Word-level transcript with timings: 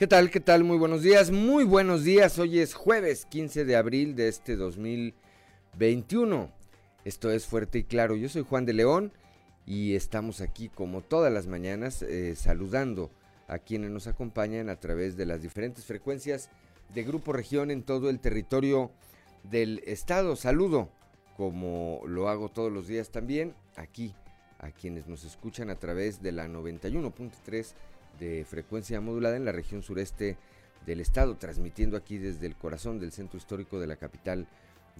¿Qué 0.00 0.06
tal? 0.06 0.30
¿Qué 0.30 0.40
tal? 0.40 0.64
Muy 0.64 0.78
buenos 0.78 1.02
días, 1.02 1.30
muy 1.30 1.64
buenos 1.64 2.04
días. 2.04 2.38
Hoy 2.38 2.58
es 2.58 2.72
jueves 2.72 3.26
15 3.26 3.66
de 3.66 3.76
abril 3.76 4.16
de 4.16 4.28
este 4.28 4.56
2021. 4.56 6.50
Esto 7.04 7.30
es 7.30 7.44
Fuerte 7.44 7.80
y 7.80 7.84
Claro. 7.84 8.16
Yo 8.16 8.30
soy 8.30 8.42
Juan 8.42 8.64
de 8.64 8.72
León 8.72 9.12
y 9.66 9.96
estamos 9.96 10.40
aquí 10.40 10.70
como 10.70 11.02
todas 11.02 11.30
las 11.30 11.48
mañanas 11.48 12.00
eh, 12.00 12.34
saludando 12.34 13.10
a 13.46 13.58
quienes 13.58 13.90
nos 13.90 14.06
acompañan 14.06 14.70
a 14.70 14.80
través 14.80 15.18
de 15.18 15.26
las 15.26 15.42
diferentes 15.42 15.84
frecuencias 15.84 16.48
de 16.94 17.02
Grupo 17.02 17.34
Región 17.34 17.70
en 17.70 17.82
todo 17.82 18.08
el 18.08 18.20
territorio 18.20 18.92
del 19.50 19.82
estado. 19.84 20.34
Saludo, 20.34 20.88
como 21.36 22.00
lo 22.06 22.30
hago 22.30 22.48
todos 22.48 22.72
los 22.72 22.86
días 22.86 23.10
también, 23.10 23.54
aquí 23.76 24.14
a 24.60 24.70
quienes 24.70 25.06
nos 25.08 25.24
escuchan 25.24 25.68
a 25.68 25.78
través 25.78 26.22
de 26.22 26.32
la 26.32 26.48
91.3 26.48 27.74
de 28.20 28.44
frecuencia 28.44 29.00
modulada 29.00 29.36
en 29.36 29.44
la 29.44 29.52
región 29.52 29.82
sureste 29.82 30.36
del 30.86 31.00
estado, 31.00 31.36
transmitiendo 31.36 31.96
aquí 31.96 32.18
desde 32.18 32.46
el 32.46 32.54
corazón 32.54 33.00
del 33.00 33.12
centro 33.12 33.38
histórico 33.38 33.80
de 33.80 33.86
la 33.86 33.96
capital 33.96 34.46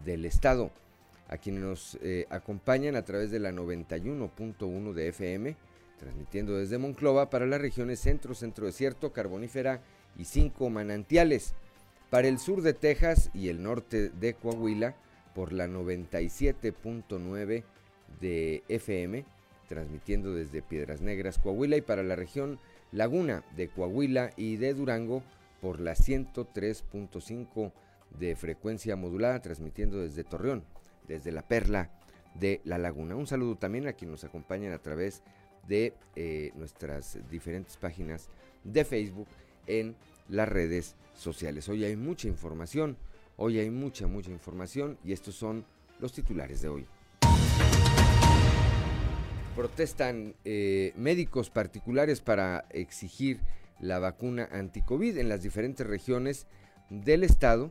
del 0.05 0.25
estado. 0.25 0.71
A 1.29 1.37
quienes 1.37 1.63
nos 1.63 1.99
eh, 2.03 2.27
acompañan 2.29 2.97
a 2.97 3.05
través 3.05 3.30
de 3.30 3.39
la 3.39 3.53
91.1 3.53 4.93
de 4.93 5.09
FM, 5.09 5.57
transmitiendo 5.99 6.57
desde 6.57 6.79
Monclova 6.79 7.30
para 7.30 7.47
las 7.47 7.61
regiones 7.61 8.01
centro, 8.01 8.35
centro 8.35 8.67
desierto, 8.67 9.13
carbonífera 9.13 9.80
y 10.19 10.25
cinco 10.25 10.71
manantiales. 10.71 11.55
Para 12.09 12.27
el 12.27 12.41
sur 12.41 12.63
de 12.63 12.75
Texas 12.75 13.30
y 13.33 13.49
el 13.49 13.63
norte 13.63 14.09
de 14.11 14.35
Coahuila 14.35 14.97
por 15.35 15.52
la 15.52 15.69
97.9 15.69 17.63
de 18.21 18.65
FM, 18.69 19.25
transmitiendo 19.69 20.35
desde 20.35 20.63
Piedras 20.63 21.01
Negras, 21.01 21.39
Coahuila 21.39 21.77
y 21.77 21.83
para 21.83 22.02
la 22.02 22.16
región 22.16 22.59
Laguna 22.93 23.45
de 23.57 23.69
Coahuila 23.69 24.33
y 24.37 24.57
de 24.57 24.75
Durango 24.75 25.23
por 25.60 25.80
la 25.80 25.93
103.5 25.93 27.73
de 28.19 28.35
frecuencia 28.35 28.96
modulada, 28.96 29.41
transmitiendo 29.41 30.01
desde 30.01 30.24
Torreón, 30.24 30.65
desde 31.07 31.33
la 31.33 31.43
perla 31.43 31.91
de 32.35 32.61
la 32.65 32.79
laguna. 32.79 33.16
Un 33.16 33.27
saludo 33.27 33.57
también 33.57 33.87
a 33.87 33.93
quienes 33.93 34.13
nos 34.13 34.24
acompañan 34.24 34.73
a 34.73 34.79
través 34.79 35.23
de 35.68 35.95
eh, 36.16 36.52
nuestras 36.57 37.18
diferentes 37.30 37.77
páginas 37.77 38.29
de 38.65 38.85
Facebook 38.85 39.29
en 39.66 39.95
las 40.29 40.49
redes 40.49 40.96
sociales. 41.15 41.68
Hoy 41.68 41.85
hay 41.85 41.96
mucha 41.96 42.29
información, 42.29 42.96
hoy 43.37 43.59
hay 43.59 43.71
mucha, 43.71 44.07
mucha 44.07 44.30
información 44.30 44.99
y 45.05 45.13
estos 45.13 45.35
son 45.35 45.65
los 46.01 46.13
titulares 46.13 46.63
de 46.63 46.68
hoy 46.68 46.87
protestan 49.61 50.35
eh, 50.47 50.95
médicos 50.97 51.51
particulares 51.51 52.23
para 52.23 52.65
exigir 52.71 53.41
la 53.79 53.99
vacuna 53.99 54.49
anticovid 54.51 55.19
en 55.19 55.29
las 55.29 55.43
diferentes 55.43 55.87
regiones 55.87 56.47
del 56.89 57.25
estado. 57.25 57.71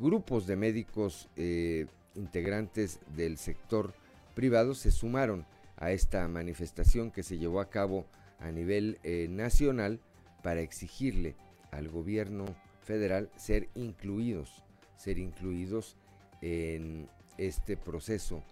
Grupos 0.00 0.48
de 0.48 0.56
médicos 0.56 1.28
eh, 1.36 1.86
integrantes 2.16 2.98
del 3.14 3.38
sector 3.38 3.94
privado 4.34 4.74
se 4.74 4.90
sumaron 4.90 5.46
a 5.76 5.92
esta 5.92 6.26
manifestación 6.26 7.12
que 7.12 7.22
se 7.22 7.38
llevó 7.38 7.60
a 7.60 7.70
cabo 7.70 8.04
a 8.40 8.50
nivel 8.50 8.98
eh, 9.04 9.28
nacional 9.30 10.00
para 10.42 10.60
exigirle 10.60 11.36
al 11.70 11.88
gobierno 11.88 12.46
federal 12.82 13.30
ser 13.36 13.68
incluidos, 13.76 14.64
ser 14.96 15.20
incluidos 15.20 15.96
en 16.40 17.08
este 17.38 17.76
proceso 17.76 18.42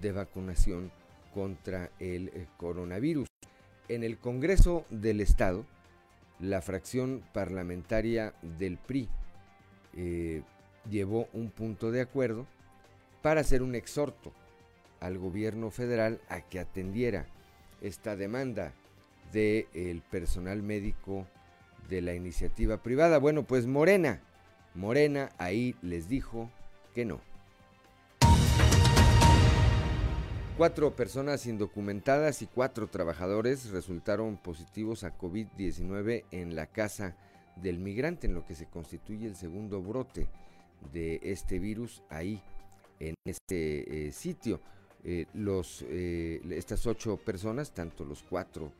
de 0.00 0.12
vacunación 0.12 0.90
contra 1.34 1.90
el 1.98 2.28
eh, 2.28 2.46
coronavirus. 2.56 3.28
En 3.88 4.04
el 4.04 4.18
Congreso 4.18 4.86
del 4.88 5.20
Estado, 5.20 5.66
la 6.38 6.62
fracción 6.62 7.22
parlamentaria 7.32 8.32
del 8.58 8.78
PRI 8.78 9.08
eh, 9.94 10.42
llevó 10.88 11.28
un 11.32 11.50
punto 11.50 11.90
de 11.90 12.00
acuerdo 12.00 12.46
para 13.20 13.40
hacer 13.40 13.62
un 13.62 13.74
exhorto 13.74 14.32
al 15.00 15.18
gobierno 15.18 15.70
federal 15.70 16.20
a 16.28 16.40
que 16.40 16.60
atendiera 16.60 17.26
esta 17.82 18.16
demanda 18.16 18.72
del 19.32 20.02
personal 20.10 20.62
médico 20.62 21.26
de 21.88 22.00
la 22.00 22.14
iniciativa 22.14 22.82
privada. 22.82 23.18
Bueno, 23.18 23.42
pues 23.42 23.66
Morena, 23.66 24.20
Morena 24.74 25.30
ahí 25.38 25.74
les 25.82 26.08
dijo 26.08 26.50
que 26.94 27.04
no. 27.04 27.20
Cuatro 30.56 30.94
personas 30.94 31.46
indocumentadas 31.46 32.40
y 32.40 32.46
cuatro 32.46 32.86
trabajadores 32.86 33.70
resultaron 33.70 34.36
positivos 34.36 35.02
a 35.02 35.18
COVID-19 35.18 36.26
en 36.30 36.54
la 36.54 36.66
casa 36.66 37.16
del 37.56 37.80
migrante, 37.80 38.28
en 38.28 38.34
lo 38.34 38.46
que 38.46 38.54
se 38.54 38.66
constituye 38.66 39.26
el 39.26 39.34
segundo 39.34 39.82
brote 39.82 40.28
de 40.92 41.18
este 41.24 41.58
virus 41.58 42.04
ahí, 42.08 42.40
en 43.00 43.16
este 43.24 44.06
eh, 44.06 44.12
sitio. 44.12 44.60
Eh, 45.02 45.26
eh, 45.34 46.40
estas 46.50 46.86
ocho 46.86 47.16
personas, 47.16 47.72
tanto 47.72 48.04
los 48.04 48.22
cuatro 48.22 48.72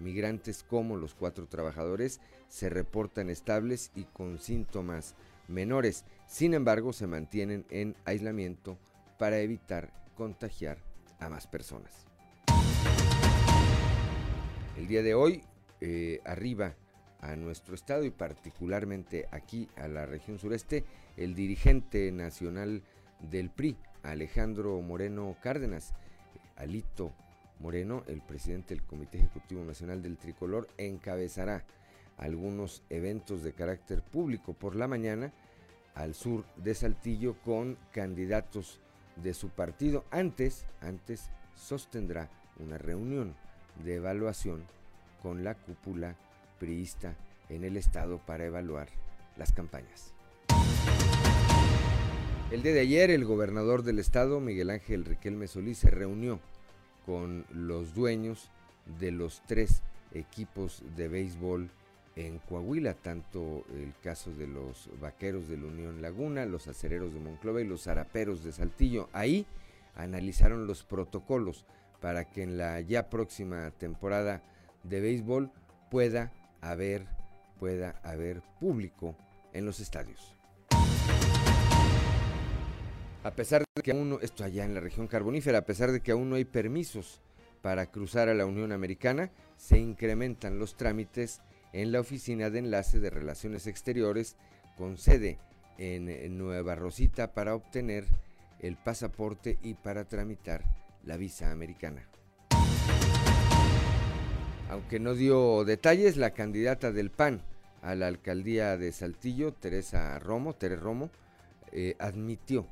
migrantes 0.00 0.64
como 0.64 0.96
los 0.96 1.14
cuatro 1.14 1.46
trabajadores, 1.46 2.20
se 2.48 2.70
reportan 2.70 3.30
estables 3.30 3.92
y 3.94 4.02
con 4.04 4.40
síntomas 4.40 5.14
menores. 5.46 6.04
Sin 6.26 6.54
embargo, 6.54 6.92
se 6.92 7.06
mantienen 7.06 7.66
en 7.70 7.94
aislamiento 8.04 8.78
para 9.18 9.38
evitar 9.40 10.01
contagiar 10.16 10.78
a 11.18 11.28
más 11.28 11.46
personas. 11.46 12.06
El 14.76 14.86
día 14.88 15.02
de 15.02 15.14
hoy, 15.14 15.42
eh, 15.80 16.20
arriba 16.24 16.74
a 17.20 17.36
nuestro 17.36 17.74
estado 17.74 18.04
y 18.04 18.10
particularmente 18.10 19.28
aquí 19.30 19.68
a 19.76 19.86
la 19.88 20.06
región 20.06 20.38
sureste, 20.38 20.84
el 21.16 21.34
dirigente 21.34 22.10
nacional 22.10 22.82
del 23.20 23.50
PRI, 23.50 23.76
Alejandro 24.02 24.80
Moreno 24.80 25.36
Cárdenas, 25.40 25.94
Alito 26.56 27.12
Moreno, 27.60 28.02
el 28.08 28.20
presidente 28.22 28.74
del 28.74 28.84
Comité 28.84 29.18
Ejecutivo 29.18 29.64
Nacional 29.64 30.02
del 30.02 30.18
Tricolor, 30.18 30.68
encabezará 30.78 31.64
algunos 32.18 32.82
eventos 32.90 33.42
de 33.42 33.52
carácter 33.52 34.02
público 34.02 34.52
por 34.52 34.74
la 34.74 34.88
mañana 34.88 35.32
al 35.94 36.14
sur 36.14 36.44
de 36.56 36.74
Saltillo 36.74 37.36
con 37.44 37.78
candidatos 37.92 38.80
de 39.16 39.34
su 39.34 39.48
partido. 39.48 40.04
Antes, 40.10 40.64
antes 40.80 41.30
sostendrá 41.56 42.28
una 42.58 42.78
reunión 42.78 43.34
de 43.84 43.96
evaluación 43.96 44.64
con 45.22 45.44
la 45.44 45.54
cúpula 45.54 46.16
priista 46.58 47.14
en 47.48 47.64
el 47.64 47.76
estado 47.76 48.18
para 48.18 48.44
evaluar 48.44 48.88
las 49.36 49.52
campañas. 49.52 50.12
El 52.50 52.62
día 52.62 52.72
de 52.72 52.80
ayer 52.80 53.10
el 53.10 53.24
gobernador 53.24 53.82
del 53.82 53.98
estado, 53.98 54.38
Miguel 54.40 54.70
Ángel 54.70 55.04
Riquelme 55.04 55.46
Solís, 55.46 55.78
se 55.78 55.90
reunió 55.90 56.38
con 57.06 57.46
los 57.50 57.94
dueños 57.94 58.50
de 58.98 59.10
los 59.10 59.42
tres 59.46 59.82
equipos 60.12 60.82
de 60.96 61.08
béisbol 61.08 61.70
en 62.16 62.38
Coahuila, 62.38 62.94
tanto 62.94 63.64
el 63.74 63.94
caso 64.02 64.32
de 64.32 64.46
los 64.46 64.90
vaqueros 65.00 65.48
de 65.48 65.56
la 65.56 65.66
Unión 65.66 66.02
Laguna, 66.02 66.44
los 66.44 66.68
acereros 66.68 67.14
de 67.14 67.20
Monclova 67.20 67.60
y 67.60 67.66
los 67.66 67.84
zaraperos 67.84 68.44
de 68.44 68.52
Saltillo. 68.52 69.08
Ahí 69.12 69.46
analizaron 69.94 70.66
los 70.66 70.84
protocolos 70.84 71.64
para 72.00 72.24
que 72.24 72.42
en 72.42 72.58
la 72.58 72.80
ya 72.80 73.08
próxima 73.08 73.70
temporada 73.78 74.42
de 74.82 75.00
béisbol 75.00 75.50
pueda 75.90 76.32
haber, 76.60 77.06
pueda 77.58 78.00
haber 78.02 78.42
público 78.60 79.16
en 79.52 79.64
los 79.64 79.80
estadios. 79.80 80.34
A 83.24 83.30
pesar 83.30 83.62
de 83.74 83.82
que 83.82 83.92
aún 83.92 84.18
esto 84.20 84.42
allá 84.42 84.64
en 84.64 84.74
la 84.74 84.80
región 84.80 85.06
carbonífera, 85.06 85.58
a 85.58 85.64
pesar 85.64 85.92
de 85.92 86.00
que 86.00 86.10
aún 86.10 86.28
no 86.28 86.36
hay 86.36 86.44
permisos 86.44 87.20
para 87.60 87.86
cruzar 87.86 88.28
a 88.28 88.34
la 88.34 88.46
Unión 88.46 88.72
Americana, 88.72 89.30
se 89.56 89.78
incrementan 89.78 90.58
los 90.58 90.74
trámites 90.74 91.40
en 91.72 91.92
la 91.92 92.00
Oficina 92.00 92.50
de 92.50 92.60
Enlace 92.60 93.00
de 93.00 93.10
Relaciones 93.10 93.66
Exteriores 93.66 94.36
con 94.76 94.98
sede 94.98 95.38
en 95.78 96.38
Nueva 96.38 96.74
Rosita 96.74 97.32
para 97.32 97.54
obtener 97.54 98.06
el 98.60 98.76
pasaporte 98.76 99.58
y 99.62 99.74
para 99.74 100.04
tramitar 100.04 100.64
la 101.04 101.16
visa 101.16 101.50
americana. 101.50 102.06
Aunque 104.70 105.00
no 105.00 105.14
dio 105.14 105.64
detalles, 105.64 106.16
la 106.16 106.30
candidata 106.30 106.92
del 106.92 107.10
PAN 107.10 107.42
a 107.82 107.94
la 107.94 108.06
alcaldía 108.06 108.78
de 108.78 108.92
Saltillo, 108.92 109.52
Teresa 109.52 110.18
Romo, 110.18 110.54
Tere 110.54 110.76
Romo, 110.76 111.10
eh, 111.72 111.96
admitió 111.98 112.66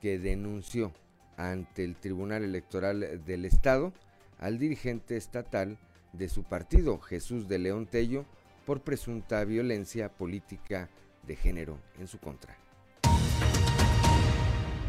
que 0.00 0.18
denunció 0.18 0.92
ante 1.36 1.84
el 1.84 1.96
Tribunal 1.96 2.44
Electoral 2.44 3.22
del 3.26 3.44
Estado 3.44 3.92
al 4.38 4.58
dirigente 4.58 5.16
estatal 5.16 5.78
de 6.12 6.28
su 6.28 6.44
partido, 6.44 6.98
Jesús 6.98 7.48
de 7.48 7.58
León 7.58 7.86
Tello, 7.86 8.24
por 8.64 8.82
presunta 8.82 9.44
violencia 9.44 10.08
política 10.08 10.88
de 11.26 11.36
género 11.36 11.78
en 11.98 12.08
su 12.08 12.18
contra. 12.18 12.56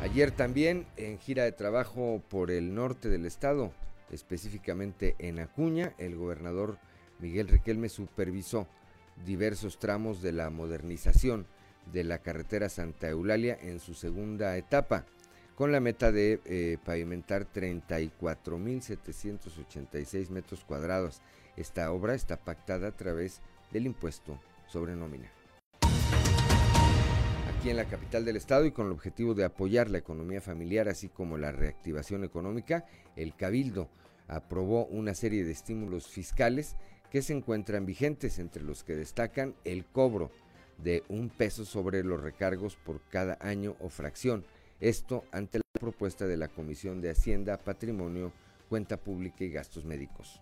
Ayer 0.02 0.32
también 0.32 0.86
en 0.98 1.18
gira 1.18 1.46
de 1.46 1.54
trabajo 1.54 2.22
por 2.30 2.52
el 2.52 2.76
norte 2.76 3.10
del 3.10 3.26
estado, 3.26 3.72
específicamente 4.12 5.16
en 5.20 5.40
Acuña, 5.40 5.94
el 5.98 6.16
gobernador 6.16 6.78
Miguel 7.20 7.48
Riquelme 7.48 7.88
supervisó 7.88 8.68
diversos 9.26 9.80
tramos 9.80 10.22
de 10.22 10.34
la 10.34 10.50
modernización 10.50 11.48
de 11.92 12.04
la 12.04 12.20
carretera 12.20 12.70
Santa 12.70 13.10
Eulalia 13.10 13.58
en 13.62 13.80
su 13.80 13.94
segunda 13.94 14.58
etapa, 14.58 15.06
con 15.56 15.72
la 15.72 15.80
meta 15.80 16.12
de 16.12 16.42
eh, 16.46 16.78
pavimentar 16.84 17.48
34.786 17.54 20.30
metros 20.30 20.66
cuadrados. 20.66 21.22
Esta 21.56 21.92
obra 21.92 22.16
está 22.16 22.38
pactada 22.38 22.88
a 22.90 22.96
través 22.96 23.42
del 23.74 23.88
impuesto 23.88 24.40
sobre 24.68 24.96
nómina. 24.96 25.30
Aquí 27.50 27.70
en 27.70 27.78
la 27.78 27.86
capital 27.86 28.24
del 28.24 28.38
estado 28.38 28.66
y 28.66 28.72
con 28.72 28.86
el 28.86 28.92
objetivo 28.92 29.34
de 29.34 29.46
apoyar 29.46 29.90
la 29.90 29.98
economía 29.98 30.42
familiar 30.42 30.88
así 30.88 31.10
como 31.10 31.38
la 31.38 31.52
reactivación 31.52 32.24
económica, 32.24 32.86
el 33.16 33.36
Cabildo 33.36 33.90
aprobó 34.28 34.86
una 34.86 35.14
serie 35.16 35.44
de 35.44 35.52
estímulos 35.52 36.08
fiscales 36.08 36.76
que 37.10 37.22
se 37.22 37.34
encuentran 37.34 37.86
vigentes, 37.86 38.40
entre 38.40 38.64
los 38.64 38.84
que 38.84 38.96
destacan 38.96 39.56
el 39.66 39.86
cobro 39.86 40.32
de 40.78 41.04
un 41.10 41.30
peso 41.30 41.66
sobre 41.66 42.04
los 42.04 42.22
recargos 42.22 42.76
por 42.76 43.02
cada 43.10 43.38
año 43.40 43.76
o 43.80 43.90
fracción. 43.90 44.46
Esto 44.80 45.24
ante 45.32 45.60
la 45.60 45.80
propuesta 45.80 46.26
de 46.26 46.38
la 46.38 46.48
Comisión 46.48 47.02
de 47.02 47.12
Hacienda, 47.12 47.58
Patrimonio, 47.58 48.34
Cuenta 48.68 48.98
Pública 48.98 49.44
y 49.44 49.50
Gastos 49.50 49.86
Médicos. 49.86 50.42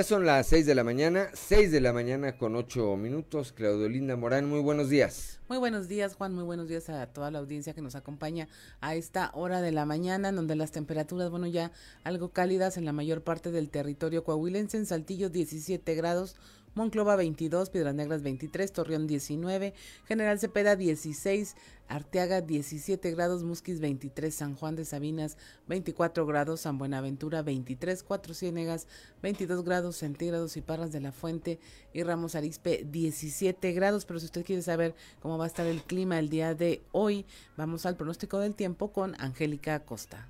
Ya 0.00 0.04
son 0.04 0.24
las 0.24 0.46
6 0.46 0.64
de 0.64 0.74
la 0.74 0.82
mañana, 0.82 1.28
6 1.34 1.70
de 1.70 1.78
la 1.82 1.92
mañana 1.92 2.38
con 2.38 2.56
8 2.56 2.96
minutos. 2.96 3.52
Claudio 3.52 3.86
Linda 3.86 4.16
Morán, 4.16 4.48
muy 4.48 4.60
buenos 4.60 4.88
días. 4.88 5.40
Muy 5.46 5.58
buenos 5.58 5.88
días, 5.88 6.14
Juan. 6.14 6.34
Muy 6.34 6.44
buenos 6.44 6.68
días 6.68 6.88
a 6.88 7.06
toda 7.06 7.30
la 7.30 7.38
audiencia 7.38 7.74
que 7.74 7.82
nos 7.82 7.94
acompaña 7.94 8.48
a 8.80 8.94
esta 8.94 9.30
hora 9.34 9.60
de 9.60 9.72
la 9.72 9.84
mañana, 9.84 10.30
en 10.30 10.36
donde 10.36 10.56
las 10.56 10.72
temperaturas, 10.72 11.28
bueno, 11.28 11.46
ya 11.48 11.70
algo 12.02 12.30
cálidas 12.30 12.78
en 12.78 12.86
la 12.86 12.94
mayor 12.94 13.24
parte 13.24 13.50
del 13.50 13.68
territorio 13.68 14.24
coahuilense. 14.24 14.78
En 14.78 14.86
Saltillo, 14.86 15.28
17 15.28 15.94
grados. 15.94 16.34
Monclova 16.74 17.16
22, 17.16 17.70
Piedras 17.70 17.94
Negras 17.94 18.22
23, 18.22 18.72
Torreón 18.72 19.06
19, 19.06 19.74
General 20.06 20.38
Cepeda 20.38 20.76
16, 20.76 21.56
Arteaga 21.88 22.40
17 22.40 23.10
grados, 23.10 23.42
Musquis 23.42 23.80
23, 23.80 24.32
San 24.32 24.54
Juan 24.54 24.76
de 24.76 24.84
Sabinas 24.84 25.36
24 25.66 26.24
grados, 26.26 26.60
San 26.60 26.78
Buenaventura 26.78 27.42
23, 27.42 28.04
Cuatro 28.04 28.34
Ciénegas 28.34 28.86
22 29.22 29.64
grados 29.64 29.96
centígrados 29.96 30.56
y 30.56 30.60
Parras 30.60 30.92
de 30.92 31.00
la 31.00 31.10
Fuente 31.10 31.58
y 31.92 32.04
Ramos 32.04 32.36
Arispe 32.36 32.86
17 32.88 33.72
grados. 33.72 34.04
Pero 34.04 34.20
si 34.20 34.26
usted 34.26 34.44
quiere 34.44 34.62
saber 34.62 34.94
cómo 35.20 35.38
va 35.38 35.44
a 35.44 35.48
estar 35.48 35.66
el 35.66 35.82
clima 35.82 36.20
el 36.20 36.28
día 36.28 36.54
de 36.54 36.82
hoy, 36.92 37.26
vamos 37.56 37.84
al 37.86 37.96
pronóstico 37.96 38.38
del 38.38 38.54
tiempo 38.54 38.92
con 38.92 39.20
Angélica 39.20 39.74
Acosta. 39.74 40.28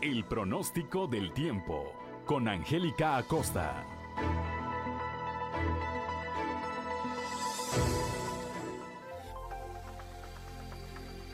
El 0.00 0.24
pronóstico 0.24 1.08
del 1.08 1.34
tiempo 1.34 1.97
con 2.28 2.46
Angélica 2.46 3.16
Acosta. 3.16 3.82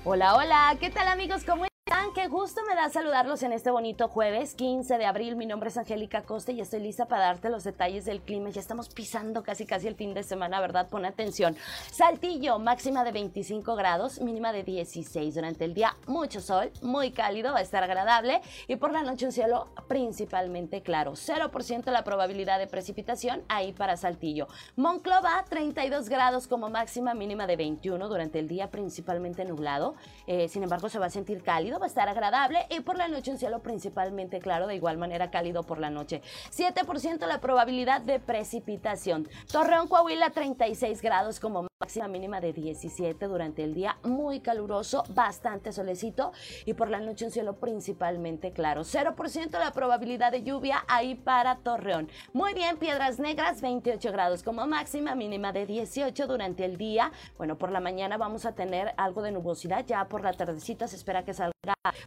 Hola, 0.04 0.36
hola, 0.36 0.76
¿qué 0.78 0.90
tal 0.90 1.08
amigos? 1.08 1.42
¿Cómo 1.44 1.66
Qué 2.14 2.28
gusto 2.28 2.62
me 2.66 2.74
da 2.74 2.88
saludarlos 2.88 3.42
en 3.42 3.52
este 3.52 3.70
bonito 3.70 4.08
jueves 4.08 4.54
15 4.54 4.96
de 4.96 5.04
abril. 5.04 5.36
Mi 5.36 5.46
nombre 5.46 5.68
es 5.68 5.76
Angélica 5.76 6.22
Costa 6.22 6.52
y 6.52 6.60
estoy 6.60 6.80
lista 6.80 7.06
para 7.06 7.24
darte 7.24 7.50
los 7.50 7.64
detalles 7.64 8.04
del 8.04 8.22
clima. 8.22 8.50
Ya 8.50 8.60
estamos 8.60 8.88
pisando 8.88 9.42
casi 9.42 9.66
casi 9.66 9.88
el 9.88 9.96
fin 9.96 10.14
de 10.14 10.22
semana, 10.22 10.60
¿verdad? 10.60 10.88
Pon 10.88 11.04
atención. 11.04 11.56
Saltillo, 11.90 12.58
máxima 12.58 13.02
de 13.04 13.10
25 13.10 13.74
grados, 13.74 14.20
mínima 14.20 14.52
de 14.52 14.62
16. 14.62 15.34
Durante 15.34 15.64
el 15.64 15.74
día, 15.74 15.96
mucho 16.06 16.40
sol, 16.40 16.70
muy 16.82 17.10
cálido, 17.10 17.52
va 17.52 17.58
a 17.58 17.62
estar 17.62 17.82
agradable. 17.82 18.40
Y 18.68 18.76
por 18.76 18.92
la 18.92 19.02
noche, 19.02 19.26
un 19.26 19.32
cielo 19.32 19.66
principalmente 19.88 20.82
claro. 20.82 21.12
0% 21.12 21.90
la 21.90 22.04
probabilidad 22.04 22.58
de 22.58 22.68
precipitación 22.68 23.42
ahí 23.48 23.72
para 23.72 23.96
Saltillo. 23.96 24.46
Monclova, 24.76 25.44
32 25.50 26.08
grados 26.08 26.46
como 26.46 26.70
máxima, 26.70 27.12
mínima 27.12 27.46
de 27.46 27.56
21. 27.56 28.08
Durante 28.08 28.38
el 28.38 28.48
día, 28.48 28.70
principalmente 28.70 29.44
nublado. 29.44 29.94
Eh, 30.26 30.48
sin 30.48 30.62
embargo, 30.62 30.88
se 30.88 30.98
va 30.98 31.06
a 31.06 31.10
sentir 31.10 31.42
cálido 31.42 31.73
va 31.78 31.86
a 31.86 31.88
estar 31.88 32.08
agradable 32.08 32.66
y 32.70 32.80
por 32.80 32.96
la 32.96 33.08
noche 33.08 33.30
un 33.30 33.38
cielo 33.38 33.60
principalmente 33.60 34.40
claro, 34.40 34.66
de 34.66 34.76
igual 34.76 34.98
manera 34.98 35.30
cálido 35.30 35.62
por 35.62 35.78
la 35.78 35.90
noche. 35.90 36.22
7% 36.50 37.26
la 37.26 37.40
probabilidad 37.40 38.00
de 38.00 38.20
precipitación. 38.20 39.28
Torreón, 39.50 39.88
Coahuila, 39.88 40.30
36 40.30 41.02
grados 41.02 41.40
como 41.40 41.66
máxima 41.84 42.08
mínima 42.08 42.40
de 42.40 42.54
17 42.54 43.26
durante 43.26 43.62
el 43.62 43.74
día, 43.74 43.98
muy 44.04 44.40
caluroso, 44.40 45.04
bastante 45.10 45.70
solecito 45.70 46.32
y 46.64 46.72
por 46.72 46.88
la 46.88 46.98
noche 46.98 47.26
un 47.26 47.30
cielo 47.30 47.56
principalmente 47.56 48.52
claro. 48.52 48.84
0% 48.84 49.58
la 49.58 49.70
probabilidad 49.70 50.32
de 50.32 50.42
lluvia 50.42 50.82
ahí 50.88 51.14
para 51.14 51.56
Torreón. 51.56 52.08
Muy 52.32 52.54
bien, 52.54 52.78
Piedras 52.78 53.18
Negras, 53.18 53.60
28 53.60 54.12
grados 54.12 54.42
como 54.42 54.66
máxima, 54.66 55.14
mínima 55.14 55.52
de 55.52 55.66
18 55.66 56.26
durante 56.26 56.64
el 56.64 56.78
día. 56.78 57.12
Bueno, 57.36 57.58
por 57.58 57.70
la 57.70 57.80
mañana 57.80 58.16
vamos 58.16 58.46
a 58.46 58.54
tener 58.54 58.94
algo 58.96 59.20
de 59.20 59.32
nubosidad, 59.32 59.84
ya 59.84 60.08
por 60.08 60.22
la 60.22 60.32
tardecita 60.32 60.88
se 60.88 60.96
espera 60.96 61.22
que 61.22 61.34
salga 61.34 61.52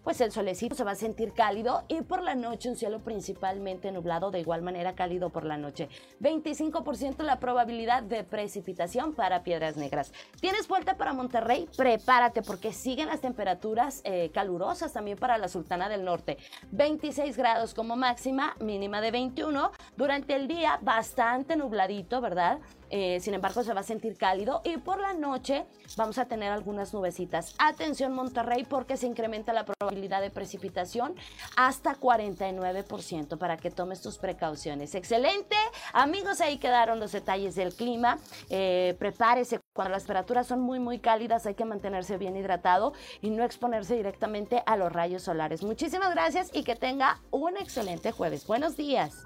pues 0.03 0.21
el 0.21 0.31
solecito 0.31 0.75
se 0.75 0.83
va 0.83 0.91
a 0.91 0.95
sentir 0.95 1.33
cálido 1.33 1.83
y 1.87 2.01
por 2.01 2.23
la 2.23 2.33
noche 2.33 2.69
un 2.69 2.75
cielo 2.75 2.99
principalmente 2.99 3.91
nublado, 3.91 4.31
de 4.31 4.39
igual 4.39 4.61
manera 4.61 4.95
cálido 4.95 5.29
por 5.29 5.45
la 5.45 5.57
noche. 5.57 5.89
25% 6.19 7.23
la 7.23 7.39
probabilidad 7.39 8.03
de 8.03 8.23
precipitación 8.23 9.13
para 9.13 9.43
Piedras 9.43 9.66
Negras. 9.75 10.13
¿Tienes 10.39 10.67
vuelta 10.67 10.95
para 10.95 11.11
Monterrey? 11.13 11.67
Prepárate 11.75 12.41
porque 12.41 12.71
siguen 12.71 13.07
las 13.07 13.19
temperaturas 13.19 14.01
eh, 14.05 14.31
calurosas 14.33 14.93
también 14.93 15.17
para 15.17 15.37
la 15.37 15.49
Sultana 15.49 15.89
del 15.89 16.05
Norte. 16.05 16.37
26 16.71 17.35
grados 17.35 17.73
como 17.73 17.95
máxima, 17.95 18.55
mínima 18.59 19.01
de 19.01 19.11
21. 19.11 19.71
Durante 19.97 20.35
el 20.35 20.47
día 20.47 20.79
bastante 20.81 21.55
nubladito, 21.55 22.21
¿verdad? 22.21 22.59
Eh, 22.89 23.19
sin 23.21 23.33
embargo, 23.33 23.63
se 23.63 23.73
va 23.73 23.81
a 23.81 23.83
sentir 23.83 24.17
cálido 24.17 24.61
y 24.63 24.77
por 24.77 24.99
la 24.99 25.13
noche 25.13 25.65
vamos 25.95 26.17
a 26.17 26.25
tener 26.25 26.51
algunas 26.51 26.93
nubecitas. 26.93 27.55
Atención 27.59 28.13
Monterrey 28.13 28.63
porque 28.63 28.97
se 28.97 29.07
incrementa 29.07 29.53
la 29.53 29.65
probabilidad 29.65 30.21
de 30.21 30.29
precipitación 30.29 31.15
hasta 31.55 31.95
49% 31.95 33.37
para 33.37 33.57
que 33.57 33.71
tomes 33.71 34.01
tus 34.01 34.17
precauciones. 34.17 34.95
Excelente. 34.95 35.55
Amigos, 35.93 36.41
ahí 36.41 36.57
quedaron 36.57 36.99
los 36.99 37.11
detalles 37.11 37.55
del 37.55 37.73
clima. 37.73 38.19
Eh, 38.49 38.95
prepárese. 38.99 39.59
Cuando 39.73 39.91
las 39.91 40.03
temperaturas 40.03 40.47
son 40.47 40.61
muy, 40.61 40.79
muy 40.79 40.99
cálidas 40.99 41.45
hay 41.45 41.55
que 41.55 41.65
mantenerse 41.65 42.17
bien 42.17 42.35
hidratado 42.35 42.93
y 43.21 43.29
no 43.29 43.43
exponerse 43.43 43.95
directamente 43.95 44.63
a 44.65 44.75
los 44.75 44.91
rayos 44.91 45.23
solares. 45.23 45.63
Muchísimas 45.63 46.11
gracias 46.11 46.49
y 46.53 46.63
que 46.63 46.75
tenga 46.75 47.19
un 47.31 47.57
excelente 47.57 48.11
jueves. 48.11 48.47
Buenos 48.47 48.75
días. 48.75 49.23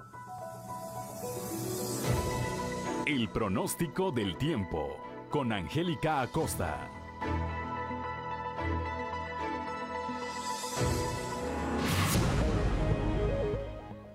El 3.12 3.28
pronóstico 3.28 4.10
del 4.10 4.38
tiempo 4.38 4.96
con 5.28 5.52
Angélica 5.52 6.22
Acosta. 6.22 6.90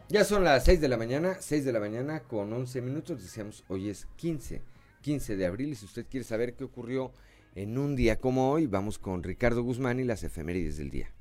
Ya 0.10 0.24
son 0.24 0.44
las 0.44 0.66
6 0.66 0.82
de 0.82 0.88
la 0.88 0.98
mañana, 0.98 1.36
6 1.40 1.64
de 1.64 1.72
la 1.74 1.80
mañana 1.80 2.22
con 2.22 2.52
11 2.52 2.82
minutos. 2.82 3.22
Decíamos, 3.22 3.64
hoy 3.68 3.90
es 3.90 4.08
15, 4.16 4.64
15 5.02 5.36
de 5.36 5.46
abril. 5.46 5.74
Y 5.74 5.76
si 5.76 5.86
usted 5.86 6.08
quiere 6.10 6.24
saber 6.24 6.56
qué 6.56 6.64
ocurrió 6.64 7.12
en 7.54 7.78
un 7.78 7.96
día 7.96 8.20
como 8.20 8.50
hoy, 8.50 8.66
vamos 8.66 8.98
con 8.98 9.22
Ricardo 9.22 9.62
Guzmán 9.62 10.00
y 10.00 10.06
las 10.06 10.24
efemérides 10.24 10.78
del 10.78 10.90
día. 10.90 11.14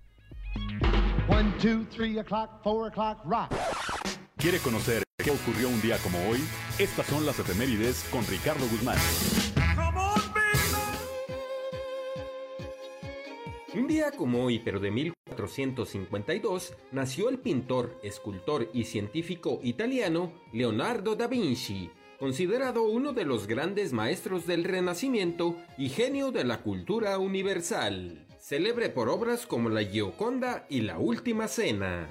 1, 1.28 1.54
2, 1.62 1.88
3 1.94 2.18
o'clock, 2.20 2.62
4 2.62 2.86
o'clock, 2.86 3.24
rock. 3.26 3.54
¿Quiere 4.38 4.60
conocer 4.60 5.05
qué 5.26 5.32
ocurrió 5.32 5.68
un 5.68 5.82
día 5.82 5.98
como 6.04 6.18
hoy? 6.28 6.38
Estas 6.78 7.06
son 7.06 7.26
las 7.26 7.36
efemérides 7.40 8.04
con 8.12 8.24
Ricardo 8.28 8.64
Guzmán. 8.68 8.96
Un 13.74 13.88
día 13.88 14.12
como 14.12 14.44
hoy, 14.44 14.60
pero 14.60 14.78
de 14.78 14.92
1452, 14.92 16.74
nació 16.92 17.28
el 17.28 17.40
pintor, 17.40 17.98
escultor 18.04 18.70
y 18.72 18.84
científico 18.84 19.58
italiano 19.64 20.32
Leonardo 20.52 21.16
da 21.16 21.26
Vinci, 21.26 21.90
considerado 22.20 22.84
uno 22.84 23.12
de 23.12 23.24
los 23.24 23.48
grandes 23.48 23.92
maestros 23.92 24.46
del 24.46 24.62
Renacimiento 24.62 25.56
y 25.76 25.88
genio 25.88 26.30
de 26.30 26.44
la 26.44 26.62
cultura 26.62 27.18
universal. 27.18 28.28
célebre 28.38 28.90
por 28.90 29.08
obras 29.08 29.44
como 29.44 29.70
La 29.70 29.82
Gioconda 29.82 30.66
y 30.70 30.82
La 30.82 30.98
Última 31.00 31.48
Cena. 31.48 32.08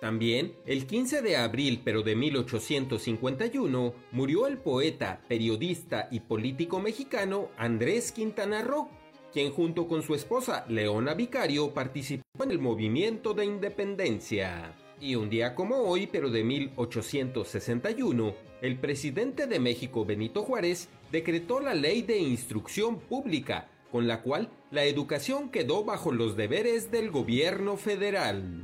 También, 0.00 0.54
el 0.64 0.86
15 0.86 1.20
de 1.20 1.36
abril 1.36 1.82
pero 1.84 2.02
de 2.02 2.16
1851, 2.16 3.94
murió 4.12 4.46
el 4.46 4.56
poeta, 4.56 5.20
periodista 5.28 6.08
y 6.10 6.20
político 6.20 6.80
mexicano 6.80 7.50
Andrés 7.58 8.10
Quintana 8.10 8.62
Roo, 8.62 8.88
quien 9.30 9.52
junto 9.52 9.86
con 9.86 10.02
su 10.02 10.14
esposa 10.14 10.64
Leona 10.68 11.12
Vicario 11.14 11.74
participó 11.74 12.24
en 12.42 12.50
el 12.50 12.58
movimiento 12.58 13.34
de 13.34 13.44
independencia. 13.44 14.74
Y 15.00 15.16
un 15.16 15.28
día 15.28 15.54
como 15.54 15.76
hoy, 15.76 16.06
pero 16.06 16.30
de 16.30 16.44
1861, 16.44 18.34
el 18.62 18.78
presidente 18.78 19.46
de 19.46 19.60
México 19.60 20.04
Benito 20.04 20.42
Juárez 20.42 20.88
decretó 21.12 21.60
la 21.60 21.74
ley 21.74 22.02
de 22.02 22.18
instrucción 22.18 23.00
pública, 23.00 23.68
con 23.92 24.08
la 24.08 24.22
cual 24.22 24.50
la 24.70 24.84
educación 24.84 25.50
quedó 25.50 25.84
bajo 25.84 26.12
los 26.12 26.36
deberes 26.36 26.90
del 26.90 27.10
gobierno 27.10 27.76
federal. 27.76 28.62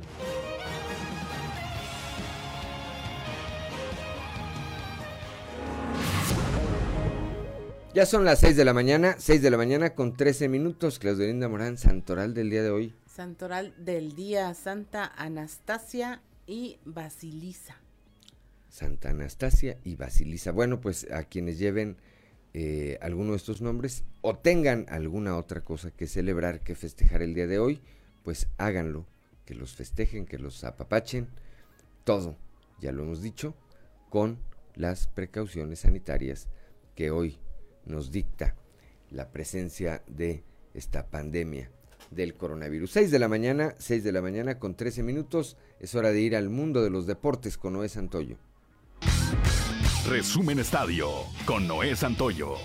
Ya 7.97 8.05
son 8.05 8.25
las 8.25 8.41
6 8.41 8.55
de 8.55 8.63
la 8.63 8.75
mañana, 8.75 9.15
6 9.17 9.41
de 9.41 9.49
la 9.49 9.57
mañana 9.57 9.95
con 9.95 10.15
13 10.15 10.49
minutos. 10.49 10.99
Claudio 10.99 11.25
Linda 11.25 11.49
Morán, 11.49 11.79
Santoral 11.79 12.35
del 12.35 12.51
día 12.51 12.61
de 12.61 12.69
hoy. 12.69 12.93
Santoral 13.07 13.73
del 13.83 14.13
día, 14.13 14.53
Santa 14.53 15.11
Anastasia 15.17 16.21
y 16.45 16.77
Basilisa. 16.85 17.81
Santa 18.69 19.09
Anastasia 19.09 19.79
y 19.83 19.95
Basilisa. 19.95 20.51
Bueno, 20.51 20.79
pues 20.79 21.09
a 21.11 21.23
quienes 21.23 21.57
lleven 21.57 21.97
eh, 22.53 22.99
alguno 23.01 23.31
de 23.31 23.37
estos 23.37 23.63
nombres 23.63 24.03
o 24.21 24.37
tengan 24.37 24.85
alguna 24.89 25.35
otra 25.35 25.61
cosa 25.61 25.89
que 25.89 26.05
celebrar, 26.05 26.59
que 26.59 26.75
festejar 26.75 27.23
el 27.23 27.33
día 27.33 27.47
de 27.47 27.57
hoy, 27.57 27.81
pues 28.21 28.47
háganlo, 28.59 29.07
que 29.43 29.55
los 29.55 29.73
festejen, 29.73 30.27
que 30.27 30.37
los 30.37 30.63
apapachen, 30.63 31.29
todo, 32.03 32.37
ya 32.79 32.91
lo 32.91 33.01
hemos 33.01 33.23
dicho, 33.23 33.55
con 34.11 34.37
las 34.75 35.07
precauciones 35.07 35.79
sanitarias 35.79 36.47
que 36.93 37.09
hoy 37.09 37.39
nos 37.87 38.11
dicta 38.11 38.55
la 39.09 39.31
presencia 39.31 40.03
de 40.07 40.43
esta 40.73 41.07
pandemia 41.07 41.71
del 42.11 42.35
coronavirus. 42.35 42.91
6 42.91 43.11
de 43.11 43.19
la 43.19 43.27
mañana, 43.27 43.75
6 43.79 44.03
de 44.03 44.11
la 44.11 44.21
mañana 44.21 44.59
con 44.59 44.75
13 44.75 45.03
minutos. 45.03 45.57
Es 45.79 45.95
hora 45.95 46.11
de 46.11 46.21
ir 46.21 46.35
al 46.35 46.49
mundo 46.49 46.83
de 46.83 46.89
los 46.89 47.07
deportes 47.07 47.57
con 47.57 47.73
Noé 47.73 47.89
Santoyo. 47.89 48.37
Resumen 50.07 50.59
Estadio 50.59 51.09
con 51.45 51.67
Noé 51.67 51.95
Santoyo. 51.95 52.55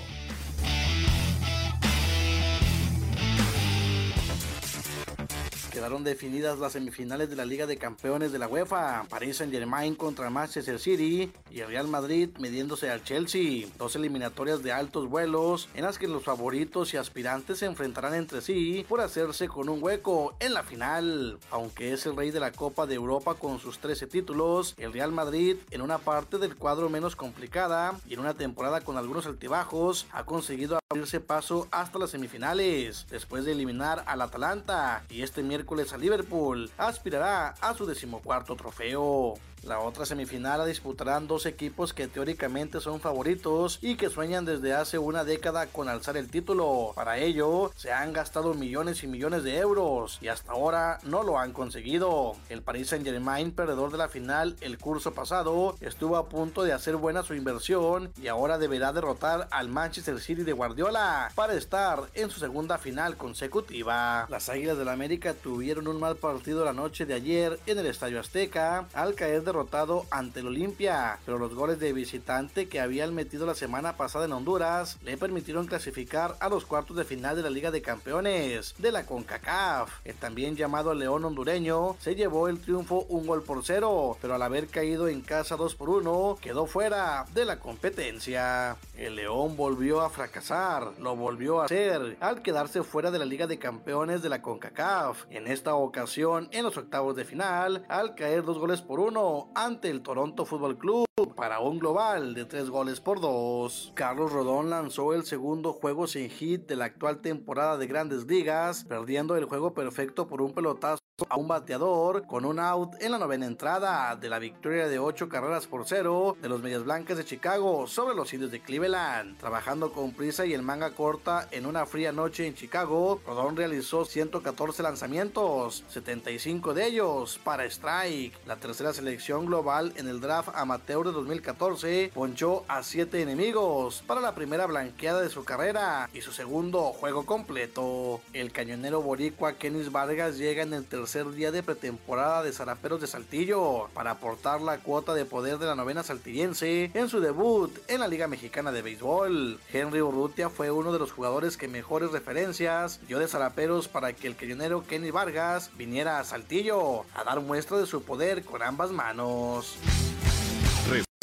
Quedaron 5.82 6.04
definidas 6.04 6.60
las 6.60 6.74
semifinales 6.74 7.28
de 7.28 7.34
la 7.34 7.44
Liga 7.44 7.66
de 7.66 7.76
Campeones 7.76 8.30
de 8.30 8.38
la 8.38 8.46
UEFA. 8.46 9.04
París 9.10 9.38
Saint 9.38 9.52
Germain 9.52 9.96
contra 9.96 10.30
Manchester 10.30 10.78
City 10.78 11.32
y 11.50 11.58
el 11.58 11.66
Real 11.66 11.88
Madrid 11.88 12.30
midiéndose 12.38 12.88
al 12.88 13.02
Chelsea. 13.02 13.66
Dos 13.78 13.96
eliminatorias 13.96 14.62
de 14.62 14.70
altos 14.70 15.08
vuelos 15.08 15.68
en 15.74 15.82
las 15.82 15.98
que 15.98 16.06
los 16.06 16.22
favoritos 16.22 16.94
y 16.94 16.98
aspirantes 16.98 17.58
se 17.58 17.66
enfrentarán 17.66 18.14
entre 18.14 18.42
sí 18.42 18.86
por 18.88 19.00
hacerse 19.00 19.48
con 19.48 19.68
un 19.68 19.82
hueco 19.82 20.36
en 20.38 20.54
la 20.54 20.62
final. 20.62 21.40
Aunque 21.50 21.92
es 21.92 22.06
el 22.06 22.14
rey 22.14 22.30
de 22.30 22.38
la 22.38 22.52
Copa 22.52 22.86
de 22.86 22.94
Europa 22.94 23.34
con 23.34 23.58
sus 23.58 23.80
13 23.80 24.06
títulos, 24.06 24.76
el 24.78 24.92
Real 24.92 25.10
Madrid 25.10 25.56
en 25.72 25.82
una 25.82 25.98
parte 25.98 26.38
del 26.38 26.54
cuadro 26.54 26.90
menos 26.90 27.16
complicada 27.16 27.98
y 28.06 28.14
en 28.14 28.20
una 28.20 28.34
temporada 28.34 28.82
con 28.82 28.98
algunos 28.98 29.26
altibajos 29.26 30.06
ha 30.12 30.24
conseguido 30.26 30.78
abrirse 30.92 31.20
paso 31.20 31.68
hasta 31.70 31.98
las 31.98 32.10
semifinales 32.10 33.06
después 33.10 33.44
de 33.44 33.52
eliminar 33.52 34.04
al 34.06 34.22
Atalanta 34.22 35.04
y 35.08 35.22
este 35.22 35.42
miércoles 35.42 35.92
a 35.92 35.98
Liverpool, 35.98 36.70
aspirará 36.78 37.54
a 37.60 37.74
su 37.74 37.86
decimocuarto 37.86 38.56
trofeo. 38.56 39.34
La 39.64 39.78
otra 39.78 40.06
semifinal 40.06 40.58
la 40.58 40.66
disputarán 40.66 41.28
dos 41.28 41.46
equipos 41.46 41.92
que 41.92 42.08
teóricamente 42.08 42.80
son 42.80 43.00
favoritos 43.00 43.78
y 43.80 43.94
que 43.94 44.10
sueñan 44.10 44.44
desde 44.44 44.74
hace 44.74 44.98
una 44.98 45.22
década 45.22 45.66
con 45.66 45.88
alzar 45.88 46.16
el 46.16 46.30
título. 46.30 46.90
Para 46.96 47.18
ello, 47.18 47.70
se 47.76 47.92
han 47.92 48.12
gastado 48.12 48.54
millones 48.54 49.04
y 49.04 49.06
millones 49.06 49.44
de 49.44 49.58
euros 49.58 50.18
y 50.20 50.26
hasta 50.26 50.50
ahora 50.50 50.98
no 51.04 51.22
lo 51.22 51.38
han 51.38 51.52
conseguido. 51.52 52.34
El 52.48 52.62
Paris 52.62 52.88
Saint 52.88 53.04
Germain, 53.04 53.52
perdedor 53.52 53.92
de 53.92 53.98
la 53.98 54.08
final 54.08 54.56
el 54.62 54.78
curso 54.78 55.14
pasado, 55.14 55.76
estuvo 55.80 56.16
a 56.16 56.28
punto 56.28 56.64
de 56.64 56.72
hacer 56.72 56.96
buena 56.96 57.22
su 57.22 57.34
inversión 57.34 58.12
y 58.20 58.26
ahora 58.26 58.58
deberá 58.58 58.92
derrotar 58.92 59.46
al 59.52 59.68
Manchester 59.68 60.18
City 60.18 60.42
de 60.42 60.52
Guardiola 60.52 61.30
para 61.36 61.54
estar 61.54 62.00
en 62.14 62.30
su 62.30 62.40
segunda 62.40 62.78
final 62.78 63.16
consecutiva. 63.16 64.26
Las 64.28 64.48
Águilas 64.48 64.76
del 64.76 64.88
América 64.88 65.34
tuvieron 65.34 65.86
un 65.86 66.00
mal 66.00 66.16
partido 66.16 66.64
la 66.64 66.72
noche 66.72 67.06
de 67.06 67.14
ayer 67.14 67.60
en 67.66 67.78
el 67.78 67.86
Estadio 67.86 68.18
Azteca 68.18 68.86
al 68.92 69.14
caer 69.14 69.44
de 69.44 69.51
derrotado 69.52 70.06
ante 70.10 70.40
el 70.40 70.46
Olimpia, 70.46 71.18
pero 71.26 71.38
los 71.38 71.54
goles 71.54 71.78
de 71.78 71.92
visitante 71.92 72.68
que 72.68 72.80
habían 72.80 73.14
metido 73.14 73.44
la 73.44 73.54
semana 73.54 73.98
pasada 73.98 74.24
en 74.24 74.32
Honduras 74.32 74.98
le 75.02 75.18
permitieron 75.18 75.66
clasificar 75.66 76.36
a 76.40 76.48
los 76.48 76.64
cuartos 76.64 76.96
de 76.96 77.04
final 77.04 77.36
de 77.36 77.42
la 77.42 77.50
Liga 77.50 77.70
de 77.70 77.82
Campeones 77.82 78.74
de 78.78 78.90
la 78.90 79.04
CONCACAF. 79.04 80.00
El 80.06 80.14
también 80.14 80.56
llamado 80.56 80.94
León 80.94 81.26
hondureño 81.26 81.96
se 82.00 82.14
llevó 82.14 82.48
el 82.48 82.60
triunfo 82.60 83.04
un 83.10 83.26
gol 83.26 83.42
por 83.42 83.62
cero, 83.62 84.16
pero 84.22 84.34
al 84.34 84.40
haber 84.40 84.68
caído 84.68 85.06
en 85.06 85.20
casa 85.20 85.56
2 85.56 85.74
por 85.74 85.90
1 85.90 86.38
quedó 86.40 86.64
fuera 86.64 87.26
de 87.34 87.44
la 87.44 87.58
competencia. 87.58 88.78
El 88.96 89.16
León 89.16 89.54
volvió 89.54 90.00
a 90.00 90.08
fracasar, 90.08 90.92
lo 90.98 91.14
volvió 91.14 91.60
a 91.60 91.66
hacer 91.66 92.16
al 92.20 92.40
quedarse 92.40 92.82
fuera 92.82 93.10
de 93.10 93.18
la 93.18 93.26
Liga 93.26 93.46
de 93.46 93.58
Campeones 93.58 94.22
de 94.22 94.30
la 94.30 94.40
CONCACAF. 94.40 95.26
En 95.28 95.46
esta 95.46 95.74
ocasión 95.74 96.48
en 96.52 96.64
los 96.64 96.78
octavos 96.78 97.16
de 97.16 97.26
final 97.26 97.84
al 97.90 98.14
caer 98.14 98.44
dos 98.44 98.58
goles 98.58 98.80
por 98.80 98.98
uno 98.98 99.41
ante 99.54 99.90
el 99.90 100.02
Toronto 100.02 100.44
Football 100.44 100.78
Club 100.78 101.06
para 101.36 101.60
un 101.60 101.78
global 101.78 102.34
de 102.34 102.44
tres 102.44 102.70
goles 102.70 103.00
por 103.00 103.20
dos. 103.20 103.92
Carlos 103.94 104.32
Rodón 104.32 104.70
lanzó 104.70 105.14
el 105.14 105.24
segundo 105.24 105.72
juego 105.72 106.06
sin 106.06 106.30
hit 106.30 106.66
de 106.66 106.76
la 106.76 106.86
actual 106.86 107.20
temporada 107.20 107.76
de 107.76 107.86
Grandes 107.86 108.26
Ligas, 108.26 108.84
perdiendo 108.84 109.36
el 109.36 109.44
juego 109.44 109.74
perfecto 109.74 110.26
por 110.26 110.42
un 110.42 110.52
pelotazo 110.52 111.02
a 111.28 111.36
un 111.36 111.46
bateador 111.46 112.26
con 112.26 112.46
un 112.46 112.58
out 112.58 112.94
en 113.00 113.12
la 113.12 113.18
novena 113.18 113.46
entrada 113.46 114.16
de 114.16 114.30
la 114.30 114.38
victoria 114.38 114.88
de 114.88 114.98
8 114.98 115.28
carreras 115.28 115.66
por 115.66 115.86
cero 115.86 116.38
de 116.40 116.48
los 116.48 116.62
Medias 116.62 116.84
Blancas 116.84 117.18
de 117.18 117.24
Chicago 117.24 117.86
sobre 117.86 118.14
los 118.14 118.32
indios 118.32 118.50
de 118.50 118.62
Cleveland. 118.62 119.38
Trabajando 119.38 119.92
con 119.92 120.12
prisa 120.12 120.46
y 120.46 120.54
el 120.54 120.62
manga 120.62 120.90
corta 120.92 121.48
en 121.50 121.66
una 121.66 121.84
fría 121.84 122.12
noche 122.12 122.46
en 122.46 122.54
Chicago, 122.54 123.20
Rodón 123.26 123.56
realizó 123.56 124.06
114 124.06 124.82
lanzamientos, 124.82 125.84
75 125.88 126.72
de 126.72 126.86
ellos 126.86 127.38
para 127.44 127.66
strike. 127.66 128.34
La 128.46 128.56
tercera 128.56 128.94
selección 128.94 129.44
global 129.44 129.92
en 129.96 130.08
el 130.08 130.20
draft 130.20 130.48
amateur 130.54 131.06
de 131.06 131.12
2014 131.12 132.10
ponchó 132.14 132.64
a 132.68 132.82
7 132.82 133.20
enemigos 133.20 134.02
para 134.06 134.22
la 134.22 134.34
primera 134.34 134.66
blanqueada 134.66 135.20
de 135.20 135.28
su 135.28 135.44
carrera 135.44 136.08
y 136.14 136.22
su 136.22 136.32
segundo 136.32 136.84
juego 136.92 137.26
completo. 137.26 138.20
El 138.32 138.50
cañonero 138.50 139.02
boricua 139.02 139.54
Kenis 139.54 139.92
Vargas 139.92 140.38
llega 140.38 140.62
en 140.62 140.72
el 140.72 140.86
tercer 140.86 141.01
día 141.34 141.50
de 141.50 141.62
pretemporada 141.62 142.42
de 142.42 142.52
Zaraperos 142.52 143.00
de 143.00 143.06
Saltillo 143.06 143.88
para 143.92 144.12
aportar 144.12 144.60
la 144.60 144.78
cuota 144.78 145.14
de 145.14 145.24
poder 145.24 145.58
de 145.58 145.66
la 145.66 145.74
novena 145.74 146.02
saltillense 146.02 146.90
en 146.94 147.08
su 147.08 147.20
debut 147.20 147.76
en 147.88 148.00
la 148.00 148.08
Liga 148.08 148.28
Mexicana 148.28 148.70
de 148.70 148.82
Béisbol. 148.82 149.58
Henry 149.72 150.00
Urrutia 150.00 150.48
fue 150.48 150.70
uno 150.70 150.92
de 150.92 150.98
los 150.98 151.10
jugadores 151.10 151.56
que 151.56 151.66
mejores 151.66 152.12
referencias 152.12 153.00
dio 153.08 153.18
de 153.18 153.26
Zaraperos 153.26 153.88
para 153.88 154.12
que 154.12 154.28
el 154.28 154.36
cañonero 154.36 154.86
Kenny 154.86 155.10
Vargas 155.10 155.70
viniera 155.76 156.20
a 156.20 156.24
Saltillo 156.24 157.04
a 157.14 157.24
dar 157.24 157.40
muestra 157.40 157.78
de 157.78 157.86
su 157.86 158.02
poder 158.02 158.44
con 158.44 158.62
ambas 158.62 158.92
manos. 158.92 159.76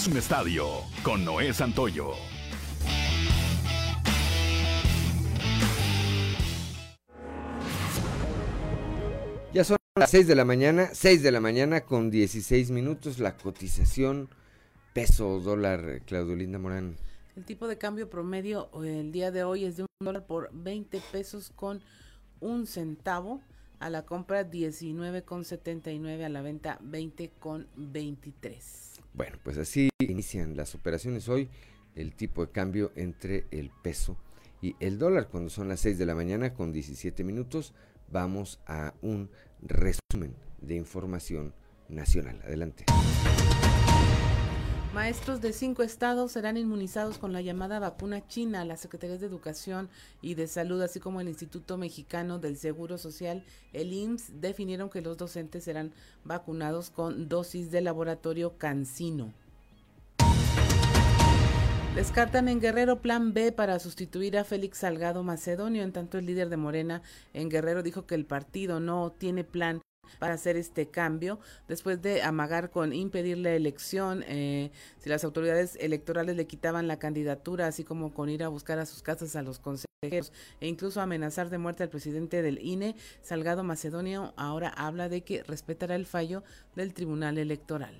un 0.09 0.17
Estadio 0.17 0.65
con 1.03 1.23
Noé 1.23 1.53
Santoyo. 1.53 2.38
Las 9.95 10.11
6 10.11 10.27
de 10.27 10.35
la 10.35 10.45
mañana, 10.45 10.89
6 10.93 11.21
de 11.23 11.31
la 11.31 11.41
mañana 11.41 11.81
con 11.81 12.09
16 12.09 12.71
minutos, 12.71 13.19
la 13.19 13.35
cotización 13.35 14.29
peso 14.93 15.39
dólar, 15.41 16.01
Claudio 16.05 16.35
Linda 16.35 16.57
Morán. 16.57 16.95
El 17.35 17.43
tipo 17.43 17.67
de 17.67 17.77
cambio 17.77 18.09
promedio 18.09 18.69
el 18.83 19.11
día 19.11 19.31
de 19.31 19.43
hoy 19.43 19.65
es 19.65 19.77
de 19.77 19.83
un 19.83 19.87
dólar 19.99 20.25
por 20.25 20.51
20 20.53 21.01
pesos 21.11 21.51
con 21.53 21.81
un 22.39 22.65
centavo, 22.65 23.41
a 23.79 23.89
la 23.89 24.05
compra 24.05 24.43
19 24.43 25.23
con 25.23 25.43
79, 25.43 26.25
a 26.25 26.29
la 26.29 26.41
venta 26.41 26.77
20 26.81 27.31
con 27.39 27.67
23. 27.75 29.01
Bueno, 29.13 29.37
pues 29.43 29.57
así 29.57 29.89
inician 29.99 30.55
las 30.55 30.75
operaciones 30.75 31.27
hoy, 31.27 31.49
el 31.95 32.13
tipo 32.13 32.45
de 32.45 32.51
cambio 32.51 32.91
entre 32.95 33.47
el 33.51 33.71
peso 33.83 34.17
y 34.61 34.75
el 34.79 34.97
dólar 34.97 35.27
cuando 35.29 35.49
son 35.49 35.67
las 35.67 35.79
6 35.81 35.97
de 35.97 36.05
la 36.05 36.15
mañana 36.15 36.53
con 36.53 36.71
17 36.71 37.23
minutos 37.23 37.73
vamos 38.11 38.59
a 38.65 38.93
un 39.01 39.29
resumen 39.61 40.35
de 40.61 40.75
información 40.75 41.53
nacional. 41.87 42.41
Adelante. 42.43 42.85
Maestros 44.93 45.39
de 45.39 45.53
cinco 45.53 45.83
estados 45.83 46.31
serán 46.31 46.57
inmunizados 46.57 47.19
con 47.19 47.31
la 47.31 47.41
llamada 47.41 47.79
vacuna 47.79 48.27
china. 48.27 48.65
Las 48.65 48.81
Secretarías 48.81 49.19
de 49.19 49.27
Educación 49.27 49.87
y 50.19 50.33
de 50.33 50.47
Salud, 50.47 50.81
así 50.81 50.99
como 50.99 51.21
el 51.21 51.27
Instituto 51.27 51.77
Mexicano 51.77 52.39
del 52.39 52.57
Seguro 52.57 52.97
Social, 52.97 53.45
el 53.71 53.93
IMSS, 53.93 54.41
definieron 54.41 54.89
que 54.89 55.01
los 55.01 55.15
docentes 55.15 55.63
serán 55.63 55.93
vacunados 56.23 56.89
con 56.89 57.29
dosis 57.29 57.69
de 57.69 57.81
laboratorio 57.81 58.57
Cancino. 58.57 59.31
Descartan 61.95 62.47
en 62.47 62.61
Guerrero 62.61 63.01
plan 63.01 63.33
B 63.33 63.51
para 63.51 63.79
sustituir 63.79 64.37
a 64.37 64.43
Félix 64.43 64.79
Salgado 64.79 65.23
Macedonio. 65.23 65.83
En 65.83 65.91
tanto, 65.91 66.17
el 66.17 66.27
líder 66.27 66.49
de 66.49 66.55
Morena 66.55 67.01
en 67.33 67.49
Guerrero 67.49 67.83
dijo 67.83 68.05
que 68.05 68.15
el 68.15 68.25
partido 68.25 68.79
no 68.79 69.11
tiene 69.11 69.43
plan 69.43 69.81
para 70.19 70.35
hacer 70.35 70.55
este 70.55 70.87
cambio 70.87 71.39
después 71.67 72.01
de 72.01 72.21
amagar 72.21 72.71
con 72.71 72.93
impedir 72.93 73.37
la 73.37 73.51
elección 73.51 74.23
eh, 74.27 74.71
si 74.97 75.09
las 75.09 75.23
autoridades 75.23 75.77
electorales 75.79 76.35
le 76.35 76.47
quitaban 76.47 76.87
la 76.87 76.97
candidatura 76.97 77.67
así 77.67 77.83
como 77.83 78.13
con 78.13 78.29
ir 78.29 78.43
a 78.43 78.47
buscar 78.47 78.79
a 78.79 78.87
sus 78.87 79.03
casas 79.03 79.35
a 79.35 79.43
los 79.43 79.59
consejeros 79.59 80.31
e 80.61 80.67
incluso 80.67 80.99
amenazar 80.99 81.49
de 81.49 81.59
muerte 81.59 81.83
al 81.83 81.89
presidente 81.89 82.41
del 82.41 82.57
INE 82.59 82.95
Salgado 83.21 83.63
Macedonio 83.63 84.33
ahora 84.35 84.69
habla 84.69 85.09
de 85.09 85.21
que 85.21 85.43
respetará 85.43 85.95
el 85.95 86.07
fallo 86.07 86.43
del 86.75 86.93
Tribunal 86.93 87.37
Electoral 87.37 87.93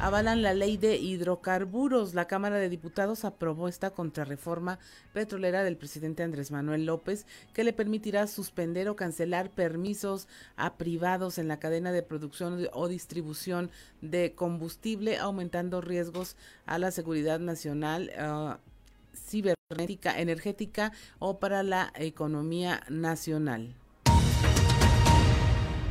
avalan 0.00 0.42
la 0.42 0.54
ley 0.54 0.76
de 0.76 0.96
hidrocarburos. 0.96 2.14
La 2.14 2.26
Cámara 2.26 2.56
de 2.56 2.68
Diputados 2.68 3.24
aprobó 3.24 3.68
esta 3.68 3.90
contrarreforma 3.90 4.78
petrolera 5.12 5.64
del 5.64 5.76
presidente 5.76 6.22
Andrés 6.22 6.50
Manuel 6.50 6.86
López 6.86 7.26
que 7.52 7.64
le 7.64 7.72
permitirá 7.72 8.26
suspender 8.26 8.88
o 8.88 8.96
cancelar 8.96 9.50
permisos 9.50 10.28
a 10.56 10.76
privados 10.76 11.38
en 11.38 11.48
la 11.48 11.58
cadena 11.58 11.92
de 11.92 12.02
producción 12.02 12.68
o 12.72 12.88
distribución 12.88 13.70
de 14.00 14.34
combustible, 14.34 15.18
aumentando 15.18 15.80
riesgos 15.80 16.36
a 16.66 16.78
la 16.78 16.90
seguridad 16.90 17.40
nacional. 17.40 18.10
Ah, 18.18 18.58
cibernética, 19.14 20.18
energética 20.18 20.92
o 21.18 21.38
para 21.38 21.62
la 21.62 21.92
economía 21.96 22.80
nacional. 22.88 23.74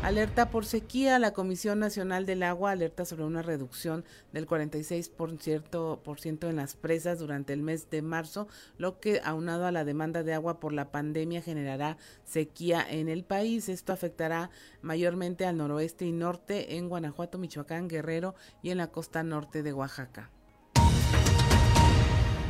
Alerta 0.04 0.51
por 0.51 0.63
sequía. 0.63 1.20
La 1.20 1.34
Comisión 1.34 1.80
Nacional 1.80 2.25
del 2.25 2.44
Agua 2.44 2.72
alerta 2.72 3.04
sobre 3.04 3.25
una 3.25 3.42
reducción 3.42 4.06
del 4.32 4.48
46% 4.48 6.50
en 6.50 6.56
las 6.56 6.75
presas 6.75 7.20
durante 7.20 7.51
el 7.51 7.62
mes 7.62 7.89
de 7.89 8.01
marzo, 8.01 8.48
lo 8.77 9.00
que 9.00 9.20
aunado 9.24 9.66
a 9.66 9.72
la 9.72 9.84
demanda 9.84 10.24
de 10.24 10.34
agua 10.34 10.60
por 10.60 10.72
la 10.72 10.92
pandemia 10.92 11.42
generará 11.42 11.98
sequía 12.24 12.86
en 12.89 13.10
el 13.10 13.25
país. 13.25 13.70
Esto 13.70 13.92
afectará 13.92 14.50
mayormente 14.82 15.46
al 15.46 15.58
noroeste 15.58 16.06
y 16.06 16.13
norte 16.13 16.77
en 16.77 16.88
Guanajuato, 16.88 17.38
Michoacán, 17.38 17.89
Guerrero 17.89 18.36
y 18.62 18.70
en 18.70 18.77
la 18.77 18.88
costa 18.88 19.24
norte 19.24 19.62
de 19.62 19.74
Oaxaca. 19.74 20.32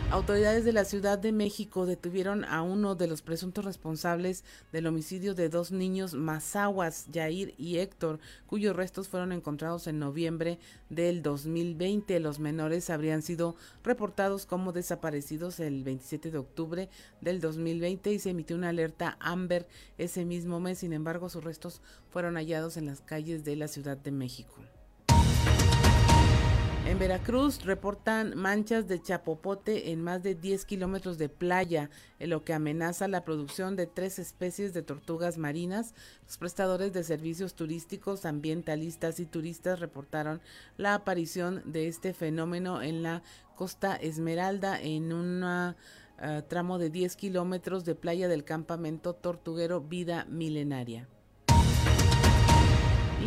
Autoridades 0.09 0.63
de 0.63 0.71
la 0.71 0.85
Ciudad 0.85 1.19
de 1.19 1.33
México 1.33 1.85
detuvieron 1.85 2.45
a 2.45 2.61
uno 2.61 2.95
de 2.95 3.07
los 3.07 3.21
presuntos 3.21 3.65
responsables 3.65 4.45
del 4.71 4.87
homicidio 4.87 5.35
de 5.35 5.49
dos 5.49 5.73
niños 5.73 6.13
Mazaguas, 6.13 7.07
Jair 7.13 7.53
y 7.57 7.79
Héctor, 7.79 8.19
cuyos 8.45 8.73
restos 8.73 9.09
fueron 9.09 9.33
encontrados 9.33 9.85
en 9.85 9.99
noviembre 9.99 10.59
del 10.89 11.21
2020. 11.21 12.21
Los 12.21 12.39
menores 12.39 12.89
habrían 12.89 13.21
sido 13.21 13.57
reportados 13.83 14.45
como 14.45 14.71
desaparecidos 14.71 15.59
el 15.59 15.83
27 15.83 16.31
de 16.31 16.37
octubre 16.37 16.89
del 17.19 17.41
2020 17.41 18.13
y 18.13 18.19
se 18.19 18.29
emitió 18.29 18.55
una 18.55 18.69
alerta 18.69 19.17
Amber 19.19 19.67
ese 19.97 20.23
mismo 20.23 20.61
mes. 20.61 20.77
Sin 20.77 20.93
embargo, 20.93 21.27
sus 21.27 21.43
restos 21.43 21.81
fueron 22.11 22.35
hallados 22.35 22.77
en 22.77 22.85
las 22.85 23.01
calles 23.01 23.43
de 23.43 23.57
la 23.57 23.67
Ciudad 23.67 23.97
de 23.97 24.11
México. 24.11 24.55
En 26.87 26.99
Veracruz 26.99 27.65
reportan 27.65 28.37
manchas 28.37 28.87
de 28.87 29.01
chapopote 29.01 29.91
en 29.91 30.01
más 30.01 30.23
de 30.23 30.35
10 30.35 30.63
kilómetros 30.63 31.17
de 31.17 31.27
playa, 31.27 31.89
en 32.17 32.29
lo 32.29 32.45
que 32.45 32.53
amenaza 32.53 33.09
la 33.09 33.25
producción 33.25 33.75
de 33.75 33.87
tres 33.87 34.19
especies 34.19 34.73
de 34.73 34.83
tortugas 34.83 35.37
marinas. 35.37 35.93
Los 36.23 36.37
prestadores 36.37 36.93
de 36.93 37.03
servicios 37.03 37.55
turísticos, 37.55 38.23
ambientalistas 38.23 39.19
y 39.19 39.25
turistas 39.25 39.81
reportaron 39.81 40.39
la 40.77 40.93
aparición 40.93 41.61
de 41.65 41.89
este 41.89 42.13
fenómeno 42.13 42.81
en 42.81 43.03
la 43.03 43.21
costa 43.57 43.97
Esmeralda 43.97 44.79
en 44.81 45.11
un 45.11 45.43
ah, 45.43 45.75
tramo 46.47 46.77
de 46.77 46.89
10 46.89 47.17
kilómetros 47.17 47.83
de 47.83 47.95
playa 47.95 48.29
del 48.29 48.45
campamento 48.45 49.13
tortuguero 49.13 49.81
Vida 49.81 50.23
Milenaria. 50.29 51.09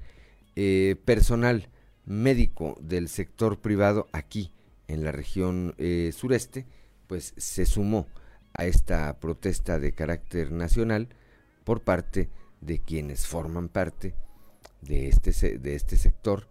eh, 0.56 0.98
personal 1.04 1.70
médico 2.06 2.78
del 2.80 3.10
sector 3.10 3.60
privado 3.60 4.08
aquí 4.12 4.54
en 4.88 5.04
la 5.04 5.12
región 5.12 5.74
eh, 5.80 6.12
sureste, 6.16 6.68
pues 7.08 7.34
se 7.36 7.66
sumó 7.66 8.06
a 8.54 8.66
esta 8.66 9.20
protesta 9.20 9.80
de 9.80 9.94
carácter 9.94 10.52
nacional 10.52 11.10
por 11.64 11.82
parte 11.82 12.30
de 12.62 12.78
quienes 12.78 13.26
forman 13.26 13.68
parte 13.68 14.14
de 14.82 15.08
este, 15.08 15.58
de 15.58 15.74
este 15.74 15.98
sector, 15.98 16.48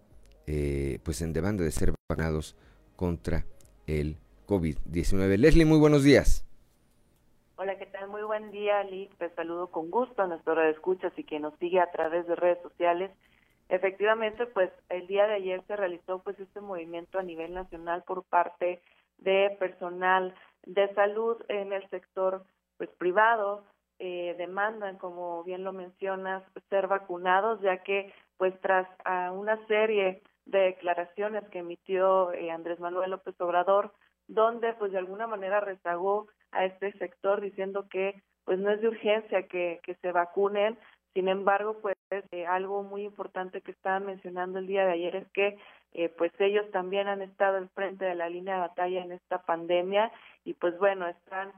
eh, 0.49 0.99
pues 1.05 1.23
en 1.23 1.33
demanda 1.33 1.63
de 1.63 1.71
ser 1.71 1.95
vacunados 2.09 2.57
contra 3.03 3.43
el 3.89 4.15
COVID-19. 4.47 5.37
Leslie, 5.37 5.65
muy 5.65 5.81
buenos 5.81 6.05
días. 6.05 6.47
Hola, 7.57 7.77
¿qué 7.77 7.87
tal? 7.87 8.09
Muy 8.09 8.23
buen 8.23 8.53
día, 8.53 8.85
Liz. 8.85 9.11
Te 9.19 9.29
saludo 9.31 9.73
con 9.73 9.91
gusto 9.91 10.23
a 10.23 10.29
nuestra 10.29 10.55
red 10.55 10.67
de 10.67 10.71
escuchas 10.71 11.13
y 11.17 11.25
que 11.25 11.41
nos 11.41 11.53
sigue 11.59 11.81
a 11.81 11.91
través 11.91 12.29
de 12.29 12.37
redes 12.37 12.63
sociales. 12.63 13.11
Efectivamente, 13.69 14.47
pues 14.47 14.71
el 14.89 15.09
día 15.09 15.27
de 15.27 15.35
ayer 15.35 15.65
se 15.67 15.75
realizó 15.75 16.21
pues 16.21 16.39
este 16.39 16.61
movimiento 16.61 17.19
a 17.19 17.25
nivel 17.25 17.53
nacional 17.55 18.05
por 18.05 18.23
parte 18.23 18.81
de 19.19 19.57
personal 19.59 20.33
de 20.65 20.95
salud 20.95 21.39
en 21.49 21.73
el 21.73 21.83
sector 21.91 22.45
pues 22.77 22.89
privado. 22.99 23.65
Eh, 23.99 24.37
demandan, 24.39 24.97
como 24.99 25.43
bien 25.43 25.65
lo 25.65 25.73
mencionas, 25.73 26.45
ser 26.71 26.87
vacunados, 26.87 27.61
ya 27.63 27.79
que 27.79 28.15
pues 28.37 28.55
tras 28.61 28.87
a 29.05 29.33
una 29.33 29.59
serie 29.67 30.23
de 30.45 30.59
declaraciones 30.59 31.45
que 31.49 31.61
emitió 31.61 32.33
eh, 32.33 32.51
Andrés 32.51 32.81
Manuel 32.81 33.11
López 33.11 33.41
Obrador, 33.41 33.93
donde 34.29 34.73
pues 34.75 34.93
de 34.93 34.99
alguna 34.99 35.27
manera 35.27 35.61
rezagó 35.61 36.29
a 36.51 36.65
este 36.65 36.93
sector 36.99 37.41
diciendo 37.41 37.87
que 37.89 38.23
pues 38.45 38.59
no 38.59 38.71
es 38.71 38.81
de 38.81 38.89
urgencia 38.89 39.47
que, 39.47 39.81
que 39.85 39.95
se 39.97 40.13
vacunen, 40.13 40.79
sin 41.15 41.29
embargo 41.29 41.79
pues 41.81 41.97
eh, 42.11 42.47
algo 42.47 42.83
muy 42.83 43.05
importante 43.05 43.61
que 43.61 43.71
estaban 43.71 44.07
mencionando 44.07 44.59
el 44.59 44.67
día 44.67 44.85
de 44.85 44.93
ayer 44.93 45.17
es 45.17 45.29
que 45.33 45.59
eh, 45.93 46.09
pues 46.09 46.33
ellos 46.39 46.71
también 46.73 47.09
han 47.09 47.23
estado 47.23 47.59
al 47.59 47.69
frente 47.71 48.05
de 48.05 48.15
la 48.15 48.29
línea 48.29 48.55
de 48.55 48.61
batalla 48.61 49.03
en 49.03 49.13
esta 49.13 49.43
pandemia 49.43 50.11
y 50.45 50.55
pues 50.55 50.77
bueno 50.79 51.07
están 51.07 51.53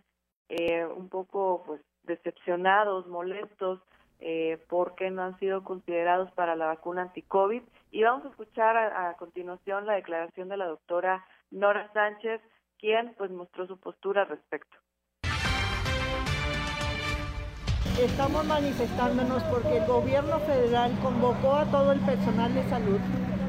un 0.96 1.08
poco 1.08 1.64
pues 1.66 1.80
decepcionados, 2.04 3.08
molestos 3.08 3.80
eh, 4.20 4.58
porque 4.68 5.10
no 5.10 5.22
han 5.22 5.38
sido 5.38 5.64
considerados 5.64 6.30
para 6.32 6.56
la 6.56 6.66
vacuna 6.66 7.02
anti-COVID. 7.02 7.62
Y 7.90 8.02
vamos 8.02 8.24
a 8.24 8.28
escuchar 8.28 8.76
a, 8.76 9.14
continuación 9.16 9.86
la 9.86 9.94
declaración 9.94 10.48
de 10.48 10.56
la 10.56 10.66
doctora 10.66 11.24
Nora 11.50 11.90
Sánchez, 11.92 12.40
quien 12.78 13.14
pues 13.16 13.30
mostró 13.30 13.66
su 13.66 13.78
postura 13.78 14.22
al 14.22 14.28
respecto. 14.28 14.76
Estamos 18.00 18.44
manifestándonos 18.46 19.42
porque 19.44 19.78
el 19.78 19.86
gobierno 19.86 20.40
federal 20.40 20.92
convocó 21.00 21.54
a 21.54 21.64
todo 21.70 21.92
el 21.92 22.00
personal 22.00 22.52
de 22.52 22.64
salud 22.64 22.98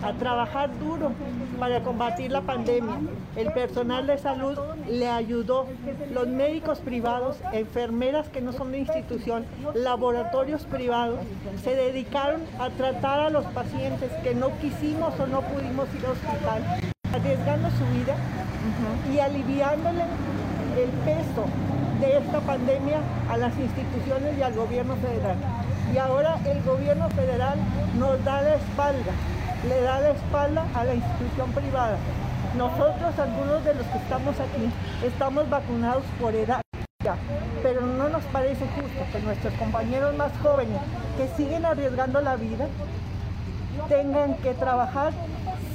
a 0.05 0.13
trabajar 0.13 0.69
duro 0.79 1.11
para 1.59 1.81
combatir 1.81 2.31
la 2.31 2.41
pandemia. 2.41 2.99
El 3.35 3.51
personal 3.53 4.05
de 4.05 4.17
salud 4.17 4.57
le 4.87 5.09
ayudó, 5.09 5.65
los 6.13 6.27
médicos 6.27 6.79
privados, 6.79 7.37
enfermeras 7.53 8.29
que 8.29 8.41
no 8.41 8.53
son 8.53 8.71
de 8.71 8.79
institución, 8.79 9.45
laboratorios 9.73 10.63
privados, 10.65 11.19
se 11.63 11.75
dedicaron 11.75 12.41
a 12.59 12.69
tratar 12.69 13.19
a 13.19 13.29
los 13.29 13.45
pacientes 13.45 14.11
que 14.23 14.35
no 14.35 14.49
quisimos 14.59 15.19
o 15.19 15.27
no 15.27 15.41
pudimos 15.41 15.87
ir 15.95 16.05
al 16.05 16.11
hospital, 16.11 16.63
arriesgando 17.11 17.69
su 17.71 17.85
vida 17.97 18.15
y 19.11 19.19
aliviándole 19.19 20.03
el 20.77 20.89
peso 21.03 21.45
de 21.99 22.17
esta 22.17 22.39
pandemia 22.41 22.99
a 23.29 23.37
las 23.37 23.57
instituciones 23.57 24.37
y 24.37 24.41
al 24.41 24.53
gobierno 24.53 24.95
federal. 24.97 25.37
Y 25.93 25.97
ahora 25.97 26.37
el 26.45 26.61
gobierno 26.63 27.09
federal 27.09 27.57
nos 27.97 28.23
da 28.25 28.41
la 28.41 28.55
espalda, 28.55 29.11
le 29.67 29.81
da 29.81 29.99
la 29.99 30.09
espalda 30.09 30.65
a 30.73 30.83
la 30.83 30.93
institución 30.93 31.51
privada. 31.51 31.97
Nosotros, 32.55 33.17
algunos 33.19 33.65
de 33.65 33.75
los 33.75 33.85
que 33.87 33.97
estamos 33.97 34.35
aquí, 34.39 34.71
estamos 35.03 35.49
vacunados 35.49 36.03
por 36.19 36.33
edad, 36.35 36.61
pero 37.61 37.81
no 37.81 38.09
nos 38.09 38.23
parece 38.25 38.65
justo 38.75 38.99
que 39.11 39.19
nuestros 39.19 39.53
compañeros 39.55 40.15
más 40.15 40.31
jóvenes 40.41 40.79
que 41.17 41.27
siguen 41.35 41.65
arriesgando 41.65 42.21
la 42.21 42.35
vida 42.35 42.67
tengan 43.89 44.35
que 44.37 44.53
trabajar 44.53 45.11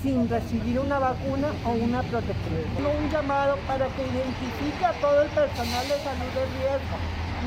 sin 0.02 0.28
recibir 0.28 0.80
una 0.80 0.98
vacuna 0.98 1.48
o 1.66 1.70
una 1.72 2.02
protección. 2.02 2.64
Un 2.78 3.10
llamado 3.10 3.56
para 3.66 3.86
que 3.88 4.02
identifique 4.02 4.84
a 4.84 4.92
todo 5.00 5.22
el 5.22 5.28
personal 5.28 5.84
de 5.84 5.96
salud 6.00 6.30
de 6.32 6.44
riesgo. 6.56 6.96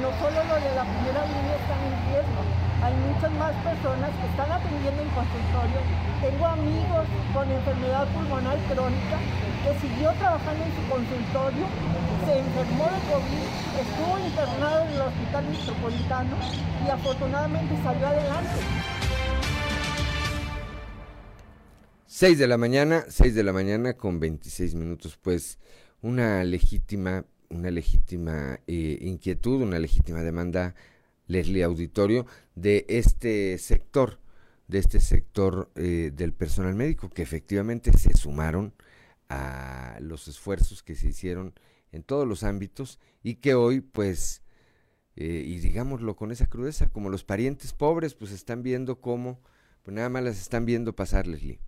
No 0.01 0.09
solo 0.21 0.37
los 0.43 0.61
de 0.61 0.75
la 0.75 0.83
primera 0.83 1.25
línea 1.25 1.55
están 1.57 1.81
en 1.81 1.95
riesgo, 2.13 2.62
hay 2.83 2.93
muchas 2.95 3.31
más 3.39 3.55
personas 3.63 4.11
que 4.11 4.27
están 4.27 4.51
atendiendo 4.51 5.01
en 5.01 5.09
consultorio. 5.15 5.79
Tengo 6.19 6.45
amigos 6.45 7.07
con 7.33 7.49
enfermedad 7.49 8.07
pulmonar 8.13 8.57
crónica 8.67 9.17
que 9.63 9.79
siguió 9.79 10.11
trabajando 10.19 10.65
en 10.65 10.71
su 10.75 10.83
consultorio, 10.91 11.65
se 12.25 12.39
enfermó 12.39 12.83
de 12.91 12.99
COVID, 13.07 13.47
estuvo 13.79 14.19
internado 14.19 14.83
en 14.83 14.91
el 14.91 15.01
hospital 15.01 15.45
metropolitano 15.49 16.35
y 16.85 16.89
afortunadamente 16.89 17.73
salió 17.83 18.07
adelante. 18.07 18.59
6 22.07 22.37
de 22.37 22.47
la 22.47 22.57
mañana, 22.57 23.05
6 23.07 23.33
de 23.33 23.43
la 23.43 23.53
mañana 23.53 23.93
con 23.93 24.19
26 24.19 24.75
minutos, 24.75 25.17
pues 25.21 25.57
una 26.01 26.43
legítima, 26.43 27.23
una 27.49 27.71
legítima 27.71 28.59
eh, 28.67 28.97
inquietud, 29.01 29.61
una 29.61 29.79
legítima 29.79 30.21
demanda, 30.21 30.75
Leslie 31.27 31.63
Auditorio, 31.63 32.25
de 32.55 32.85
este 32.89 33.57
sector, 33.57 34.19
de 34.67 34.79
este 34.79 34.99
sector 34.99 35.71
eh, 35.75 36.11
del 36.13 36.33
personal 36.33 36.75
médico, 36.75 37.09
que 37.09 37.21
efectivamente 37.21 37.91
se 37.93 38.13
sumaron 38.13 38.73
a 39.29 39.97
los 40.01 40.27
esfuerzos 40.27 40.83
que 40.83 40.95
se 40.95 41.07
hicieron 41.07 41.53
en 41.91 42.03
todos 42.03 42.27
los 42.27 42.43
ámbitos 42.43 42.99
y 43.21 43.35
que 43.35 43.55
hoy, 43.55 43.81
pues, 43.81 44.43
eh, 45.15 45.43
y 45.45 45.59
digámoslo 45.59 46.15
con 46.15 46.31
esa 46.31 46.47
crudeza, 46.47 46.91
como 46.91 47.09
los 47.09 47.23
parientes 47.23 47.73
pobres, 47.73 48.15
pues 48.15 48.31
están 48.31 48.63
viendo 48.63 48.99
cómo, 48.99 49.39
pues 49.83 49.95
nada 49.95 50.09
más 50.09 50.23
las 50.23 50.41
están 50.41 50.65
viendo 50.65 50.93
pasar, 50.93 51.27
Leslie. 51.27 51.59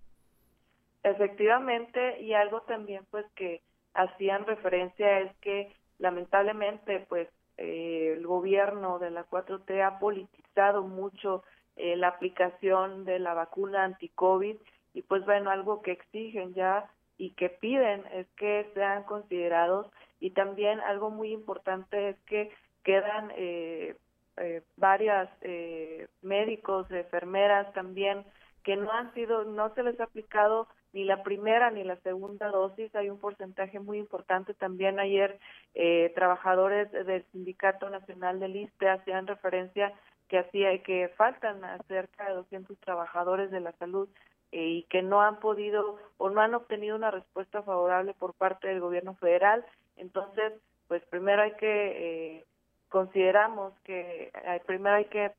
Efectivamente, 1.02 2.20
y 2.20 2.34
algo 2.34 2.62
también 2.62 3.06
pues 3.10 3.24
que 3.36 3.62
hacían 3.94 4.44
referencia 4.44 5.20
es 5.20 5.36
que 5.36 5.72
lamentablemente 5.98 7.06
pues 7.08 7.28
eh, 7.58 8.14
el 8.16 8.26
gobierno 8.26 8.98
de 8.98 9.10
la 9.10 9.28
4T 9.28 9.82
ha 9.82 9.98
politizado 9.98 10.82
mucho 10.82 11.44
eh, 11.76 11.96
la 11.96 12.08
aplicación 12.08 13.04
de 13.04 13.18
la 13.18 13.34
vacuna 13.34 13.84
anti-COVID 13.84 14.56
y 14.94 15.02
pues 15.02 15.24
bueno, 15.26 15.50
algo 15.50 15.82
que 15.82 15.92
exigen 15.92 16.54
ya 16.54 16.90
y 17.18 17.30
que 17.30 17.48
piden 17.48 18.04
es 18.12 18.26
que 18.36 18.70
sean 18.74 19.04
considerados 19.04 19.86
y 20.20 20.30
también 20.30 20.80
algo 20.80 21.10
muy 21.10 21.32
importante 21.32 22.10
es 22.10 22.16
que 22.26 22.50
quedan 22.82 23.32
eh, 23.36 23.96
eh, 24.38 24.62
varias 24.76 25.28
eh, 25.42 26.08
médicos, 26.22 26.90
enfermeras 26.90 27.72
también 27.72 28.24
que 28.64 28.76
no 28.76 28.90
han 28.90 29.12
sido, 29.14 29.44
no 29.44 29.74
se 29.74 29.82
les 29.82 29.98
ha 30.00 30.04
aplicado 30.04 30.68
ni 30.96 31.04
la 31.04 31.22
primera 31.22 31.70
ni 31.70 31.84
la 31.84 31.96
segunda 31.96 32.48
dosis. 32.48 32.94
Hay 32.96 33.10
un 33.10 33.18
porcentaje 33.18 33.78
muy 33.78 33.98
importante. 33.98 34.54
También 34.54 34.98
ayer 34.98 35.38
eh, 35.74 36.10
trabajadores 36.14 36.90
del 36.90 37.22
Sindicato 37.32 37.90
Nacional 37.90 38.40
del 38.40 38.56
ISTE 38.56 38.88
hacían 38.88 39.26
referencia 39.26 39.92
que 40.28 40.38
hacía 40.38 40.82
que 40.82 41.10
faltan 41.18 41.60
cerca 41.86 42.26
de 42.26 42.36
200 42.36 42.78
trabajadores 42.78 43.50
de 43.50 43.60
la 43.60 43.72
salud 43.72 44.08
eh, 44.52 44.64
y 44.64 44.82
que 44.84 45.02
no 45.02 45.20
han 45.20 45.38
podido 45.38 45.98
o 46.16 46.30
no 46.30 46.40
han 46.40 46.54
obtenido 46.54 46.96
una 46.96 47.10
respuesta 47.10 47.62
favorable 47.62 48.14
por 48.14 48.32
parte 48.32 48.68
del 48.68 48.80
gobierno 48.80 49.14
federal. 49.16 49.66
Entonces, 49.98 50.54
pues 50.88 51.04
primero 51.10 51.42
hay 51.42 51.52
que 51.56 52.38
eh, 52.38 52.44
consideramos 52.88 53.74
que 53.84 54.32
eh, 54.32 54.62
primero 54.64 54.96
hay 54.96 55.04
que 55.04 55.32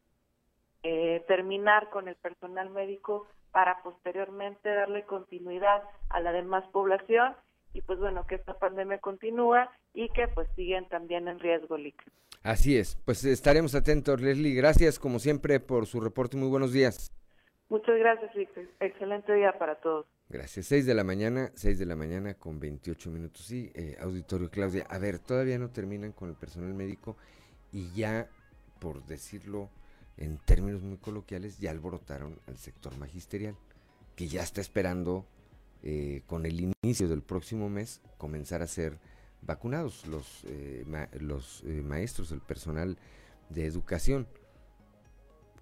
eh, 0.83 1.25
terminar 1.27 1.89
con 1.89 2.07
el 2.07 2.15
personal 2.15 2.69
médico 2.69 3.25
para 3.51 3.81
posteriormente 3.83 4.69
darle 4.69 5.03
continuidad 5.05 5.83
a 6.10 6.19
la 6.19 6.31
demás 6.31 6.63
población 6.71 7.36
y 7.73 7.81
pues 7.81 7.99
bueno, 7.99 8.25
que 8.25 8.36
esta 8.36 8.57
pandemia 8.57 8.99
continúa 8.99 9.69
y 9.93 10.10
que 10.10 10.27
pues 10.29 10.47
siguen 10.55 10.88
también 10.89 11.27
en 11.27 11.39
riesgo, 11.39 11.77
Lic. 11.77 12.01
Así 12.43 12.77
es, 12.77 12.97
pues 13.05 13.23
estaremos 13.25 13.75
atentos, 13.75 14.21
Leslie. 14.21 14.55
Gracias 14.55 14.99
como 14.99 15.19
siempre 15.19 15.60
por 15.60 15.86
su 15.86 15.99
reporte. 15.99 16.38
Muy 16.38 16.49
buenos 16.49 16.71
días. 16.71 17.12
Muchas 17.69 17.97
gracias, 17.97 18.33
Lic. 18.36 18.49
Excelente 18.79 19.33
día 19.33 19.51
para 19.60 19.75
todos. 19.75 20.05
Gracias. 20.29 20.67
6 20.67 20.86
de 20.86 20.93
la 20.93 21.03
mañana, 21.03 21.51
6 21.55 21.79
de 21.79 21.86
la 21.86 21.95
mañana 21.95 22.33
con 22.33 22.60
28 22.60 23.10
minutos. 23.12 23.45
Sí, 23.45 23.71
eh, 23.75 23.97
auditorio 23.99 24.49
Claudia. 24.49 24.86
A 24.89 24.97
ver, 24.97 25.19
todavía 25.19 25.57
no 25.57 25.69
terminan 25.69 26.12
con 26.12 26.29
el 26.29 26.36
personal 26.36 26.73
médico 26.73 27.17
y 27.71 27.91
ya, 27.93 28.27
por 28.79 29.03
decirlo 29.05 29.69
en 30.17 30.38
términos 30.38 30.82
muy 30.82 30.97
coloquiales, 30.97 31.60
ya 31.60 31.71
alborotaron 31.71 32.39
al 32.47 32.58
sector 32.58 32.97
magisterial, 32.97 33.56
que 34.15 34.27
ya 34.27 34.41
está 34.41 34.62
esperando 34.62 35.25
eh, 35.84 36.23
con 36.25 36.45
el 36.45 36.73
inicio 36.84 37.08
del 37.08 37.21
próximo 37.21 37.69
mes 37.69 38.01
comenzar 38.17 38.62
a 38.62 38.67
ser 38.67 38.97
vacunados 39.43 40.08
los, 40.08 40.43
eh, 40.45 40.86
los 41.19 41.63
eh, 41.65 41.82
maestros, 41.84 42.32
el 42.32 42.41
personal 42.41 42.97
de 43.49 43.65
educación. 43.65 44.27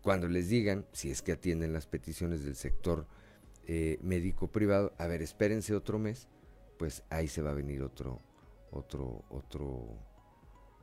Cuando 0.02 0.30
les 0.30 0.48
digan, 0.50 0.86
si 0.94 1.12
es 1.12 1.22
que 1.22 1.34
atienden 1.34 1.74
las 1.74 1.86
peticiones 1.86 2.44
del 2.44 2.56
sector 2.56 3.08
médico 4.02 4.48
privado, 4.48 4.94
a 5.00 5.08
ver, 5.08 5.24
espérense 5.24 5.74
otro 5.74 5.98
mes, 5.98 6.28
pues 6.78 7.02
ahí 7.10 7.28
se 7.28 7.41
va 7.41 7.50
a 7.50 7.56
venir 7.56 7.82
otro, 7.82 8.22
otro, 8.70 9.24
otro, 9.30 9.88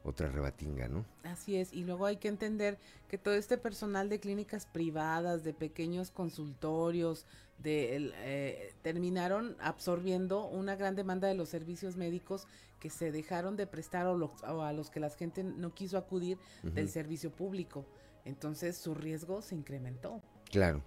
otra 0.05 0.29
rebatinga, 0.29 0.89
¿no? 0.89 1.05
Así 1.23 1.57
es, 1.57 1.73
y 1.73 1.85
luego 1.85 2.07
hay 2.07 2.17
que 2.17 2.29
entender 2.29 2.79
que 3.09 3.19
todo 3.19 3.35
este 3.35 3.57
personal 3.59 4.09
de 4.09 4.19
clínicas 4.21 4.67
privadas, 4.67 5.45
de 5.45 5.55
pequeños 5.55 6.11
consultorios, 6.11 7.27
de 7.59 8.11
eh, 8.17 8.75
terminaron 8.83 9.57
absorbiendo 9.61 10.47
una 10.49 10.75
gran 10.77 10.97
demanda 10.97 11.29
de 11.29 11.35
los 11.35 11.49
servicios 11.49 11.97
médicos 11.97 12.47
que 12.81 12.91
se 12.91 13.13
dejaron 13.13 13.57
de 13.57 13.69
prestar 13.69 14.07
o, 14.07 14.17
los- 14.19 14.43
o 14.43 14.63
a 14.63 14.73
los 14.73 14.91
que 14.91 14.99
la 14.99 15.11
gente 15.11 15.45
no 15.45 15.73
quiso 15.73 15.97
acudir 15.97 16.39
del 16.65 16.89
servicio 16.89 17.31
público. 17.31 17.87
Entonces 18.25 18.77
su 18.77 18.95
riesgo 18.95 19.43
se 19.43 19.55
incrementó. 19.55 20.21
Claro, 20.51 20.83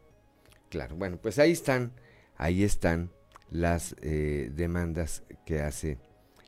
claro. 0.69 0.95
Bueno, 0.97 1.17
pues 1.21 1.39
ahí 1.39 1.51
están, 1.51 1.93
ahí 2.35 2.63
están 2.63 3.11
las 3.49 3.95
eh, 4.01 4.51
demandas 4.53 5.23
que 5.45 5.61
hace 5.61 5.97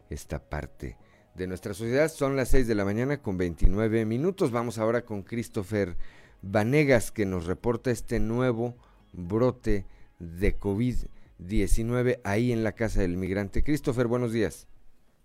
esta 0.10 0.39
parte 0.49 0.97
de 1.38 1.47
nuestra 1.47 1.73
sociedad. 1.73 2.10
Son 2.10 2.36
las 2.36 2.50
6 2.50 2.67
de 2.67 2.76
la 2.76 2.84
mañana 2.84 3.21
con 3.21 3.38
29 3.38 4.06
minutos. 4.06 4.52
Vamos 4.52 4.80
ahora 4.80 5.06
con 5.06 5.21
Christopher 5.21 5.95
Vanegas 6.41 7.12
que 7.12 7.26
nos 7.26 7.45
reporta 7.45 7.91
este 7.91 8.19
nuevo 8.19 8.76
brote 9.13 9.86
de 10.19 10.60
COVID-19 10.60 12.19
ahí 12.23 12.52
en 12.52 12.63
la 12.63 12.71
casa 12.71 13.02
del 13.02 13.17
migrante. 13.17 13.63
Christopher, 13.63 14.08
buenos 14.08 14.32
días. 14.32 14.67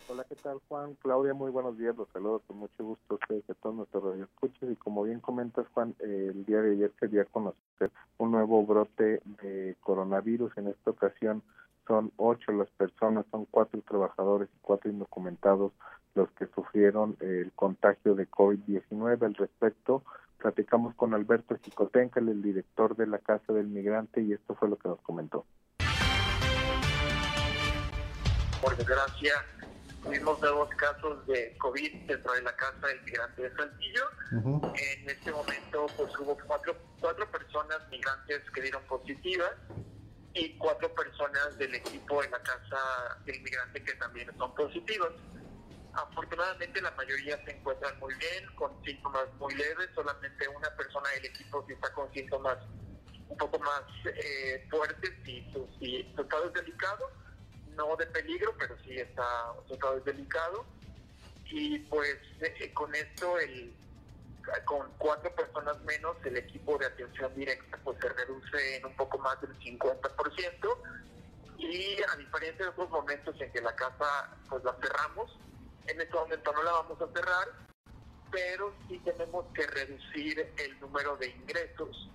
Hola, 0.09 0.27
¿qué 0.29 0.35
tal 0.37 0.59
Juan? 0.69 0.95
Claudia, 1.01 1.33
muy 1.33 1.51
buenos 1.51 1.79
días, 1.79 1.97
los 1.97 2.09
saludo 2.13 2.41
con 2.41 2.59
mucho 2.59 2.85
gusto 2.85 3.15
a 3.15 3.15
ustedes 3.15 3.49
a 3.49 3.55
todos 3.55 3.77
nuestros 3.77 4.05
radioescuchas 4.05 4.71
y 4.71 4.77
como 4.77 5.05
bien 5.05 5.21
comentas 5.21 5.67
Juan, 5.73 5.95
el 6.01 6.45
día 6.45 6.61
de 6.61 6.73
ayer 6.73 6.93
se 7.01 7.09
dio 7.09 7.23
a 7.23 7.25
conocer 7.25 7.91
un 8.19 8.33
nuevo 8.33 8.67
brote 8.67 9.23
de 9.43 9.77
coronavirus, 9.81 10.59
en 10.59 10.69
esta 10.69 10.91
ocasión 10.91 11.43
son 11.87 12.13
ocho 12.17 12.53
las 12.53 12.71
personas, 12.71 13.27
son 13.31 13.47
cuatro 13.47 13.81
trabajadores 13.83 14.49
y 14.55 14.59
cuatro 14.61 14.91
indocumentados 14.91 15.73
los 16.15 16.31
que 16.33 16.47
sufrieron 16.55 17.17
el 17.21 17.53
contagio 17.53 18.15
de 18.15 18.29
COVID-19. 18.29 19.25
Al 19.25 19.35
respecto, 19.35 20.05
platicamos 20.39 20.95
con 20.95 21.15
Alberto 21.15 21.57
Chicotencal, 21.57 22.29
el 22.29 22.43
director 22.43 22.97
de 22.97 23.07
la 23.07 23.19
Casa 23.19 23.53
del 23.53 23.69
Migrante, 23.69 24.21
y 24.21 24.33
esto 24.33 24.55
fue 24.55 24.69
lo 24.69 24.77
que 24.77 24.89
nos 24.89 25.01
comentó. 25.01 25.47
Por 28.61 28.77
desgracia, 28.77 29.33
tuvimos 30.03 30.41
nuevos 30.41 30.69
casos 30.77 31.27
de 31.27 31.57
COVID 31.59 32.07
dentro 32.07 32.33
de 32.35 32.43
la 32.43 32.55
casa 32.55 32.87
del 32.87 33.03
migrante 33.03 33.43
de 33.43 33.57
Saltillo. 33.57 34.05
En 34.31 35.11
este 35.11 35.33
momento, 35.33 35.87
pues 35.97 36.19
hubo 36.19 36.37
cuatro, 36.47 36.77
cuatro 37.01 37.27
personas 37.31 37.79
migrantes 37.91 38.49
que 38.55 38.63
dieron 38.63 38.83
positivas 38.85 39.51
y 40.35 40.57
cuatro 40.57 40.93
personas 40.95 41.57
del 41.59 41.75
equipo 41.75 42.23
en 42.23 42.31
la 42.31 42.43
casa 42.43 43.19
del 43.25 43.37
inmigrante 43.37 43.83
que 43.83 43.93
también 43.95 44.31
son 44.39 44.55
positivas. 44.55 45.11
Afortunadamente 45.93 46.81
la 46.81 46.91
mayoría 46.93 47.43
se 47.45 47.51
encuentran 47.51 47.99
muy 47.99 48.15
bien, 48.15 48.47
con 48.55 48.73
síntomas 48.85 49.27
muy 49.39 49.55
leves, 49.55 49.91
solamente 49.95 50.49
una 50.49 50.71
persona 50.71 51.11
del 51.11 51.27
equipo 51.27 51.65
sí 51.67 51.75
está 51.75 51.93
con 51.93 52.11
síntomas 52.13 52.59
un 53.29 53.37
poco 53.37 53.59
más 53.59 53.83
eh, 54.07 54.67
fuertes 54.71 55.13
y 55.27 55.51
su, 55.53 55.69
estado 56.21 56.47
es 56.47 56.53
delicado, 56.55 57.11
no 57.77 57.97
de 57.97 58.07
peligro, 58.07 58.55
pero 58.59 58.77
sí 58.85 58.97
está, 58.99 59.53
su 59.67 59.75
estado 59.75 59.99
es 59.99 60.05
delicado. 60.05 60.65
Y 61.47 61.79
pues 61.81 62.19
eh, 62.41 62.73
con 62.73 62.95
esto, 62.95 63.39
el, 63.39 63.75
con 64.65 64.91
cuatro 64.99 65.35
personas 65.35 65.81
menos, 65.83 66.17
el 66.25 66.37
equipo 66.37 66.79
de 66.79 66.87
atención 66.87 67.35
directa 67.35 67.79
pues 67.85 67.99
se 68.01 68.09
reduce 68.09 68.77
en 68.77 68.87
un 68.87 68.97
poco 68.97 69.19
más 69.19 69.41
del 69.41 69.57
50%. 69.59 70.79
Y 71.59 71.97
a 72.03 72.17
diferencia 72.17 72.65
de 72.65 72.71
otros 72.71 72.91
momentos 72.91 73.41
en 73.41 73.53
que 73.53 73.61
la 73.61 73.75
casa 73.77 74.37
pues 74.49 74.65
la 74.65 74.75
cerramos, 74.81 75.39
en 75.87 76.01
este 76.01 76.15
momento 76.15 76.53
no 76.53 76.63
la 76.63 76.73
vamos 76.73 77.01
a 77.01 77.07
cerrar, 77.13 77.49
pero 78.31 78.75
sí 78.89 78.99
tenemos 79.05 79.45
que 79.55 79.67
reducir 79.67 80.53
el 80.57 80.81
número 80.81 81.17
de 81.19 81.29
ingresos, 81.29 82.11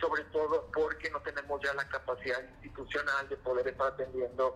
sobre 0.00 0.22
todo 0.24 0.70
porque 0.72 1.10
no 1.10 1.20
tenemos 1.22 1.60
ya 1.62 1.72
la 1.74 1.88
capacidad 1.88 2.40
institucional 2.62 3.28
de 3.28 3.36
poder 3.38 3.66
estar 3.68 3.88
atendiendo 3.88 4.54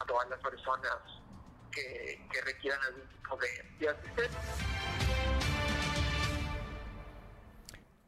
a 0.00 0.06
todas 0.06 0.28
las 0.30 0.40
personas 0.40 0.96
que, 1.70 2.18
requieran 2.44 2.80
algún 2.82 3.08
tipo 3.08 3.36
de, 3.36 3.88
asistencia. 3.88 5.07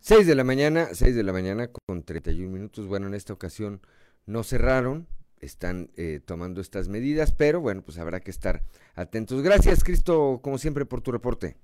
6 0.00 0.26
de 0.26 0.34
la 0.34 0.44
mañana, 0.44 0.88
6 0.92 1.14
de 1.14 1.22
la 1.22 1.32
mañana 1.32 1.68
con 1.68 2.02
31 2.02 2.50
minutos. 2.50 2.86
Bueno, 2.86 3.06
en 3.06 3.14
esta 3.14 3.32
ocasión 3.32 3.80
no 4.26 4.42
cerraron, 4.42 5.06
están 5.40 5.90
eh, 5.96 6.20
tomando 6.24 6.60
estas 6.60 6.88
medidas, 6.88 7.32
pero 7.32 7.60
bueno, 7.60 7.82
pues 7.82 7.98
habrá 7.98 8.20
que 8.20 8.30
estar 8.30 8.62
atentos. 8.94 9.42
Gracias, 9.42 9.84
Cristo, 9.84 10.40
como 10.42 10.58
siempre, 10.58 10.86
por 10.86 11.02
tu 11.02 11.12
reporte. 11.12 11.56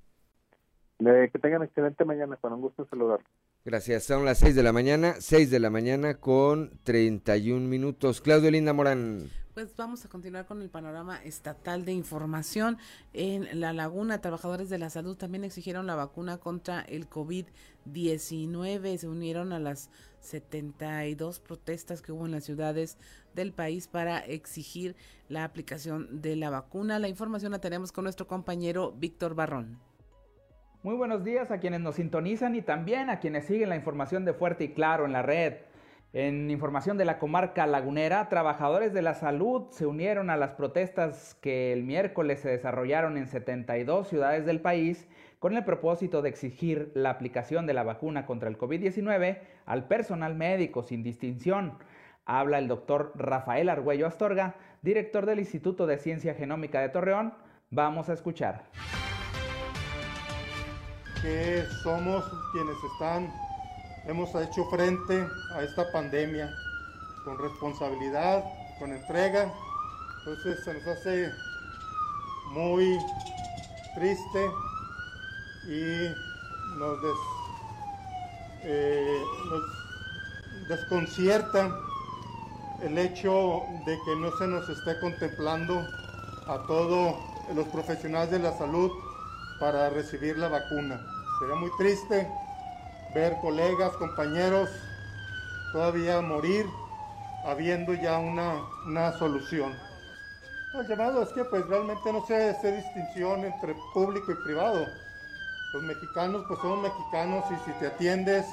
que 0.99 1.39
tengan 1.41 1.63
excelente 1.63 2.05
mañana, 2.05 2.37
con 2.37 2.53
un 2.53 2.61
gusto 2.61 2.87
saludar. 2.91 3.21
Gracias, 3.65 4.05
son 4.05 4.25
las 4.25 4.39
6 4.39 4.55
de 4.55 4.63
la 4.63 4.73
mañana, 4.73 5.15
6 5.19 5.51
de 5.51 5.59
la 5.59 5.71
mañana 5.71 6.15
con 6.15 6.79
31 6.85 7.67
minutos. 7.67 8.21
Claudio 8.21 8.51
Linda 8.51 8.73
Morán. 8.73 9.31
Pues 9.57 9.75
vamos 9.75 10.05
a 10.05 10.11
continuar 10.11 10.45
con 10.45 10.61
el 10.61 10.69
panorama 10.69 11.17
estatal 11.25 11.87
de 11.87 11.93
información. 11.93 12.77
En 13.15 13.59
La 13.59 13.73
Laguna, 13.73 14.21
trabajadores 14.21 14.69
de 14.69 14.77
la 14.77 14.91
salud 14.91 15.17
también 15.17 15.45
exigieron 15.45 15.87
la 15.87 15.95
vacuna 15.95 16.37
contra 16.37 16.83
el 16.83 17.09
COVID-19. 17.09 18.99
Se 18.99 19.09
unieron 19.09 19.55
a 19.55 19.59
las 19.59 19.89
72 20.21 21.41
protestas 21.41 22.03
que 22.03 22.13
hubo 22.13 22.27
en 22.27 22.33
las 22.33 22.45
ciudades 22.45 22.99
del 23.35 23.55
país 23.55 23.89
para 23.89 24.19
exigir 24.19 24.95
la 25.31 25.45
aplicación 25.45 26.21
de 26.21 26.37
la 26.37 26.51
vacuna. 26.51 26.99
La 26.99 27.09
información 27.09 27.53
la 27.53 27.59
tenemos 27.59 27.93
con 27.93 28.05
nuestro 28.05 28.27
compañero 28.27 28.93
Víctor 28.93 29.35
Barrón. 29.35 29.81
Muy 30.83 30.97
buenos 30.97 31.25
días 31.25 31.51
a 31.51 31.61
quienes 31.61 31.81
nos 31.81 31.95
sintonizan 31.95 32.57
y 32.57 32.61
también 32.61 33.09
a 33.09 33.21
quienes 33.21 33.47
siguen 33.47 33.71
la 33.71 33.77
información 33.77 34.27
de 34.27 34.35
Fuerte 34.35 34.65
y 34.65 34.75
Claro 34.75 35.07
en 35.07 35.13
la 35.13 35.23
red. 35.23 35.55
En 36.13 36.51
información 36.51 36.97
de 36.97 37.05
la 37.05 37.19
comarca 37.19 37.67
lagunera, 37.67 38.29
trabajadores 38.29 38.95
de 38.95 39.03
la 39.03 39.15
salud 39.15 39.67
se 39.71 39.87
unieron 39.87 40.31
a 40.31 40.37
las 40.37 40.53
protestas 40.53 41.35
que 41.43 41.73
el 41.73 41.83
miércoles 41.83 42.41
se 42.41 42.49
desarrollaron 42.49 43.19
en 43.19 43.27
72 43.27 44.09
ciudades 44.09 44.47
del 44.47 44.61
país 44.61 45.07
con 45.39 45.57
el 45.57 45.65
propósito 45.65 46.23
de 46.23 46.31
exigir 46.31 46.91
la 46.95 47.11
aplicación 47.11 47.67
de 47.67 47.75
la 47.75 47.83
vacuna 47.83 48.25
contra 48.25 48.49
el 48.49 48.57
COVID-19 48.57 49.41
al 49.67 49.89
personal 49.89 50.35
médico 50.35 50.83
sin 50.83 51.03
distinción. 51.03 51.77
Habla 52.25 52.59
el 52.59 52.69
doctor 52.69 53.13
Rafael 53.17 53.69
Argüello 53.69 54.07
Astorga, 54.07 54.55
director 54.83 55.27
del 55.27 55.41
Instituto 55.41 55.87
de 55.87 55.99
Ciencia 55.99 56.35
Genómica 56.35 56.81
de 56.81 56.89
Torreón. 56.89 57.35
Vamos 57.71 58.09
a 58.09 58.15
escuchar. 58.15 58.65
Que 61.21 61.63
somos 61.83 62.25
quienes 62.53 62.77
están 62.93 63.46
hemos 64.07 64.35
hecho 64.35 64.65
frente 64.67 65.29
a 65.55 65.63
esta 65.63 65.91
pandemia 65.91 66.55
con 67.25 67.39
responsabilidad, 67.39 68.45
con 68.79 68.93
entrega. 68.93 69.53
Entonces 70.19 70.65
se 70.65 70.75
nos 70.75 70.87
hace 70.87 71.33
muy 72.53 72.99
triste 73.95 74.51
y 75.69 76.79
nos, 76.79 76.99
eh, 78.63 79.23
nos 79.51 80.69
desconcierta 80.69 81.77
el 82.83 82.99
hecho 82.99 83.63
de 83.87 83.99
que 84.05 84.17
no 84.17 84.31
se 84.37 84.47
nos 84.47 84.69
esté 84.69 85.01
contemplando 85.01 85.87
a 86.47 86.59
todos 86.67 87.17
los 87.55 87.67
profesionales 87.69 88.31
de 88.31 88.39
la 88.39 88.57
salud 88.57 88.91
para 89.59 89.91
recibir 89.91 90.37
la 90.39 90.49
vacuna. 90.49 91.01
Sería 91.41 91.57
muy 91.57 91.71
triste 91.79 92.31
ver 93.17 93.39
colegas, 93.41 93.97
compañeros 93.97 94.69
todavía 95.73 96.21
morir 96.21 96.67
habiendo 97.47 97.95
ya 97.95 98.19
una, 98.19 98.61
una 98.85 99.13
solución. 99.19 99.73
El 100.75 100.87
llamado 100.87 101.23
es 101.23 101.31
que 101.31 101.43
pues 101.47 101.67
realmente 101.67 102.13
no 102.13 102.27
se 102.27 102.51
hace 102.51 102.77
distinción 102.77 103.43
entre 103.47 103.75
público 103.95 104.33
y 104.33 104.35
privado. 104.45 104.87
Los 105.73 105.83
mexicanos 105.85 106.45
pues 106.47 106.61
somos 106.61 106.83
mexicanos 106.83 107.43
y 107.51 107.65
si 107.65 107.79
te 107.79 107.87
atiendes 107.87 108.45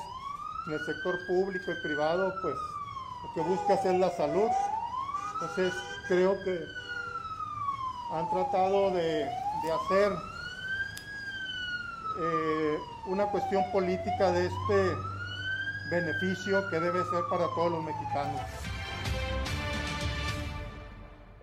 en 0.67 0.73
el 0.73 0.85
sector 0.85 1.13
público 1.27 1.69
y 1.69 1.83
privado 1.83 2.33
pues 2.41 2.55
lo 2.55 3.33
que 3.33 3.41
buscas 3.41 3.85
es 3.85 3.99
la 3.99 4.11
salud. 4.11 4.49
Entonces 5.33 5.73
creo 6.07 6.41
que 6.45 6.65
han 8.13 8.29
tratado 8.29 8.91
de, 8.91 9.29
hacer 9.73 10.13
eh, 12.17 12.77
una 13.07 13.25
cuestión 13.25 13.63
política 13.71 14.31
de 14.31 14.45
este 14.45 14.95
beneficio 15.91 16.69
que 16.69 16.79
debe 16.79 16.99
ser 17.03 17.23
para 17.29 17.45
todos 17.55 17.71
los 17.71 17.83
mexicanos. 17.83 18.41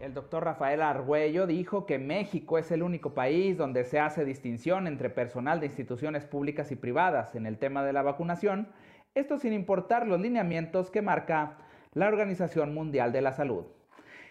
El 0.00 0.14
doctor 0.14 0.44
Rafael 0.44 0.80
Argüello 0.80 1.46
dijo 1.46 1.84
que 1.84 1.98
México 1.98 2.56
es 2.56 2.70
el 2.70 2.82
único 2.82 3.12
país 3.12 3.58
donde 3.58 3.84
se 3.84 4.00
hace 4.00 4.24
distinción 4.24 4.86
entre 4.86 5.10
personal 5.10 5.60
de 5.60 5.66
instituciones 5.66 6.24
públicas 6.24 6.72
y 6.72 6.76
privadas 6.76 7.34
en 7.34 7.44
el 7.44 7.58
tema 7.58 7.84
de 7.84 7.92
la 7.92 8.02
vacunación, 8.02 8.68
esto 9.14 9.38
sin 9.38 9.52
importar 9.52 10.06
los 10.06 10.20
lineamientos 10.20 10.90
que 10.90 11.02
marca 11.02 11.58
la 11.92 12.06
Organización 12.06 12.72
Mundial 12.74 13.12
de 13.12 13.20
la 13.20 13.32
Salud. 13.32 13.66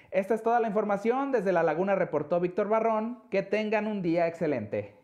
Esta 0.09 0.33
es 0.33 0.41
toda 0.41 0.59
la 0.59 0.67
información. 0.67 1.31
Desde 1.31 1.51
La 1.51 1.61
Laguna 1.61 1.93
reportó 1.93 2.39
Víctor 2.39 2.67
Barrón. 2.67 3.21
Que 3.29 3.43
tengan 3.43 3.85
un 3.85 4.01
día 4.01 4.25
excelente. 4.25 4.98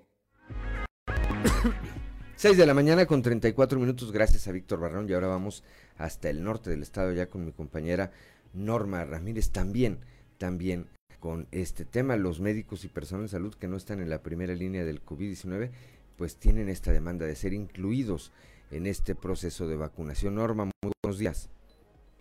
6 2.45 2.57
de 2.57 2.67
la 2.67 2.75
mañana 2.75 3.07
con 3.07 3.23
34 3.23 3.79
minutos, 3.79 4.11
gracias 4.11 4.47
a 4.47 4.51
Víctor 4.51 4.79
Barrón. 4.79 5.09
Y 5.09 5.13
ahora 5.13 5.25
vamos 5.25 5.63
hasta 5.97 6.29
el 6.29 6.43
norte 6.43 6.69
del 6.69 6.83
estado 6.83 7.11
ya 7.11 7.25
con 7.25 7.43
mi 7.43 7.51
compañera 7.51 8.11
Norma 8.53 9.03
Ramírez. 9.03 9.49
También, 9.49 9.97
también 10.37 10.85
con 11.19 11.47
este 11.49 11.85
tema, 11.85 12.17
los 12.17 12.41
médicos 12.41 12.85
y 12.85 12.87
personal 12.87 13.25
de 13.25 13.29
salud 13.29 13.55
que 13.55 13.67
no 13.67 13.77
están 13.77 13.99
en 13.99 14.11
la 14.11 14.21
primera 14.21 14.53
línea 14.53 14.85
del 14.85 15.03
COVID-19, 15.03 15.71
pues 16.17 16.35
tienen 16.35 16.69
esta 16.69 16.91
demanda 16.91 17.25
de 17.25 17.35
ser 17.35 17.51
incluidos 17.51 18.31
en 18.69 18.85
este 18.85 19.15
proceso 19.15 19.67
de 19.67 19.77
vacunación. 19.77 20.35
Norma, 20.35 20.65
muy 20.65 20.91
buenos 21.01 21.17
días. 21.17 21.49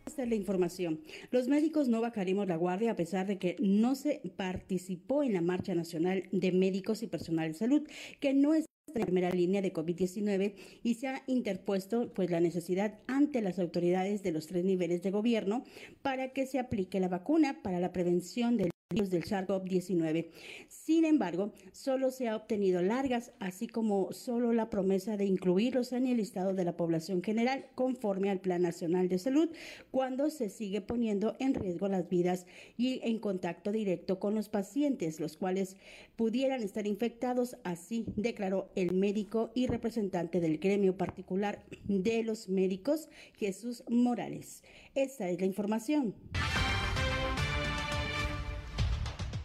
Esta 0.07 0.23
es 0.23 0.29
la 0.31 0.37
información. 0.37 1.01
Los 1.33 1.49
médicos 1.49 1.89
no 1.89 2.01
bajaremos 2.01 2.49
la 2.49 2.57
guardia 2.57 2.93
a 2.93 2.97
pesar 2.97 3.27
de 3.27 3.37
que 3.37 3.57
no 3.61 3.95
se 3.95 4.23
participó 4.39 5.23
en 5.23 5.35
la 5.35 5.43
Marcha 5.43 5.75
Nacional 5.75 6.31
de 6.33 6.51
Médicos 6.53 7.03
y 7.03 7.09
Personal 7.09 7.53
de 7.53 7.59
Salud, 7.59 7.87
que 8.21 8.33
no 8.33 8.55
es 8.55 8.65
la 8.93 9.07
primera 9.07 9.31
línea 9.31 9.63
de 9.63 9.73
COVID-19 9.73 10.55
y 10.83 10.95
se 10.95 11.09
ha 11.09 11.23
interpuesto 11.27 12.13
pues 12.13 12.31
la 12.31 12.41
necesidad 12.41 12.99
ante 13.07 13.41
las 13.43 13.59
autoridades 13.59 14.23
de 14.23 14.33
los 14.33 14.47
tres 14.47 14.65
niveles 14.65 15.03
de 15.03 15.11
gobierno 15.11 15.65
para 16.03 16.33
que 16.33 16.47
se 16.47 16.59
aplique 16.59 17.01
la 17.01 17.09
vacuna 17.09 17.63
para 17.63 17.81
la 17.81 17.93
prevención 17.93 18.57
del 18.57 18.74
del 18.91 19.25
SARS-CoV-19. 19.25 20.29
Sin 20.69 21.05
embargo, 21.05 21.53
solo 21.73 22.11
se 22.11 22.29
ha 22.29 22.37
obtenido 22.37 22.81
largas, 22.83 23.33
así 23.41 23.67
como 23.67 24.13
solo 24.13 24.53
la 24.53 24.71
promesa 24.71 25.17
de 25.17 25.25
incluirlos 25.25 25.93
en 25.93 26.07
el 26.07 26.19
listado 26.19 26.55
de 26.55 26.65
la 26.65 26.77
población 26.77 27.23
general 27.23 27.67
conforme 27.75 28.31
al 28.31 28.41
Plan 28.41 28.63
Nacional 28.63 29.09
de 29.09 29.19
Salud, 29.19 29.51
cuando 29.91 30.31
se 30.31 30.49
sigue 30.49 30.81
poniendo 30.81 31.35
en 31.41 31.55
riesgo 31.55 31.89
las 31.89 32.09
vidas 32.09 32.47
y 32.77 33.01
en 33.03 33.19
contacto 33.19 33.73
directo 33.73 34.21
con 34.21 34.35
los 34.35 34.49
pacientes, 34.49 35.19
los 35.19 35.37
cuales 35.37 35.77
pudieran 36.17 36.63
estar 36.63 36.87
infectados, 36.87 37.57
así 37.65 38.05
declaró 38.17 38.71
el 38.77 38.95
médico 38.95 39.51
y 39.55 39.67
representante 39.67 40.41
del 40.41 40.59
gremio 40.59 40.97
particular 40.97 41.65
de 41.89 42.23
los 42.23 42.49
médicos, 42.49 43.09
Jesús 43.37 43.83
Morales. 43.89 44.63
Esta 44.95 45.29
es 45.29 45.41
la 45.41 45.47
información 45.47 46.15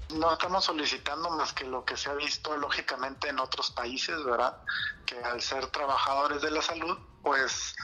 no 0.09 0.33
estamos 0.33 0.65
solicitando 0.65 1.29
más 1.29 1.53
que 1.53 1.65
lo 1.65 1.85
que 1.85 1.95
se 1.97 2.09
ha 2.09 2.13
visto 2.13 2.55
lógicamente 2.57 3.29
en 3.29 3.39
otros 3.39 3.71
países, 3.71 4.23
¿verdad? 4.23 4.55
Que 5.05 5.23
al 5.23 5.41
ser 5.41 5.67
trabajadores 5.67 6.41
de 6.41 6.51
la 6.51 6.61
salud, 6.61 6.97
pues 7.21 7.75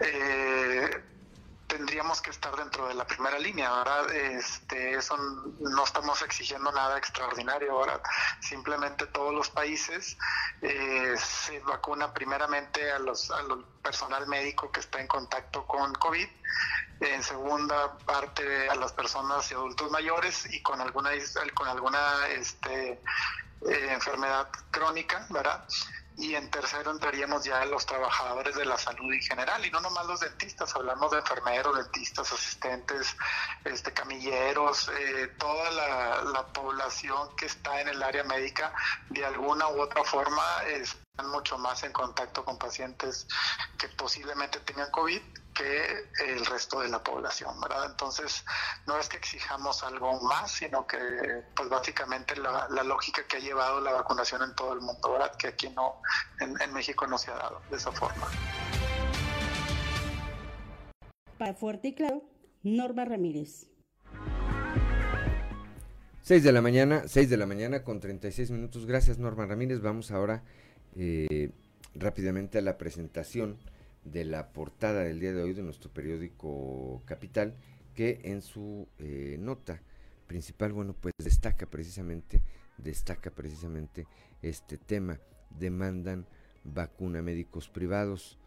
eh, 0.00 0.90
tendríamos 1.76 2.22
que 2.22 2.30
estar 2.30 2.54
dentro 2.54 2.86
de 2.86 2.94
la 2.94 3.04
primera 3.04 3.36
línea, 3.36 3.68
¿verdad? 3.68 4.08
Este, 4.14 4.94
eso 4.94 5.16
no 5.16 5.82
estamos 5.82 6.22
exigiendo 6.22 6.70
nada 6.70 6.96
extraordinario, 6.96 7.76
¿verdad? 7.80 8.00
Simplemente 8.40 9.06
todos 9.06 9.34
los 9.34 9.50
países 9.50 10.16
eh, 10.62 11.16
se 11.18 11.58
vacunan 11.60 12.14
primeramente 12.14 12.92
a 12.92 13.00
los, 13.00 13.28
a 13.32 13.42
los 13.42 13.64
personal 13.82 14.24
médico 14.28 14.70
que 14.70 14.78
está 14.78 15.00
en 15.00 15.08
contacto 15.08 15.66
con 15.66 15.92
COVID, 15.94 16.28
en 17.00 17.22
segunda 17.24 17.98
parte 17.98 18.68
a 18.68 18.76
las 18.76 18.92
personas 18.92 19.50
y 19.50 19.54
adultos 19.54 19.90
mayores 19.90 20.46
y 20.52 20.62
con 20.62 20.80
alguna 20.80 21.10
con 21.54 21.66
alguna 21.66 22.28
este, 22.28 22.92
eh, 22.92 23.88
enfermedad 23.90 24.48
crónica, 24.70 25.26
¿verdad? 25.28 25.66
Y 26.16 26.34
en 26.34 26.48
tercero 26.50 26.92
entraríamos 26.92 27.44
ya 27.44 27.64
los 27.64 27.84
trabajadores 27.86 28.54
de 28.54 28.64
la 28.64 28.78
salud 28.78 29.12
en 29.12 29.20
general 29.20 29.64
y 29.64 29.70
no 29.70 29.80
nomás 29.80 30.06
los 30.06 30.20
dentistas, 30.20 30.74
hablamos 30.76 31.10
de 31.10 31.18
enfermeros, 31.18 31.76
dentistas, 31.76 32.32
asistentes, 32.32 33.16
este 33.64 33.92
camilleros, 33.92 34.88
eh, 34.96 35.28
toda 35.38 35.70
la, 35.70 36.44
población 36.54 37.34
que 37.36 37.46
está 37.46 37.80
en 37.80 37.88
el 37.88 38.02
área 38.02 38.22
médica 38.24 38.72
de 39.10 39.24
alguna 39.24 39.68
u 39.68 39.80
otra 39.80 40.04
forma 40.04 40.42
están 41.16 41.30
mucho 41.30 41.56
más 41.58 41.84
en 41.84 41.92
contacto 41.92 42.44
con 42.44 42.58
pacientes 42.58 43.28
que 43.78 43.86
posiblemente 43.96 44.58
tengan 44.60 44.90
COVID 44.90 45.20
que 45.54 46.10
el 46.26 46.44
resto 46.44 46.80
de 46.80 46.88
la 46.88 47.04
población, 47.04 47.60
¿verdad? 47.60 47.88
Entonces, 47.88 48.44
no 48.88 48.98
es 48.98 49.08
que 49.08 49.18
exijamos 49.18 49.84
algo 49.84 50.20
más, 50.22 50.50
sino 50.50 50.84
que, 50.88 50.98
pues 51.54 51.68
básicamente 51.68 52.34
la, 52.34 52.66
lógica 52.82 53.22
que 53.28 53.36
ha 53.36 53.38
llevado 53.38 53.80
la 53.80 53.92
vacunación 53.92 54.42
en 54.42 54.56
todo 54.56 54.72
el 54.72 54.80
mundo, 54.80 55.12
¿verdad? 55.12 55.36
Que 55.36 55.46
aquí 55.46 55.68
no, 55.68 56.02
en, 56.40 56.72
México 56.72 57.06
no 57.06 57.16
se 57.16 57.30
ha 57.30 57.34
dado 57.34 57.62
de 57.70 57.76
esa 57.76 57.92
forma. 57.92 58.26
Para 61.38 61.54
Fuerte 61.54 61.88
y 61.88 61.94
Claro, 61.94 62.24
Norma 62.64 63.04
Ramírez. 63.04 63.68
6 66.22 66.42
de 66.42 66.50
la 66.50 66.60
mañana, 66.60 67.04
6 67.06 67.30
de 67.30 67.36
la 67.36 67.46
mañana 67.46 67.84
con 67.84 68.00
36 68.00 68.50
minutos. 68.50 68.86
Gracias, 68.86 69.18
Norma 69.18 69.46
Ramírez. 69.46 69.80
Vamos 69.80 70.10
ahora 70.10 70.42
eh, 70.96 71.50
rápidamente 71.94 72.58
a 72.58 72.62
la 72.62 72.78
presentación 72.78 73.58
de 74.04 74.24
la 74.24 74.52
portada 74.52 75.02
del 75.02 75.20
día 75.20 75.32
de 75.32 75.42
hoy 75.42 75.54
de 75.54 75.62
nuestro 75.62 75.90
periódico 75.90 77.02
Capital, 77.06 77.54
que 77.94 78.20
en 78.24 78.42
su 78.42 78.88
eh, 78.98 79.36
nota 79.38 79.80
principal, 80.26 80.72
bueno, 80.72 80.94
pues 81.00 81.12
destaca 81.18 81.66
precisamente, 81.66 82.42
destaca 82.78 83.30
precisamente 83.30 84.06
este 84.42 84.78
tema. 84.78 85.20
Demandan 85.58 86.26
vacuna 86.64 87.22
médicos 87.22 87.68
privados. 87.68 88.38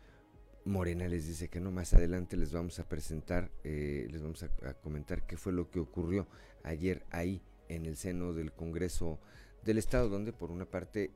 Morena 0.66 1.08
les 1.08 1.26
dice 1.28 1.48
que 1.48 1.62
no, 1.62 1.72
más 1.72 1.94
adelante 1.94 2.36
les 2.36 2.52
vamos 2.52 2.80
a 2.80 2.90
presentar, 2.90 3.50
eh, 3.64 4.08
les 4.12 4.22
vamos 4.22 4.44
a, 4.44 4.74
comentar 4.74 5.26
qué 5.26 5.38
fue 5.38 5.54
lo 5.54 5.70
que 5.72 5.80
ocurrió 5.80 6.28
ayer 6.64 7.06
ahí 7.10 7.42
en 7.70 7.86
el 7.86 7.96
seno 7.96 8.34
del 8.34 8.52
Congreso 8.52 9.20
del 9.68 9.78
Estado, 9.78 10.08
donde 10.08 10.32
por 10.32 10.50
una 10.50 10.66
parte 10.66 11.12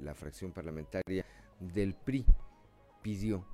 la 0.00 0.14
fracción 0.14 0.50
parlamentaria 0.50 1.24
del 1.60 1.94
PRI 1.94 2.26
pidió 3.00 3.46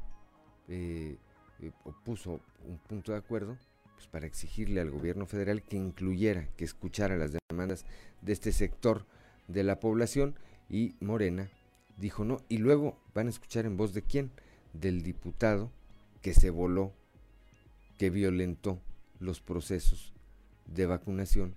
eh, 0.68 1.18
eh 1.60 1.70
puso 2.02 2.40
un 2.66 2.78
punto 2.78 3.12
de 3.12 3.18
acuerdo 3.18 3.58
pues, 3.94 4.06
para 4.06 4.26
exigirle 4.26 4.80
al 4.80 4.90
gobierno 4.90 5.26
federal 5.26 5.62
que 5.62 5.76
incluyera, 5.76 6.48
que 6.56 6.64
escuchara 6.64 7.18
las 7.18 7.36
demandas 7.50 7.84
de 8.22 8.32
este 8.32 8.52
sector 8.52 9.04
de 9.48 9.64
la 9.64 9.80
población 9.80 10.34
y 10.70 10.94
Morena 11.00 11.50
dijo 11.98 12.24
no. 12.24 12.40
Y 12.48 12.56
luego 12.56 12.98
van 13.14 13.26
a 13.26 13.30
escuchar 13.30 13.66
en 13.66 13.76
voz 13.76 13.92
de 13.92 14.02
quién? 14.02 14.30
Del 14.72 15.02
diputado 15.02 15.70
que 16.22 16.32
se 16.32 16.48
voló, 16.48 16.94
que 17.98 18.08
violentó 18.08 18.80
los 19.20 19.42
procesos 19.42 20.14
de 20.64 20.86
vacunación 20.86 21.54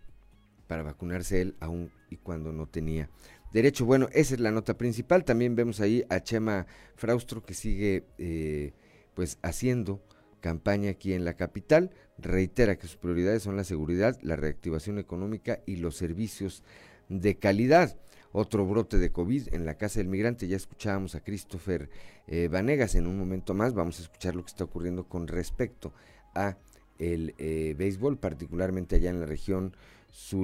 para 0.71 0.83
vacunarse 0.83 1.41
él 1.41 1.57
aún 1.59 1.91
y 2.09 2.15
cuando 2.15 2.53
no 2.53 2.65
tenía 2.65 3.09
derecho. 3.51 3.85
Bueno, 3.85 4.07
esa 4.13 4.35
es 4.35 4.39
la 4.39 4.51
nota 4.51 4.77
principal. 4.77 5.25
También 5.25 5.53
vemos 5.53 5.81
ahí 5.81 6.05
a 6.07 6.21
Chema 6.21 6.65
Fraustro 6.95 7.43
que 7.43 7.53
sigue 7.53 8.05
eh, 8.17 8.71
pues 9.13 9.37
haciendo 9.41 10.01
campaña 10.39 10.91
aquí 10.91 11.11
en 11.11 11.25
la 11.25 11.33
capital, 11.33 11.91
reitera 12.17 12.77
que 12.77 12.87
sus 12.87 12.95
prioridades 12.95 13.43
son 13.43 13.57
la 13.57 13.65
seguridad, 13.65 14.17
la 14.21 14.37
reactivación 14.37 14.97
económica 14.97 15.59
y 15.65 15.75
los 15.75 15.97
servicios 15.97 16.63
de 17.09 17.35
calidad. 17.35 17.97
Otro 18.31 18.65
brote 18.65 18.97
de 18.97 19.11
COVID 19.11 19.53
en 19.53 19.65
la 19.65 19.73
Casa 19.73 19.99
del 19.99 20.07
Migrante, 20.07 20.47
ya 20.47 20.55
escuchábamos 20.55 21.15
a 21.15 21.19
Christopher 21.21 21.89
eh, 22.27 22.47
Vanegas 22.47 22.95
en 22.95 23.07
un 23.07 23.17
momento 23.17 23.53
más, 23.53 23.73
vamos 23.73 23.99
a 23.99 24.03
escuchar 24.03 24.37
lo 24.37 24.43
que 24.45 24.51
está 24.51 24.63
ocurriendo 24.63 25.03
con 25.03 25.27
respecto 25.27 25.91
a 26.33 26.55
el 26.97 27.35
eh, 27.39 27.75
béisbol, 27.77 28.17
particularmente 28.17 28.95
allá 28.95 29.09
en 29.09 29.19
la 29.19 29.25
región 29.25 29.75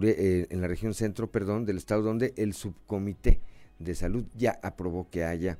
eh, 0.03 0.47
en 0.49 0.61
la 0.61 0.67
región 0.67 0.93
centro, 0.93 1.31
perdón, 1.31 1.65
del 1.65 1.77
estado 1.77 2.01
donde 2.01 2.33
el 2.37 2.53
subcomité 2.53 3.41
de 3.79 3.95
salud 3.95 4.25
ya 4.35 4.59
aprobó 4.63 5.09
que 5.09 5.23
haya 5.23 5.57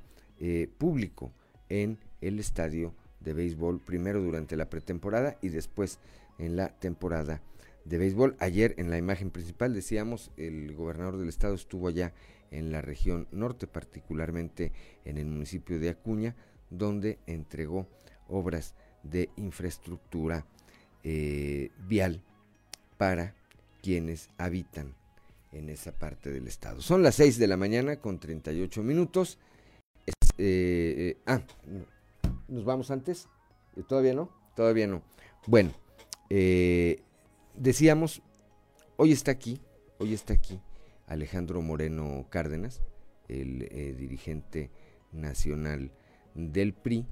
público 0.77 1.31
en 1.67 1.97
el 2.21 2.37
estadio 2.37 2.93
de 3.19 3.33
béisbol, 3.33 3.79
primero 3.79 4.21
durante 4.21 4.55
la 4.55 4.69
pretemporada 4.69 5.37
y 5.41 5.49
después 5.49 5.99
en 6.37 6.55
la 6.55 6.69
temporada 6.69 7.41
de 7.85 7.97
béisbol. 7.97 8.35
Ayer 8.39 8.75
en 8.77 8.89
la 8.89 8.97
imagen 8.97 9.31
principal 9.31 9.73
decíamos, 9.73 10.31
el 10.37 10.75
gobernador 10.75 11.17
del 11.17 11.29
estado 11.29 11.55
estuvo 11.55 11.87
allá 11.87 12.13
en 12.51 12.71
la 12.71 12.81
región 12.81 13.27
norte, 13.31 13.67
particularmente 13.67 14.71
en 15.05 15.17
el 15.17 15.25
municipio 15.25 15.79
de 15.79 15.89
Acuña, 15.89 16.35
donde 16.69 17.19
entregó 17.27 17.87
obras 18.27 18.75
de 19.03 19.29
infraestructura 19.37 20.45
eh, 21.03 21.71
vial 21.87 22.21
para 22.97 23.35
quienes 23.81 24.29
habitan 24.37 24.95
en 25.51 25.69
esa 25.69 25.91
parte 25.91 26.31
del 26.31 26.47
estado. 26.47 26.81
Son 26.81 27.03
las 27.03 27.15
6 27.15 27.37
de 27.37 27.47
la 27.47 27.57
mañana 27.57 27.97
con 27.97 28.19
38 28.19 28.83
minutos. 28.83 29.37
Eh, 30.05 30.13
eh, 30.37 31.17
ah, 31.25 31.41
¿Nos 32.47 32.63
vamos 32.63 32.91
antes? 32.91 33.27
Eh, 33.75 33.83
¿Todavía 33.87 34.13
no? 34.13 34.29
Todavía 34.55 34.87
no. 34.87 35.01
Bueno, 35.45 35.71
eh, 36.29 37.01
decíamos, 37.55 38.21
hoy 38.95 39.11
está 39.11 39.31
aquí, 39.31 39.61
hoy 39.97 40.13
está 40.13 40.33
aquí 40.33 40.59
Alejandro 41.07 41.61
Moreno 41.61 42.25
Cárdenas, 42.29 42.81
el 43.27 43.63
eh, 43.63 43.95
dirigente 43.97 44.71
nacional 45.11 45.91
del 46.33 46.73
PRI, 46.73 47.05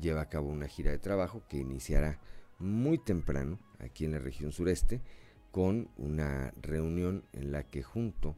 lleva 0.00 0.22
a 0.22 0.28
cabo 0.28 0.48
una 0.48 0.68
gira 0.68 0.90
de 0.90 0.98
trabajo 0.98 1.42
que 1.48 1.58
iniciará 1.58 2.18
muy 2.62 2.98
temprano 2.98 3.58
aquí 3.80 4.04
en 4.04 4.12
la 4.12 4.18
región 4.18 4.52
sureste 4.52 5.00
con 5.50 5.90
una 5.96 6.54
reunión 6.62 7.24
en 7.32 7.52
la 7.52 7.64
que 7.64 7.82
junto 7.82 8.36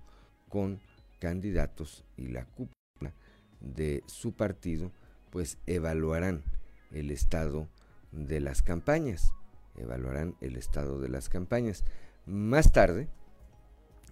con 0.49 0.81
candidatos 1.21 2.05
y 2.17 2.29
la 2.29 2.45
cúpula 2.45 3.15
de 3.61 4.03
su 4.07 4.33
partido 4.33 4.91
pues 5.31 5.59
evaluarán 5.67 6.43
el 6.91 7.11
estado 7.11 7.69
de 8.13 8.41
las 8.41 8.63
campañas, 8.63 9.33
evaluarán 9.77 10.37
el 10.41 10.57
estado 10.57 11.01
de 11.01 11.09
las 11.09 11.29
campañas. 11.29 11.85
Más 12.27 12.73
tarde, 12.73 13.09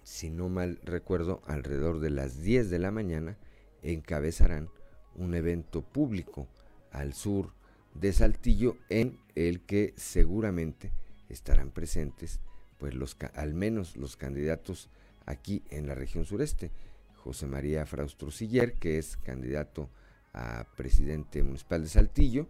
si 0.03 0.29
no 0.29 0.49
mal 0.49 0.79
recuerdo, 0.83 1.41
alrededor 1.45 1.99
de 1.99 2.09
las 2.09 2.41
10 2.41 2.69
de 2.69 2.79
la 2.79 2.91
mañana, 2.91 3.37
encabezarán 3.81 4.69
un 5.15 5.33
evento 5.33 5.81
público 5.81 6.47
al 6.91 7.13
sur 7.13 7.53
de 7.93 8.13
Saltillo 8.13 8.77
en 8.89 9.19
el 9.35 9.61
que 9.61 9.93
seguramente 9.97 10.91
estarán 11.29 11.71
presentes 11.71 12.39
pues 12.77 12.93
los 12.95 13.15
al 13.35 13.53
menos 13.53 13.95
los 13.95 14.17
candidatos 14.17 14.89
aquí 15.25 15.63
en 15.69 15.87
la 15.87 15.95
región 15.95 16.25
sureste. 16.25 16.71
José 17.15 17.47
María 17.47 17.85
Fraustro 17.85 18.29
Siller, 18.31 18.73
que 18.73 18.97
es 18.97 19.15
candidato 19.15 19.89
a 20.33 20.65
presidente 20.75 21.41
municipal 21.41 21.81
de 21.81 21.87
Saltillo, 21.87 22.47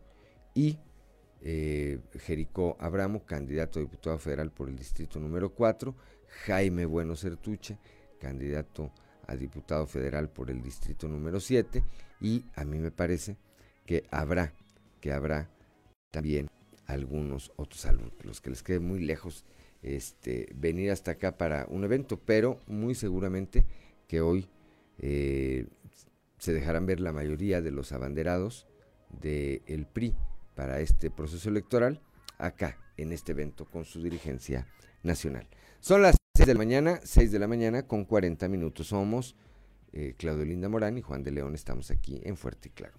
y 0.56 0.80
eh, 1.42 2.00
Jericó 2.20 2.76
Abramo, 2.80 3.26
candidato 3.26 3.78
a 3.78 3.84
diputado 3.84 4.18
federal 4.18 4.52
por 4.52 4.70
el 4.70 4.76
distrito 4.76 5.20
número 5.20 5.54
4, 5.54 5.96
Jaime 6.46 6.86
Bueno 6.86 7.16
Certuche, 7.16 7.78
candidato 8.20 8.92
a 9.28 9.36
diputado 9.36 9.86
federal 9.86 10.30
por 10.30 10.50
el 10.50 10.64
distrito 10.64 11.08
número 11.08 11.40
7, 11.40 11.84
y 12.22 12.46
a 12.56 12.64
mí 12.66 12.80
me 12.80 12.92
parece 12.92 13.38
que 13.86 14.06
habrá, 14.10 14.54
que 15.04 15.12
habrá 15.12 15.50
también 16.12 16.50
algunos 16.86 17.52
otros 17.58 17.86
alumnos, 17.86 18.14
los 18.24 18.40
que 18.40 18.52
les 18.52 18.64
quede 18.64 18.80
muy 18.80 19.02
lejos 19.02 19.44
este, 19.82 20.48
venir 20.56 20.92
hasta 20.92 21.12
acá 21.12 21.38
para 21.38 21.66
un 21.68 21.84
evento, 21.84 22.22
pero 22.26 22.62
muy 22.68 22.96
seguramente 22.96 23.66
que 24.08 24.22
hoy 24.22 24.48
eh, 25.00 25.68
se 26.38 26.54
dejarán 26.54 26.86
ver 26.86 27.02
la 27.02 27.12
mayoría 27.12 27.62
de 27.62 27.72
los 27.72 27.92
abanderados 27.92 28.66
del 29.10 29.86
PRI 29.92 30.16
para 30.56 30.80
este 30.80 31.12
proceso 31.12 31.50
electoral 31.50 32.00
acá 32.38 32.78
en 32.96 33.12
este 33.12 33.34
evento 33.34 33.66
con 33.66 33.84
su 33.84 34.02
dirigencia 34.02 34.70
nacional. 35.04 35.46
Son 35.82 36.02
las 36.02 36.16
6 36.38 36.48
de 36.48 36.54
la 36.54 36.60
mañana, 36.60 37.02
6 37.04 37.30
de 37.30 37.40
la 37.40 37.48
mañana 37.48 37.88
con 37.88 38.06
40 38.06 38.48
minutos. 38.48 38.88
Somos 38.88 39.36
eh, 39.92 40.14
Claudio 40.18 40.46
Linda 40.46 40.70
Morán 40.70 40.98
y 40.98 41.02
Juan 41.02 41.26
de 41.26 41.32
León. 41.32 41.56
Estamos 41.56 41.92
aquí 41.92 42.22
en 42.24 42.38
Fuerte 42.38 42.70
y 42.70 42.72
Claro. 42.72 42.94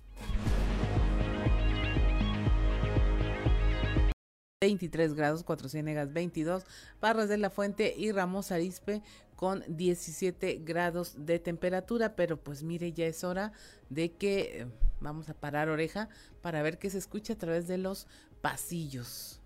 23 4.65 5.12
grados, 5.12 5.45
Cuatro 5.45 5.69
Ciénegas 5.69 6.11
22, 6.15 6.65
Parras 6.99 7.29
de 7.29 7.37
la 7.37 7.51
Fuente 7.51 7.95
y 7.99 8.12
Ramos 8.12 8.51
Arispe 8.51 9.03
con 9.37 9.62
17 9.69 10.62
grados 10.65 11.27
de 11.27 11.39
temperatura, 11.39 12.17
pero 12.17 12.39
pues 12.39 12.62
mire, 12.62 12.91
ya 12.95 13.05
es 13.05 13.25
hora 13.25 13.53
de 13.91 14.12
que 14.12 14.62
eh, 14.62 14.67
vamos 15.01 15.29
a 15.29 15.35
parar 15.35 15.69
oreja 15.69 16.09
para 16.41 16.62
ver 16.62 16.79
qué 16.79 16.89
se 16.89 16.97
escucha 16.97 17.35
a 17.35 17.37
través 17.37 17.69
de 17.69 17.77
los 17.77 18.07
pasillos. 18.41 19.39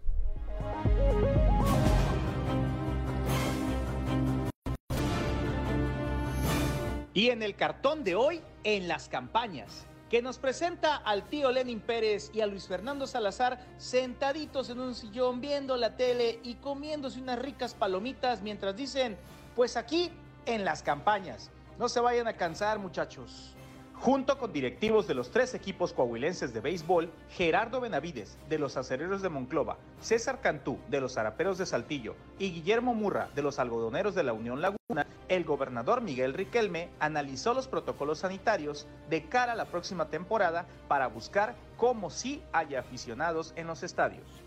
Y 7.13 7.31
en 7.31 7.43
el 7.43 7.57
cartón 7.57 8.05
de 8.05 8.15
hoy, 8.15 8.41
en 8.63 8.87
las 8.87 9.09
campañas, 9.09 9.85
que 10.09 10.23
nos 10.23 10.39
presenta 10.39 10.97
al 10.97 11.25
tío 11.29 11.53
Lenin 11.53 11.81
Pérez 11.81 12.31
y 12.33 12.41
a 12.41 12.47
Luis 12.47 12.67
Fernando 12.67 13.07
Salazar 13.07 13.59
sentaditos 13.77 14.71
en 14.71 14.81
un 14.81 14.95
sillón 14.95 15.41
viendo 15.41 15.77
la 15.77 15.97
tele 15.97 16.41
y 16.43 16.55
comiéndose 16.55 17.21
unas 17.21 17.39
ricas 17.39 17.75
palomitas 17.75 18.41
mientras 18.41 18.75
dicen, 18.75 19.19
pues 19.55 19.77
aquí, 19.77 20.11
en 20.47 20.65
las 20.65 20.83
campañas. 20.83 21.51
No 21.79 21.89
se 21.89 22.01
vayan 22.01 22.27
a 22.27 22.33
cansar 22.33 22.79
muchachos. 22.79 23.55
Junto 24.01 24.39
con 24.39 24.53
directivos 24.53 25.09
de 25.09 25.15
los 25.15 25.33
tres 25.33 25.55
equipos 25.55 25.93
coahuilenses 25.93 26.55
de 26.55 26.61
béisbol, 26.61 27.11
Gerardo 27.31 27.81
Benavides, 27.81 28.39
de 28.49 28.57
los 28.57 28.77
Acereros 28.77 29.23
de 29.23 29.29
Monclova, 29.29 29.77
César 30.01 30.41
Cantú, 30.41 30.79
de 30.89 31.01
los 31.01 31.19
Araperos 31.19 31.59
de 31.59 31.67
Saltillo, 31.67 32.15
y 32.39 32.53
Guillermo 32.53 32.95
Murra, 32.95 33.29
de 33.35 33.43
los 33.43 33.59
Algodoneros 33.59 34.15
de 34.15 34.23
la 34.23 34.33
Unión 34.33 34.63
Laguna, 34.63 35.09
el 35.29 35.45
gobernador 35.45 36.01
Miguel 36.01 36.35
Riquelme 36.35 36.91
analizó 37.01 37.55
los 37.55 37.67
protocolos 37.67 38.21
sanitarios 38.21 38.87
de 39.11 39.25
cara 39.25 39.53
a 39.53 39.57
la 39.57 39.65
próxima 39.65 40.09
temporada 40.09 40.67
para 40.87 41.09
buscar 41.09 41.57
cómo 41.77 42.09
sí 42.09 42.41
haya 42.53 42.79
aficionados 42.79 43.53
en 43.57 43.67
los 43.67 43.83
estadios. 43.83 44.45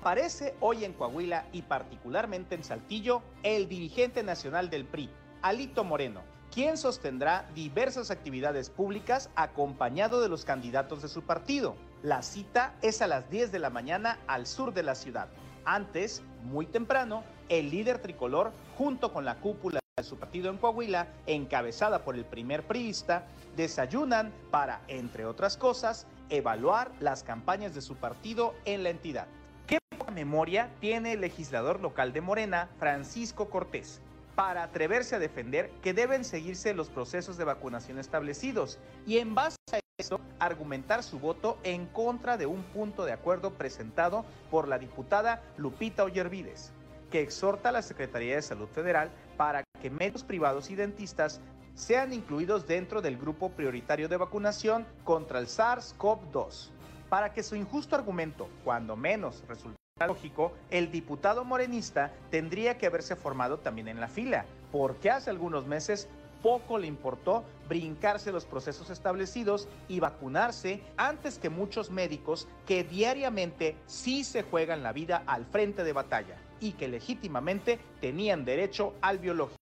Aparece 0.00 0.54
hoy 0.60 0.84
en 0.84 0.92
Coahuila 0.92 1.46
y 1.52 1.62
particularmente 1.62 2.54
en 2.54 2.62
Saltillo 2.62 3.22
el 3.42 3.68
dirigente 3.68 4.22
nacional 4.22 4.70
del 4.70 4.84
PRI, 4.84 5.10
Alito 5.42 5.82
Moreno, 5.82 6.22
quien 6.52 6.76
sostendrá 6.76 7.48
diversas 7.54 8.10
actividades 8.10 8.68
públicas 8.68 9.30
acompañado 9.36 10.20
de 10.20 10.28
los 10.28 10.44
candidatos 10.44 11.00
de 11.00 11.08
su 11.08 11.22
partido. 11.22 11.76
La 12.02 12.22
cita 12.22 12.74
es 12.82 13.00
a 13.00 13.06
las 13.06 13.30
10 13.30 13.52
de 13.52 13.58
la 13.58 13.70
mañana 13.70 14.18
al 14.26 14.46
sur 14.46 14.74
de 14.74 14.82
la 14.82 14.94
ciudad. 14.94 15.28
Antes, 15.64 16.22
muy 16.42 16.66
temprano, 16.66 17.24
el 17.48 17.70
líder 17.70 18.00
tricolor, 18.00 18.52
junto 18.76 19.12
con 19.14 19.24
la 19.24 19.36
cúpula 19.36 19.80
de 19.96 20.02
su 20.02 20.18
partido 20.18 20.50
en 20.50 20.58
Coahuila, 20.58 21.08
encabezada 21.26 22.04
por 22.04 22.16
el 22.16 22.26
primer 22.26 22.64
priista, 22.64 23.24
desayunan 23.56 24.30
para, 24.50 24.82
entre 24.88 25.24
otras 25.24 25.56
cosas, 25.56 26.06
evaluar 26.28 26.90
las 27.00 27.22
campañas 27.22 27.74
de 27.74 27.80
su 27.80 27.96
partido 27.96 28.54
en 28.66 28.82
la 28.82 28.90
entidad. 28.90 29.26
¿Qué 29.66 29.78
memoria 30.12 30.70
tiene 30.80 31.12
el 31.12 31.22
legislador 31.22 31.80
local 31.80 32.12
de 32.12 32.20
Morena, 32.20 32.68
Francisco 32.78 33.48
Cortés? 33.48 34.02
Para 34.34 34.62
atreverse 34.62 35.16
a 35.16 35.18
defender 35.18 35.70
que 35.82 35.92
deben 35.92 36.24
seguirse 36.24 36.74
los 36.74 36.88
procesos 36.88 37.36
de 37.36 37.44
vacunación 37.44 37.98
establecidos 37.98 38.78
y 39.06 39.18
en 39.18 39.34
base 39.34 39.56
a 39.72 39.80
eso 39.98 40.20
argumentar 40.38 41.02
su 41.02 41.18
voto 41.18 41.58
en 41.62 41.86
contra 41.86 42.36
de 42.36 42.46
un 42.46 42.62
punto 42.62 43.04
de 43.04 43.12
acuerdo 43.12 43.52
presentado 43.52 44.24
por 44.50 44.68
la 44.68 44.78
diputada 44.78 45.42
Lupita 45.56 46.04
Ollervides, 46.04 46.72
que 47.10 47.20
exhorta 47.20 47.68
a 47.68 47.72
la 47.72 47.82
Secretaría 47.82 48.36
de 48.36 48.42
Salud 48.42 48.68
Federal 48.68 49.10
para 49.36 49.64
que 49.80 49.90
medios 49.90 50.24
privados 50.24 50.70
y 50.70 50.76
dentistas 50.76 51.40
sean 51.74 52.12
incluidos 52.12 52.66
dentro 52.66 53.02
del 53.02 53.16
grupo 53.16 53.50
prioritario 53.50 54.08
de 54.08 54.16
vacunación 54.16 54.86
contra 55.04 55.38
el 55.38 55.46
SARS-CoV-2, 55.46 56.70
para 57.08 57.32
que 57.32 57.42
su 57.42 57.56
injusto 57.56 57.96
argumento, 57.96 58.48
cuando 58.64 58.96
menos 58.96 59.42
resulte 59.48 59.81
lógico, 60.06 60.52
el 60.70 60.90
diputado 60.90 61.44
morenista 61.44 62.12
tendría 62.30 62.78
que 62.78 62.86
haberse 62.86 63.16
formado 63.16 63.58
también 63.58 63.88
en 63.88 64.00
la 64.00 64.08
fila, 64.08 64.44
porque 64.70 65.10
hace 65.10 65.30
algunos 65.30 65.66
meses 65.66 66.08
poco 66.42 66.78
le 66.78 66.86
importó 66.86 67.44
brincarse 67.68 68.32
los 68.32 68.44
procesos 68.44 68.90
establecidos 68.90 69.68
y 69.88 70.00
vacunarse 70.00 70.82
antes 70.96 71.38
que 71.38 71.48
muchos 71.48 71.90
médicos 71.90 72.48
que 72.66 72.84
diariamente 72.84 73.76
sí 73.86 74.24
se 74.24 74.42
juegan 74.42 74.82
la 74.82 74.92
vida 74.92 75.22
al 75.26 75.46
frente 75.46 75.84
de 75.84 75.92
batalla 75.92 76.36
y 76.60 76.72
que 76.72 76.88
legítimamente 76.88 77.78
tenían 78.00 78.44
derecho 78.44 78.94
al 79.00 79.18
biológico. 79.18 79.56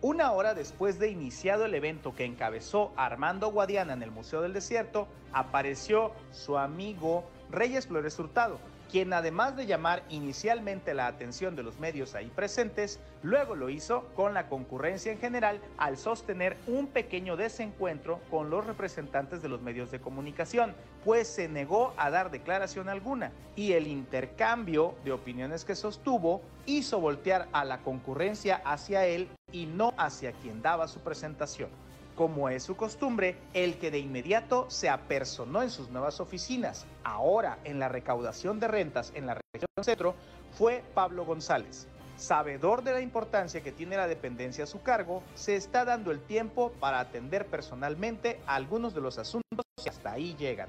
Una 0.00 0.32
hora 0.32 0.52
después 0.52 0.98
de 0.98 1.08
iniciado 1.08 1.64
el 1.64 1.74
evento 1.74 2.14
que 2.14 2.26
encabezó 2.26 2.92
Armando 2.96 3.50
Guadiana 3.50 3.94
en 3.94 4.02
el 4.02 4.10
Museo 4.10 4.42
del 4.42 4.52
Desierto, 4.52 5.08
apareció 5.32 6.12
su 6.30 6.58
amigo 6.58 7.24
Reyes 7.50 7.86
Flores 7.86 8.18
Hurtado, 8.18 8.58
quien 8.90 9.12
además 9.12 9.56
de 9.56 9.66
llamar 9.66 10.02
inicialmente 10.08 10.94
la 10.94 11.06
atención 11.06 11.56
de 11.56 11.62
los 11.62 11.78
medios 11.78 12.14
ahí 12.14 12.30
presentes, 12.34 13.00
luego 13.22 13.54
lo 13.54 13.70
hizo 13.70 14.04
con 14.14 14.34
la 14.34 14.48
concurrencia 14.48 15.12
en 15.12 15.18
general 15.18 15.60
al 15.78 15.96
sostener 15.96 16.56
un 16.66 16.86
pequeño 16.86 17.36
desencuentro 17.36 18.20
con 18.30 18.50
los 18.50 18.66
representantes 18.66 19.42
de 19.42 19.48
los 19.48 19.62
medios 19.62 19.90
de 19.90 20.00
comunicación, 20.00 20.74
pues 21.04 21.28
se 21.28 21.48
negó 21.48 21.92
a 21.96 22.10
dar 22.10 22.30
declaración 22.30 22.88
alguna 22.88 23.32
y 23.56 23.72
el 23.72 23.86
intercambio 23.86 24.94
de 25.04 25.12
opiniones 25.12 25.64
que 25.64 25.74
sostuvo 25.74 26.42
hizo 26.66 27.00
voltear 27.00 27.48
a 27.52 27.64
la 27.64 27.78
concurrencia 27.78 28.62
hacia 28.64 29.06
él 29.06 29.28
y 29.52 29.66
no 29.66 29.94
hacia 29.96 30.32
quien 30.32 30.62
daba 30.62 30.88
su 30.88 31.00
presentación. 31.00 31.83
Como 32.14 32.48
es 32.48 32.62
su 32.62 32.76
costumbre, 32.76 33.36
el 33.54 33.76
que 33.78 33.90
de 33.90 33.98
inmediato 33.98 34.70
se 34.70 34.88
apersonó 34.88 35.62
en 35.62 35.70
sus 35.70 35.90
nuevas 35.90 36.20
oficinas, 36.20 36.86
ahora 37.02 37.58
en 37.64 37.80
la 37.80 37.88
recaudación 37.88 38.60
de 38.60 38.68
rentas 38.68 39.12
en 39.16 39.26
la 39.26 39.34
región 39.34 39.68
centro, 39.82 40.14
fue 40.52 40.84
Pablo 40.94 41.24
González. 41.24 41.88
Sabedor 42.16 42.84
de 42.84 42.92
la 42.92 43.00
importancia 43.00 43.64
que 43.64 43.72
tiene 43.72 43.96
la 43.96 44.06
dependencia 44.06 44.62
a 44.62 44.68
su 44.68 44.80
cargo, 44.80 45.24
se 45.34 45.56
está 45.56 45.84
dando 45.84 46.12
el 46.12 46.20
tiempo 46.20 46.70
para 46.78 47.00
atender 47.00 47.46
personalmente 47.46 48.40
algunos 48.46 48.94
de 48.94 49.00
los 49.00 49.18
asuntos 49.18 49.66
que 49.82 49.90
hasta 49.90 50.12
ahí 50.12 50.36
llegan. 50.38 50.68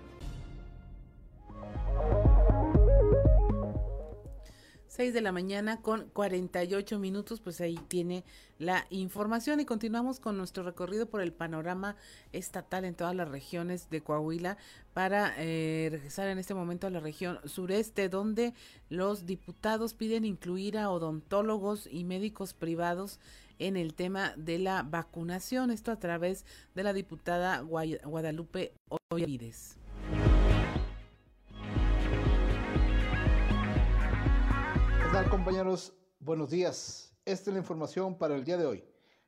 6 4.95 5.13
de 5.13 5.19
la 5.19 5.33
mañana 5.33 5.81
con 5.81 6.07
48 6.13 6.99
minutos, 6.99 7.41
pues 7.41 7.59
ahí 7.59 7.77
tiene 7.89 8.23
la 8.59 8.87
información 8.89 9.59
y 9.59 9.65
continuamos 9.65 10.21
con 10.21 10.37
nuestro 10.37 10.63
recorrido 10.63 11.05
por 11.09 11.19
el 11.19 11.33
panorama 11.33 11.97
estatal 12.31 12.85
en 12.85 12.95
todas 12.95 13.13
las 13.13 13.27
regiones 13.27 13.89
de 13.89 13.99
Coahuila 13.99 14.57
para 14.93 15.33
eh, 15.37 15.89
regresar 15.91 16.29
en 16.29 16.37
este 16.37 16.53
momento 16.53 16.87
a 16.87 16.91
la 16.91 17.01
región 17.01 17.39
sureste 17.43 18.07
donde 18.07 18.53
los 18.87 19.25
diputados 19.25 19.93
piden 19.93 20.23
incluir 20.23 20.77
a 20.77 20.89
odontólogos 20.89 21.89
y 21.91 22.05
médicos 22.05 22.53
privados 22.53 23.19
en 23.59 23.75
el 23.75 23.95
tema 23.95 24.33
de 24.37 24.59
la 24.59 24.83
vacunación, 24.83 25.71
esto 25.71 25.91
a 25.91 25.99
través 25.99 26.45
de 26.73 26.83
la 26.83 26.93
diputada 26.93 27.59
Guadalupe 27.59 28.71
Oyavides. 29.11 29.77
Tal 35.15 35.29
compañeros? 35.29 35.93
Buenos 36.19 36.49
días. 36.49 37.13
Esta 37.23 37.49
es 37.49 37.53
la 37.53 37.61
información 37.61 38.17
para 38.17 38.35
el 38.35 38.43
día 38.43 38.57
de 38.57 38.65
hoy. 38.65 38.83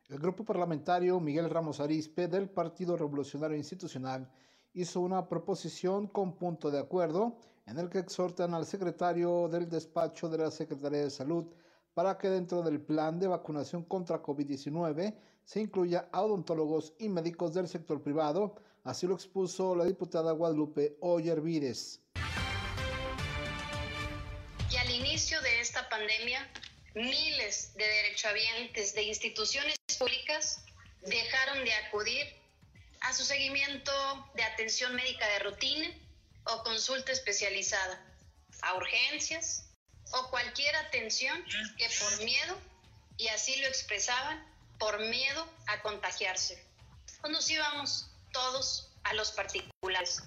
El 0.09 0.19
grupo 0.19 0.43
parlamentario 0.43 1.17
Miguel 1.21 1.49
Ramos 1.49 1.79
Arispe 1.79 2.27
del 2.27 2.49
Partido 2.49 2.97
Revolucionario 2.97 3.55
Institucional 3.55 4.29
hizo 4.73 4.99
una 4.99 5.29
proposición 5.29 6.07
con 6.07 6.33
punto 6.33 6.69
de 6.69 6.79
acuerdo 6.79 7.37
en 7.65 7.77
el 7.79 7.87
que 7.87 7.99
exhortan 7.99 8.53
al 8.53 8.65
secretario 8.65 9.47
del 9.47 9.69
despacho 9.69 10.27
de 10.27 10.39
la 10.39 10.51
Secretaría 10.51 11.03
de 11.03 11.09
Salud 11.09 11.45
para 11.93 12.17
que 12.17 12.29
dentro 12.29 12.61
del 12.63 12.81
plan 12.81 13.17
de 13.17 13.27
vacunación 13.27 13.83
contra 13.83 14.21
COVID-19 14.21 15.15
se 15.45 15.61
incluya 15.61 16.09
a 16.11 16.21
odontólogos 16.21 16.95
y 16.99 17.07
médicos 17.07 17.53
del 17.53 17.69
sector 17.69 18.01
privado, 18.01 18.55
así 18.83 19.07
lo 19.07 19.13
expuso 19.13 19.73
la 19.73 19.85
diputada 19.85 20.33
Guadalupe 20.33 20.97
Ollervides. 20.99 22.01
Y 22.06 22.06
inicio 25.07 25.39
de 25.39 25.61
esta 25.61 25.87
pandemia, 25.87 26.45
miles 26.93 27.73
de 27.75 27.87
derechohabientes 27.87 28.93
de 28.93 29.03
instituciones 29.03 29.75
públicas 29.97 30.65
dejaron 31.01 31.63
de 31.63 31.73
acudir 31.73 32.35
a 32.99 33.13
su 33.13 33.23
seguimiento 33.23 33.91
de 34.35 34.43
atención 34.43 34.93
médica 34.95 35.25
de 35.29 35.39
rutina 35.39 35.87
o 36.43 36.61
consulta 36.63 37.13
especializada, 37.13 38.05
a 38.61 38.73
urgencias 38.73 39.69
o 40.11 40.29
cualquier 40.29 40.75
atención 40.75 41.41
que 41.77 41.89
por 42.01 42.23
miedo, 42.25 42.59
y 43.17 43.29
así 43.29 43.55
lo 43.61 43.67
expresaban, 43.67 44.45
por 44.77 44.99
miedo 44.99 45.47
a 45.67 45.81
contagiarse. 45.83 46.61
O 47.23 47.29
nos 47.29 47.49
íbamos 47.49 48.09
todos 48.33 48.91
a 49.03 49.13
los 49.13 49.31
particulares. 49.31 50.21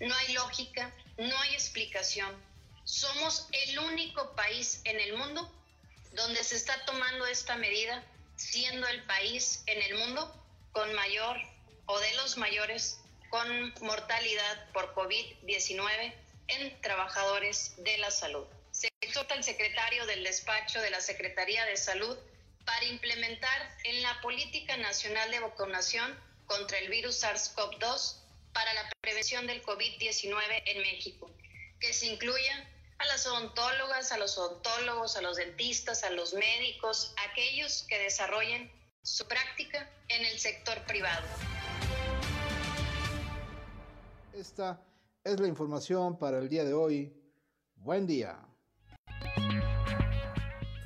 No 0.00 0.14
hay 0.16 0.32
lógica, 0.32 0.92
no 1.16 1.38
hay 1.38 1.54
explicación 1.54 2.45
somos 2.86 3.48
el 3.50 3.80
único 3.80 4.34
país 4.36 4.80
en 4.84 5.00
el 5.00 5.16
mundo 5.16 5.52
donde 6.12 6.42
se 6.44 6.54
está 6.54 6.84
tomando 6.86 7.26
esta 7.26 7.56
medida, 7.56 8.02
siendo 8.36 8.86
el 8.86 9.02
país 9.02 9.64
en 9.66 9.82
el 9.82 9.98
mundo 9.98 10.32
con 10.70 10.94
mayor 10.94 11.36
o 11.86 11.98
de 11.98 12.14
los 12.14 12.36
mayores 12.36 13.00
con 13.28 13.74
mortalidad 13.80 14.70
por 14.72 14.94
COVID-19 14.94 16.14
en 16.46 16.80
trabajadores 16.80 17.74
de 17.78 17.98
la 17.98 18.12
salud. 18.12 18.46
Se 18.70 18.88
exhorta 19.00 19.34
al 19.34 19.42
secretario 19.42 20.06
del 20.06 20.22
despacho 20.22 20.80
de 20.80 20.90
la 20.90 21.00
Secretaría 21.00 21.64
de 21.64 21.76
Salud 21.76 22.16
para 22.64 22.84
implementar 22.84 23.76
en 23.82 24.00
la 24.02 24.20
Política 24.20 24.76
Nacional 24.76 25.28
de 25.32 25.40
Vacunación 25.40 26.16
contra 26.46 26.78
el 26.78 26.88
virus 26.88 27.24
SARS-CoV-2 27.24 28.20
para 28.52 28.72
la 28.74 28.88
prevención 29.00 29.48
del 29.48 29.62
COVID-19 29.64 30.62
en 30.66 30.82
México, 30.82 31.28
que 31.80 31.92
se 31.92 32.06
incluya 32.06 32.70
a 32.98 33.06
las 33.06 33.26
odontólogas, 33.26 34.12
a 34.12 34.18
los 34.18 34.38
odontólogos, 34.38 35.16
a 35.16 35.22
los 35.22 35.36
dentistas, 35.36 36.04
a 36.04 36.10
los 36.10 36.34
médicos, 36.34 37.14
aquellos 37.30 37.84
que 37.88 37.98
desarrollen 37.98 38.70
su 39.02 39.26
práctica 39.26 39.90
en 40.08 40.24
el 40.24 40.38
sector 40.38 40.78
privado. 40.86 41.26
Esta 44.32 44.80
es 45.24 45.40
la 45.40 45.48
información 45.48 46.18
para 46.18 46.38
el 46.38 46.48
día 46.48 46.64
de 46.64 46.74
hoy. 46.74 47.12
Buen 47.76 48.06
día. 48.06 48.38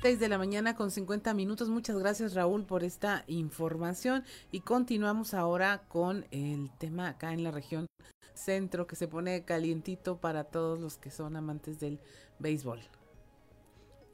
6 0.01 0.19
de 0.19 0.29
la 0.29 0.39
mañana 0.39 0.75
con 0.75 0.89
50 0.89 1.31
minutos. 1.35 1.69
Muchas 1.69 1.95
gracias 1.95 2.33
Raúl 2.33 2.65
por 2.65 2.83
esta 2.83 3.23
información 3.27 4.23
y 4.51 4.61
continuamos 4.61 5.35
ahora 5.35 5.83
con 5.87 6.25
el 6.31 6.71
tema 6.79 7.09
acá 7.09 7.33
en 7.33 7.43
la 7.43 7.51
región 7.51 7.85
centro 8.33 8.87
que 8.87 8.95
se 8.95 9.07
pone 9.07 9.45
calientito 9.45 10.17
para 10.17 10.45
todos 10.45 10.79
los 10.79 10.97
que 10.97 11.11
son 11.11 11.35
amantes 11.35 11.79
del 11.79 11.99
béisbol. 12.39 12.79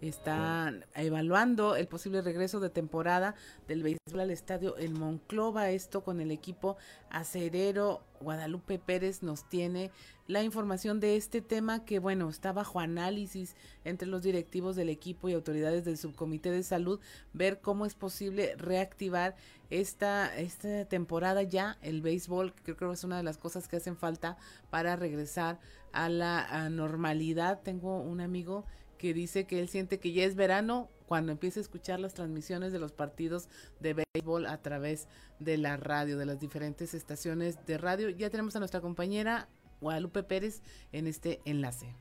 Están 0.01 0.85
evaluando 0.93 1.75
el 1.75 1.87
posible 1.87 2.21
regreso 2.21 2.59
de 2.59 2.69
temporada 2.69 3.33
del 3.67 3.81
béisbol 3.81 4.19
al 4.19 4.29
estadio 4.29 4.77
en 4.77 4.93
Monclova. 4.93 5.71
Esto 5.71 6.03
con 6.03 6.21
el 6.21 6.29
equipo 6.29 6.77
acerero. 7.09 8.03
Guadalupe 8.19 8.77
Pérez 8.77 9.23
nos 9.23 9.47
tiene 9.49 9.91
la 10.27 10.43
información 10.43 10.99
de 10.99 11.17
este 11.17 11.41
tema 11.41 11.83
que, 11.83 11.97
bueno, 11.97 12.29
está 12.29 12.51
bajo 12.51 12.79
análisis 12.79 13.55
entre 13.85 14.07
los 14.07 14.21
directivos 14.21 14.75
del 14.75 14.89
equipo 14.89 15.29
y 15.29 15.33
autoridades 15.33 15.83
del 15.83 15.97
subcomité 15.97 16.51
de 16.51 16.61
salud. 16.61 16.99
Ver 17.33 17.59
cómo 17.59 17.87
es 17.87 17.95
posible 17.95 18.55
reactivar 18.55 19.35
esta, 19.71 20.35
esta 20.37 20.85
temporada 20.85 21.41
ya, 21.41 21.77
el 21.81 22.01
béisbol, 22.01 22.53
que 22.53 22.75
creo 22.75 22.91
que 22.91 22.95
es 22.95 23.03
una 23.03 23.17
de 23.17 23.23
las 23.23 23.37
cosas 23.37 23.67
que 23.67 23.77
hacen 23.77 23.97
falta 23.97 24.37
para 24.69 24.95
regresar 24.95 25.59
a 25.91 26.09
la 26.09 26.69
normalidad. 26.69 27.61
Tengo 27.63 27.99
un 27.99 28.21
amigo 28.21 28.65
que 28.97 29.13
dice 29.13 29.45
que 29.45 29.59
él 29.59 29.69
siente 29.69 29.99
que 29.99 30.11
ya 30.11 30.23
es 30.23 30.35
verano 30.35 30.89
cuando 31.07 31.31
empieza 31.31 31.59
a 31.59 31.61
escuchar 31.61 31.99
las 31.99 32.13
transmisiones 32.13 32.71
de 32.71 32.79
los 32.79 32.91
partidos 32.91 33.47
de 33.79 34.05
béisbol 34.13 34.45
a 34.45 34.61
través 34.61 35.07
de 35.39 35.57
la 35.57 35.77
radio, 35.77 36.17
de 36.17 36.25
las 36.25 36.39
diferentes 36.39 36.93
estaciones 36.93 37.65
de 37.65 37.77
radio. 37.77 38.09
Ya 38.09 38.29
tenemos 38.29 38.55
a 38.55 38.59
nuestra 38.59 38.81
compañera 38.81 39.47
Guadalupe 39.79 40.23
Pérez 40.23 40.61
en 40.91 41.07
este 41.07 41.39
enlace. 41.45 41.95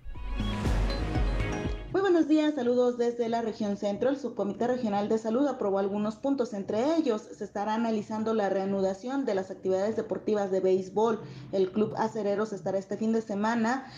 Muy 1.92 2.02
buenos 2.02 2.28
días, 2.28 2.54
saludos 2.54 2.98
desde 2.98 3.28
la 3.30 3.40
región 3.40 3.78
centro. 3.78 4.10
El 4.10 4.18
Subcomité 4.18 4.66
Regional 4.66 5.08
de 5.08 5.16
Salud 5.16 5.46
aprobó 5.46 5.78
algunos 5.78 6.16
puntos, 6.16 6.52
entre 6.52 6.96
ellos 6.96 7.22
se 7.22 7.42
estará 7.42 7.72
analizando 7.72 8.34
la 8.34 8.50
reanudación 8.50 9.24
de 9.24 9.34
las 9.34 9.50
actividades 9.50 9.96
deportivas 9.96 10.50
de 10.50 10.60
béisbol. 10.60 11.22
El 11.52 11.70
Club 11.72 11.94
Acereros 11.96 12.52
estará 12.52 12.76
este 12.76 12.98
fin 12.98 13.12
de 13.12 13.22
semana 13.22 13.90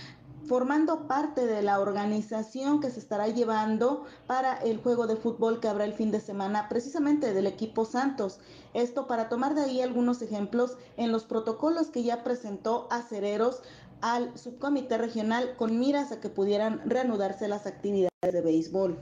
formando 0.49 1.07
parte 1.07 1.47
de 1.47 1.61
la 1.63 1.79
organización 1.79 2.81
que 2.81 2.91
se 2.91 2.99
estará 2.99 3.29
llevando 3.29 4.07
para 4.27 4.57
el 4.57 4.79
juego 4.79 5.07
de 5.07 5.17
fútbol 5.17 5.61
que 5.61 5.69
habrá 5.69 5.85
el 5.85 5.93
fin 5.93 6.11
de 6.11 6.21
semana, 6.21 6.69
precisamente 6.71 7.35
del 7.35 7.47
equipo 7.47 7.85
Santos. 7.85 8.41
Esto 8.73 9.07
para 9.07 9.29
tomar 9.29 9.55
de 9.55 9.63
ahí 9.63 9.83
algunos 9.83 10.23
ejemplos 10.23 10.79
en 10.97 11.13
los 11.13 11.25
protocolos 11.25 11.89
que 11.89 12.03
ya 12.03 12.25
presentó 12.25 12.89
Acereros 12.91 13.61
al 14.01 14.37
subcomité 14.39 14.97
regional 14.97 15.55
con 15.57 15.79
miras 15.79 16.13
a 16.13 16.21
que 16.21 16.31
pudieran 16.31 16.81
reanudarse 16.89 17.47
las 17.47 17.67
actividades 17.67 18.09
de 18.23 18.41
béisbol. 18.41 18.99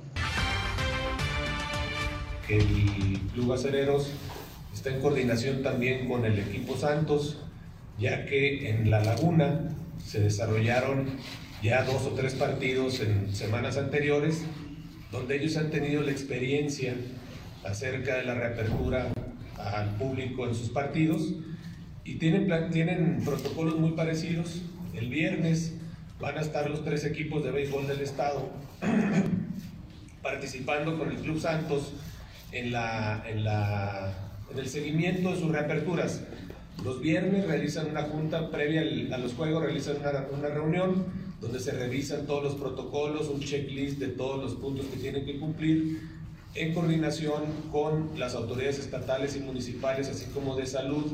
El 2.49 3.21
Club 3.35 3.53
Acereros 3.53 4.11
está 4.75 4.91
en 4.91 5.01
coordinación 5.01 5.63
también 5.63 6.09
con 6.09 6.25
el 6.25 6.39
equipo 6.39 6.77
Santos, 6.77 7.39
ya 7.99 8.27
que 8.27 8.71
en 8.71 8.91
La 8.91 9.03
Laguna 9.03 9.71
se 10.07 10.21
desarrollaron 10.21 11.07
ya 11.63 11.83
dos 11.85 12.03
o 12.03 12.11
tres 12.11 12.35
partidos 12.35 13.01
en 13.01 13.35
semanas 13.35 13.77
anteriores, 13.77 14.43
donde 15.11 15.37
ellos 15.37 15.57
han 15.57 15.71
tenido 15.71 16.03
la 16.03 16.13
experiencia 16.13 16.95
acerca 17.65 18.17
de 18.17 18.25
la 18.25 18.35
reapertura 18.35 19.09
al 19.59 19.91
público 19.97 20.47
en 20.47 20.55
sus 20.55 20.69
partidos 20.69 21.35
y 22.05 22.15
tienen, 22.15 22.71
tienen 22.71 23.23
protocolos 23.25 23.79
muy 23.79 23.93
parecidos. 23.93 24.63
El 24.95 25.09
viernes 25.09 25.75
van 26.21 26.39
a 26.39 26.41
estar 26.41 26.71
los 26.71 26.85
tres 26.85 27.05
equipos 27.05 27.43
de 27.43 27.51
béisbol 27.51 27.89
del 27.89 28.01
estado 28.01 28.49
participando 30.23 30.99
con 30.99 31.11
el 31.11 31.17
Club 31.17 31.41
Santos 31.41 31.95
en, 32.53 32.71
la, 32.71 33.25
en, 33.29 33.45
la, 33.45 34.15
en 34.53 34.59
el 34.59 34.69
seguimiento 34.69 35.33
de 35.33 35.41
sus 35.41 35.51
reaperturas. 35.51 36.23
Los 36.85 37.01
viernes 37.01 37.47
realizan 37.47 37.91
una 37.91 38.03
junta 38.03 38.51
previa 38.51 38.83
a 39.15 39.19
los 39.19 39.35
juegos, 39.35 39.63
realizan 39.63 39.97
una, 39.97 40.27
una, 40.33 40.49
reunión 40.49 41.07
donde 41.41 41.59
se 41.59 41.73
revisan 41.73 42.27
todos 42.27 42.45
los 42.45 42.55
protocolos, 42.55 43.29
un 43.29 43.41
checklist 43.41 43.99
de 43.99 44.09
todos 44.09 44.43
los 44.43 44.55
puntos 44.55 44.87
que 44.87 44.97
tienen 44.97 45.25
que 45.25 45.39
cumplir 45.39 46.01
en 46.55 46.75
coordinación 46.75 47.43
con 47.71 48.19
las 48.19 48.35
autoridades 48.35 48.79
estatales 48.79 49.37
y 49.37 49.41
municipales, 49.41 50.09
así 50.09 50.27
como 50.33 50.57
de 50.57 50.67
salud 50.67 51.05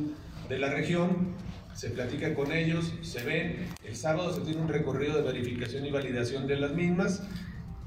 de 0.49 0.59
la 0.59 0.69
región. 0.71 1.35
Se 1.75 1.91
platica 1.91 2.35
con 2.35 2.53
ellos, 2.53 2.93
se 3.03 3.25
ven. 3.25 3.69
El 3.83 3.97
sábado 3.97 4.35
se 4.35 4.43
tiene 4.43 4.61
un 4.61 4.69
recorrido 4.69 5.17
de 5.17 5.23
verificación 5.23 5.87
y 5.87 5.91
validación 5.91 6.47
de 6.47 6.57
las 6.57 6.73
mismas. 6.73 7.23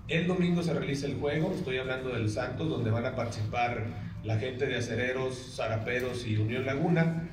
El 0.08 0.28
domingo 0.28 0.64
se 0.64 0.74
realiza 0.74 1.06
el 1.06 1.16
juego, 1.16 1.54
estoy 1.56 1.78
hablando 1.78 2.10
del 2.10 2.30
Santos, 2.30 2.68
donde 2.70 2.90
van 2.90 3.06
a 3.06 3.16
participar 3.16 3.86
la 4.24 4.38
gente 4.40 4.66
de 4.66 4.78
Acereros, 4.78 5.56
Zaraperos 5.56 6.26
y 6.26 6.38
Unión 6.38 6.66
Laguna 6.66 7.30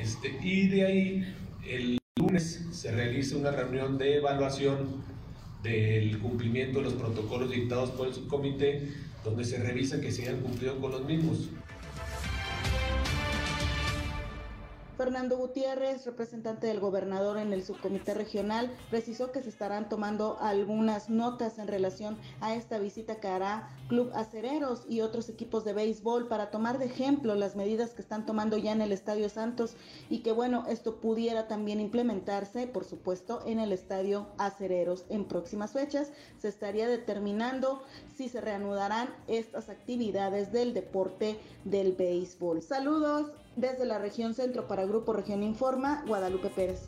este, 0.00 0.38
y 0.42 0.68
de 0.68 0.84
ahí 0.84 1.34
el 1.68 1.98
lunes 2.18 2.66
se 2.72 2.92
realiza 2.92 3.36
una 3.36 3.50
reunión 3.50 3.98
de 3.98 4.16
evaluación 4.16 5.04
del 5.62 6.18
cumplimiento 6.18 6.78
de 6.78 6.84
los 6.84 6.94
protocolos 6.94 7.50
dictados 7.50 7.90
por 7.90 8.08
el 8.08 8.14
subcomité, 8.14 8.92
donde 9.24 9.44
se 9.44 9.58
revisa 9.58 10.00
que 10.00 10.12
se 10.12 10.22
hayan 10.22 10.40
cumplido 10.40 10.78
con 10.78 10.92
los 10.92 11.04
mismos. 11.04 11.48
Fernando 14.96 15.36
Gutiérrez, 15.36 16.06
representante 16.06 16.66
del 16.68 16.80
gobernador 16.80 17.36
en 17.36 17.52
el 17.52 17.62
subcomité 17.62 18.14
regional, 18.14 18.74
precisó 18.88 19.30
que 19.30 19.42
se 19.42 19.50
estarán 19.50 19.90
tomando 19.90 20.38
algunas 20.40 21.10
notas 21.10 21.58
en 21.58 21.68
relación 21.68 22.16
a 22.40 22.54
esta 22.54 22.78
visita 22.78 23.16
que 23.16 23.28
hará 23.28 23.68
Club 23.88 24.10
Acereros 24.14 24.84
y 24.88 25.02
otros 25.02 25.28
equipos 25.28 25.66
de 25.66 25.74
béisbol 25.74 26.28
para 26.28 26.50
tomar 26.50 26.78
de 26.78 26.86
ejemplo 26.86 27.34
las 27.34 27.56
medidas 27.56 27.90
que 27.90 28.00
están 28.00 28.24
tomando 28.24 28.56
ya 28.56 28.72
en 28.72 28.80
el 28.80 28.90
Estadio 28.90 29.28
Santos 29.28 29.76
y 30.08 30.20
que 30.20 30.32
bueno, 30.32 30.64
esto 30.66 30.96
pudiera 30.96 31.46
también 31.46 31.78
implementarse, 31.78 32.66
por 32.66 32.84
supuesto, 32.84 33.42
en 33.44 33.58
el 33.60 33.72
Estadio 33.72 34.28
Acereros 34.38 35.04
en 35.10 35.26
próximas 35.26 35.72
fechas. 35.72 36.10
Se 36.38 36.48
estaría 36.48 36.88
determinando 36.88 37.82
si 38.16 38.30
se 38.30 38.40
reanudarán 38.40 39.14
estas 39.28 39.68
actividades 39.68 40.52
del 40.52 40.72
deporte 40.72 41.38
del 41.64 41.92
béisbol. 41.92 42.62
Saludos 42.62 43.30
desde 43.56 43.86
la 43.86 43.98
región 43.98 44.34
centro 44.34 44.68
para 44.68 44.84
Grupo 44.84 45.12
Región 45.12 45.42
Informa, 45.42 46.04
Guadalupe 46.06 46.50
Pérez. 46.50 46.82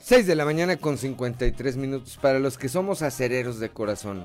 Seis 0.00 0.26
de 0.26 0.34
la 0.34 0.44
mañana 0.44 0.76
con 0.76 0.98
53 0.98 1.76
minutos. 1.76 2.18
Para 2.20 2.40
los 2.40 2.58
que 2.58 2.68
somos 2.68 3.00
acereros 3.00 3.60
de 3.60 3.68
corazón, 3.70 4.24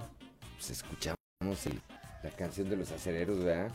pues 0.58 0.72
escuchamos 0.72 1.20
el 1.68 1.80
la 2.26 2.32
canción 2.32 2.70
de 2.70 2.76
los 2.76 2.92
acereros, 2.92 3.44
¿verdad? 3.44 3.72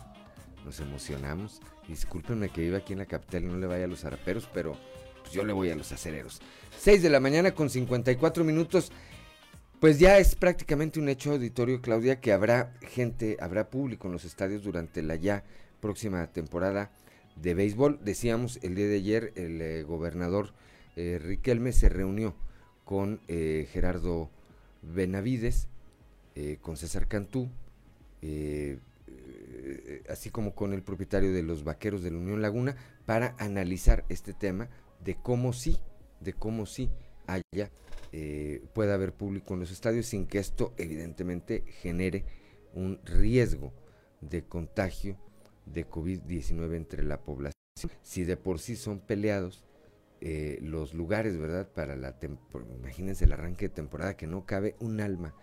Nos 0.64 0.80
emocionamos. 0.80 1.60
Discúlpenme 1.86 2.48
que 2.48 2.62
viva 2.62 2.78
aquí 2.78 2.94
en 2.94 2.98
la 2.98 3.06
capital 3.06 3.46
no 3.46 3.56
le 3.56 3.68
vaya 3.68 3.84
a 3.84 3.88
los 3.88 4.04
araperos, 4.04 4.48
pero 4.52 4.76
pues 5.20 5.32
yo 5.32 5.44
le 5.44 5.52
voy 5.52 5.70
a 5.70 5.76
los 5.76 5.92
acereros. 5.92 6.40
6 6.76 7.00
de 7.00 7.10
la 7.10 7.20
mañana 7.20 7.52
con 7.52 7.70
54 7.70 8.42
minutos. 8.42 8.90
Pues 9.78 10.00
ya 10.00 10.18
es 10.18 10.34
prácticamente 10.34 10.98
un 10.98 11.08
hecho 11.08 11.30
auditorio, 11.30 11.80
Claudia, 11.80 12.20
que 12.20 12.32
habrá 12.32 12.74
gente, 12.82 13.36
habrá 13.40 13.70
público 13.70 14.08
en 14.08 14.12
los 14.14 14.24
estadios 14.24 14.64
durante 14.64 15.00
la 15.00 15.14
ya 15.14 15.44
próxima 15.80 16.26
temporada 16.26 16.90
de 17.36 17.54
béisbol. 17.54 18.00
Decíamos 18.02 18.58
el 18.62 18.74
día 18.74 18.88
de 18.88 18.96
ayer, 18.96 19.32
el 19.36 19.62
eh, 19.62 19.82
gobernador 19.84 20.52
eh, 20.96 21.20
Riquelme 21.22 21.70
se 21.72 21.88
reunió 21.88 22.34
con 22.84 23.20
eh, 23.28 23.68
Gerardo 23.72 24.28
Benavides, 24.82 25.68
con 26.62 26.78
César 26.78 27.06
Cantú, 27.06 27.50
eh, 28.22 28.78
eh, 29.08 30.02
así 30.08 30.30
como 30.30 30.54
con 30.54 30.72
el 30.72 30.82
propietario 30.82 31.32
de 31.32 31.42
los 31.42 31.64
vaqueros 31.64 32.02
de 32.02 32.10
la 32.10 32.18
Unión 32.18 32.42
Laguna, 32.42 32.76
para 33.06 33.34
analizar 33.38 34.04
este 34.08 34.32
tema 34.32 34.68
de 35.02 35.16
cómo 35.16 35.52
sí, 35.52 35.78
de 36.20 36.32
cómo 36.32 36.66
sí 36.66 36.90
haya, 37.26 37.70
eh, 38.12 38.62
pueda 38.74 38.94
haber 38.94 39.12
público 39.12 39.54
en 39.54 39.60
los 39.60 39.70
estadios 39.70 40.06
sin 40.06 40.26
que 40.26 40.38
esto 40.38 40.74
evidentemente 40.76 41.64
genere 41.80 42.24
un 42.74 43.00
riesgo 43.04 43.72
de 44.20 44.44
contagio 44.44 45.16
de 45.66 45.88
COVID-19 45.88 46.76
entre 46.76 47.02
la 47.02 47.20
población. 47.20 47.54
Si 48.02 48.24
de 48.24 48.36
por 48.36 48.58
sí 48.58 48.76
son 48.76 49.00
peleados 49.00 49.64
los 50.60 50.92
lugares, 50.92 51.38
¿verdad? 51.38 51.66
Para 51.72 51.96
la 51.96 52.14
imagínense 52.78 53.24
el 53.24 53.32
arranque 53.32 53.68
de 53.68 53.74
temporada 53.74 54.18
que 54.18 54.26
no 54.26 54.44
cabe 54.44 54.76
un 54.78 55.00
alma, 55.00 55.34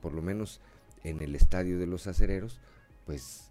por 0.00 0.14
lo 0.14 0.22
menos 0.22 0.62
en 1.04 1.22
el 1.22 1.34
estadio 1.34 1.78
de 1.78 1.86
los 1.86 2.06
acereros, 2.06 2.60
pues 3.06 3.50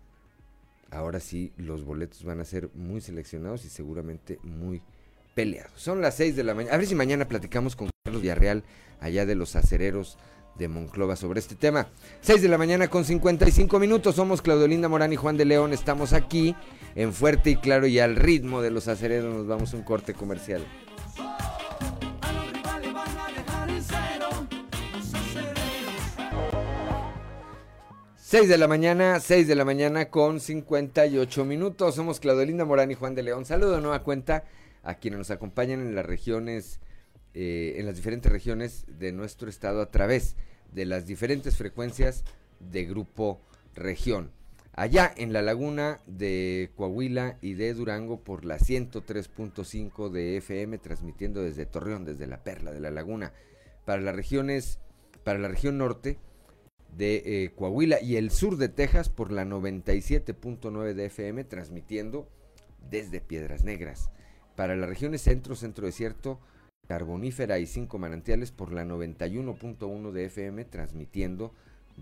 ahora 0.91 1.19
sí 1.19 1.51
los 1.57 1.83
boletos 1.83 2.23
van 2.23 2.39
a 2.39 2.45
ser 2.45 2.69
muy 2.73 3.01
seleccionados 3.01 3.65
y 3.65 3.69
seguramente 3.69 4.39
muy 4.43 4.81
peleados. 5.35 5.73
Son 5.75 6.01
las 6.01 6.15
6 6.15 6.35
de 6.35 6.43
la 6.43 6.53
mañana. 6.53 6.75
A 6.75 6.77
ver 6.77 6.87
si 6.87 6.95
mañana 6.95 7.27
platicamos 7.27 7.75
con 7.75 7.89
Carlos 8.03 8.21
Villarreal 8.21 8.63
allá 8.99 9.25
de 9.25 9.35
los 9.35 9.55
acereros 9.55 10.17
de 10.57 10.67
Monclova 10.67 11.15
sobre 11.15 11.39
este 11.39 11.55
tema. 11.55 11.89
6 12.21 12.41
de 12.41 12.49
la 12.49 12.57
mañana 12.57 12.87
con 12.87 13.05
55 13.05 13.79
minutos. 13.79 14.15
Somos 14.15 14.41
Claudio 14.41 14.67
Linda 14.67 14.89
Morán 14.89 15.13
y 15.13 15.15
Juan 15.15 15.37
de 15.37 15.45
León. 15.45 15.73
Estamos 15.73 16.13
aquí 16.13 16.55
en 16.95 17.13
Fuerte 17.13 17.51
y 17.51 17.55
Claro 17.57 17.87
y 17.87 17.99
al 17.99 18.15
ritmo 18.15 18.61
de 18.61 18.71
los 18.71 18.87
acereros 18.87 19.33
nos 19.33 19.47
vamos 19.47 19.73
a 19.73 19.77
un 19.77 19.83
corte 19.83 20.13
comercial. 20.13 20.65
6 28.29 28.49
de 28.49 28.57
la 28.57 28.67
mañana, 28.67 29.21
6 29.21 29.47
de 29.47 29.55
la 29.55 29.63
mañana 29.63 30.09
con 30.09 30.41
58 30.41 31.45
minutos. 31.45 31.95
Somos 31.95 32.19
Claudelinda 32.19 32.65
Morán 32.65 32.91
y 32.91 32.93
Juan 32.93 33.15
de 33.15 33.23
León. 33.23 33.45
Saludo 33.45 33.75
de 33.75 33.81
nueva 33.81 34.03
cuenta 34.03 34.43
a 34.83 34.95
quienes 34.95 35.17
nos 35.17 35.31
acompañan 35.31 35.79
en 35.79 35.95
las 35.95 36.05
regiones, 36.05 36.81
eh, 37.33 37.75
en 37.77 37.85
las 37.85 37.95
diferentes 37.95 38.29
regiones 38.29 38.83
de 38.89 39.13
nuestro 39.13 39.47
estado 39.49 39.81
a 39.81 39.91
través 39.91 40.35
de 40.73 40.83
las 40.83 41.05
diferentes 41.05 41.55
frecuencias 41.55 42.25
de 42.59 42.83
Grupo 42.83 43.39
Región. 43.75 44.33
Allá 44.73 45.09
en 45.15 45.31
la 45.31 45.41
laguna 45.41 46.01
de 46.05 46.71
Coahuila 46.75 47.37
y 47.41 47.53
de 47.53 47.73
Durango 47.73 48.25
por 48.25 48.43
la 48.43 48.57
103.5 48.57 50.09
de 50.09 50.35
FM, 50.35 50.79
transmitiendo 50.79 51.43
desde 51.43 51.65
Torreón, 51.65 52.03
desde 52.03 52.27
la 52.27 52.43
Perla 52.43 52.73
de 52.73 52.81
la 52.81 52.91
Laguna. 52.91 53.31
Para 53.85 54.01
las 54.01 54.17
regiones, 54.17 54.79
para 55.23 55.39
la 55.39 55.47
región 55.47 55.77
norte, 55.77 56.19
de 56.97 57.21
eh, 57.25 57.51
Coahuila 57.55 58.01
y 58.01 58.15
el 58.15 58.31
sur 58.31 58.57
de 58.57 58.69
Texas 58.69 59.09
por 59.09 59.31
la 59.31 59.45
97.9 59.45 60.93
de 60.93 61.05
FM, 61.05 61.43
transmitiendo 61.43 62.27
desde 62.89 63.21
Piedras 63.21 63.63
Negras. 63.63 64.09
Para 64.55 64.75
las 64.75 64.89
regiones 64.89 65.21
centro, 65.21 65.55
centro 65.55 65.85
desierto, 65.85 66.39
carbonífera 66.87 67.59
y 67.59 67.67
cinco 67.67 67.99
manantiales 67.99 68.51
por 68.51 68.73
la 68.73 68.83
91.1 68.83 70.11
de 70.11 70.25
FM, 70.25 70.65
transmitiendo 70.65 71.53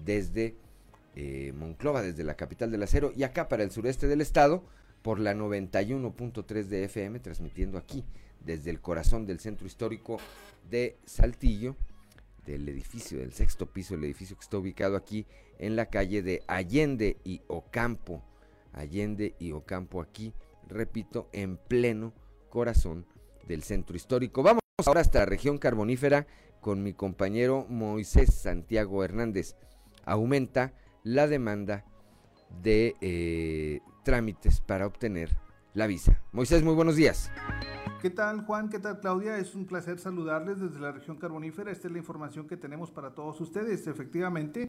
desde 0.06 0.56
eh, 1.16 1.54
Monclova, 1.58 2.02
desde 2.02 2.24
la 2.24 2.36
capital 2.36 2.72
del 2.72 2.84
acero, 2.84 3.12
y 3.14 3.24
acá 3.24 3.50
para 3.50 3.64
el 3.64 3.72
sureste 3.72 4.08
del 4.08 4.22
estado 4.22 4.64
por 5.02 5.20
la 5.20 5.34
91.3 5.34 6.64
de 6.64 6.86
FM, 6.86 7.20
transmitiendo 7.20 7.78
aquí 7.78 8.06
desde 8.46 8.70
el 8.70 8.80
corazón 8.80 9.26
del 9.26 9.40
centro 9.40 9.68
histórico 9.68 10.18
de 10.70 10.98
Saltillo 11.06 11.76
del 12.46 12.68
edificio, 12.70 13.20
del 13.20 13.34
sexto 13.34 13.66
piso, 13.66 13.96
el 13.96 14.04
edificio 14.04 14.36
que 14.36 14.44
está 14.44 14.58
ubicado 14.58 14.96
aquí 14.96 15.26
en 15.60 15.76
la 15.76 15.88
calle 15.88 16.22
de 16.22 16.44
Allende 16.48 17.18
y 17.24 17.42
Ocampo. 17.48 18.24
Allende 18.74 19.36
y 19.40 19.52
Ocampo 19.52 20.02
aquí, 20.02 20.34
repito, 20.68 21.30
en 21.34 21.58
pleno 21.58 22.14
corazón 22.50 23.06
del 23.48 23.64
centro 23.64 23.96
histórico. 23.96 24.44
Vamos 24.44 24.62
ahora 24.86 25.02
hasta 25.02 25.20
la 25.20 25.26
región 25.26 25.58
carbonífera 25.58 26.28
con 26.62 26.84
mi 26.84 26.94
compañero 26.94 27.66
Moisés 27.70 28.34
Santiago 28.34 29.04
Hernández. 29.04 29.56
Aumenta 30.04 30.74
la 31.04 31.28
demanda 31.28 31.86
de 32.62 32.96
eh, 33.02 33.80
trámites 34.04 34.62
para 34.62 34.88
obtener 34.88 35.38
la 35.74 35.88
visa. 35.88 36.22
Moisés, 36.32 36.64
muy 36.64 36.74
buenos 36.74 36.96
días. 36.96 37.32
¿Qué 38.06 38.12
tal 38.12 38.46
Juan? 38.46 38.70
¿Qué 38.70 38.78
tal 38.78 39.00
Claudia? 39.00 39.40
Es 39.40 39.56
un 39.56 39.66
placer 39.66 39.98
saludarles 39.98 40.60
desde 40.60 40.80
la 40.80 40.92
región 40.92 41.18
carbonífera. 41.18 41.72
Esta 41.72 41.88
es 41.88 41.92
la 41.92 41.98
información 41.98 42.48
que 42.48 42.56
tenemos 42.56 42.92
para 42.92 43.16
todos 43.16 43.42
ustedes. 43.42 43.88
Efectivamente, 43.88 44.68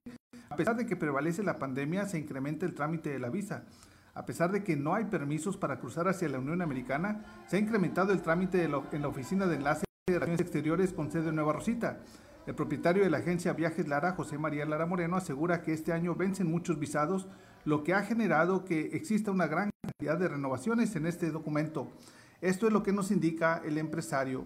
a 0.48 0.56
pesar 0.56 0.74
de 0.74 0.86
que 0.86 0.96
prevalece 0.96 1.42
la 1.42 1.58
pandemia, 1.58 2.06
se 2.06 2.18
incrementa 2.18 2.64
el 2.64 2.72
trámite 2.72 3.10
de 3.10 3.18
la 3.18 3.28
visa. 3.28 3.66
A 4.14 4.24
pesar 4.24 4.52
de 4.52 4.64
que 4.64 4.74
no 4.74 4.94
hay 4.94 5.04
permisos 5.04 5.58
para 5.58 5.78
cruzar 5.78 6.08
hacia 6.08 6.30
la 6.30 6.38
Unión 6.38 6.62
Americana, 6.62 7.26
se 7.46 7.58
ha 7.58 7.60
incrementado 7.60 8.14
el 8.14 8.22
trámite 8.22 8.64
en 8.64 9.02
la 9.02 9.08
oficina 9.08 9.46
de 9.46 9.56
enlace 9.56 9.84
de 10.06 10.14
relaciones 10.14 10.40
exteriores 10.40 10.94
con 10.94 11.12
sede 11.12 11.28
en 11.28 11.34
Nueva 11.34 11.52
Rosita. 11.52 11.98
El 12.46 12.54
propietario 12.54 13.02
de 13.02 13.10
la 13.10 13.18
agencia 13.18 13.52
Viajes 13.52 13.86
Lara, 13.86 14.12
José 14.12 14.38
María 14.38 14.64
Lara 14.64 14.86
Moreno, 14.86 15.14
asegura 15.14 15.60
que 15.60 15.74
este 15.74 15.92
año 15.92 16.14
vencen 16.14 16.50
muchos 16.50 16.78
visados, 16.78 17.28
lo 17.66 17.84
que 17.84 17.92
ha 17.92 18.02
generado 18.02 18.64
que 18.64 18.96
exista 18.96 19.30
una 19.30 19.46
gran 19.46 19.68
cantidad 19.82 20.16
de 20.16 20.28
renovaciones 20.28 20.96
en 20.96 21.04
este 21.04 21.30
documento. 21.30 21.92
Esto 22.40 22.66
es 22.66 22.72
lo 22.72 22.82
que 22.82 22.92
nos 22.92 23.10
indica 23.10 23.62
el 23.64 23.78
empresario. 23.78 24.44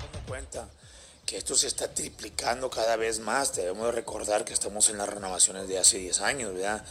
Toma 0.00 0.24
cuenta 0.26 0.70
que 1.26 1.36
esto 1.36 1.54
se 1.54 1.66
está 1.66 1.92
triplicando 1.92 2.70
cada 2.70 2.96
vez 2.96 3.20
más. 3.20 3.54
Debemos 3.54 3.94
recordar 3.94 4.46
que 4.46 4.54
estamos 4.54 4.88
en 4.88 4.96
las 4.96 5.06
renovaciones 5.06 5.68
de 5.68 5.78
hace 5.78 5.98
10 5.98 6.22
años, 6.22 6.54
¿verdad? 6.54 6.82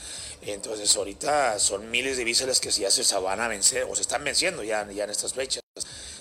Entonces 0.43 0.95
ahorita 0.95 1.57
son 1.57 1.89
miles 1.89 2.17
de 2.17 2.23
visas 2.23 2.47
las 2.47 2.59
que 2.59 2.69
ya 2.69 2.91
se 2.91 3.17
van 3.17 3.41
a 3.41 3.47
vencer 3.47 3.87
o 3.89 3.95
se 3.95 4.03
están 4.03 4.23
venciendo 4.23 4.63
ya, 4.63 4.87
ya 4.91 5.05
en 5.05 5.09
estas 5.09 5.33
fechas. 5.33 5.63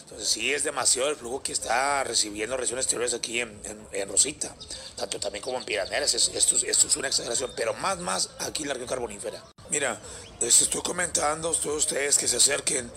Entonces 0.01 0.29
sí 0.29 0.55
es 0.55 0.65
demasiado 0.65 1.11
el 1.11 1.17
flujo 1.17 1.43
que 1.43 1.53
está 1.53 2.03
recibiendo 2.05 2.57
regiones 2.57 2.87
exteriores 2.87 3.13
aquí 3.13 3.41
en, 3.41 4.09
Rosita, 4.09 4.55
tanto 4.97 5.21
también 5.21 5.43
como 5.43 5.59
en 5.59 5.65
Piraneras. 5.65 6.15
esto, 6.15 6.57
esto, 6.57 6.87
es 6.87 6.97
una 6.97 7.09
exageración, 7.09 7.53
pero 7.55 7.75
más, 7.75 7.99
más 7.99 8.31
aquí 8.39 8.63
en 8.63 8.69
la 8.69 8.75
región 8.75 8.89
carbonífera. 8.89 9.43
Mira, 9.69 9.99
les 10.41 10.63
estoy 10.63 10.81
comentando 10.83 11.51
a 11.51 11.53
todos 11.53 11.77
ustedes 11.79 12.19
que 12.19 12.29
se 12.29 12.37
acerquen, 12.37 12.89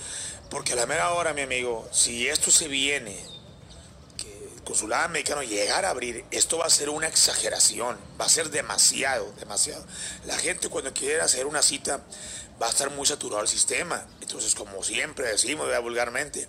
porque 0.52 0.74
a 0.74 0.76
la 0.76 0.86
mera 0.86 1.12
hora, 1.14 1.34
mi 1.34 1.42
amigo, 1.42 1.88
si 1.92 2.28
esto 2.28 2.52
se 2.52 2.68
viene, 2.68 3.18
que 4.18 4.32
el 4.56 4.64
consulado 4.64 5.06
americano 5.06 5.42
llegara 5.42 5.88
a 5.88 5.92
abrir, 5.92 6.26
esto 6.30 6.60
va 6.60 6.66
a 6.66 6.70
ser 6.70 6.90
una 6.90 7.08
exageración, 7.08 7.98
va 8.22 8.26
a 8.26 8.30
ser 8.30 8.52
demasiado, 8.52 9.32
demasiado. 9.40 9.84
La 10.26 10.38
gente 10.38 10.70
cuando 10.70 10.94
quiera 10.94 11.26
hacer 11.26 11.48
una 11.48 11.64
cita 11.64 12.02
va 12.62 12.68
a 12.68 12.70
estar 12.70 12.92
muy 12.92 13.08
saturado 13.08 13.42
el 13.42 13.48
sistema. 13.48 14.06
Entonces, 14.22 14.54
como 14.54 14.84
siempre 14.84 15.28
decimos, 15.28 15.68
vulgarmente, 15.82 16.48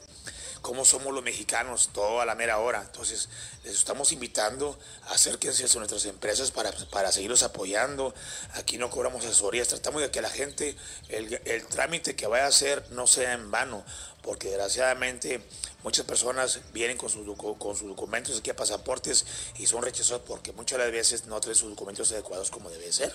cómo 0.63 0.85
somos 0.85 1.13
los 1.13 1.23
mexicanos, 1.23 1.91
todo 1.93 2.21
a 2.21 2.27
la 2.27 2.35
mera 2.35 2.59
hora. 2.59 2.83
Entonces, 2.83 3.29
les 3.65 3.75
estamos 3.75 4.13
invitando, 4.13 4.79
a 5.09 5.15
acérquense 5.15 5.65
a 5.65 5.79
nuestras 5.79 6.05
empresas 6.07 6.51
para, 6.51 6.73
para 6.91 7.13
seguirlos 7.13 7.43
apoyando. 7.43 8.15
Aquí 8.55 8.79
no 8.79 8.91
cobramos 8.91 9.25
asesorías, 9.25 9.69
tratamos 9.69 10.03
de 10.03 10.11
que 10.11 10.21
la 10.21 10.31
gente, 10.31 10.77
el, 11.09 11.41
el 11.45 11.67
trámite 11.67 12.17
que 12.17 12.27
vaya 12.27 12.45
a 12.45 12.49
hacer 12.49 12.85
no 12.91 13.07
sea 13.07 13.33
en 13.33 13.51
vano, 13.51 13.85
porque 14.23 14.49
desgraciadamente 14.49 15.43
muchas 15.83 16.05
personas 16.05 16.61
vienen 16.73 16.97
con, 16.97 17.09
sus, 17.09 17.27
con 17.37 17.77
sus 17.77 17.89
documentos 17.89 18.39
aquí 18.39 18.51
a 18.51 18.57
pasaportes 18.57 19.25
y 19.59 19.67
son 19.67 19.83
rechazados 19.83 20.23
porque 20.27 20.53
muchas 20.53 20.79
de 20.79 20.85
las 20.85 20.93
veces 20.93 21.27
no 21.27 21.41
traen 21.41 21.57
sus 21.57 21.71
documentos 21.71 22.13
adecuados 22.13 22.51
como 22.51 22.71
debe 22.71 22.93
ser. 22.93 23.13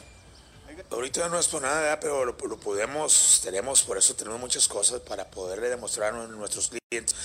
Ahorita 0.91 1.29
no 1.29 1.39
es 1.39 1.47
por 1.47 1.61
nada, 1.61 1.99
pero 1.99 2.25
lo, 2.25 2.35
podemos, 2.35 3.41
tenemos, 3.43 3.83
por 3.83 3.97
eso 3.97 4.15
tenemos 4.15 4.39
muchas 4.39 4.67
cosas 4.67 4.99
para 5.01 5.29
poderle 5.29 5.69
demostrar 5.69 6.13
a 6.13 6.27
nuestros 6.27 6.69
clientes. 6.69 7.15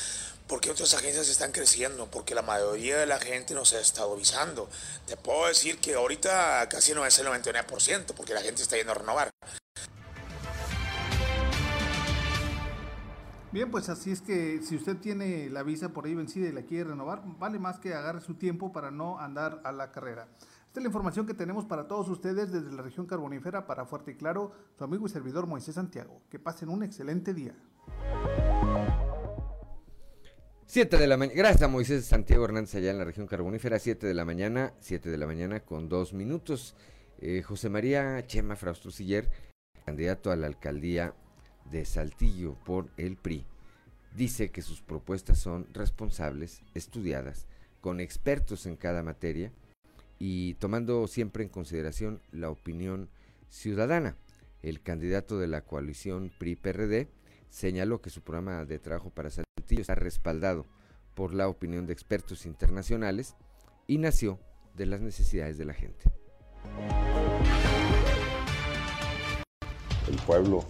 Porque 0.46 0.70
otras 0.70 0.94
agencias 0.94 1.28
están 1.28 1.52
creciendo, 1.52 2.06
porque 2.10 2.34
la 2.34 2.42
mayoría 2.42 2.98
de 2.98 3.06
la 3.06 3.18
gente 3.18 3.54
nos 3.54 3.72
estado 3.72 4.12
avisando. 4.12 4.68
Te 5.06 5.16
puedo 5.16 5.46
decir 5.46 5.78
que 5.78 5.94
ahorita 5.94 6.68
casi 6.68 6.92
no 6.92 7.04
es 7.06 7.18
el 7.18 7.26
99%, 7.26 8.14
porque 8.16 8.34
la 8.34 8.40
gente 8.40 8.62
está 8.62 8.76
yendo 8.76 8.92
a 8.92 8.96
renovar. 8.96 9.30
Bien, 13.52 13.68
pues 13.68 13.88
así 13.88 14.12
es 14.12 14.20
que 14.20 14.60
si 14.62 14.76
usted 14.76 14.96
tiene 14.96 15.50
la 15.50 15.64
visa 15.64 15.88
por 15.88 16.06
ahí 16.06 16.14
vencida 16.14 16.48
y 16.48 16.52
la 16.52 16.62
quiere 16.62 16.90
renovar, 16.90 17.22
vale 17.24 17.58
más 17.58 17.80
que 17.80 17.94
agarre 17.94 18.20
su 18.20 18.34
tiempo 18.34 18.72
para 18.72 18.92
no 18.92 19.18
andar 19.18 19.60
a 19.64 19.72
la 19.72 19.90
carrera. 19.90 20.28
Esta 20.70 20.78
es 20.78 20.84
la 20.84 20.88
información 20.90 21.26
que 21.26 21.34
tenemos 21.34 21.64
para 21.64 21.88
todos 21.88 22.08
ustedes 22.08 22.52
desde 22.52 22.70
la 22.70 22.82
región 22.82 23.04
carbonífera 23.04 23.66
para 23.66 23.86
Fuerte 23.86 24.12
y 24.12 24.14
Claro, 24.14 24.52
su 24.78 24.84
amigo 24.84 25.04
y 25.04 25.08
servidor 25.08 25.48
Moisés 25.48 25.74
Santiago. 25.74 26.22
Que 26.30 26.38
pasen 26.38 26.68
un 26.68 26.84
excelente 26.84 27.34
día. 27.34 27.56
7 30.66 30.96
de 30.96 31.06
la 31.08 31.16
mañana, 31.16 31.36
gracias 31.36 31.68
Moisés 31.68 32.04
Santiago 32.04 32.44
Hernández 32.44 32.76
allá 32.76 32.92
en 32.92 32.98
la 32.98 33.04
región 33.04 33.26
carbonífera, 33.26 33.80
7 33.80 34.06
de 34.06 34.14
la 34.14 34.24
mañana, 34.24 34.72
7 34.78 35.10
de 35.10 35.18
la 35.18 35.26
mañana 35.26 35.58
con 35.58 35.88
dos 35.88 36.12
minutos. 36.12 36.76
Eh, 37.18 37.42
José 37.42 37.68
María 37.68 38.24
Chema 38.28 38.54
Fraustrusiller, 38.54 39.28
candidato 39.84 40.30
a 40.30 40.36
la 40.36 40.46
alcaldía 40.46 41.14
de 41.68 41.84
Saltillo 41.84 42.54
por 42.64 42.90
el 42.96 43.16
PRI, 43.16 43.44
dice 44.14 44.52
que 44.52 44.62
sus 44.62 44.82
propuestas 44.82 45.40
son 45.40 45.66
responsables, 45.72 46.62
estudiadas, 46.74 47.48
con 47.80 47.98
expertos 47.98 48.66
en 48.66 48.76
cada 48.76 49.02
materia 49.02 49.50
y 50.20 50.54
tomando 50.54 51.08
siempre 51.08 51.42
en 51.42 51.48
consideración 51.48 52.20
la 52.30 52.50
opinión 52.50 53.08
ciudadana. 53.48 54.16
El 54.62 54.82
candidato 54.82 55.38
de 55.38 55.48
la 55.48 55.62
coalición 55.62 56.30
PRI-PRD 56.38 57.08
señaló 57.48 58.02
que 58.02 58.10
su 58.10 58.20
programa 58.20 58.66
de 58.66 58.78
trabajo 58.78 59.08
para 59.08 59.30
Saltillo 59.30 59.80
está 59.80 59.94
respaldado 59.94 60.66
por 61.14 61.32
la 61.32 61.48
opinión 61.48 61.86
de 61.86 61.94
expertos 61.94 62.44
internacionales 62.44 63.34
y 63.86 63.96
nació 63.96 64.38
de 64.76 64.86
las 64.86 65.00
necesidades 65.00 65.56
de 65.56 65.64
la 65.64 65.72
gente. 65.72 66.04
El 70.06 70.16
pueblo, 70.26 70.66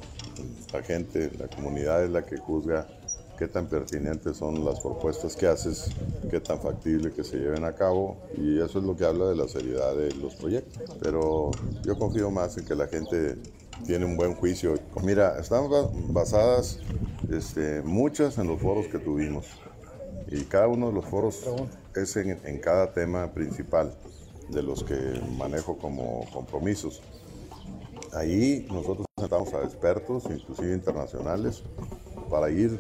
la 0.73 0.83
gente, 0.83 1.29
la 1.39 1.49
comunidad 1.49 2.05
es 2.05 2.11
la 2.11 2.25
que 2.25 2.37
juzga 2.37 2.87
qué 3.41 3.49
tan 3.49 3.69
pertinentes 3.69 4.37
son 4.37 4.67
las 4.67 4.81
propuestas 4.81 5.35
que 5.35 5.47
haces, 5.47 5.91
qué 6.31 6.41
tan 6.41 6.61
factible 6.61 7.11
que 7.11 7.25
se 7.25 7.39
lleven 7.39 7.65
a 7.65 7.75
cabo 7.75 8.19
y 8.37 8.61
eso 8.61 8.81
es 8.81 8.85
lo 8.85 8.95
que 8.95 9.07
habla 9.07 9.29
de 9.29 9.35
la 9.35 9.49
seriedad 9.49 9.97
de 9.97 10.15
los 10.17 10.35
proyectos. 10.35 10.83
Pero 11.01 11.51
yo 11.83 11.99
confío 11.99 12.31
más 12.31 12.59
en 12.59 12.67
que 12.67 12.75
la 12.75 12.87
gente 12.87 13.39
tiene 13.87 14.05
un 14.05 14.19
buen 14.19 14.35
juicio. 14.35 14.75
Mira, 15.03 15.39
están 15.41 15.71
basadas 16.13 16.81
este, 17.31 17.81
muchas 17.81 18.37
en 18.37 18.47
los 18.47 18.61
foros 18.61 18.89
que 18.89 18.99
tuvimos 18.99 19.47
y 20.29 20.45
cada 20.45 20.69
uno 20.69 20.89
de 20.89 20.93
los 20.93 21.07
foros 21.07 21.43
es 21.97 22.17
en, 22.17 22.61
cada 22.61 22.93
tema 22.93 23.33
principal 23.33 23.95
de 24.51 24.63
los 24.63 24.85
que 24.85 25.19
manejo 25.39 25.79
como 25.79 26.27
compromisos. 26.31 27.01
Ahí 28.13 28.67
nosotros 28.71 29.07
sentamos 29.17 29.55
a 29.55 29.65
expertos, 29.65 30.25
inclusive 30.29 30.75
internacionales, 30.75 31.63
para 32.29 32.51
ir 32.51 32.79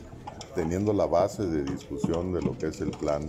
teniendo 0.54 0.92
la 0.92 1.06
base 1.06 1.46
de 1.46 1.64
discusión 1.64 2.32
de 2.32 2.42
lo 2.42 2.56
que 2.56 2.68
es 2.68 2.80
el 2.80 2.90
plan 2.90 3.28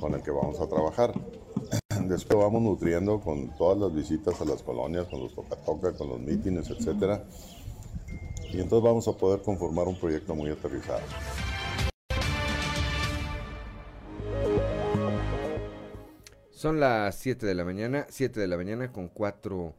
con 0.00 0.14
el 0.14 0.22
que 0.22 0.30
vamos 0.30 0.60
a 0.60 0.68
trabajar. 0.68 1.12
Después 2.08 2.38
vamos 2.38 2.62
nutriendo 2.62 3.20
con 3.20 3.56
todas 3.56 3.78
las 3.78 3.94
visitas 3.94 4.40
a 4.40 4.44
las 4.44 4.62
colonias, 4.62 5.06
con 5.06 5.20
los 5.20 5.34
toca-toca, 5.34 5.92
con 5.92 6.08
los 6.08 6.20
mítines, 6.20 6.68
etc. 6.70 7.20
Y 8.52 8.60
entonces 8.60 8.82
vamos 8.82 9.08
a 9.08 9.12
poder 9.12 9.42
conformar 9.42 9.86
un 9.86 9.98
proyecto 9.98 10.34
muy 10.34 10.50
aterrizado. 10.50 11.02
Son 16.50 16.78
las 16.78 17.16
7 17.16 17.44
de 17.44 17.54
la 17.54 17.64
mañana, 17.64 18.06
7 18.08 18.38
de 18.38 18.46
la 18.46 18.56
mañana 18.56 18.92
con 18.92 19.08
4 19.08 19.74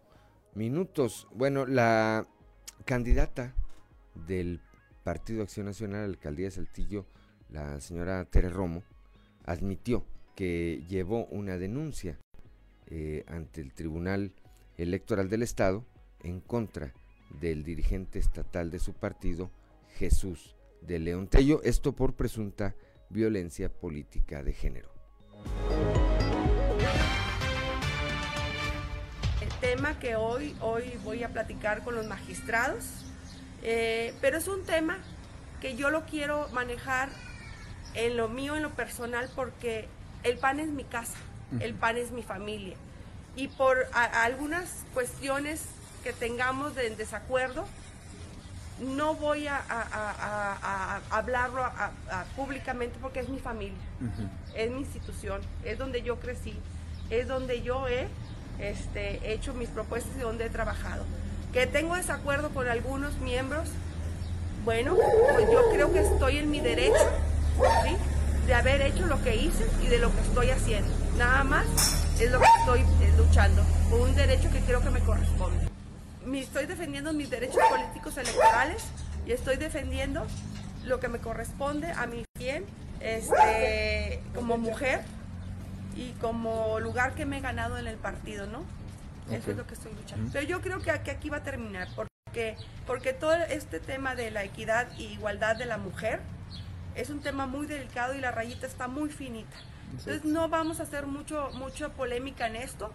minutos. 0.56 1.28
Bueno, 1.34 1.66
la 1.66 2.28
candidata 2.86 3.56
del 4.16 4.60
Partido 5.04 5.44
Acción 5.44 5.66
Nacional, 5.66 6.06
Alcaldía 6.06 6.46
de 6.46 6.52
Saltillo, 6.52 7.06
la 7.50 7.80
señora 7.82 8.24
Tere 8.26 8.50
Romo, 8.50 8.84
admitió 9.46 10.06
que 10.36 10.84
llevó 10.88 11.26
una 11.26 11.58
denuncia 11.58 12.18
eh, 12.88 13.26
ante 13.28 13.62
el 13.62 13.74
Tribunal 13.74 14.32
Electoral 14.78 15.30
del 15.30 15.44
Estado 15.44 15.86
en 16.22 16.40
contra 16.40 16.94
del 17.42 17.64
dirigente 17.64 18.20
estatal 18.20 18.72
de 18.72 18.80
su 18.80 18.94
partido, 18.94 19.52
Jesús 19.98 20.56
de 20.82 21.00
León 21.00 21.28
Tello, 21.28 21.62
esto 21.64 21.94
por 21.94 22.14
presunta 22.14 22.76
violencia 23.10 23.70
política 23.70 24.42
de 24.42 24.54
género. 24.54 24.90
El 29.42 29.50
tema 29.60 30.00
que 30.00 30.16
hoy, 30.16 30.56
hoy 30.62 30.84
voy 31.04 31.24
a 31.24 31.30
platicar 31.30 31.84
con 31.84 31.96
los 31.96 32.08
magistrados 32.08 33.13
eh, 33.64 34.14
pero 34.20 34.38
es 34.38 34.48
un 34.50 34.66
tema 34.66 34.98
que 35.62 35.76
yo 35.76 35.90
lo 35.90 36.04
quiero 36.04 36.50
manejar 36.50 37.10
en 37.94 38.18
lo 38.18 38.28
mío, 38.28 38.58
en 38.58 38.64
lo 38.64 38.72
personal, 38.72 39.30
porque 39.36 39.88
el 40.24 40.38
pan 40.38 40.60
es 40.60 40.68
mi 40.68 40.84
casa, 40.84 41.18
el 41.62 41.74
pan 41.74 41.98
es 41.98 42.12
mi 42.12 42.24
familia. 42.24 42.76
Y 43.38 43.48
por 43.48 43.88
algunas 43.94 44.84
cuestiones 44.94 45.64
que 46.04 46.12
tengamos 46.12 46.76
de 46.76 46.94
desacuerdo, 46.96 47.66
no 48.80 49.16
voy 49.16 49.48
a, 49.48 51.02
hablarlo 51.10 51.64
públicamente 52.36 52.98
porque 53.02 53.22
es 53.22 53.30
mi 53.30 53.40
familia, 53.40 53.78
es 54.56 54.70
mi 54.70 54.80
institución, 54.80 55.42
es 55.64 55.78
donde 55.78 56.02
yo 56.02 56.20
crecí, 56.20 56.60
es 57.10 57.30
donde 57.30 57.62
yo 57.62 57.88
he 57.88 58.10
este, 58.60 59.32
hecho 59.32 59.54
mis 59.54 59.70
propuestas 59.70 60.14
y 60.18 60.20
donde 60.20 60.48
he 60.48 60.50
trabajado 60.50 61.06
que 61.54 61.68
tengo 61.68 61.96
desacuerdo 61.96 62.50
con 62.50 62.68
algunos 62.68 63.20
miembros, 63.20 63.70
bueno, 64.66 64.98
pues 65.34 65.48
yo 65.52 65.62
creo 65.72 65.94
que 65.94 66.00
estoy 66.00 66.38
en 66.38 66.50
mi 66.50 66.60
derecho 66.60 67.08
de 68.48 68.54
haber 68.56 68.82
hecho 68.82 69.06
lo 69.06 69.22
que 69.24 69.36
hice 69.36 69.66
y 69.84 69.88
de 69.88 70.00
lo 70.00 70.14
que 70.14 70.22
estoy 70.22 70.50
haciendo. 70.50 70.90
Nada 71.18 71.44
más 71.44 71.66
es 72.20 72.32
lo 72.32 72.40
que 72.40 72.48
estoy 72.60 72.82
eh, 72.82 73.14
luchando, 73.18 73.64
por 73.90 74.02
un 74.02 74.16
derecho 74.16 74.50
que 74.52 74.60
creo 74.62 74.82
que 74.82 74.90
me 74.90 75.00
corresponde. 75.02 75.70
Me 76.26 76.40
estoy 76.40 76.66
defendiendo 76.66 77.14
mis 77.14 77.30
derechos 77.30 77.62
políticos 77.70 78.18
electorales 78.18 78.84
y 79.28 79.32
estoy 79.32 79.58
defendiendo 79.58 80.26
lo 80.86 81.00
que 81.00 81.08
me 81.08 81.20
corresponde 81.20 81.92
a 81.92 82.08
mi 82.08 82.26
bien 82.38 82.66
este, 83.00 84.22
como 84.34 84.58
mujer 84.58 85.02
y 85.96 86.12
como 86.14 86.80
lugar 86.80 87.14
que 87.14 87.26
me 87.26 87.38
he 87.38 87.42
ganado 87.42 87.78
en 87.78 87.88
el 87.88 87.98
partido, 87.98 88.48
¿no? 88.48 88.64
Eso 89.32 89.52
es 89.52 89.58
lo 89.58 89.66
que 89.66 89.74
estoy 89.74 89.94
luchando. 89.94 90.30
Pero 90.32 90.46
yo 90.46 90.62
creo 90.62 90.82
que 90.82 90.92
aquí 90.92 91.30
va 91.30 91.38
a 91.38 91.44
terminar, 91.44 91.88
porque, 91.96 92.56
porque 92.86 93.14
todo 93.14 93.34
este 93.36 93.80
tema 93.80 94.16
de 94.16 94.32
la 94.32 94.44
equidad 94.44 94.88
y 94.98 95.06
igualdad 95.06 95.56
de 95.56 95.66
la 95.66 95.78
mujer 95.78 96.22
es 96.96 97.10
un 97.10 97.22
tema 97.22 97.48
muy 97.48 97.66
delicado 97.66 98.14
y 98.14 98.20
la 98.20 98.32
rayita 98.32 98.68
está 98.68 98.88
muy 98.88 99.10
finita. 99.10 99.56
Entonces 99.92 100.26
no 100.26 100.50
vamos 100.50 100.80
a 100.80 100.84
hacer 100.84 101.06
mucho, 101.06 101.50
mucha 101.54 101.90
polémica 101.90 102.48
en 102.48 102.56
esto, 102.56 102.92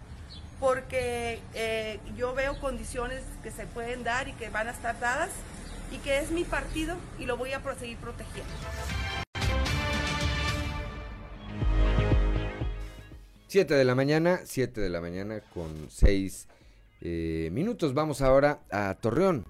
porque 0.59 1.39
eh, 1.53 1.99
yo 2.17 2.33
veo 2.33 2.59
condiciones 2.59 3.23
que 3.41 3.51
se 3.51 3.65
pueden 3.65 4.03
dar 4.03 4.27
y 4.27 4.33
que 4.33 4.49
van 4.49 4.67
a 4.67 4.71
estar 4.71 4.99
dadas, 4.99 5.29
y 5.91 5.97
que 5.97 6.19
es 6.19 6.31
mi 6.31 6.43
partido 6.43 6.97
y 7.17 7.25
lo 7.25 7.37
voy 7.37 7.53
a 7.53 7.61
seguir 7.75 7.97
protegiendo. 7.97 8.51
7 13.49 13.73
de 13.73 13.83
la 13.83 13.95
mañana, 13.95 14.41
7 14.45 14.79
de 14.79 14.89
la 14.89 15.01
mañana 15.01 15.41
con 15.55 15.89
6 15.89 16.47
eh, 17.01 17.49
minutos. 17.51 17.95
Vamos 17.95 18.21
ahora 18.21 18.61
a 18.69 18.95
Torreón. 19.01 19.47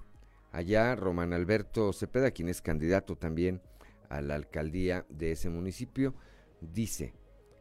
Allá 0.54 0.95
Román 0.95 1.34
Alberto 1.34 1.91
Cepeda, 1.91 2.32
quien 2.32 2.47
es 2.47 2.62
candidato 2.62 3.18
también 3.18 3.62
a 4.08 4.22
la 4.22 4.36
alcaldía 4.36 5.06
de 5.10 5.34
ese 5.34 5.50
municipio, 5.50 6.16
dice 6.62 7.14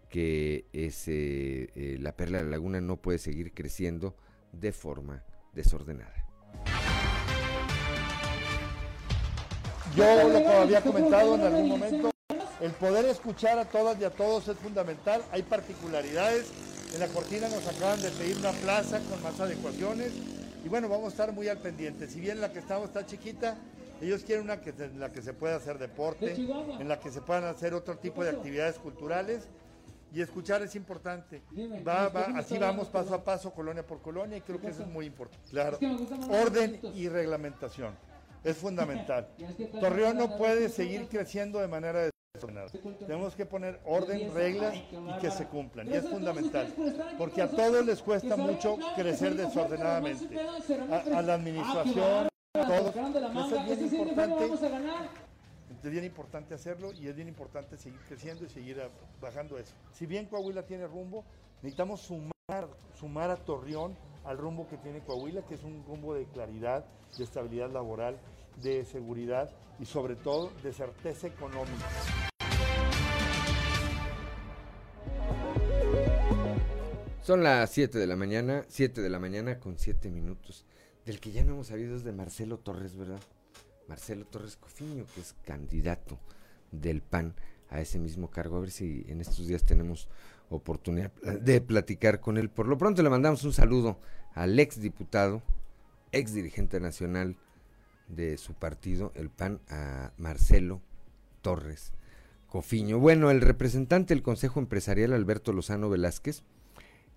que 0.08 0.66
eh, 0.72 1.96
la 1.98 2.16
perla 2.16 2.38
de 2.38 2.44
la 2.44 2.50
laguna 2.50 2.80
no 2.80 2.98
puede 2.98 3.18
seguir 3.18 3.52
creciendo 3.52 4.14
de 4.52 4.70
forma 4.70 5.24
desordenada. 5.54 6.24
Yo 9.96 10.28
lo 10.28 10.48
había 10.50 10.80
comentado 10.82 11.34
en 11.34 11.40
algún 11.40 11.68
momento, 11.68 12.10
el 12.60 12.72
poder 12.72 13.04
escuchar 13.06 13.58
a 13.58 13.64
todas 13.64 14.00
y 14.00 14.04
a 14.04 14.10
todos 14.10 14.48
es 14.48 14.56
fundamental. 14.58 15.22
Hay 15.32 15.42
particularidades. 15.42 16.46
En 16.94 17.00
la 17.00 17.08
cortina 17.08 17.48
nos 17.48 17.66
acaban 17.66 18.00
de 18.00 18.10
pedir 18.10 18.36
una 18.38 18.52
plaza 18.52 19.00
con 19.08 19.22
más 19.22 19.38
adecuaciones. 19.38 20.12
Y 20.64 20.68
bueno, 20.68 20.88
vamos 20.88 21.06
a 21.06 21.08
estar 21.08 21.32
muy 21.32 21.48
al 21.48 21.58
pendiente. 21.58 22.08
Si 22.08 22.20
bien 22.20 22.40
la 22.40 22.52
que 22.52 22.58
estamos 22.58 22.88
está 22.88 23.06
chiquita, 23.06 23.56
ellos 24.00 24.22
quieren 24.24 24.44
una 24.44 24.60
que, 24.60 24.70
en 24.70 24.98
la 24.98 25.12
que 25.12 25.22
se 25.22 25.32
pueda 25.32 25.56
hacer 25.56 25.78
deporte, 25.78 26.34
en 26.34 26.88
la 26.88 26.98
que 26.98 27.10
se 27.10 27.20
puedan 27.20 27.44
hacer 27.44 27.74
otro 27.74 27.98
tipo 27.98 28.24
de 28.24 28.30
actividades 28.30 28.78
culturales. 28.78 29.48
Y 30.12 30.22
escuchar 30.22 30.62
es 30.62 30.74
importante. 30.74 31.42
así 32.34 32.56
vamos 32.56 32.88
paso 32.88 33.14
a 33.14 33.22
paso, 33.22 33.52
colonia 33.52 33.86
por 33.86 34.00
colonia, 34.00 34.38
y 34.38 34.40
creo 34.40 34.58
que 34.58 34.68
eso 34.68 34.82
es 34.82 34.88
muy 34.88 35.04
importante. 35.04 35.50
Claro. 35.50 35.78
Orden 36.30 36.80
y 36.94 37.08
reglamentación. 37.08 37.94
Es 38.42 38.56
fundamental. 38.56 39.28
Torreón 39.80 40.16
no 40.16 40.36
puede 40.38 40.70
seguir 40.70 41.08
creciendo 41.08 41.58
de 41.58 41.68
manera 41.68 42.08
tenemos 42.38 43.34
que 43.34 43.46
poner 43.46 43.80
orden, 43.84 44.32
reglas 44.34 44.74
y 44.74 45.20
que 45.20 45.30
se 45.30 45.46
cumplan. 45.46 45.88
Y 45.88 45.94
es 45.94 46.08
fundamental. 46.08 46.72
Porque 47.16 47.42
a 47.42 47.50
todos 47.50 47.84
les 47.84 48.02
cuesta 48.02 48.36
mucho 48.36 48.76
crecer 48.94 49.34
desordenadamente. 49.34 50.38
A, 51.14 51.22
la 51.22 51.34
administración, 51.34 52.28
a 52.54 52.66
todos. 52.66 52.94
es 53.68 53.78
bien 53.78 53.94
importante. 53.94 54.50
Es 55.82 55.90
bien 55.90 56.04
importante 56.04 56.54
hacerlo 56.54 56.92
y 56.92 57.06
es 57.06 57.14
bien 57.14 57.28
importante 57.28 57.76
seguir 57.76 58.00
creciendo 58.08 58.44
y 58.44 58.48
seguir 58.48 58.82
bajando 59.20 59.58
eso. 59.58 59.74
Si 59.92 60.06
bien 60.06 60.26
Coahuila 60.26 60.64
tiene 60.64 60.86
rumbo, 60.86 61.24
necesitamos 61.62 62.00
sumar, 62.00 62.68
sumar 62.98 63.30
a 63.30 63.36
Torreón 63.36 63.96
al 64.24 64.38
rumbo 64.38 64.68
que 64.68 64.76
tiene 64.76 65.00
Coahuila, 65.00 65.42
que 65.42 65.54
es 65.54 65.62
un 65.62 65.84
rumbo 65.86 66.14
de 66.14 66.26
claridad, 66.26 66.84
de 67.16 67.24
estabilidad 67.24 67.70
laboral, 67.70 68.18
de 68.62 68.84
seguridad 68.84 69.50
y 69.78 69.84
sobre 69.84 70.16
todo 70.16 70.50
de 70.62 70.72
certeza 70.72 71.28
económica. 71.28 72.27
Son 77.28 77.42
las 77.42 77.68
7 77.72 77.98
de 77.98 78.06
la 78.06 78.16
mañana, 78.16 78.64
7 78.68 79.02
de 79.02 79.10
la 79.10 79.18
mañana 79.18 79.60
con 79.60 79.76
7 79.76 80.10
minutos. 80.10 80.64
Del 81.04 81.20
que 81.20 81.30
ya 81.30 81.44
no 81.44 81.52
hemos 81.52 81.66
sabido 81.66 81.94
es 81.94 82.02
de 82.02 82.14
Marcelo 82.14 82.56
Torres, 82.56 82.96
¿verdad? 82.96 83.20
Marcelo 83.86 84.24
Torres 84.24 84.56
Cofiño, 84.56 85.04
que 85.14 85.20
es 85.20 85.34
candidato 85.44 86.18
del 86.72 87.02
PAN 87.02 87.34
a 87.68 87.82
ese 87.82 87.98
mismo 87.98 88.30
cargo. 88.30 88.56
A 88.56 88.60
ver 88.60 88.70
si 88.70 89.04
en 89.08 89.20
estos 89.20 89.46
días 89.46 89.64
tenemos 89.64 90.08
oportunidad 90.48 91.12
de 91.20 91.60
platicar 91.60 92.20
con 92.20 92.38
él. 92.38 92.48
Por 92.48 92.66
lo 92.66 92.78
pronto 92.78 93.02
le 93.02 93.10
mandamos 93.10 93.44
un 93.44 93.52
saludo 93.52 94.00
al 94.32 94.58
ex 94.58 94.80
diputado, 94.80 95.42
ex 96.12 96.32
dirigente 96.32 96.80
nacional 96.80 97.36
de 98.06 98.38
su 98.38 98.54
partido, 98.54 99.12
el 99.14 99.28
PAN, 99.28 99.60
a 99.68 100.12
Marcelo 100.16 100.80
Torres 101.42 101.92
Cofiño. 102.46 102.98
Bueno, 102.98 103.30
el 103.30 103.42
representante 103.42 104.14
del 104.14 104.22
Consejo 104.22 104.60
Empresarial, 104.60 105.12
Alberto 105.12 105.52
Lozano 105.52 105.90
Velázquez, 105.90 106.42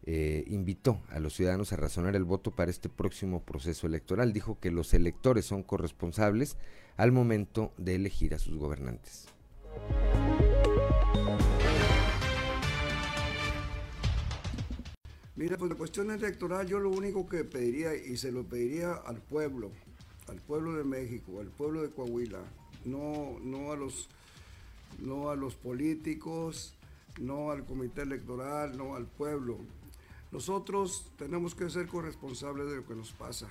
eh, 0.03 0.43
invitó 0.47 1.01
a 1.09 1.19
los 1.19 1.33
ciudadanos 1.35 1.73
a 1.73 1.75
razonar 1.75 2.15
el 2.15 2.23
voto 2.23 2.51
para 2.51 2.71
este 2.71 2.89
próximo 2.89 3.43
proceso 3.43 3.87
electoral. 3.87 4.33
Dijo 4.33 4.59
que 4.59 4.71
los 4.71 4.93
electores 4.93 5.45
son 5.45 5.63
corresponsables 5.63 6.57
al 6.97 7.11
momento 7.11 7.71
de 7.77 7.95
elegir 7.95 8.33
a 8.33 8.39
sus 8.39 8.57
gobernantes. 8.57 9.27
Mira, 15.35 15.57
pues 15.57 15.71
la 15.71 15.77
cuestión 15.77 16.11
electoral 16.11 16.67
yo 16.67 16.79
lo 16.79 16.89
único 16.89 17.27
que 17.27 17.43
pediría, 17.43 17.95
y 17.95 18.17
se 18.17 18.31
lo 18.31 18.43
pediría 18.43 18.93
al 18.93 19.17
pueblo, 19.17 19.71
al 20.27 20.37
pueblo 20.37 20.75
de 20.75 20.83
México, 20.83 21.39
al 21.39 21.47
pueblo 21.47 21.81
de 21.81 21.89
Coahuila, 21.89 22.41
no, 22.85 23.39
no, 23.41 23.71
a, 23.71 23.75
los, 23.75 24.07
no 24.99 25.31
a 25.31 25.35
los 25.35 25.55
políticos, 25.55 26.75
no 27.19 27.49
al 27.49 27.65
comité 27.65 28.03
electoral, 28.03 28.77
no 28.77 28.95
al 28.95 29.07
pueblo. 29.07 29.57
Nosotros 30.31 31.05
tenemos 31.17 31.53
que 31.53 31.69
ser 31.69 31.87
corresponsables 31.87 32.69
de 32.69 32.77
lo 32.77 32.85
que 32.85 32.95
nos 32.95 33.11
pasa. 33.11 33.47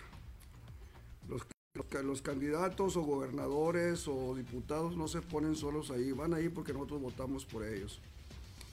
Los, 1.29 2.23
candidatos 2.23 2.97
o 2.97 3.03
gobernadores 3.03 4.09
o 4.09 4.35
diputados 4.35 4.97
no 4.97 5.07
se 5.07 5.21
ponen 5.23 5.55
solos 5.55 5.91
ahí, 5.91 6.11
van 6.13 6.35
ahí 6.35 6.49
porque 6.49 6.73
nosotros 6.73 7.01
votamos 7.03 7.45
por 7.45 7.65
ellos. 7.65 8.01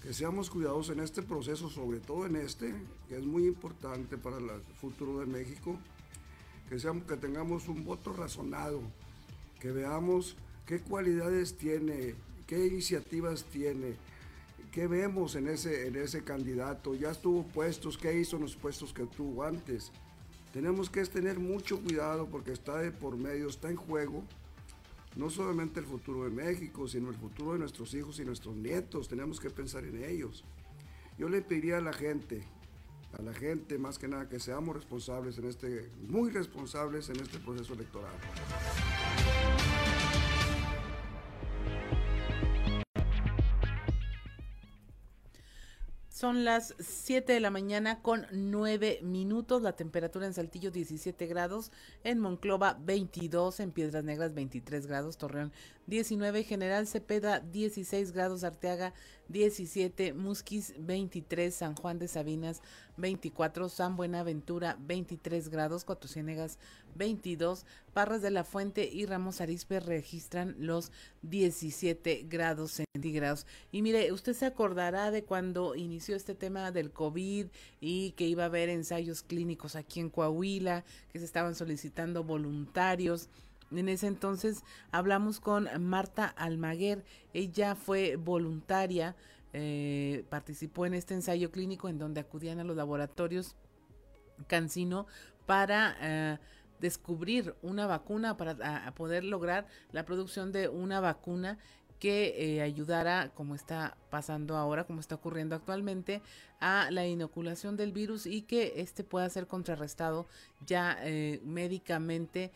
Que 0.02 0.14
seamos 0.14 0.50
cuidadosos 0.50 0.96
en 0.96 1.04
este 1.04 1.22
proceso, 1.22 1.70
sobre 1.70 2.00
todo 2.00 2.26
en 2.26 2.38
este, 2.38 2.74
que 3.08 3.18
es 3.18 3.26
muy 3.26 3.46
importante 3.46 4.18
para 4.18 4.38
el 4.38 4.50
futuro 4.80 5.20
de 5.20 5.26
México, 5.26 5.78
que, 6.70 6.80
seamos, 6.80 7.04
que 7.04 7.18
tengamos 7.18 7.68
un 7.68 7.84
voto 7.84 8.14
razonado, 8.14 8.82
que 9.60 9.72
veamos 9.72 10.36
qué 10.66 10.80
cualidades 10.80 11.58
tiene, 11.58 12.16
qué 12.48 12.66
iniciativas 12.66 13.44
tiene, 13.46 13.96
¿Qué 14.72 14.88
vemos 14.88 15.36
en 15.36 15.48
ese, 15.48 15.88
en 15.88 15.96
ese 15.96 16.24
candidato? 16.24 16.94
Ya 16.94 17.12
estuvo 17.12 17.44
puestos, 17.44 17.98
¿qué 17.98 18.20
hizo 18.20 18.36
en 18.36 18.44
los 18.44 18.56
puestos 18.56 18.94
que 18.94 19.06
tuvo 19.06 19.44
antes? 19.44 19.92
Tenemos 20.54 20.90
que 20.90 21.04
tener 21.06 21.40
mucho 21.40 21.80
cuidado 21.82 22.28
porque 22.28 22.52
está 22.52 22.78
de 22.78 22.92
por 22.92 23.18
medio, 23.18 23.48
está 23.48 23.70
en 23.70 23.76
juego 23.76 24.24
no 25.18 25.32
solamente 25.32 25.80
el 25.80 25.86
futuro 25.86 26.24
de 26.26 26.30
México, 26.30 26.88
sino 26.88 27.10
el 27.10 27.16
futuro 27.16 27.54
de 27.54 27.60
nuestros 27.60 27.94
hijos 27.96 28.20
y 28.20 28.26
nuestros 28.26 28.56
nietos. 28.56 29.08
Tenemos 29.08 29.40
que 29.40 29.50
pensar 29.50 29.84
en 29.84 30.04
ellos. 30.04 30.46
Yo 31.18 31.28
le 31.28 31.42
pediría 31.42 31.80
a 31.80 31.82
la 31.82 31.92
gente, 31.92 32.44
a 33.18 33.22
la 33.24 33.34
gente 33.34 33.80
más 33.80 33.98
que 33.98 34.08
nada, 34.08 34.30
que 34.30 34.40
seamos 34.40 34.76
responsables 34.76 35.38
en 35.40 35.46
este, 35.46 35.90
muy 36.08 36.30
responsables 36.30 37.10
en 37.10 37.20
este 37.20 37.40
proceso 37.40 37.74
electoral. 37.74 38.14
Son 46.18 46.46
las 46.46 46.74
7 46.80 47.32
de 47.32 47.40
la 47.40 47.52
mañana 47.52 48.02
con 48.02 48.26
9 48.32 49.02
minutos. 49.04 49.62
La 49.62 49.74
temperatura 49.74 50.26
en 50.26 50.34
Saltillo 50.34 50.72
17 50.72 51.28
grados, 51.28 51.72
en 52.04 52.18
Monclova 52.18 52.76
22, 52.82 53.60
en 53.60 53.72
Piedras 53.72 54.04
Negras 54.04 54.34
23 54.34 54.88
grados, 54.88 55.20
Torreón 55.20 55.54
19, 55.86 56.44
General 56.44 56.88
Cepeda 56.88 57.40
16 57.40 58.14
grados, 58.14 58.44
Arteaga 58.44 58.96
17, 59.30 60.14
Musquis 60.14 60.74
23, 60.80 61.54
San 61.54 61.76
Juan 61.76 62.00
de 62.00 62.08
Sabinas 62.08 62.64
24, 62.98 63.70
San 63.70 63.96
Buenaventura 63.96 64.76
23 64.80 65.50
grados, 65.50 65.86
Cuatro 65.86 66.10
Ciénegas 66.10 66.58
22, 66.96 67.66
Parras 67.94 68.22
de 68.22 68.32
la 68.32 68.44
Fuente 68.44 68.90
y 68.92 69.06
Ramos 69.06 69.42
Arizpe 69.42 69.80
registran 69.80 70.56
los 70.60 70.92
17 71.24 72.26
grados 72.30 72.82
centígrados. 72.94 73.46
Y 73.72 73.82
mire, 73.82 74.12
usted 74.12 74.34
se 74.34 74.46
acordará 74.46 75.12
de 75.12 75.24
cuando 75.24 75.76
inició 75.76 76.16
este 76.16 76.36
tema 76.36 76.72
del 76.72 76.92
COVID 76.92 77.48
y 77.80 78.12
que 78.12 78.28
iba 78.28 78.44
a 78.44 78.48
haber 78.48 78.70
ensayos 78.70 79.24
clínicos 79.24 79.76
aquí 79.76 80.00
en 80.00 80.10
Coahuila, 80.10 80.84
que 81.12 81.20
se 81.20 81.26
estaban 81.26 81.56
solicitando 81.56 82.24
voluntarios. 82.24 83.30
En 83.72 83.90
ese 83.90 84.08
entonces 84.08 84.64
hablamos 84.92 85.40
con 85.40 85.68
Marta 85.82 86.26
Almaguer, 86.26 87.04
ella 87.34 87.76
fue 87.76 88.16
voluntaria, 88.16 89.16
eh, 89.54 90.24
participó 90.30 90.86
en 90.86 90.94
este 90.94 91.14
ensayo 91.14 91.52
clínico 91.52 91.90
en 91.90 91.98
donde 91.98 92.22
acudían 92.22 92.60
a 92.60 92.64
los 92.64 92.78
laboratorios 92.78 93.56
Cancino 94.46 95.08
para 95.46 95.98
eh, 96.02 96.38
descubrir 96.80 97.56
una 97.62 97.88
vacuna, 97.88 98.38
para 98.38 98.94
poder 98.96 99.24
lograr 99.24 99.68
la 99.92 100.06
producción 100.06 100.52
de 100.52 100.68
una 100.68 101.00
vacuna 101.00 101.58
que 102.00 102.36
eh, 102.38 102.62
ayudara, 102.62 103.32
como 103.34 103.56
está 103.56 103.98
pasando 104.10 104.56
ahora, 104.56 104.86
como 104.86 105.00
está 105.00 105.16
ocurriendo 105.16 105.56
actualmente, 105.56 106.22
a 106.60 106.90
la 106.92 107.08
inoculación 107.08 107.76
del 107.76 107.92
virus 107.92 108.26
y 108.26 108.44
que 108.44 108.74
este 108.78 109.04
pueda 109.04 109.30
ser 109.30 109.48
contrarrestado 109.48 110.28
ya 110.66 110.98
eh, 111.02 111.42
médicamente 111.44 112.52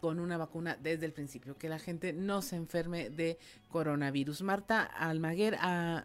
con 0.00 0.20
una 0.20 0.36
vacuna 0.36 0.76
desde 0.80 1.06
el 1.06 1.12
principio, 1.12 1.56
que 1.56 1.68
la 1.68 1.78
gente 1.78 2.12
no 2.12 2.42
se 2.42 2.56
enferme 2.56 3.10
de 3.10 3.38
coronavirus. 3.70 4.42
Marta 4.42 4.82
Almaguer, 4.82 5.56
a 5.60 6.04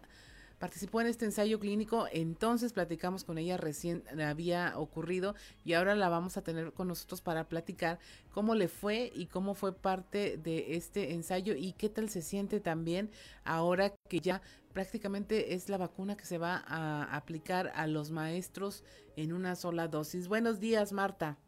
participó 0.62 1.02
en 1.02 1.08
este 1.08 1.26
ensayo 1.26 1.60
clínico, 1.60 2.06
entonces 2.12 2.72
platicamos 2.72 3.24
con 3.24 3.40
ella, 3.40 3.58
recién 3.58 4.04
había 4.22 4.78
ocurrido 4.78 5.34
y 5.66 5.74
ahora 5.74 5.96
la 5.96 6.08
vamos 6.08 6.38
a 6.38 6.44
tener 6.44 6.72
con 6.72 6.88
nosotros 6.88 7.20
para 7.20 7.50
platicar 7.50 7.98
cómo 8.32 8.54
le 8.54 8.68
fue 8.68 9.12
y 9.16 9.26
cómo 9.26 9.56
fue 9.56 9.74
parte 9.74 10.38
de 10.38 10.76
este 10.76 11.14
ensayo 11.14 11.56
y 11.58 11.74
qué 11.74 11.90
tal 11.90 12.10
se 12.10 12.22
siente 12.22 12.60
también 12.60 13.10
ahora 13.44 13.92
que 14.08 14.20
ya 14.20 14.44
prácticamente 14.72 15.56
es 15.56 15.68
la 15.68 15.80
vacuna 15.80 16.16
que 16.16 16.26
se 16.26 16.38
va 16.38 16.64
a 16.68 17.16
aplicar 17.16 17.72
a 17.74 17.88
los 17.88 18.12
maestros 18.12 18.84
en 19.16 19.34
una 19.34 19.56
sola 19.56 19.88
dosis. 19.88 20.28
Buenos 20.28 20.60
días, 20.60 20.94
Marta. 20.94 21.40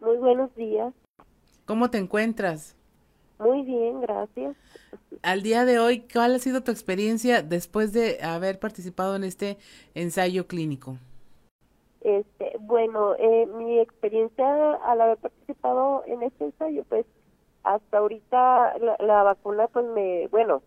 Muy 0.00 0.16
buenos 0.16 0.54
días. 0.54 0.94
¿Cómo 1.66 1.90
te 1.90 1.98
encuentras? 1.98 2.74
Muy 3.38 3.62
bien, 3.62 4.00
gracias. 4.00 4.56
Al 5.22 5.42
día 5.42 5.64
de 5.64 5.78
hoy, 5.78 6.06
¿cuál 6.12 6.34
ha 6.34 6.38
sido 6.38 6.62
tu 6.62 6.70
experiencia 6.70 7.42
después 7.42 7.92
de 7.92 8.22
haber 8.22 8.58
participado 8.58 9.16
en 9.16 9.24
este 9.24 9.58
ensayo 9.94 10.46
clínico? 10.46 10.98
Este, 12.00 12.52
bueno, 12.60 13.14
eh, 13.18 13.46
mi 13.46 13.78
experiencia 13.80 14.74
al 14.74 15.00
haber 15.00 15.16
participado 15.16 16.04
en 16.06 16.22
este 16.22 16.44
ensayo, 16.44 16.84
pues 16.88 17.06
hasta 17.62 17.98
ahorita 17.98 18.78
la, 18.78 18.96
la, 19.00 19.22
vacuna, 19.22 19.68
pues 19.68 19.86
me, 19.86 20.28
bueno, 20.28 20.62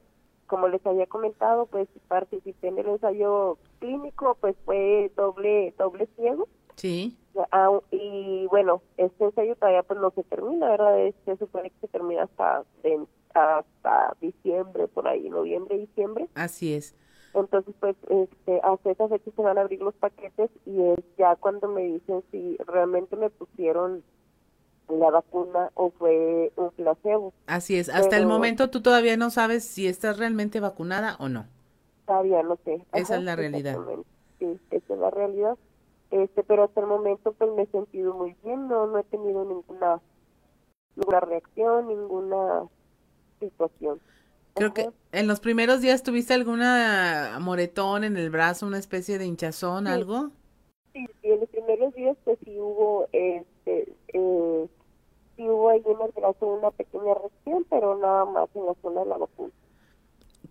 como 0.48 0.68
les 0.68 0.84
había 0.86 1.06
comentado, 1.06 1.68
pues 1.68 1.88
participé 2.08 2.70
en 2.70 2.80
el 2.80 2.88
ensayo 2.88 3.58
clínico, 3.80 4.36
pues 4.42 4.56
fue 4.66 5.12
doble, 5.16 5.74
doble 5.78 6.08
ciego. 6.16 6.48
Sí. 6.76 7.16
Ah, 7.52 7.80
y 7.92 8.48
bueno, 8.48 8.82
este 8.98 9.26
ensayo 9.26 9.56
todavía 9.56 9.84
pues 9.84 10.00
no 10.00 10.12
se 10.12 10.24
termina, 10.24 10.70
¿verdad? 10.70 11.14
Se 11.26 11.38
supone 11.38 11.70
que 11.70 11.80
se 11.82 11.88
termina 11.88 12.24
hasta, 12.24 12.64
hasta 13.34 14.18
diciembre, 14.22 14.88
por 14.88 15.08
ahí, 15.08 15.30
noviembre, 15.30 15.78
diciembre. 15.78 16.28
Así 16.36 16.74
es. 16.74 16.96
Entonces, 17.34 17.76
pues, 17.80 17.96
este, 18.10 18.60
hasta 18.64 18.92
esa 18.92 19.08
fecha 19.08 19.32
se 19.36 19.42
van 19.42 19.58
a 19.58 19.62
abrir 19.62 19.82
los 19.82 19.94
paquetes 19.96 20.50
y 20.66 20.82
es 20.82 21.00
ya 21.18 21.36
cuando 21.36 21.68
me 21.68 21.84
dicen 21.84 22.24
si 22.32 22.58
realmente 22.66 23.16
me 23.16 23.30
pusieron 23.30 24.04
la 24.90 25.12
vacuna 25.12 25.70
o 25.76 25.92
fue 25.92 26.52
un 26.56 26.72
placebo. 26.72 27.34
Así 27.46 27.78
es. 27.78 27.90
Hasta 27.90 28.18
el 28.18 28.26
momento 28.26 28.70
tú 28.70 28.82
todavía 28.82 29.18
no 29.18 29.30
sabes 29.30 29.66
si 29.66 29.88
estás 29.88 30.18
realmente 30.18 30.60
vacunada 30.60 31.18
o 31.20 31.30
no. 31.30 31.46
Todavía 32.06 32.42
no 32.42 32.58
sé. 32.64 32.82
Esa 32.94 33.18
es 33.18 33.24
la 33.24 33.36
realidad. 33.36 33.78
Sí, 34.40 34.58
esa 34.72 34.94
es 34.94 35.00
la 35.00 35.12
realidad 35.12 35.58
este 36.12 36.44
pero 36.44 36.64
hasta 36.64 36.82
el 36.82 36.88
momento 36.88 37.34
pues 37.34 37.52
me 37.56 37.64
he 37.64 37.68
sentido 37.68 38.14
muy 38.14 38.36
bien 38.44 38.68
no 38.68 38.88
no 38.88 38.98
he 38.98 39.04
tenido 39.04 39.44
ninguna 39.46 40.02
ninguna 40.96 41.20
reacción 41.20 41.88
ninguna 41.88 42.64
situación. 43.40 44.00
Creo 44.56 44.74
que 44.74 44.90
en 45.12 45.28
los 45.28 45.40
primeros 45.40 45.82
días 45.82 46.02
tuviste 46.02 46.34
alguna 46.34 47.38
moretón 47.40 48.04
en 48.04 48.18
el 48.18 48.32
brazo 48.32 48.66
una 48.66 48.80
especie 48.80 49.20
de 49.20 49.26
hinchazón 49.26 49.86
algo 49.86 50.32
sí, 50.94 51.06
sí, 51.22 51.30
en 51.30 51.40
los 51.42 51.50
primeros 51.50 51.94
días 51.94 52.18
pues 52.24 52.40
sí 52.44 52.58
hubo 52.60 53.08
este 53.12 53.94
eh, 54.14 54.68
sí 55.36 55.48
hubo 55.48 55.70
ahí 55.70 55.84
en 55.86 56.02
el 56.02 56.12
brazo 56.16 56.48
una 56.48 56.72
pequeña 56.72 57.14
reacción 57.14 57.66
pero 57.70 57.98
nada 57.98 58.26
más 58.26 58.50
en 58.56 58.66
la 58.66 58.74
zona 58.82 59.02
de 59.02 59.10
la 59.10 59.18
vacuna 59.18 59.52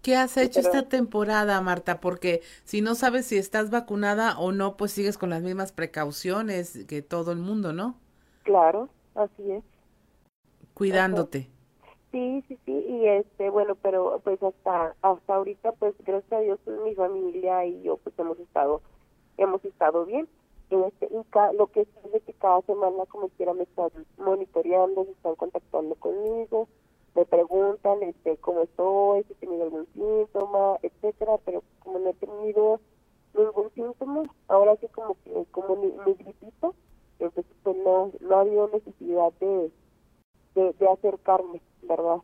¿Qué 0.02 0.16
has 0.16 0.36
hecho 0.36 0.60
esta 0.60 0.88
temporada, 0.88 1.60
Marta? 1.60 2.00
Porque 2.00 2.42
si 2.64 2.80
no 2.80 2.94
sabes 2.94 3.26
si 3.26 3.36
estás 3.36 3.70
vacunada 3.70 4.38
o 4.38 4.52
no, 4.52 4.76
pues 4.76 4.92
sigues 4.92 5.18
con 5.18 5.30
las 5.30 5.42
mismas 5.42 5.72
precauciones 5.72 6.84
que 6.86 7.02
todo 7.02 7.32
el 7.32 7.38
mundo, 7.38 7.72
¿no? 7.72 7.96
Claro, 8.44 8.88
así 9.14 9.50
es. 9.50 9.64
Cuidándote. 10.74 11.48
Sí, 12.12 12.44
sí, 12.48 12.58
sí, 12.64 12.72
y 12.72 13.06
este, 13.08 13.50
bueno, 13.50 13.74
pero 13.82 14.20
pues 14.24 14.42
hasta 14.42 14.94
hasta 15.02 15.34
ahorita, 15.34 15.72
pues 15.72 15.94
gracias 16.04 16.32
a 16.32 16.40
Dios, 16.40 16.58
pues, 16.64 16.80
mi 16.80 16.94
familia 16.94 17.66
y 17.66 17.82
yo, 17.82 17.96
pues 17.98 18.18
hemos 18.18 18.38
estado, 18.38 18.80
hemos 19.36 19.64
estado 19.64 20.06
bien. 20.06 20.28
Este, 20.70 21.06
y 21.06 21.56
lo 21.56 21.66
que 21.68 21.82
es 21.82 21.88
de 22.12 22.20
que 22.20 22.32
cada 22.34 22.60
semana 22.62 23.04
como 23.08 23.28
quiera 23.30 23.54
me 23.54 23.64
están 23.64 23.90
monitoreando, 24.18 25.04
se 25.04 25.10
están 25.12 25.34
contactando 25.36 25.94
conmigo, 25.96 26.68
me 27.16 27.24
preguntan 27.24 28.02
este 28.02 28.36
cómo 28.36 28.60
estoy, 28.60 29.24
si 29.24 29.32
he 29.32 29.36
tenido 29.36 29.64
algún 29.64 29.86
síntoma, 29.94 30.76
etcétera, 30.82 31.38
pero 31.44 31.62
como 31.80 31.98
no 31.98 32.10
he 32.10 32.14
tenido 32.14 32.80
ningún 33.34 33.70
síntoma, 33.74 34.22
ahora 34.48 34.76
sí 34.80 34.86
como 34.94 35.16
que 35.24 35.46
como 35.50 35.76
mi, 35.76 35.92
mi 36.06 36.14
gripito, 36.14 36.74
entonces 37.18 37.44
pues 37.62 37.76
no, 37.78 38.12
no 38.20 38.36
ha 38.36 38.40
habido 38.42 38.68
necesidad 38.68 39.32
de, 39.40 39.72
de, 40.54 40.88
acercarme, 40.88 41.62
¿verdad? 41.82 42.18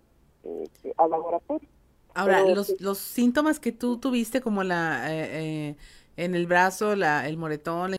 Este, 0.44 0.92
al 0.98 1.10
laboratorio. 1.10 1.68
Ahora, 2.14 2.44
los, 2.44 2.78
los 2.78 2.98
síntomas 2.98 3.58
que 3.58 3.72
tú 3.72 3.96
tuviste 3.96 4.42
como 4.42 4.62
la 4.62 5.10
eh, 5.10 5.70
eh, 5.70 5.76
en 6.16 6.34
el 6.34 6.46
brazo, 6.46 6.94
la, 6.94 7.26
el 7.26 7.38
moretón, 7.38 7.96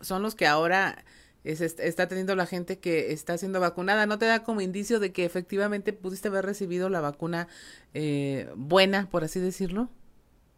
son 0.00 0.22
los 0.22 0.36
que 0.36 0.46
ahora 0.46 1.04
está 1.52 2.08
teniendo 2.08 2.34
la 2.34 2.46
gente 2.46 2.78
que 2.78 3.12
está 3.12 3.38
siendo 3.38 3.60
vacunada. 3.60 4.06
¿No 4.06 4.18
te 4.18 4.26
da 4.26 4.42
como 4.42 4.60
indicio 4.60 5.00
de 5.00 5.12
que 5.12 5.24
efectivamente 5.24 5.92
pudiste 5.92 6.28
haber 6.28 6.44
recibido 6.44 6.88
la 6.88 7.00
vacuna 7.00 7.48
eh, 7.94 8.50
buena, 8.56 9.08
por 9.10 9.24
así 9.24 9.40
decirlo? 9.40 9.88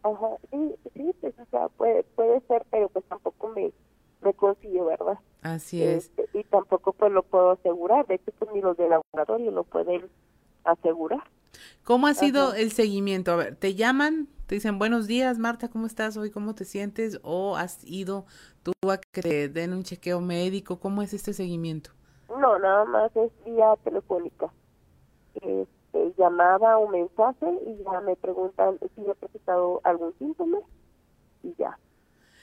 Ajá, 0.03 0.29
sí, 0.51 0.75
sí, 0.93 1.13
pues, 1.19 1.33
o 1.39 1.45
sea, 1.51 1.67
puede, 1.69 2.03
puede 2.03 2.41
ser, 2.47 2.65
pero 2.71 2.89
pues 2.89 3.05
tampoco 3.05 3.49
me, 3.49 3.71
me 4.21 4.33
confío, 4.33 4.85
¿verdad? 4.85 5.19
Así 5.41 5.81
es. 5.83 6.05
Este, 6.17 6.39
y 6.39 6.43
tampoco 6.45 6.93
pues 6.93 7.11
lo 7.11 7.23
puedo 7.23 7.51
asegurar, 7.51 8.07
de 8.07 8.15
hecho 8.15 8.31
pues 8.39 8.51
ni 8.53 8.61
los 8.61 8.77
del 8.77 8.89
laboratorio 8.89 9.51
lo 9.51 9.63
pueden 9.63 10.09
asegurar. 10.63 11.23
¿Cómo 11.83 12.07
ha 12.07 12.13
sido 12.13 12.53
el 12.53 12.71
seguimiento? 12.71 13.31
A 13.31 13.35
ver, 13.35 13.55
¿te 13.55 13.75
llaman? 13.75 14.27
Te 14.45 14.55
dicen, 14.55 14.79
buenos 14.79 15.07
días, 15.07 15.37
Marta, 15.37 15.69
¿cómo 15.69 15.85
estás 15.85 16.17
hoy? 16.17 16.31
¿Cómo 16.31 16.55
te 16.55 16.65
sientes? 16.65 17.19
¿O 17.23 17.55
has 17.55 17.83
ido 17.83 18.25
tú 18.81 18.91
a 18.91 18.97
que 18.97 19.21
te 19.21 19.49
den 19.49 19.73
un 19.73 19.83
chequeo 19.83 20.21
médico? 20.21 20.79
¿Cómo 20.79 21.01
es 21.01 21.13
este 21.13 21.33
seguimiento? 21.33 21.91
No, 22.29 22.59
nada 22.59 22.85
más 22.85 23.15
es 23.15 23.31
vía 23.45 23.75
telefónica. 23.83 24.51
Este, 25.35 26.13
llamada 26.17 26.77
o 26.77 26.87
mensaje 26.87 27.47
y 27.65 27.83
ya 27.83 28.01
me 28.01 28.15
preguntan 28.15 28.77
si 28.95 29.01
he 29.09 29.15
presentado 29.15 29.81
algún 29.83 30.13
síntoma 30.19 30.59
y 31.43 31.53
ya. 31.57 31.77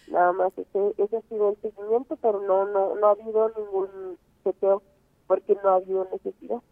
Nada 0.09 0.33
más 0.33 0.53
ese, 0.57 0.95
ese 0.99 1.17
ha 1.17 1.23
sido 1.23 1.51
el 1.51 1.57
seguimiento, 1.61 2.17
pero 2.17 2.41
no, 2.41 2.67
no, 2.67 2.95
no 2.95 3.07
ha 3.07 3.11
habido 3.11 3.53
ningún 3.57 4.19
chequeo 4.45 4.83
porque 5.27 5.57
no 5.63 5.71
ha 5.71 5.75
habido 5.77 6.09
necesidad. 6.13 6.63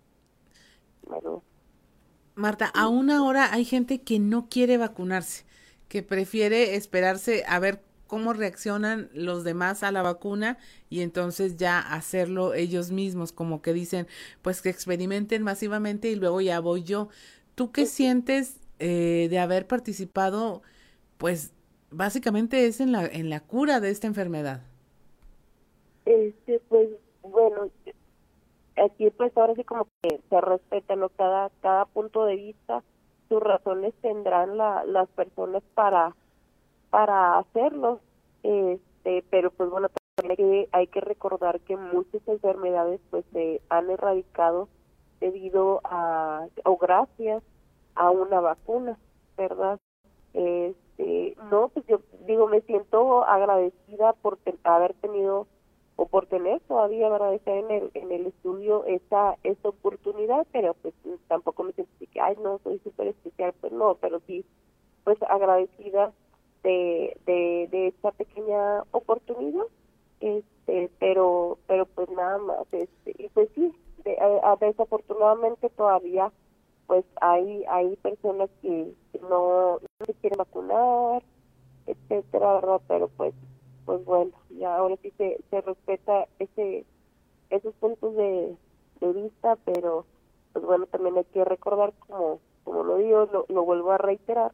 Bueno, 1.06 1.42
Marta, 2.34 2.70
aún 2.74 3.10
ahora 3.10 3.52
hay 3.52 3.64
gente 3.64 4.02
que 4.02 4.18
no 4.18 4.48
quiere 4.48 4.76
vacunarse, 4.76 5.44
que 5.88 6.02
prefiere 6.02 6.74
esperarse 6.74 7.44
a 7.46 7.60
ver 7.60 7.80
cómo 8.14 8.32
reaccionan 8.32 9.10
los 9.12 9.42
demás 9.42 9.82
a 9.82 9.90
la 9.90 10.00
vacuna 10.00 10.56
y 10.88 11.00
entonces 11.00 11.56
ya 11.56 11.80
hacerlo 11.80 12.54
ellos 12.54 12.92
mismos, 12.92 13.32
como 13.32 13.60
que 13.60 13.72
dicen, 13.72 14.06
pues 14.40 14.62
que 14.62 14.68
experimenten 14.68 15.42
masivamente 15.42 16.10
y 16.10 16.14
luego 16.14 16.40
ya 16.40 16.60
voy 16.60 16.84
yo. 16.84 17.08
¿Tú 17.56 17.72
qué 17.72 17.86
sientes 17.86 18.60
eh, 18.78 19.26
de 19.30 19.38
haber 19.40 19.66
participado? 19.66 20.62
Pues 21.18 21.52
básicamente 21.90 22.66
es 22.66 22.78
en 22.78 22.92
la, 22.92 23.04
en 23.04 23.30
la 23.30 23.40
cura 23.40 23.80
de 23.80 23.90
esta 23.90 24.06
enfermedad. 24.06 24.60
Este, 26.04 26.60
pues 26.68 26.88
bueno, 27.22 27.68
aquí 28.76 29.10
pues 29.10 29.36
ahora 29.36 29.56
sí 29.56 29.64
como 29.64 29.88
que 30.02 30.20
se 30.30 30.40
respeta 30.40 30.94
¿no? 30.94 31.08
cada 31.08 31.50
cada 31.62 31.84
punto 31.86 32.26
de 32.26 32.36
vista 32.36 32.84
sus 33.28 33.42
razones 33.42 33.92
tendrán 34.02 34.56
la, 34.56 34.84
las 34.84 35.08
personas 35.08 35.64
para 35.74 36.14
para 36.94 37.38
hacerlo 37.38 37.98
este 38.44 39.24
pero 39.28 39.50
pues 39.50 39.68
bueno 39.68 39.88
hay 40.22 40.36
que, 40.36 40.68
hay 40.70 40.86
que 40.86 41.00
recordar 41.00 41.58
que 41.62 41.76
muchas 41.76 42.22
enfermedades 42.28 43.00
pues 43.10 43.24
se 43.32 43.60
han 43.68 43.90
erradicado 43.90 44.68
debido 45.18 45.80
a 45.82 46.46
o 46.64 46.76
gracias 46.76 47.42
a 47.96 48.12
una 48.12 48.38
vacuna 48.38 48.96
verdad 49.36 49.80
este 50.34 51.36
no 51.50 51.66
pues 51.70 51.84
yo 51.86 51.98
digo 52.28 52.46
me 52.46 52.60
siento 52.60 53.24
agradecida 53.24 54.12
por 54.12 54.38
haber 54.62 54.94
tenido 54.94 55.48
o 55.96 56.06
por 56.06 56.26
tener 56.26 56.60
todavía 56.60 57.08
verdad 57.08 57.34
estar 57.34 57.56
en 57.56 57.72
el 57.72 57.90
en 57.94 58.12
el 58.12 58.26
estudio 58.26 58.84
esta 58.84 59.36
esta 59.42 59.68
oportunidad 59.68 60.46
pero 60.52 60.74
pues 60.74 60.94
tampoco 61.26 61.64
me 61.64 61.72
siento 61.72 61.92
que 61.98 62.20
ay 62.20 62.36
no 62.40 62.60
soy 62.62 62.78
súper 62.84 63.08
especial 63.08 63.52
pues 63.60 63.72
no 63.72 63.96
pero 63.96 64.20
sí 64.28 64.44
pues 65.02 65.20
agradecida 65.24 66.12
de, 66.64 67.16
de, 67.26 67.68
de 67.70 67.86
esta 67.88 68.10
pequeña 68.10 68.82
oportunidad 68.90 69.66
este 70.20 70.90
pero 70.98 71.58
pero 71.68 71.86
pues 71.86 72.08
nada 72.10 72.38
más 72.38 72.66
este 72.72 73.14
y 73.16 73.28
pues 73.28 73.48
sí 73.54 73.72
desafortunadamente 74.60 75.70
todavía 75.70 76.32
pues 76.88 77.04
hay 77.20 77.64
hay 77.68 77.94
personas 77.96 78.50
que 78.60 78.92
no, 79.22 79.78
no 79.78 80.06
se 80.06 80.14
quieren 80.14 80.38
vacunar 80.38 81.22
etcétera 81.86 82.80
pero 82.88 83.08
pues 83.16 83.34
pues 83.84 84.04
bueno, 84.04 84.32
ya 84.58 84.76
ahora 84.76 84.96
sí 85.02 85.12
se, 85.18 85.38
se 85.50 85.60
respeta 85.60 86.26
ese 86.38 86.84
esos 87.50 87.74
puntos 87.74 88.14
de, 88.16 88.56
vista, 89.00 89.56
pero 89.66 90.06
pues 90.54 90.64
bueno, 90.64 90.86
también 90.86 91.18
hay 91.18 91.24
que 91.24 91.44
recordar, 91.44 91.92
como, 91.98 92.40
como 92.64 92.82
lo 92.82 92.96
digo, 92.96 93.46
lo, 93.50 93.64
vuelvo 93.64 93.92
a 93.92 93.98
reiterar, 93.98 94.52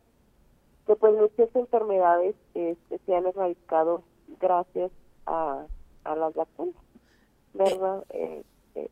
que 0.90 0.96
pues 0.96 1.14
muchas 1.14 1.54
enfermedades 1.54 2.34
este, 2.54 2.98
se 3.06 3.14
han 3.14 3.24
erradicado 3.24 4.02
gracias 4.40 4.90
a, 5.24 5.64
a 6.02 6.16
las 6.16 6.34
vacunas, 6.34 6.74
¿verdad? 7.54 8.04
Eh, 8.10 8.42
eh, 8.74 8.90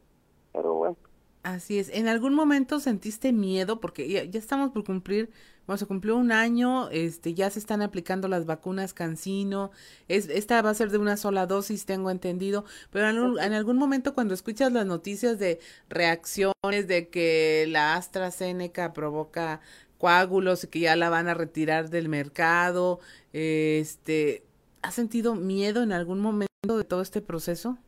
pero 0.53 0.75
bueno. 0.75 0.97
Así 1.43 1.81
es. 1.81 1.89
¿En 1.89 2.07
algún 2.07 2.35
momento 2.35 2.79
sentiste 2.79 3.33
miedo? 3.33 3.81
Porque 3.81 4.09
ya, 4.09 4.39
estamos 4.39 4.71
por 4.71 4.85
cumplir 4.85 5.31
bueno, 5.67 5.77
se 5.79 5.87
cumplió 5.87 6.17
un 6.17 6.33
año, 6.33 6.89
este, 6.89 7.35
ya 7.35 7.51
se 7.51 7.59
están 7.59 7.83
aplicando 7.83 8.27
las 8.27 8.47
vacunas 8.47 8.95
Cancino, 8.95 9.71
es, 10.09 10.31
esta 10.31 10.63
va 10.63 10.71
a 10.71 10.75
ser 10.75 10.91
de 10.91 10.97
una 10.97 11.19
sola 11.19 11.47
dosis, 11.47 11.85
tengo 11.85 12.11
entendido, 12.11 12.65
pero 12.91 13.39
en 13.39 13.53
algún 13.53 13.77
momento 13.77 14.15
cuando 14.15 14.33
escuchas 14.33 14.73
las 14.73 14.87
noticias 14.87 15.39
de 15.39 15.61
reacciones 15.91 16.87
de 16.87 17.11
que 17.11 17.67
la 17.69 17.97
AstraZeneca 17.97 18.95
provoca 18.95 19.61
coágulos 19.99 20.65
y 20.65 20.69
que 20.69 20.81
ya 20.81 20.97
la 20.97 21.11
van 21.11 21.29
a 21.29 21.35
retirar 21.35 21.91
del 21.91 22.09
mercado, 22.09 23.01
este, 23.33 24.45
¿has 24.83 24.95
sentido 24.95 25.35
miedo 25.35 25.83
en 25.83 25.93
algún 25.93 26.21
momento 26.21 26.49
de 26.77 26.85
todo 26.85 27.03
este 27.03 27.21
proceso? 27.21 27.79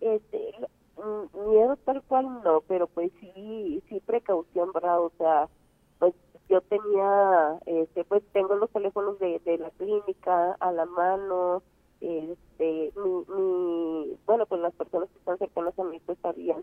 Este, 0.00 0.52
mm, 0.96 1.50
miedo 1.50 1.76
tal 1.84 2.02
cual 2.02 2.42
no, 2.44 2.60
pero 2.68 2.86
pues 2.88 3.10
sí, 3.20 3.82
sí 3.88 4.00
precaución, 4.04 4.72
¿verdad? 4.72 5.00
O 5.00 5.12
sea, 5.18 5.48
yo 6.48 6.60
tenía, 6.62 7.58
este, 7.66 8.04
pues 8.04 8.22
tengo 8.32 8.54
los 8.56 8.70
teléfonos 8.70 9.18
de, 9.18 9.40
de 9.44 9.58
la 9.58 9.70
clínica 9.70 10.52
a 10.60 10.72
la 10.72 10.84
mano, 10.84 11.62
este, 12.00 12.92
mi, 12.96 13.34
mi, 13.34 14.18
bueno, 14.26 14.44
pues 14.46 14.60
las 14.60 14.74
personas 14.74 15.08
que 15.10 15.18
están 15.18 15.38
cercanas 15.38 15.78
a 15.78 15.84
mí 15.84 16.00
pues 16.04 16.18
sabían 16.20 16.62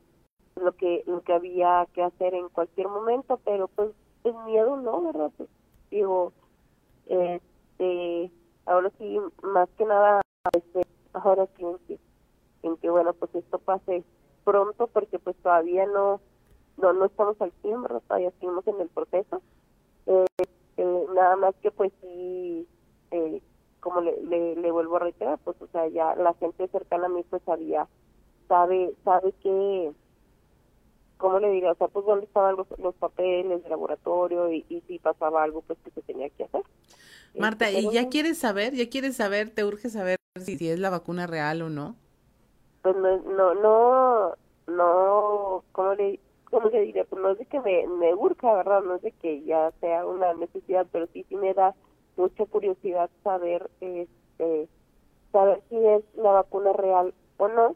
lo 0.56 0.74
que, 0.74 1.04
lo 1.08 1.22
que 1.22 1.34
había 1.34 1.88
que 1.94 2.04
hacer 2.04 2.34
en 2.34 2.50
cualquier 2.50 2.88
momento, 2.88 3.40
pero 3.44 3.68
pues 3.68 3.92
el 4.24 4.36
miedo 4.46 4.78
no, 4.78 5.02
¿verdad? 5.02 5.32
Pues 5.38 5.50
digo, 5.90 6.34
este, 7.08 8.32
ahora 8.66 8.92
sí, 8.98 9.20
más 9.44 9.70
que 9.78 9.86
nada, 9.86 10.22
este, 10.54 10.82
ahora 11.14 11.48
sí 11.58 11.64
en 11.64 11.78
que, 11.88 12.00
en 12.64 12.78
que 12.78 12.90
bueno, 12.90 13.14
pues 13.14 13.34
esto 13.36 13.60
pase 13.60 14.04
pronto 14.44 14.88
porque 14.88 15.20
pues 15.20 15.36
todavía 15.38 15.86
no, 15.86 16.22
no, 16.78 16.94
no 16.94 17.06
estamos 17.06 17.40
al 17.42 17.52
tiempo, 17.62 18.02
todavía 18.08 18.32
seguimos 18.40 18.66
en 18.68 18.82
el 18.82 18.90
proceso. 18.90 19.42
Eh, 20.08 20.26
eh, 20.78 21.06
nada 21.14 21.36
más 21.36 21.56
que 21.62 21.72
pues 21.72 21.92
sí, 22.02 22.68
eh, 23.12 23.42
como 23.80 24.02
le, 24.02 24.56
le, 24.56 24.72
vuelvo 24.72 24.98
a 24.98 25.00
reiterar, 25.00 25.40
pues 25.44 25.62
o 25.62 25.68
sea, 25.68 25.88
ya 25.88 26.16
la 26.16 26.34
gente 26.36 26.68
cercana 26.68 27.08
a 27.08 27.10
mí 27.10 27.24
pues 27.30 27.42
sabía, 27.44 27.88
sabe, 28.48 28.94
sabe 29.04 29.34
que, 29.44 29.92
¿cómo 31.22 31.40
le 31.40 31.52
diría? 31.52 31.72
O 31.72 31.76
sea, 31.76 31.88
pues 31.88 32.06
dónde 32.06 32.26
estaban 32.26 32.58
los, 32.58 32.68
los 32.80 32.96
papeles 32.96 33.64
de 33.64 33.70
laboratorio 33.70 34.52
y, 34.52 34.66
y 34.68 34.82
si 34.82 34.98
pasaba 34.98 35.44
algo 35.44 35.62
pues 35.62 35.78
que 35.86 35.92
se 35.92 36.02
tenía 36.02 36.30
que 36.30 36.46
hacer. 36.46 36.64
Marta, 37.38 37.72
¿y 37.72 37.90
ya 37.92 38.10
quieres 38.10 38.40
saber? 38.40 38.74
¿Ya 38.74 38.90
quieres 38.90 39.16
saber? 39.16 39.52
¿Te 39.52 39.64
urge 39.64 39.90
saber 39.90 40.18
si, 40.44 40.58
si 40.58 40.70
es 40.70 40.80
la 40.80 40.90
vacuna 40.90 41.28
real 41.28 41.62
o 41.62 41.70
no? 41.70 41.96
Pues 42.82 42.96
no, 42.98 43.18
no, 43.20 43.54
no, 43.54 44.36
no, 44.68 45.64
¿cómo 45.72 45.94
le 45.94 46.20
como 46.50 46.68
le 46.68 46.82
diría, 46.82 47.06
pues 47.06 47.22
no 47.22 47.32
es 47.32 47.38
de 47.38 47.46
que 47.46 47.62
me, 47.62 47.88
me 47.88 48.14
urca, 48.14 48.54
¿verdad? 48.54 48.82
No 48.84 48.96
es 48.96 49.02
de 49.02 49.14
que 49.14 49.42
ya 49.44 49.72
sea 49.80 50.06
una 50.06 50.34
necesidad, 50.34 50.86
pero 50.92 51.08
sí, 51.14 51.26
sí 51.30 51.38
me 51.38 51.54
da 51.54 51.74
mucha 52.18 52.46
curiosidad 52.46 53.10
saber, 53.24 53.70
este, 53.80 54.68
saber 55.32 55.62
si 55.70 55.78
es 55.78 56.04
la 56.16 56.32
vacuna 56.32 56.74
real 56.74 57.14
o 57.38 57.48
no. 57.48 57.76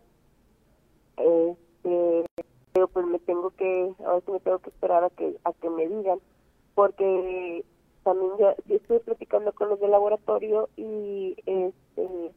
Este, 1.15 2.25
pero 2.75 2.89
pues 2.89 3.05
me 3.05 3.19
tengo 3.19 3.51
que, 3.51 3.93
a 4.05 4.29
me 4.29 4.39
tengo 4.41 4.59
que 4.59 4.69
esperar 4.69 5.05
a 5.05 5.09
que, 5.09 5.37
a 5.45 5.53
que 5.53 5.69
me 5.69 5.87
digan, 5.87 6.19
porque 6.73 7.63
también 8.03 8.31
ya, 8.37 8.53
estoy 8.67 8.99
platicando 8.99 9.53
con 9.53 9.69
los 9.69 9.79
del 9.79 9.91
laboratorio 9.91 10.67
y 10.75 11.37
este 11.45 12.33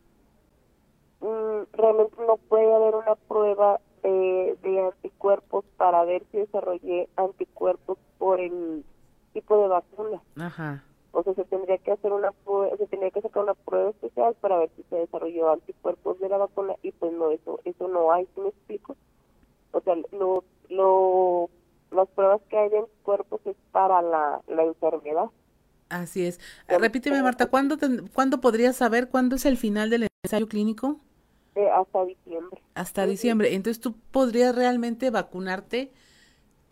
mm, 1.22 1.62
realmente 1.72 2.14
no 2.24 2.36
puede 2.36 2.72
haber 2.72 2.94
una 2.94 3.16
prueba 3.16 3.80
de, 4.04 4.56
de 4.62 4.80
anticuerpos 4.80 5.64
para 5.76 6.04
ver 6.04 6.22
si 6.30 6.38
desarrollé 6.38 7.08
anticuerpos 7.16 7.98
por 8.18 8.38
el 8.38 8.84
tipo 9.32 9.60
de 9.60 9.66
vacuna. 9.66 10.22
Ajá. 10.36 10.84
O 11.10 11.24
sea, 11.24 11.34
se 11.34 11.46
tendría 11.46 11.78
que 11.78 11.90
hacer 11.90 12.12
una 12.12 12.32
se 12.78 12.86
tendría 12.86 13.10
que 13.10 13.22
sacar 13.22 13.42
una 13.42 13.54
prueba 13.54 13.90
especial 13.90 14.36
para 14.40 14.58
ver 14.58 14.70
si 14.76 14.84
se 14.84 14.94
desarrolló 14.94 15.50
anticuerpos 15.50 16.20
de 16.20 16.28
la 16.28 16.36
vacuna 16.36 16.76
y 16.84 16.92
pues 16.92 17.12
no, 17.12 17.32
eso 17.32 17.58
eso 17.64 17.88
no 17.88 18.12
hay, 18.12 18.24
¿sí 18.36 18.40
me 18.40 18.50
explico? 18.50 18.94
O 19.72 19.80
sea, 19.80 19.94
lo, 20.12 20.44
lo, 20.68 21.50
las 21.90 22.08
pruebas 22.10 22.40
que 22.50 22.58
hay 22.58 22.70
de 22.70 22.78
anticuerpos 22.78 23.40
es 23.46 23.56
para 23.72 24.02
la, 24.02 24.42
la 24.48 24.64
enfermedad. 24.64 25.30
Así 25.88 26.24
es. 26.26 26.38
Repíteme, 26.68 27.22
Marta, 27.22 27.46
¿cuándo, 27.46 27.76
¿cuándo 28.12 28.40
podrías 28.40 28.76
saber 28.76 29.08
cuándo 29.08 29.36
es 29.36 29.46
el 29.46 29.56
final 29.56 29.88
del 29.90 30.08
ensayo 30.24 30.46
clínico? 30.48 31.00
Eh, 31.54 31.68
hasta 31.68 32.04
diciembre. 32.06 32.62
Hasta 32.74 33.06
diciembre. 33.06 33.54
Entonces 33.54 33.80
tú 33.80 33.94
podrías 34.12 34.54
realmente 34.54 35.10
vacunarte 35.10 35.92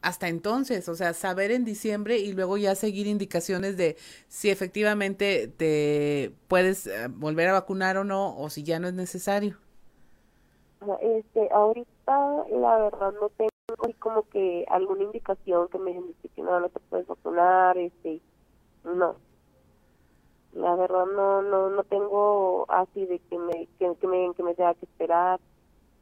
hasta 0.03 0.29
entonces, 0.29 0.89
o 0.89 0.95
sea, 0.97 1.15
saber 1.15 1.51
en 1.53 1.65
diciembre 1.65 2.19
y 2.19 2.33
luego 2.33 2.57
ya 2.59 2.75
seguir 2.77 3.07
indicaciones 3.09 3.77
de 3.77 3.97
si 4.29 4.51
efectivamente 4.51 5.49
te 5.49 6.33
puedes 6.49 6.87
eh, 6.89 7.09
volver 7.11 7.49
a 7.49 7.55
vacunar 7.55 7.99
o 7.99 8.05
no, 8.05 8.39
o 8.39 8.51
si 8.51 8.63
ya 8.65 8.81
no 8.81 8.89
es 8.89 8.95
necesario. 8.95 9.59
Ajá, 10.81 10.97
Este, 11.03 11.49
ahorita 11.53 11.91
la 12.07 12.79
verdad 12.79 13.13
no 13.21 13.29
tengo 13.31 13.51
como 13.99 14.29
que 14.29 14.65
alguna 14.69 15.05
indicación 15.05 15.69
que 15.69 15.79
me 15.79 15.93
que 16.35 16.43
no, 16.43 16.61
no 16.61 16.69
te 16.69 16.81
puedes 16.81 17.07
vacunar, 17.07 17.77
este, 17.79 18.21
no. 18.85 19.17
La 20.53 20.75
verdad 20.75 21.07
no, 21.07 21.43
no, 21.43 21.71
no 21.71 21.85
tengo 21.85 22.67
así 22.71 23.05
de 23.07 23.19
que 23.19 23.39
me, 23.39 23.69
que, 23.79 23.95
que 24.01 24.07
me, 24.07 24.33
que 24.35 24.43
me 24.43 24.55
tenga 24.55 24.75
que 24.75 24.87
esperar. 24.87 25.41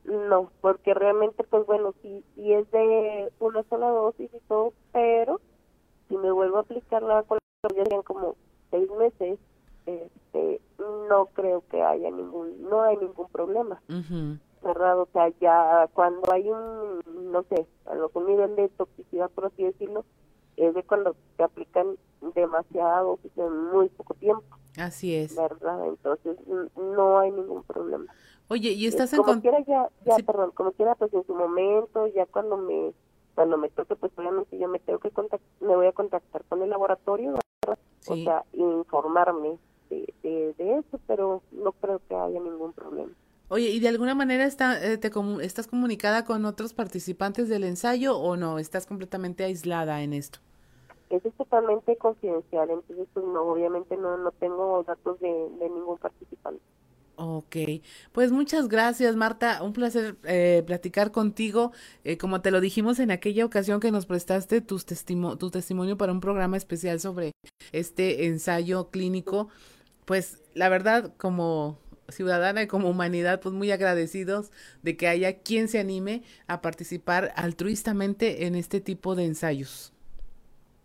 No, 0.05 0.51
porque 0.61 0.93
realmente, 0.93 1.45
pues 1.45 1.65
bueno, 1.67 1.95
sí, 2.03 2.25
sí 2.35 2.53
es 2.53 2.71
de 2.71 3.33
una 3.41 3.63
sola 3.65 3.89
dosis 3.89 4.31
y 4.33 4.41
todo, 4.49 4.75
pero 4.93 5.41
si 6.09 6.17
me 6.19 6.31
vuelvo 6.31 6.59
a 6.59 6.61
aplicar 6.61 7.03
la 7.03 7.15
vacuna, 7.15 7.41
ya 7.63 7.83
serían 7.83 8.03
como 8.03 8.37
seis 8.71 8.89
meses, 8.91 9.39
este, 9.87 10.61
no 11.09 11.27
creo 11.27 11.65
que 11.71 11.83
haya 11.83 12.11
ningún, 12.11 12.63
no 12.69 12.83
hay 12.83 12.99
ningún 12.99 13.29
problema. 13.31 13.81
Ujú. 13.89 14.39
¿Verdad? 14.65 15.01
O 15.01 15.09
sea, 15.13 15.29
ya 15.41 15.89
cuando 15.93 16.33
hay 16.33 16.49
un, 16.51 17.01
no 17.33 17.43
sé, 17.45 17.67
a 17.87 17.95
lo 17.95 18.09
que 18.09 18.19
un 18.19 18.27
nivel 18.27 18.57
de 18.57 18.69
toxicidad, 18.71 19.31
por 19.31 19.47
así 19.47 19.63
decirlo, 19.65 20.05
es 20.57 20.75
de 20.75 20.83
cuando 20.85 21.15
te 21.37 21.43
aplican 21.45 21.97
demasiada 22.35 23.01
dosis 23.03 23.31
en 23.37 23.65
muy 23.73 23.89
poco 23.91 24.15
tiempo, 24.15 24.45
Así 24.79 25.15
es. 25.15 25.37
¿verdad? 25.37 25.87
Entonces, 25.87 26.37
no 26.77 27.19
hay 27.19 27.31
ningún 27.31 27.63
problema. 27.65 28.07
Oye, 28.49 28.71
¿y 28.71 28.87
estás 28.87 29.13
Eh, 29.13 29.17
en 29.17 29.23
como 29.23 29.41
quiera 29.41 29.61
ya, 29.61 29.89
ya 30.05 30.17
perdón, 30.19 30.51
como 30.53 30.73
quiera 30.73 30.95
pues 30.95 31.13
en 31.15 31.25
su 31.27 31.35
momento, 31.35 32.07
ya 32.09 32.27
cuando 32.27 32.57
me 32.57 32.93
cuando 33.35 33.57
me 33.57 33.69
toque 33.69 33.97
pues 33.97 34.13
obviamente 34.17 34.57
yo 34.59 34.69
me 34.69 34.79
tengo 34.79 35.01
que 35.01 35.11
contactar, 35.11 35.49
me 35.61 35.75
voy 35.75 35.87
a 35.87 35.93
contactar 35.93 36.45
con 36.45 36.63
el 36.63 36.71
laboratorio, 36.71 37.35
¿verdad? 37.67 37.79
o 38.07 38.15
Sí. 38.15 38.25
sea, 38.25 38.45
informarme 38.53 39.59
de, 39.91 40.15
de, 40.23 40.55
de 40.57 40.79
eso, 40.79 41.01
pero 41.09 41.43
no 41.51 41.73
creo 41.73 42.01
que 42.09 42.15
haya 42.15 42.39
ningún 42.39 42.73
problema. 42.73 43.13
Oye, 43.49 43.71
¿y 43.71 43.81
de 43.81 43.89
alguna 43.89 44.15
manera 44.15 44.45
está, 44.45 44.83
eh, 44.85 44.99
te 44.99 45.11
comu- 45.13 45.41
estás 45.43 45.67
comunicada 45.67 46.25
con 46.25 46.45
otros 46.45 46.73
participantes 46.75 47.49
del 47.49 47.65
ensayo 47.65 48.17
o 48.19 48.37
no? 48.37 48.59
¿Estás 48.59 48.87
completamente 48.87 49.45
aislada 49.45 50.03
en 50.03 50.13
esto? 50.13 50.41
Eso 51.09 51.29
es 51.29 51.35
totalmente 51.37 51.97
confidencial, 51.97 52.69
entonces 52.69 53.09
pues 53.15 53.25
no, 53.25 53.41
obviamente 53.45 53.97
no, 53.97 54.19
no 54.19 54.33
tengo 54.33 54.83
datos 54.85 55.19
de, 55.21 55.29
de 55.59 55.71
ningún 55.71 55.97
participante. 55.97 56.63
Ok, 57.17 57.57
pues 58.11 58.33
muchas 58.33 58.67
gracias 58.67 59.15
Marta, 59.15 59.63
un 59.63 59.73
placer 59.73 60.17
eh, 60.25 60.65
platicar 60.67 61.13
contigo. 61.13 61.71
Eh, 62.03 62.19
como 62.19 62.41
te 62.41 62.51
lo 62.51 62.61
dijimos 62.61 62.99
en 62.99 63.13
aquella 63.13 63.45
ocasión 63.47 63.79
que 63.79 63.93
nos 63.93 64.07
prestaste 64.07 64.61
tus 64.61 64.85
testimo- 64.85 65.39
tu 65.39 65.49
testimonio 65.51 65.97
para 65.97 66.11
un 66.13 66.21
programa 66.21 66.57
especial 66.57 66.99
sobre 66.99 67.31
este 67.71 68.27
ensayo 68.27 68.91
clínico, 68.91 69.49
pues 70.07 70.43
la 70.55 70.69
verdad 70.69 71.13
como 71.17 71.79
ciudadana 72.15 72.63
y 72.63 72.67
como 72.67 72.89
humanidad, 72.89 73.41
pues 73.41 73.55
muy 73.55 73.71
agradecidos 73.71 74.51
de 74.83 74.97
que 74.97 75.09
haya 75.09 75.41
quien 75.41 75.69
se 75.69 75.79
anime 75.79 76.23
a 76.47 76.61
participar 76.61 77.33
altruistamente 77.37 78.47
en 78.47 78.55
este 78.55 78.81
tipo 78.81 79.15
de 79.15 79.25
ensayos. 79.25 79.93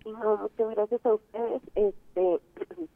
No, 0.06 0.38
muchas 0.38 0.76
gracias 0.76 1.06
a 1.06 1.14
ustedes 1.14 1.62
este, 1.76 2.40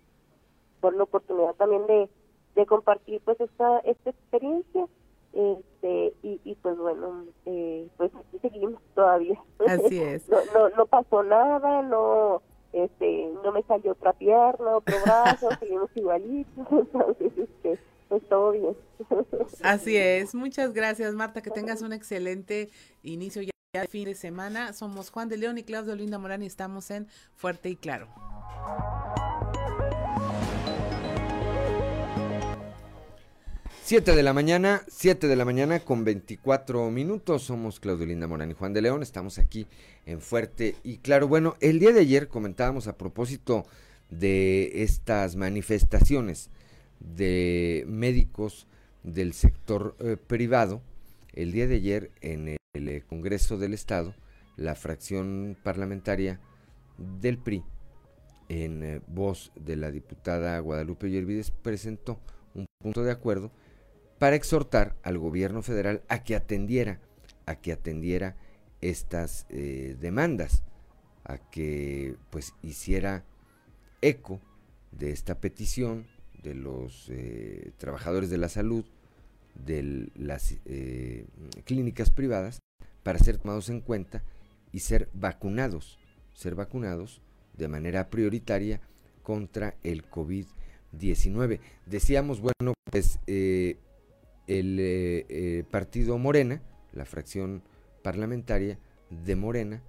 por 0.81 0.95
la 0.95 1.03
oportunidad 1.03 1.53
también 1.55 1.85
de, 1.87 2.09
de 2.55 2.65
compartir 2.65 3.21
pues 3.23 3.39
esta, 3.39 3.79
esta 3.79 4.09
experiencia 4.09 4.87
este 5.33 6.13
y, 6.21 6.39
y 6.43 6.55
pues 6.55 6.77
bueno, 6.77 7.25
eh, 7.45 7.87
pues 7.97 8.11
aquí 8.15 8.37
seguimos 8.39 8.81
todavía. 8.93 9.39
Así 9.67 9.99
es. 9.99 10.29
No, 10.29 10.37
no, 10.53 10.69
no 10.75 10.85
pasó 10.85 11.23
nada, 11.23 11.81
no 11.81 12.41
este 12.71 13.31
no 13.43 13.51
me 13.51 13.63
salió 13.63 13.93
otra 13.93 14.13
pierna, 14.13 14.77
otro 14.77 14.95
brazo, 15.05 15.49
seguimos 15.59 15.89
igualitos, 15.95 16.67
entonces 16.71 17.31
este, 17.37 17.79
pues 18.09 18.27
todo 18.29 18.51
bien. 18.51 18.75
Así 19.63 19.97
es, 19.97 20.35
muchas 20.35 20.73
gracias 20.73 21.13
Marta, 21.13 21.41
que 21.41 21.51
tengas 21.51 21.81
un 21.81 21.93
excelente 21.93 22.69
inicio 23.03 23.41
ya 23.41 23.51
de 23.73 23.87
fin 23.87 24.05
de 24.05 24.15
semana. 24.15 24.73
Somos 24.73 25.09
Juan 25.09 25.29
de 25.29 25.37
León 25.37 25.57
y 25.57 25.63
Claudio 25.63 25.95
Linda 25.95 26.19
Morán 26.19 26.43
y 26.43 26.45
estamos 26.45 26.91
en 26.91 27.07
Fuerte 27.35 27.69
y 27.69 27.75
Claro. 27.75 28.07
Siete 33.85 34.15
de 34.15 34.23
la 34.23 34.31
mañana, 34.31 34.81
7 34.87 35.27
de 35.27 35.35
la 35.35 35.43
mañana 35.43 35.79
con 35.81 36.05
24 36.05 36.89
minutos. 36.89 37.43
Somos 37.43 37.79
Claudio 37.79 38.05
Linda 38.05 38.27
Morán 38.27 38.49
y 38.49 38.53
Juan 38.53 38.73
de 38.73 38.81
León. 38.81 39.03
Estamos 39.03 39.39
aquí 39.39 39.67
en 40.05 40.21
Fuerte 40.21 40.75
y 40.83 40.99
Claro. 40.99 41.27
Bueno, 41.27 41.55
el 41.59 41.79
día 41.79 41.91
de 41.91 41.99
ayer 41.99 42.27
comentábamos 42.29 42.87
a 42.87 42.97
propósito 42.97 43.65
de 44.09 44.83
estas 44.83 45.35
manifestaciones 45.35 46.49
de 47.03 47.83
médicos 47.87 48.67
del 49.03 49.33
sector 49.33 49.95
eh, 49.99 50.17
privado. 50.17 50.81
El 51.33 51.51
día 51.51 51.67
de 51.67 51.75
ayer 51.75 52.11
en 52.21 52.47
el, 52.73 52.87
eh, 52.87 53.03
Congreso 53.07 53.57
del 53.57 53.73
Estado, 53.73 54.15
la 54.55 54.75
fracción 54.75 55.57
parlamentaria 55.63 56.39
del 56.97 57.37
PRI, 57.37 57.63
en 58.49 58.83
eh, 58.83 59.01
voz 59.07 59.51
de 59.55 59.75
la 59.75 59.91
diputada 59.91 60.59
Guadalupe 60.59 61.09
Yervides, 61.09 61.51
presentó 61.51 62.19
un 62.55 62.65
punto 62.81 63.03
de 63.03 63.11
acuerdo 63.11 63.51
para 64.19 64.35
exhortar 64.35 64.95
al 65.03 65.17
gobierno 65.17 65.61
federal 65.61 66.03
a 66.07 66.23
que 66.23 66.35
atendiera, 66.35 67.01
a 67.45 67.55
que 67.55 67.73
atendiera 67.73 68.37
estas 68.79 69.47
demandas, 69.49 70.63
a 71.23 71.37
que 71.37 72.15
pues 72.29 72.53
hiciera 72.61 73.23
eco 74.01 74.41
de 74.91 75.11
esta 75.11 75.39
petición 75.39 76.05
de 76.43 76.53
los 76.53 77.09
eh, 77.09 77.71
trabajadores 77.77 78.29
de 78.29 78.37
la 78.37 78.49
salud, 78.49 78.85
de 79.55 80.09
las 80.15 80.55
eh, 80.65 81.25
clínicas 81.65 82.11
privadas, 82.11 82.59
para 83.01 83.19
ser 83.19 83.37
tomados 83.37 83.69
en 83.69 83.81
cuenta 83.81 84.23
y 84.71 84.79
ser 84.79 85.09
vacunados, 85.13 85.99
ser 86.33 86.55
vacunados 86.55 87.21
de 87.57 87.67
manera 87.67 88.09
prioritaria 88.09 88.81
contra 89.21 89.75
el 89.83 90.09
COVID-19. 90.09 91.59
Decíamos, 91.85 92.41
bueno, 92.41 92.73
pues 92.91 93.19
eh, 93.27 93.77
el 94.47 95.65
partido 95.65 96.17
Morena, 96.17 96.61
la 96.91 97.05
fracción 97.05 97.63
parlamentaria 98.01 98.77
de 99.09 99.35
Morena, 99.35 99.81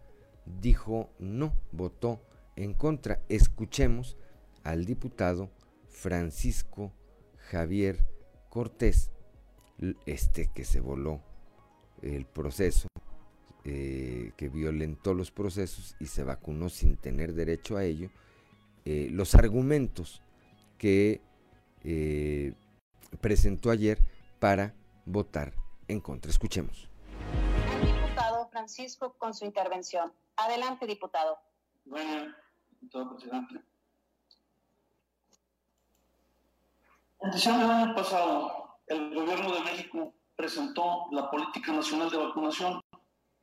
dijo 0.61 1.11
no, 1.19 1.55
votó 1.73 2.21
en 2.57 2.75
contra. 2.75 3.21
Escuchemos 3.29 4.17
al 4.63 4.85
diputado 4.85 5.51
Francisco 5.95 6.93
Javier 7.51 8.05
Cortés, 8.51 9.11
este 10.07 10.51
que 10.53 10.65
se 10.65 10.81
voló 10.81 11.23
el 12.03 12.27
proceso, 12.27 12.89
eh, 13.65 14.33
que 14.37 14.49
violentó 14.49 15.15
los 15.15 15.31
procesos 15.31 15.97
y 16.01 16.07
se 16.07 16.25
vacunó 16.25 16.69
sin 16.69 16.97
tener 16.97 17.33
derecho 17.33 17.77
a 17.77 17.85
ello, 17.85 18.11
eh, 18.85 19.09
los 19.11 19.35
argumentos 19.35 20.21
que 20.79 21.23
eh, 21.85 22.53
presentó 23.21 23.71
ayer 23.71 23.99
para 24.41 24.75
votar 25.07 25.55
en 25.89 26.01
contra. 26.01 26.31
Escuchemos. 26.31 26.89
Diputado 27.83 28.49
Francisco 28.49 29.15
con 29.17 29.33
su 29.33 29.45
intervención. 29.45 30.13
Adelante, 30.37 30.87
diputado. 30.87 31.39
Bueno, 31.85 32.35
diputado 32.81 33.11
presidente. 33.11 33.74
En 37.25 37.31
diciembre 37.31 37.67
del 37.67 37.77
año 37.77 37.95
pasado, 37.95 38.77
el 38.87 39.15
gobierno 39.15 39.55
de 39.55 39.61
México 39.61 40.13
presentó 40.37 41.07
la 41.11 41.31
Política 41.31 41.73
Nacional 41.73 42.11
de 42.11 42.19
Vacunación, 42.19 42.83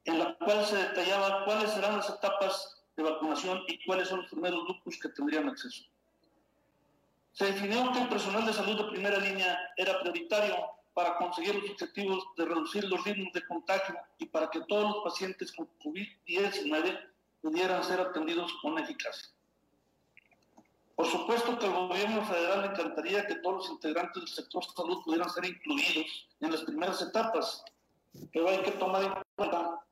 en 0.06 0.20
la 0.20 0.36
cual 0.36 0.64
se 0.68 0.76
detallaba 0.76 1.46
cuáles 1.46 1.72
serán 1.72 1.98
las 1.98 2.08
etapas 2.08 2.86
de 2.96 3.02
vacunación 3.02 3.64
y 3.68 3.84
cuáles 3.84 4.10
son 4.10 4.20
los 4.22 4.30
primeros 4.30 4.66
grupos 4.66 5.00
que 5.02 5.10
tendrían 5.10 5.50
acceso. 5.50 5.84
Se 7.32 7.46
definió 7.46 7.92
que 7.92 8.02
el 8.02 8.08
personal 8.08 8.46
de 8.46 8.54
salud 8.54 8.78
de 8.78 8.92
primera 8.92 9.18
línea 9.18 9.58
era 9.76 10.00
prioritario 10.00 10.58
para 10.94 11.18
conseguir 11.18 11.56
los 11.56 11.72
objetivos 11.72 12.24
de 12.38 12.46
reducir 12.46 12.84
los 12.84 13.04
ritmos 13.04 13.34
de 13.34 13.48
contagio 13.48 13.96
y 14.20 14.28
para 14.28 14.48
que 14.52 14.62
todos 14.68 14.92
los 14.92 15.04
pacientes 15.04 15.52
con 15.54 15.68
COVID-19 15.80 17.00
pudieran 17.42 17.84
ser 17.84 18.00
atendidos 18.00 18.54
con 18.62 18.78
eficacia. 18.78 19.28
Por 21.02 21.10
supuesto 21.10 21.58
que 21.58 21.66
al 21.66 21.88
gobierno 21.88 22.24
federal 22.24 22.62
le 22.62 22.68
encantaría 22.68 23.26
que 23.26 23.34
todos 23.38 23.56
los 23.56 23.70
integrantes 23.72 24.22
del 24.22 24.32
sector 24.32 24.64
salud 24.64 25.04
pudieran 25.04 25.32
ser 25.32 25.46
incluidos 25.46 26.28
en 26.40 26.52
las 26.52 26.62
primeras 26.62 27.02
etapas, 27.02 27.64
pero 28.32 28.48
hay 28.48 28.60
que 28.60 28.70
tomar 28.74 29.06
en 29.06 29.14
cuenta 29.36 29.84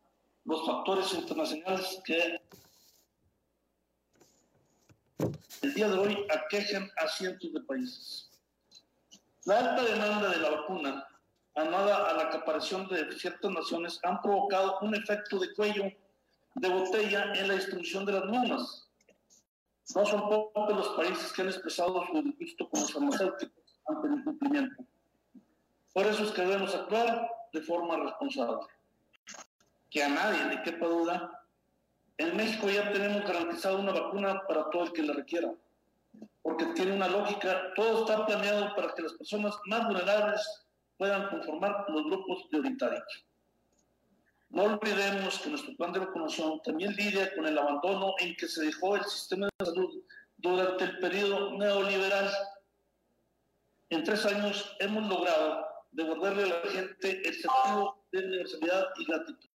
los 0.46 0.68
factores 0.68 1.12
internacionales 1.16 2.00
que 2.06 2.40
el 5.64 5.74
día 5.74 5.88
de 5.88 5.98
hoy 5.98 6.28
aquejan 6.30 6.92
a 6.98 7.08
cientos 7.08 7.54
de 7.54 7.62
países. 7.62 8.30
La 9.46 9.58
alta 9.58 9.84
demanda 9.86 10.30
de 10.30 10.38
la 10.38 10.52
vacuna, 10.52 11.08
anada 11.56 12.08
a 12.08 12.14
la 12.14 12.24
acaparación 12.26 12.88
de 12.88 13.18
ciertas 13.18 13.50
naciones, 13.50 14.00
han 14.04 14.22
provocado 14.22 14.78
un 14.82 14.94
efecto 14.94 15.40
de 15.40 15.56
cuello 15.56 15.86
de 16.54 16.70
botella 16.70 17.34
en 17.34 17.48
la 17.48 17.56
distribución 17.56 18.06
de 18.06 18.12
las 18.12 18.26
mismas. 18.26 18.89
No 19.96 20.06
son 20.06 20.30
pocos 20.30 20.76
los 20.76 20.90
países 20.90 21.34
que 21.34 21.42
han 21.42 21.48
expresado 21.48 22.06
su 22.06 22.22
disgusto 22.22 22.70
con 22.70 22.82
los 22.82 22.94
farmacéuticos 22.94 23.80
ante 23.88 24.08
el 24.08 24.14
incumplimiento. 24.14 24.84
Por 25.94 26.06
eso 26.06 26.24
es 26.24 26.32
que 26.32 26.44
debemos 26.44 26.76
actuar 26.76 27.30
de 27.52 27.62
forma 27.62 27.98
responsable. 27.98 28.68
Que 29.90 30.04
a 30.04 30.10
nadie 30.10 30.46
le 30.46 30.62
quepa 30.62 30.86
duda, 30.86 31.46
en 32.18 32.38
México 32.38 32.70
ya 32.70 32.92
tenemos 32.92 33.24
garantizado 33.24 33.80
una 33.80 33.94
vacuna 33.94 34.44
para 34.48 34.70
todo 34.70 34.84
el 34.84 34.94
que 34.94 35.04
la 35.04 35.14
requiera, 35.14 35.52
porque 36.44 36.66
tiene 36.68 36.94
una 36.94 37.08
lógica, 37.08 37.74
todo 37.76 38.02
está 38.02 38.26
planeado 38.26 38.76
para 38.76 38.94
que 38.94 39.02
las 39.02 39.14
personas 39.14 39.58
más 39.66 39.88
vulnerables 39.88 40.66
puedan 40.98 41.30
conformar 41.30 41.86
los 41.88 42.04
grupos 42.06 42.46
prioritarios. 42.50 43.26
No 44.50 44.64
olvidemos 44.64 45.40
que 45.40 45.50
nuestro 45.50 45.76
plan 45.76 45.94
de 45.94 46.00
vacunación 46.00 46.62
también 46.64 46.96
lidia 46.96 47.34
con 47.36 47.46
el 47.46 47.58
abandono 47.58 48.16
en 48.18 48.36
que 48.36 48.48
se 48.48 48.66
dejó 48.66 48.96
el 48.96 49.06
sistema 49.06 49.48
de 49.48 49.66
salud 49.66 50.04
durante 50.38 50.86
el 50.86 51.00
periodo 51.00 51.52
neoliberal. 51.52 52.32
En 53.90 54.04
tres 54.04 54.26
años 54.26 54.76
hemos 54.80 55.08
logrado 55.08 55.68
devolverle 55.92 56.44
a 56.44 56.64
la 56.64 56.72
gente 56.72 57.22
el 57.28 57.34
sentido 57.34 58.04
de 58.12 58.26
universalidad 58.26 58.88
y 58.98 59.06
gratitud. 59.06 59.50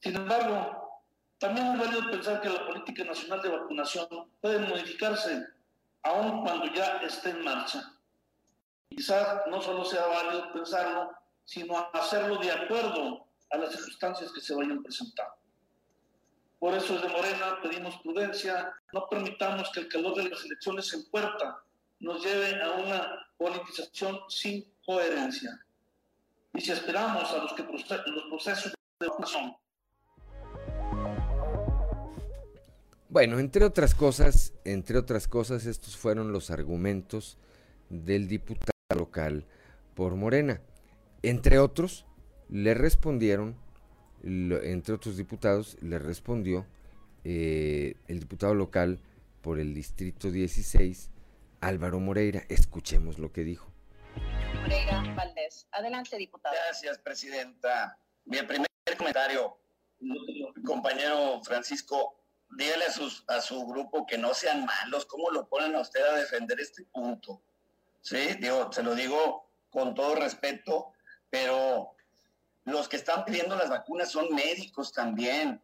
Sin 0.00 0.16
embargo, 0.16 1.02
también 1.38 1.68
es 1.68 1.78
válido 1.78 2.10
pensar 2.10 2.40
que 2.42 2.50
la 2.50 2.66
política 2.66 3.04
nacional 3.04 3.40
de 3.40 3.48
vacunación 3.48 4.08
puede 4.42 4.58
modificarse 4.58 5.46
aun 6.02 6.42
cuando 6.42 6.66
ya 6.74 6.98
esté 6.98 7.30
en 7.30 7.44
marcha. 7.44 7.98
Quizás 8.90 9.42
no 9.46 9.60
solo 9.62 9.84
sea 9.84 10.06
válido 10.06 10.52
pensarlo, 10.52 11.12
sino 11.44 11.88
hacerlo 11.94 12.36
de 12.36 12.50
acuerdo 12.50 13.26
a 13.50 13.58
las 13.58 13.72
circunstancias 13.72 14.32
que 14.32 14.40
se 14.40 14.54
vayan 14.54 14.82
presentando. 14.82 15.34
Por 16.58 16.74
eso 16.74 16.94
desde 16.94 17.08
Morena 17.08 17.58
pedimos 17.62 17.96
prudencia, 18.02 18.72
no 18.92 19.08
permitamos 19.08 19.70
que 19.72 19.80
el 19.80 19.88
calor 19.88 20.14
de 20.16 20.28
las 20.28 20.44
elecciones 20.44 20.92
en 20.92 21.04
puerta 21.10 21.62
nos 22.00 22.24
lleve 22.24 22.62
a 22.62 22.72
una 22.72 23.26
politización 23.38 24.18
sin 24.28 24.70
coherencia. 24.84 25.58
Y 26.52 26.60
si 26.60 26.72
esperamos 26.72 27.30
a 27.30 27.38
los 27.38 27.52
que 27.54 27.62
los 27.62 28.24
procesos 28.28 28.74
de 28.98 29.06
vacunación. 29.06 29.56
Bueno, 33.08 33.38
entre 33.38 33.64
otras 33.64 33.94
cosas, 33.94 34.52
entre 34.64 34.98
otras 34.98 35.26
cosas, 35.26 35.66
estos 35.66 35.96
fueron 35.96 36.32
los 36.32 36.50
argumentos 36.50 37.38
del 37.88 38.28
diputado 38.28 38.70
local 38.96 39.46
por 39.94 40.14
Morena. 40.14 40.60
Entre 41.22 41.58
otros, 41.58 42.06
le 42.50 42.74
respondieron, 42.74 43.56
entre 44.22 44.94
otros 44.94 45.16
diputados, 45.16 45.76
le 45.80 45.98
respondió 45.98 46.66
eh, 47.24 47.94
el 48.08 48.20
diputado 48.20 48.54
local 48.54 48.98
por 49.40 49.58
el 49.58 49.72
Distrito 49.72 50.30
16, 50.30 51.10
Álvaro 51.60 52.00
Moreira. 52.00 52.42
Escuchemos 52.48 53.18
lo 53.18 53.32
que 53.32 53.44
dijo. 53.44 53.70
Moreira 54.60 55.02
Valdés. 55.14 55.68
Adelante, 55.72 56.16
diputado. 56.16 56.54
Gracias, 56.66 56.98
presidenta. 56.98 57.98
Mi 58.24 58.42
primer 58.42 58.66
comentario, 58.98 59.56
compañero 60.66 61.40
Francisco, 61.44 62.20
dígale 62.50 62.86
a, 62.86 62.90
sus, 62.90 63.24
a 63.28 63.40
su 63.40 63.64
grupo 63.66 64.06
que 64.06 64.18
no 64.18 64.34
sean 64.34 64.66
malos. 64.66 65.06
¿Cómo 65.06 65.30
lo 65.30 65.48
ponen 65.48 65.74
a 65.76 65.80
usted 65.80 66.02
a 66.02 66.16
defender 66.16 66.58
este 66.60 66.84
punto? 66.84 67.42
Sí, 68.00 68.34
digo, 68.40 68.72
se 68.72 68.82
lo 68.82 68.94
digo 68.94 69.50
con 69.70 69.94
todo 69.94 70.16
respeto, 70.16 70.92
pero 71.30 71.94
los 72.70 72.88
que 72.88 72.96
están 72.96 73.24
pidiendo 73.24 73.56
las 73.56 73.70
vacunas 73.70 74.10
son 74.10 74.34
médicos 74.34 74.92
también, 74.92 75.62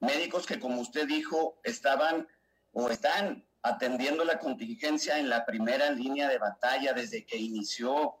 médicos 0.00 0.46
que 0.46 0.58
como 0.58 0.80
usted 0.80 1.06
dijo 1.06 1.60
estaban 1.64 2.28
o 2.72 2.88
están 2.90 3.44
atendiendo 3.62 4.24
la 4.24 4.38
contingencia 4.38 5.18
en 5.18 5.28
la 5.28 5.46
primera 5.46 5.90
línea 5.90 6.28
de 6.28 6.38
batalla 6.38 6.92
desde 6.92 7.24
que 7.24 7.36
inició. 7.36 8.14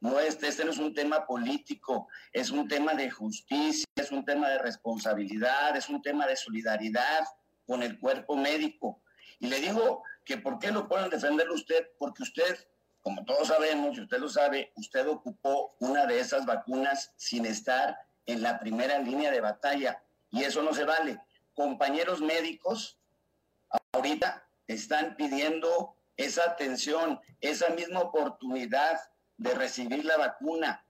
No 0.00 0.18
este, 0.18 0.48
este 0.48 0.64
no 0.64 0.72
es 0.72 0.78
un 0.78 0.92
tema 0.92 1.24
político, 1.24 2.08
es 2.32 2.50
un 2.50 2.66
tema 2.66 2.94
de 2.94 3.08
justicia, 3.08 3.86
es 3.94 4.10
un 4.10 4.24
tema 4.24 4.48
de 4.48 4.58
responsabilidad, 4.58 5.76
es 5.76 5.88
un 5.88 6.02
tema 6.02 6.26
de 6.26 6.34
solidaridad 6.34 7.24
con 7.64 7.84
el 7.84 8.00
cuerpo 8.00 8.34
médico. 8.34 9.00
Y 9.38 9.46
le 9.46 9.60
digo 9.60 10.02
que 10.24 10.38
por 10.38 10.58
qué 10.58 10.72
lo 10.72 10.88
pueden 10.88 11.10
defender 11.10 11.48
usted, 11.50 11.90
porque 11.98 12.24
usted 12.24 12.66
como 13.02 13.24
todos 13.24 13.48
sabemos, 13.48 13.96
y 13.96 14.02
usted 14.02 14.18
lo 14.18 14.28
sabe, 14.28 14.72
usted 14.76 15.06
ocupó 15.08 15.74
una 15.80 16.06
de 16.06 16.20
esas 16.20 16.46
vacunas 16.46 17.12
sin 17.16 17.44
estar 17.46 17.98
en 18.26 18.42
la 18.42 18.60
primera 18.60 18.98
línea 18.98 19.30
de 19.30 19.40
batalla 19.40 20.02
y 20.30 20.44
eso 20.44 20.62
no 20.62 20.72
se 20.72 20.84
vale. 20.84 21.20
Compañeros 21.54 22.20
médicos 22.20 22.98
ahorita 23.92 24.46
están 24.68 25.16
pidiendo 25.16 25.96
esa 26.16 26.44
atención, 26.44 27.20
esa 27.40 27.70
misma 27.70 28.00
oportunidad 28.00 29.00
de 29.36 29.54
recibir 29.54 30.04
la 30.04 30.16
vacuna. 30.16 30.84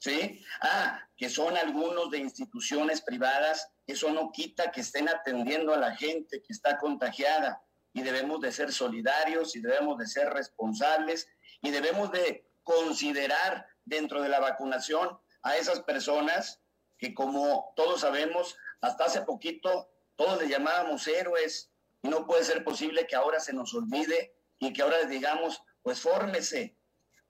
¿Sí? 0.00 0.44
Ah, 0.60 1.08
que 1.16 1.28
son 1.28 1.56
algunos 1.56 2.08
de 2.12 2.18
instituciones 2.18 3.02
privadas, 3.02 3.68
eso 3.84 4.12
no 4.12 4.30
quita 4.30 4.70
que 4.70 4.82
estén 4.82 5.08
atendiendo 5.08 5.74
a 5.74 5.76
la 5.76 5.96
gente 5.96 6.40
que 6.40 6.52
está 6.52 6.78
contagiada 6.78 7.60
y 7.92 8.02
debemos 8.02 8.40
de 8.40 8.52
ser 8.52 8.72
solidarios 8.72 9.56
y 9.56 9.60
debemos 9.60 9.98
de 9.98 10.06
ser 10.06 10.32
responsables 10.32 11.26
y 11.62 11.70
debemos 11.70 12.10
de 12.12 12.46
considerar 12.62 13.66
dentro 13.84 14.22
de 14.22 14.28
la 14.28 14.40
vacunación 14.40 15.18
a 15.42 15.56
esas 15.56 15.80
personas 15.80 16.60
que 16.98 17.14
como 17.14 17.72
todos 17.76 18.00
sabemos, 18.00 18.56
hasta 18.80 19.04
hace 19.04 19.22
poquito 19.22 19.90
todos 20.16 20.42
le 20.42 20.48
llamábamos 20.48 21.06
héroes 21.06 21.70
y 22.02 22.08
no 22.08 22.26
puede 22.26 22.44
ser 22.44 22.64
posible 22.64 23.06
que 23.06 23.16
ahora 23.16 23.40
se 23.40 23.52
nos 23.52 23.72
olvide 23.72 24.34
y 24.58 24.72
que 24.72 24.82
ahora 24.82 24.98
les 24.98 25.08
digamos, 25.08 25.62
pues 25.82 26.00
fórmese, 26.00 26.76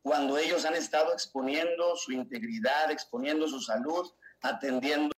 cuando 0.02 0.38
ellos 0.38 0.64
han 0.64 0.74
estado 0.74 1.12
exponiendo 1.12 1.94
su 1.96 2.12
integridad, 2.12 2.90
exponiendo 2.90 3.46
su 3.46 3.60
salud, 3.60 4.10
atendiendo 4.40 5.12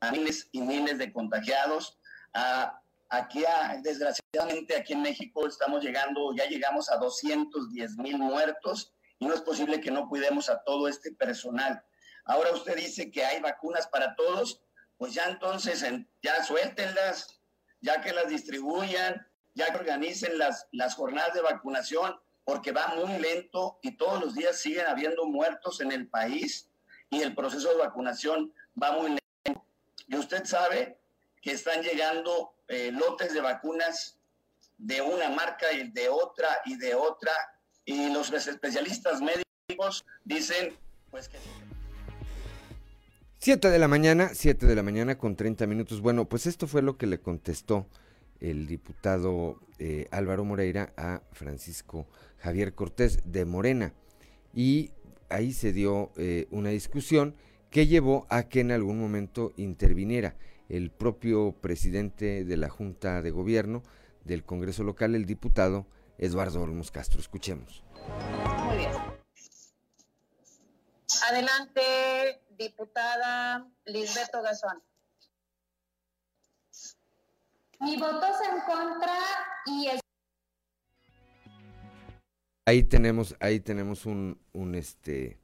a 0.00 0.12
miles 0.12 0.48
y 0.52 0.60
miles 0.60 0.98
de 0.98 1.12
contagiados, 1.12 1.98
a 2.32 2.79
Aquí, 3.12 3.44
desgraciadamente, 3.82 4.76
aquí 4.76 4.92
en 4.92 5.02
México 5.02 5.44
estamos 5.44 5.82
llegando, 5.82 6.32
ya 6.32 6.46
llegamos 6.46 6.88
a 6.88 6.96
210 6.96 7.96
mil 7.96 8.18
muertos 8.18 8.92
y 9.18 9.26
no 9.26 9.34
es 9.34 9.40
posible 9.40 9.80
que 9.80 9.90
no 9.90 10.08
cuidemos 10.08 10.48
a 10.48 10.62
todo 10.62 10.86
este 10.86 11.10
personal. 11.12 11.84
Ahora 12.24 12.52
usted 12.52 12.76
dice 12.76 13.10
que 13.10 13.24
hay 13.24 13.40
vacunas 13.40 13.88
para 13.88 14.14
todos, 14.14 14.62
pues 14.96 15.12
ya 15.12 15.24
entonces 15.24 15.84
ya 16.22 16.44
suéltenlas, 16.44 17.40
ya 17.80 18.00
que 18.00 18.12
las 18.12 18.28
distribuyan, 18.28 19.26
ya 19.54 19.72
que 19.72 19.78
organicen 19.78 20.38
las, 20.38 20.68
las 20.70 20.94
jornadas 20.94 21.34
de 21.34 21.40
vacunación, 21.40 22.14
porque 22.44 22.70
va 22.70 22.94
muy 22.94 23.18
lento 23.18 23.80
y 23.82 23.96
todos 23.96 24.20
los 24.20 24.34
días 24.34 24.56
siguen 24.56 24.86
habiendo 24.86 25.26
muertos 25.26 25.80
en 25.80 25.90
el 25.90 26.08
país 26.08 26.70
y 27.10 27.22
el 27.22 27.34
proceso 27.34 27.70
de 27.70 27.78
vacunación 27.78 28.54
va 28.80 28.92
muy 28.92 29.16
lento. 29.44 29.66
Y 30.06 30.16
usted 30.16 30.44
sabe 30.44 30.99
que 31.40 31.52
están 31.52 31.82
llegando 31.82 32.54
eh, 32.68 32.90
lotes 32.92 33.32
de 33.32 33.40
vacunas 33.40 34.18
de 34.78 35.02
una 35.02 35.28
marca 35.30 35.72
y 35.72 35.90
de 35.90 36.08
otra 36.08 36.48
y 36.64 36.76
de 36.76 36.94
otra, 36.94 37.32
y 37.84 38.12
los 38.12 38.32
especialistas 38.32 39.20
médicos 39.20 40.04
dicen 40.24 40.76
pues 41.10 41.28
que... 41.28 41.38
7 43.38 43.70
de 43.70 43.78
la 43.78 43.88
mañana, 43.88 44.30
7 44.34 44.66
de 44.66 44.74
la 44.74 44.82
mañana 44.82 45.16
con 45.16 45.34
30 45.34 45.66
minutos. 45.66 46.00
Bueno, 46.00 46.28
pues 46.28 46.46
esto 46.46 46.66
fue 46.66 46.82
lo 46.82 46.98
que 46.98 47.06
le 47.06 47.20
contestó 47.20 47.86
el 48.38 48.66
diputado 48.66 49.58
eh, 49.78 50.08
Álvaro 50.10 50.44
Moreira 50.44 50.92
a 50.96 51.22
Francisco 51.32 52.06
Javier 52.38 52.74
Cortés 52.74 53.20
de 53.24 53.44
Morena. 53.44 53.94
Y 54.54 54.90
ahí 55.30 55.52
se 55.52 55.72
dio 55.72 56.12
eh, 56.16 56.48
una 56.50 56.70
discusión 56.70 57.34
que 57.70 57.86
llevó 57.86 58.26
a 58.28 58.44
que 58.44 58.60
en 58.60 58.72
algún 58.72 59.00
momento 59.00 59.52
interviniera 59.56 60.36
el 60.70 60.90
propio 60.90 61.52
presidente 61.60 62.44
de 62.44 62.56
la 62.56 62.70
Junta 62.70 63.20
de 63.22 63.30
Gobierno 63.30 63.82
del 64.24 64.44
Congreso 64.44 64.84
local, 64.84 65.14
el 65.14 65.26
diputado 65.26 65.86
Eduardo 66.16 66.62
Olmos 66.62 66.90
Castro. 66.90 67.20
Escuchemos. 67.20 67.82
Muy 68.64 68.76
bien. 68.78 68.92
Adelante, 71.28 72.40
diputada 72.56 73.66
Lisbeto 73.84 74.42
Gazón. 74.42 74.82
Mi 77.80 77.98
voto 77.98 78.26
es 78.26 78.48
en 78.48 78.60
contra 78.60 79.14
y 79.66 79.88
es 79.88 80.00
Ahí 82.66 82.84
tenemos, 82.84 83.34
ahí 83.40 83.58
tenemos 83.58 84.06
un, 84.06 84.38
un 84.52 84.74
este. 84.76 85.40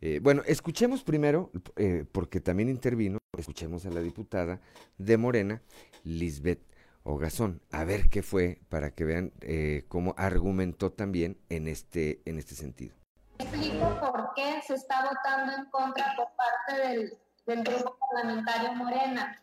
eh, 0.00 0.20
bueno, 0.22 0.42
escuchemos 0.46 1.02
primero, 1.02 1.50
eh, 1.76 2.06
porque 2.10 2.40
también 2.40 2.70
intervino, 2.70 3.18
escuchemos 3.40 3.86
a 3.86 3.90
la 3.90 4.00
diputada 4.00 4.60
de 4.98 5.16
Morena, 5.16 5.62
Lisbeth 6.04 6.68
Ogazón, 7.04 7.62
a 7.72 7.84
ver 7.84 8.08
qué 8.10 8.22
fue, 8.22 8.60
para 8.68 8.90
que 8.90 9.04
vean 9.04 9.32
eh, 9.40 9.84
cómo 9.88 10.14
argumentó 10.18 10.92
también 10.92 11.38
en 11.48 11.66
este, 11.66 12.20
en 12.26 12.38
este 12.38 12.54
sentido. 12.54 12.94
explico 13.38 13.98
por 14.00 14.34
qué 14.34 14.60
se 14.66 14.74
está 14.74 15.04
votando 15.04 15.52
en 15.54 15.64
contra 15.70 16.14
por 16.16 16.28
parte 16.36 16.88
del, 17.46 17.64
grupo 17.64 17.96
parlamentario 17.98 18.74
Morena. 18.74 19.40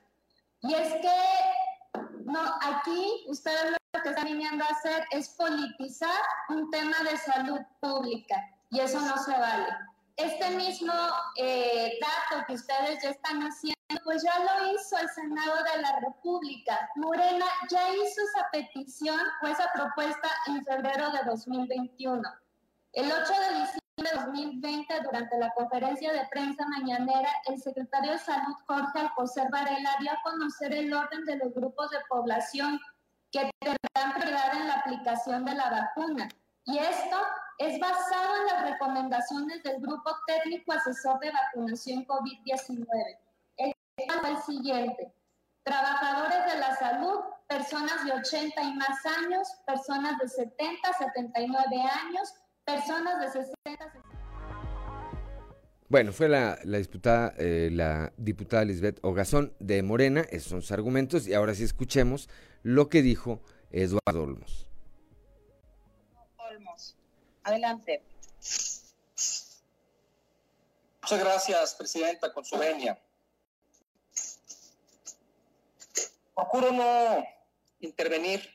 Y 0.61 0.75
es 0.75 0.93
que 0.93 2.15
no, 2.25 2.39
aquí 2.61 3.25
ustedes 3.27 3.71
lo 3.71 4.01
que 4.03 4.09
están 4.09 4.25
viniendo 4.25 4.63
a 4.63 4.67
hacer 4.67 5.03
es 5.09 5.29
politizar 5.29 6.21
un 6.49 6.69
tema 6.69 6.97
de 7.03 7.17
salud 7.17 7.59
pública 7.79 8.35
y 8.69 8.79
eso 8.79 8.99
no 8.99 9.17
se 9.17 9.31
vale. 9.31 9.67
Este 10.17 10.51
mismo 10.51 10.93
eh, 11.35 11.97
dato 11.99 12.45
que 12.47 12.53
ustedes 12.53 13.01
ya 13.01 13.09
están 13.09 13.41
haciendo, 13.41 13.74
pues 14.03 14.23
ya 14.23 14.39
lo 14.39 14.71
hizo 14.71 14.97
el 14.97 15.09
Senado 15.09 15.63
de 15.63 15.81
la 15.81 15.99
República. 15.99 16.89
Morena 16.95 17.45
ya 17.69 17.89
hizo 17.89 18.21
esa 18.21 18.49
petición 18.51 19.19
o 19.41 19.47
esa 19.47 19.71
propuesta 19.73 20.29
en 20.47 20.63
febrero 20.63 21.11
de 21.11 21.19
2021. 21.25 22.21
El 22.93 23.11
8 23.11 23.17
de 23.17 23.59
diciembre 23.59 23.81
de 23.97 24.11
2020, 24.13 25.01
durante 25.01 25.37
la 25.37 25.51
conferencia 25.51 26.13
de 26.13 26.27
prensa 26.31 26.65
mañanera, 26.67 27.29
el 27.47 27.61
secretario 27.61 28.13
de 28.13 28.19
Salud, 28.19 28.55
Jorge 28.67 28.99
Alcocer 28.99 29.49
Varela, 29.51 29.95
dio 29.99 30.11
a 30.11 30.21
conocer 30.23 30.73
el 30.73 30.93
orden 30.93 31.25
de 31.25 31.37
los 31.37 31.53
grupos 31.53 31.89
de 31.91 31.97
población 32.09 32.79
que 33.31 33.49
tendrán 33.59 34.13
prioridad 34.19 34.55
en 34.55 34.67
la 34.67 34.75
aplicación 34.75 35.45
de 35.45 35.55
la 35.55 35.69
vacuna. 35.69 36.29
Y 36.65 36.77
esto 36.77 37.17
es 37.59 37.79
basado 37.79 38.35
en 38.37 38.45
las 38.47 38.71
recomendaciones 38.71 39.61
del 39.63 39.79
Grupo 39.81 40.11
Técnico 40.25 40.73
Asesor 40.73 41.19
de 41.19 41.31
Vacunación 41.31 42.05
COVID-19. 42.05 43.24
El 43.97 44.43
siguiente. 44.45 45.13
Trabajadores 45.63 46.53
de 46.53 46.59
la 46.59 46.75
salud, 46.75 47.19
personas 47.47 48.03
de 48.03 48.11
80 48.11 48.61
y 48.61 48.73
más 48.75 49.05
años, 49.05 49.47
personas 49.65 50.19
de 50.19 50.27
70, 50.27 50.93
79 50.93 51.65
años, 51.81 52.33
personas 52.65 53.21
de 53.21 53.31
60, 53.31 53.93
Bueno, 55.87 56.11
fue 56.11 56.27
la, 56.27 56.59
la 56.65 56.77
diputada, 56.77 57.33
eh, 57.37 57.69
la 57.71 58.11
diputada 58.17 58.65
Lisbeth 58.65 58.99
Ogazón 59.01 59.53
de 59.59 59.81
Morena, 59.81 60.21
esos 60.29 60.49
son 60.49 60.61
sus 60.61 60.71
argumentos, 60.71 61.27
y 61.27 61.33
ahora 61.33 61.55
sí 61.55 61.63
escuchemos 61.63 62.29
lo 62.63 62.89
que 62.89 63.01
dijo 63.01 63.41
Eduardo 63.71 64.23
Olmos. 64.23 64.67
Olmos. 66.37 66.95
Adelante. 67.43 68.03
Muchas 71.01 71.19
gracias, 71.19 71.75
Presidenta, 71.75 72.33
con 72.33 72.43
su 72.43 72.57
venia. 72.57 72.99
Procuro 76.35 76.71
no 76.71 77.25
intervenir 77.79 78.47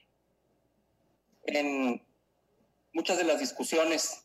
en 1.44 2.06
muchas 2.92 3.16
de 3.16 3.24
las 3.24 3.40
discusiones 3.40 4.24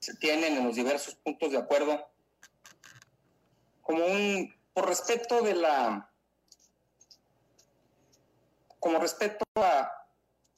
que 0.00 0.06
se 0.06 0.16
tienen 0.16 0.56
en 0.56 0.64
los 0.64 0.76
diversos 0.76 1.16
puntos 1.16 1.50
de 1.50 1.58
acuerdo, 1.58 2.08
como 3.82 4.06
un, 4.06 4.54
por 4.72 4.88
respeto 4.88 5.42
de 5.42 5.54
la, 5.54 6.10
como 8.78 8.98
respeto 8.98 9.44
a, 9.56 9.90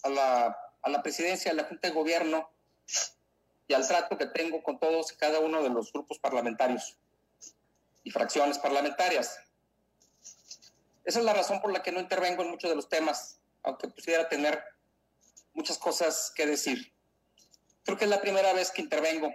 a 0.03 0.09
la, 0.09 0.59
a 0.82 0.91
la 0.91 1.03
presidencia 1.03 1.51
de 1.51 1.57
la 1.57 1.65
Junta 1.65 1.89
de 1.89 1.95
Gobierno 1.95 2.51
y 3.66 3.74
al 3.74 3.86
trato 3.89 4.19
que 4.19 4.27
tengo 4.27 4.62
con 4.62 4.78
todos 4.78 5.12
y 5.12 5.16
cada 5.16 5.41
uno 5.41 5.62
de 5.62 5.70
los 5.70 5.93
grupos 5.93 6.19
parlamentarios 6.19 6.99
y 8.03 8.11
fracciones 8.11 8.59
parlamentarias. 8.59 9.39
Esa 11.05 11.18
es 11.18 11.24
la 11.24 11.35
razón 11.35 11.60
por 11.60 11.72
la 11.72 11.82
que 11.82 11.93
no 11.93 12.01
intervengo 12.01 12.43
en 12.43 12.51
muchos 12.51 12.70
de 12.70 12.76
los 12.76 12.89
temas, 12.89 13.40
aunque 13.62 13.89
pudiera 13.89 14.28
tener 14.28 14.62
muchas 15.52 15.78
cosas 15.78 16.32
que 16.35 16.47
decir. 16.47 16.93
Creo 17.85 17.98
que 17.98 18.05
es 18.05 18.10
la 18.10 18.20
primera 18.20 18.52
vez 18.52 18.70
que 18.70 18.82
intervengo 18.82 19.32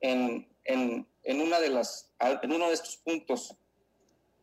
en, 0.00 0.48
en, 0.64 1.08
en 1.22 1.40
una 1.40 1.58
de 1.58 1.70
las, 1.70 2.10
en 2.20 2.52
uno 2.52 2.68
de 2.68 2.74
estos 2.74 2.96
puntos. 2.98 3.56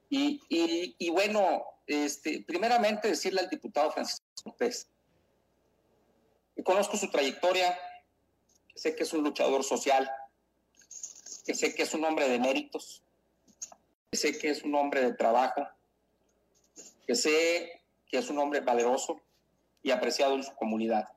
Y, 0.09 0.41
y, 0.49 0.95
y 0.99 1.09
bueno, 1.09 1.63
este, 1.87 2.43
primeramente 2.45 3.07
decirle 3.07 3.39
al 3.39 3.49
diputado 3.49 3.91
Francisco 3.91 4.25
Cortés, 4.43 4.89
que 6.55 6.63
conozco 6.63 6.97
su 6.97 7.09
trayectoria, 7.09 7.79
que 8.67 8.77
sé 8.77 8.95
que 8.95 9.03
es 9.03 9.13
un 9.13 9.23
luchador 9.23 9.63
social, 9.63 10.11
que 11.45 11.55
sé 11.55 11.73
que 11.73 11.83
es 11.83 11.93
un 11.93 12.03
hombre 12.03 12.27
de 12.27 12.39
méritos, 12.39 13.03
que 14.11 14.17
sé 14.17 14.37
que 14.37 14.49
es 14.49 14.63
un 14.63 14.75
hombre 14.75 15.01
de 15.01 15.13
trabajo, 15.13 15.65
que 17.11 17.15
sé 17.15 17.81
que 18.07 18.19
es 18.19 18.29
un 18.29 18.39
hombre 18.39 18.61
valeroso 18.61 19.19
y 19.83 19.91
apreciado 19.91 20.35
en 20.35 20.45
su 20.45 20.55
comunidad. 20.55 21.09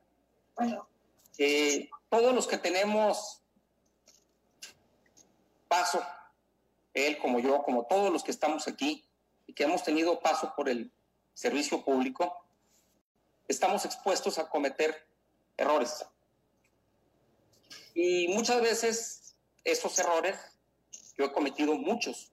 Eh, 1.39 1.89
todos 2.09 2.35
los 2.35 2.49
que 2.49 2.59
tenemos 2.59 3.41
paso, 5.69 6.05
él 6.95 7.17
como 7.19 7.39
yo, 7.39 7.63
como 7.63 7.87
todos 7.87 8.11
los 8.11 8.25
que 8.25 8.33
estamos 8.33 8.67
aquí 8.67 9.05
y 9.47 9.53
que 9.53 9.63
hemos 9.63 9.85
tenido 9.85 10.19
paso 10.19 10.53
por 10.57 10.69
el 10.69 10.91
servicio 11.33 11.85
público, 11.85 12.45
estamos 13.47 13.85
expuestos 13.85 14.37
a 14.41 14.49
cometer 14.49 15.07
errores. 15.57 16.05
Y 17.95 18.27
muchas 18.35 18.61
veces 18.61 19.37
esos 19.63 19.97
errores, 20.01 20.35
yo 21.17 21.27
he 21.27 21.33
cometido 21.33 21.77
muchos 21.77 22.33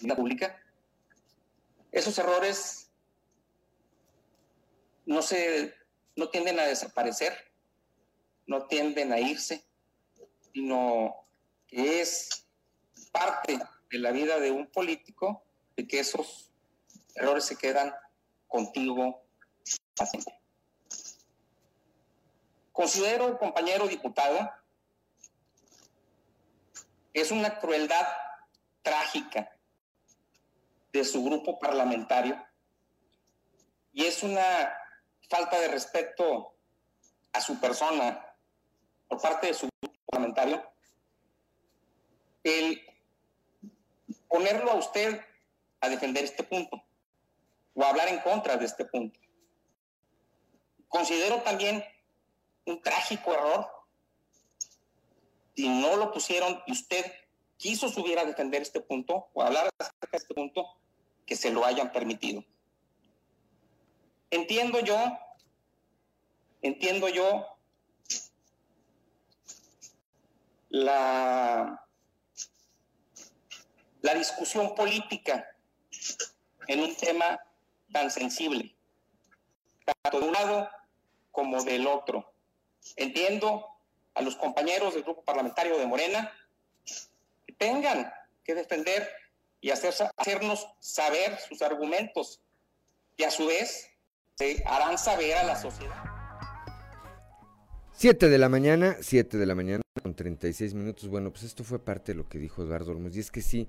en 0.00 0.08
la 0.08 0.16
pública, 0.16 0.58
esos 1.92 2.18
errores 2.18 2.90
no 5.04 5.22
se 5.22 5.74
no 6.16 6.28
tienden 6.28 6.58
a 6.60 6.64
desaparecer, 6.64 7.32
no 8.46 8.66
tienden 8.66 9.12
a 9.12 9.20
irse, 9.20 9.64
sino 10.52 11.14
que 11.66 12.00
es 12.00 12.46
parte 13.12 13.58
de 13.90 13.98
la 13.98 14.10
vida 14.10 14.38
de 14.40 14.50
un 14.50 14.66
político 14.66 15.44
de 15.76 15.86
que 15.86 16.00
esos 16.00 16.50
errores 17.14 17.44
se 17.44 17.56
quedan 17.56 17.94
contigo 18.46 19.24
paciente. 19.96 20.38
Considero, 22.72 23.38
compañero 23.38 23.86
diputado, 23.86 24.50
es 27.12 27.30
una 27.30 27.58
crueldad 27.58 28.06
trágica 28.82 29.50
de 30.92 31.04
su 31.04 31.24
grupo 31.24 31.58
parlamentario. 31.58 32.44
Y 33.92 34.04
es 34.04 34.22
una 34.22 34.72
falta 35.28 35.58
de 35.58 35.68
respeto 35.68 36.54
a 37.32 37.40
su 37.40 37.58
persona 37.60 38.36
por 39.08 39.20
parte 39.20 39.48
de 39.48 39.54
su 39.54 39.68
grupo 39.80 39.98
parlamentario. 40.06 40.62
El 42.44 42.80
ponerlo 44.28 44.72
a 44.72 44.76
usted 44.76 45.20
a 45.80 45.88
defender 45.88 46.24
este 46.24 46.42
punto 46.42 46.82
o 47.74 47.84
hablar 47.84 48.08
en 48.08 48.20
contra 48.20 48.56
de 48.56 48.66
este 48.66 48.84
punto. 48.84 49.18
Considero 50.88 51.42
también 51.42 51.82
un 52.66 52.82
trágico 52.82 53.32
error. 53.32 53.66
Si 55.56 55.68
no 55.68 55.96
lo 55.96 56.12
pusieron 56.12 56.62
y 56.66 56.72
usted 56.72 57.04
quiso 57.56 57.88
subir 57.88 58.18
a 58.18 58.24
defender 58.24 58.62
este 58.62 58.80
punto 58.80 59.28
o 59.32 59.42
hablar 59.42 59.70
acerca 59.78 60.08
de 60.10 60.18
este 60.18 60.34
punto, 60.34 60.81
que 61.26 61.36
se 61.36 61.50
lo 61.50 61.64
hayan 61.64 61.92
permitido. 61.92 62.44
Entiendo 64.30 64.80
yo, 64.80 64.96
entiendo 66.62 67.08
yo 67.08 67.46
la, 70.70 71.86
la 74.00 74.14
discusión 74.14 74.74
política 74.74 75.54
en 76.66 76.80
un 76.80 76.96
tema 76.96 77.40
tan 77.92 78.10
sensible, 78.10 78.74
tanto 79.84 80.20
de 80.20 80.26
un 80.26 80.32
lado 80.32 80.68
como 81.30 81.62
del 81.62 81.86
otro. 81.86 82.32
Entiendo 82.96 83.66
a 84.14 84.22
los 84.22 84.36
compañeros 84.36 84.94
del 84.94 85.02
grupo 85.02 85.22
parlamentario 85.22 85.78
de 85.78 85.86
Morena 85.86 86.32
que 87.46 87.52
tengan 87.52 88.12
que 88.44 88.54
defender 88.54 89.08
y 89.62 89.70
hacer, 89.70 89.94
hacernos 90.16 90.66
saber 90.80 91.38
sus 91.48 91.62
argumentos 91.62 92.42
y 93.16 93.22
a 93.22 93.30
su 93.30 93.46
vez 93.46 93.88
se 94.34 94.62
harán 94.66 94.98
saber 94.98 95.36
a 95.36 95.44
la 95.44 95.56
sociedad. 95.56 96.02
7 97.92 98.28
de 98.28 98.38
la 98.38 98.48
mañana, 98.48 98.96
7 99.00 99.38
de 99.38 99.46
la 99.46 99.54
mañana 99.54 99.82
con 100.02 100.14
36 100.14 100.74
minutos. 100.74 101.08
Bueno, 101.08 101.30
pues 101.30 101.44
esto 101.44 101.62
fue 101.62 101.78
parte 101.78 102.12
de 102.12 102.16
lo 102.16 102.28
que 102.28 102.38
dijo 102.38 102.62
Eduardo 102.62 102.90
Olmos. 102.90 103.16
Y 103.16 103.20
es 103.20 103.30
que 103.30 103.40
sí, 103.40 103.68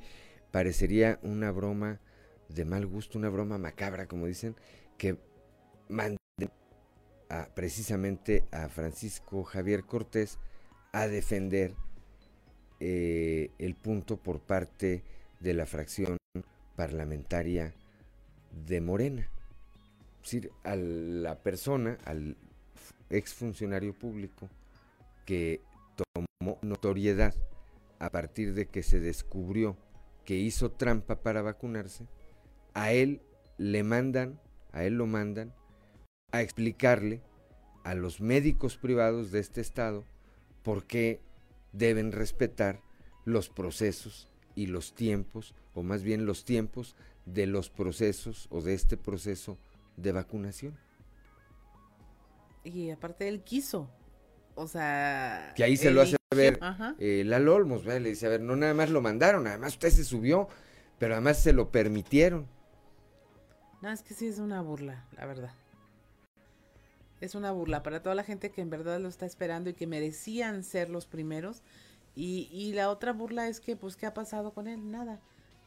parecería 0.52 1.20
una 1.22 1.52
broma 1.52 2.02
de 2.50 2.66
mal 2.66 2.88
gusto, 2.88 3.20
una 3.20 3.30
broma 3.30 3.60
macabra, 3.60 4.08
como 4.08 4.26
dicen, 4.26 4.56
que 4.98 5.18
manden 5.90 6.18
precisamente 7.54 8.46
a 8.52 8.70
Francisco 8.70 9.44
Javier 9.44 9.86
Cortés 9.86 10.40
a 10.92 11.08
defender 11.08 11.76
eh, 12.80 13.52
el 13.60 13.76
punto 13.76 14.18
por 14.18 14.40
parte 14.40 15.04
la 15.52 15.66
fracción 15.66 16.18
parlamentaria 16.78 17.74
de 18.66 18.80
Morena. 18.80 19.30
Es 20.22 20.32
decir, 20.32 20.52
a 20.64 20.76
la 20.78 21.44
persona, 21.44 21.98
al 22.06 22.38
exfuncionario 23.10 23.94
público 23.94 24.50
que 25.26 25.62
tomó 25.96 26.60
notoriedad 26.62 27.36
a 28.00 28.10
partir 28.10 28.54
de 28.54 28.68
que 28.68 28.84
se 28.84 29.00
descubrió 29.00 29.76
que 30.24 30.36
hizo 30.36 30.72
trampa 30.72 31.22
para 31.22 31.42
vacunarse, 31.42 32.08
a 32.74 32.94
él 32.94 33.22
le 33.58 33.84
mandan, 33.84 34.40
a 34.72 34.86
él 34.86 34.96
lo 34.96 35.08
mandan 35.08 35.54
a 36.32 36.42
explicarle 36.42 37.22
a 37.84 37.96
los 37.96 38.22
médicos 38.22 38.78
privados 38.78 39.32
de 39.32 39.40
este 39.40 39.62
estado 39.62 40.06
por 40.64 40.86
qué 40.86 41.20
deben 41.74 42.12
respetar 42.14 42.80
los 43.26 43.50
procesos 43.50 44.33
y 44.56 44.68
los 44.68 44.94
tiempos, 44.94 45.54
o 45.74 45.84
más 45.84 46.04
bien 46.04 46.26
los 46.26 46.46
tiempos 46.46 46.96
de 47.26 47.48
los 47.48 47.70
procesos 47.70 48.48
o 48.50 48.62
de 48.62 48.74
este 48.74 48.98
proceso 48.98 49.58
de 49.98 50.12
vacunación. 50.12 50.78
Y 52.64 52.92
aparte 52.92 53.28
él 53.28 53.44
quiso, 53.44 53.90
o 54.56 54.68
sea... 54.68 55.54
Que 55.56 55.64
ahí 55.64 55.78
se 55.78 55.92
lo 55.92 56.02
hace 56.02 56.18
ver 56.34 56.60
eh, 57.00 57.24
la 57.26 57.40
Lolmos, 57.40 57.86
le 57.86 58.00
dice, 58.00 58.26
a 58.26 58.30
ver, 58.30 58.42
no 58.42 58.56
nada 58.56 58.74
más 58.74 58.90
lo 58.90 59.02
mandaron, 59.02 59.48
además 59.48 59.74
usted 59.74 59.90
se 59.90 60.04
subió, 60.04 60.48
pero 60.98 61.14
además 61.14 61.42
se 61.42 61.54
lo 61.54 61.72
permitieron. 61.72 62.48
No, 63.82 63.92
es 63.92 64.02
que 64.02 64.14
sí 64.14 64.28
es 64.28 64.40
una 64.40 64.62
burla, 64.62 65.06
la 65.18 65.26
verdad. 65.26 65.52
Es 67.20 67.36
una 67.36 67.52
burla 67.52 67.84
para 67.84 68.02
toda 68.02 68.16
la 68.16 68.24
gente 68.24 68.52
que 68.52 68.62
en 68.62 68.70
verdad 68.70 69.00
lo 69.00 69.08
está 69.08 69.26
esperando 69.26 69.70
y 69.70 69.74
que 69.74 69.88
merecían 69.88 70.64
ser 70.64 70.90
los 70.90 71.06
primeros. 71.06 71.62
Y, 72.16 72.50
y 72.52 72.74
la 72.74 72.90
otra 72.90 73.14
burla 73.14 73.48
es 73.48 73.60
que, 73.60 73.76
pues, 73.76 73.96
¿qué 73.96 74.06
ha 74.06 74.14
pasado 74.14 74.54
con 74.54 74.68
él? 74.68 74.92
Nada. 74.92 75.20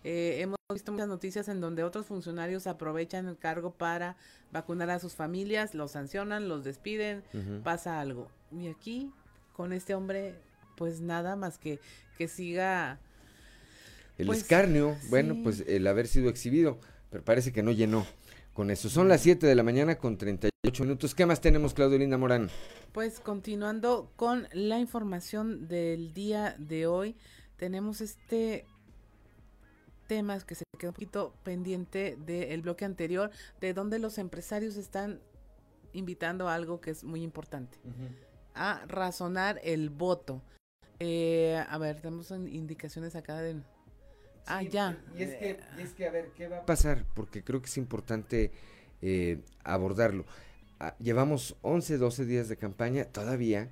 Eh, 0.05 0.41
hemos 0.41 0.57
visto 0.73 0.93
muchas 0.93 1.09
noticias 1.09 1.49
en 1.49 1.61
donde 1.61 1.83
otros 1.83 2.07
funcionarios 2.07 2.67
aprovechan 2.67 3.27
el 3.27 3.37
cargo 3.37 3.73
para 3.73 4.17
vacunar 4.53 4.91
a 4.91 5.01
sus 5.01 5.15
familias, 5.15 5.75
los 5.75 5.93
sancionan, 5.93 6.49
los 6.49 6.63
despiden, 6.63 7.25
pasa 7.65 8.01
algo. 8.01 8.31
Y 8.53 8.69
aquí, 8.69 9.11
con 9.53 9.73
este 9.73 9.95
hombre, 9.95 10.37
pues 10.77 11.01
nada 11.01 11.35
más 11.35 11.59
que 11.59 11.81
que 12.17 12.29
siga... 12.29 12.99
El 14.19 14.27
pues, 14.27 14.39
escarnio, 14.39 14.97
bueno, 15.11 15.37
pues 15.43 15.63
el 15.67 15.87
haber 15.87 16.07
sido 16.07 16.31
exhibido, 16.31 16.79
pero 17.11 17.23
parece 17.23 17.53
que 17.53 17.63
no 17.63 17.71
llenó 17.71 18.07
con 18.57 18.71
eso. 18.71 18.89
Son 18.89 19.07
las 19.07 19.21
7 19.21 19.47
de 19.47 19.55
la 19.55 19.63
mañana 19.63 19.97
con 19.97 20.17
38 20.17 20.83
minutos. 20.83 21.15
¿Qué 21.15 21.27
más 21.27 21.43
tenemos, 21.43 21.75
Claudio 21.75 21.99
Linda 21.99 22.17
Morán? 22.17 22.49
Pues 22.93 23.21
continuando 23.21 24.11
con 24.17 24.49
la 24.53 24.81
información 24.81 25.69
del 25.69 26.15
día 26.15 26.57
de 26.59 26.87
hoy, 26.87 27.17
tenemos 27.59 28.01
este 28.01 28.65
tema 30.07 30.41
que 30.41 30.55
se 30.55 30.65
quedó 30.79 30.91
un 30.91 30.95
poquito 30.95 31.35
pendiente 31.43 32.17
del 32.25 32.63
bloque 32.63 32.87
anterior, 32.87 33.31
de 33.61 33.75
donde 33.75 33.99
los 33.99 34.17
empresarios 34.17 34.77
están 34.77 35.21
invitando 35.93 36.49
a 36.49 36.55
algo 36.55 36.81
que 36.81 36.91
es 36.93 37.05
muy 37.05 37.23
importante, 37.23 37.79
a 38.55 38.87
razonar 38.87 39.61
el 39.65 39.91
voto. 39.91 40.41
Eh, 40.99 41.63
a 41.69 41.77
ver, 41.77 42.01
tenemos 42.01 42.31
indicaciones 42.31 43.17
acá 43.17 43.39
de 43.43 43.61
Ah, 44.47 44.63
ya. 44.63 44.97
Y 45.17 45.23
es, 45.23 45.93
que, 45.95 46.07
a 46.07 46.11
ver, 46.11 46.31
¿qué 46.37 46.49
va 46.49 46.59
a 46.59 46.67
pasar? 46.67 47.05
Porque 47.15 47.43
creo 47.43 47.61
que 47.61 47.67
es 47.67 47.77
importante 47.77 48.53
eh, 49.03 49.41
abordarlo. 49.65 50.25
Ah, 50.79 50.95
llevamos 50.99 51.57
11, 51.63 51.99
12 51.99 52.25
días 52.27 52.49
de 52.49 52.57
campaña, 52.57 53.05
todavía 53.05 53.69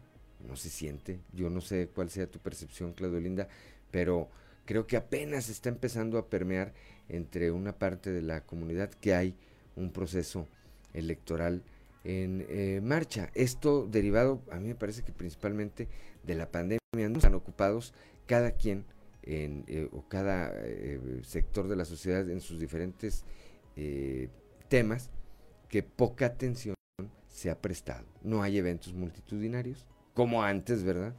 no 0.46 0.56
se 0.56 0.70
siente. 0.70 1.20
Yo 1.32 1.50
no 1.50 1.60
sé 1.60 1.88
cuál 1.94 2.10
sea 2.10 2.26
tu 2.26 2.38
percepción, 2.38 2.92
Claudio 2.92 3.20
Linda, 3.20 3.48
pero 3.90 4.28
creo 4.64 4.86
que 4.86 4.96
apenas 4.96 5.48
está 5.48 5.68
empezando 5.68 6.18
a 6.18 6.28
permear 6.28 6.72
entre 7.08 7.50
una 7.50 7.72
parte 7.72 8.10
de 8.10 8.22
la 8.22 8.42
comunidad 8.42 8.90
que 8.90 9.14
hay 9.14 9.36
un 9.76 9.90
proceso 9.90 10.48
electoral 10.92 11.62
en 12.04 12.44
eh, 12.48 12.80
marcha. 12.82 13.30
Esto 13.34 13.86
derivado, 13.86 14.42
a 14.50 14.56
mí 14.56 14.68
me 14.68 14.74
parece 14.74 15.02
que 15.02 15.12
principalmente 15.12 15.88
de 16.22 16.34
la 16.34 16.50
pandemia, 16.50 16.80
están 16.92 17.34
ocupados 17.34 17.92
cada 18.26 18.52
quien 18.52 18.84
en, 19.26 19.64
eh, 19.66 19.88
o 19.92 20.06
cada 20.08 20.52
eh, 20.54 21.20
sector 21.22 21.68
de 21.68 21.76
la 21.76 21.84
sociedad 21.84 22.28
en 22.28 22.40
sus 22.40 22.60
diferentes 22.60 23.24
eh, 23.76 24.28
temas 24.68 25.10
que 25.68 25.82
poca 25.82 26.26
atención 26.26 26.74
se 27.28 27.50
ha 27.50 27.60
prestado. 27.60 28.06
No 28.22 28.42
hay 28.42 28.58
eventos 28.58 28.92
multitudinarios, 28.92 29.86
como 30.14 30.42
antes, 30.42 30.84
¿verdad? 30.84 31.14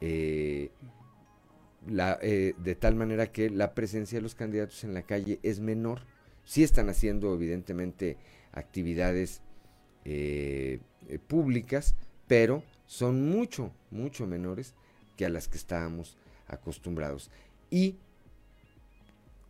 De 0.00 0.70
tal 2.78 2.94
manera 2.94 3.30
que 3.30 3.50
la 3.50 3.74
presencia 3.74 4.18
de 4.18 4.22
los 4.22 4.34
candidatos 4.34 4.84
en 4.84 4.94
la 4.94 5.02
calle 5.02 5.40
es 5.42 5.60
menor. 5.60 6.00
Sí 6.44 6.62
están 6.62 6.88
haciendo, 6.88 7.34
evidentemente, 7.34 8.16
actividades 8.52 9.42
públicas, 11.26 11.94
pero 12.26 12.62
son 12.86 13.28
mucho, 13.28 13.72
mucho 13.90 14.26
menores 14.26 14.74
que 15.16 15.26
a 15.26 15.30
las 15.30 15.48
que 15.48 15.58
estábamos 15.58 16.16
acostumbrados. 16.46 17.30
Y 17.70 17.96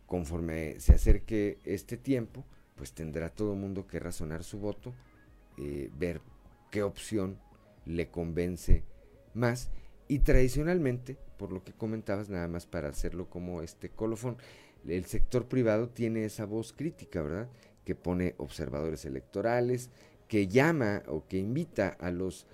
conforme 0.05 0.79
se 0.79 0.93
acerque 0.93 1.59
este 1.63 1.97
tiempo, 1.97 2.43
pues 2.75 2.93
tendrá 2.93 3.29
todo 3.29 3.53
el 3.53 3.59
mundo 3.59 3.87
que 3.87 3.99
razonar 3.99 4.43
su 4.43 4.59
voto, 4.59 4.93
eh, 5.57 5.89
ver 5.97 6.21
qué 6.71 6.83
opción 6.83 7.39
le 7.85 8.09
convence 8.09 8.83
más. 9.33 9.69
Y 10.07 10.19
tradicionalmente, 10.19 11.17
por 11.37 11.51
lo 11.51 11.63
que 11.63 11.73
comentabas, 11.73 12.29
nada 12.29 12.47
más 12.47 12.65
para 12.65 12.89
hacerlo 12.89 13.29
como 13.29 13.61
este 13.61 13.89
colofón, 13.89 14.37
el 14.87 15.05
sector 15.05 15.47
privado 15.47 15.89
tiene 15.89 16.25
esa 16.25 16.45
voz 16.45 16.73
crítica, 16.73 17.21
¿verdad? 17.21 17.49
Que 17.85 17.95
pone 17.95 18.35
observadores 18.37 19.05
electorales, 19.05 19.89
que 20.27 20.47
llama 20.47 21.03
o 21.07 21.27
que 21.27 21.37
invita 21.37 21.89
a 21.99 22.11
los 22.11 22.45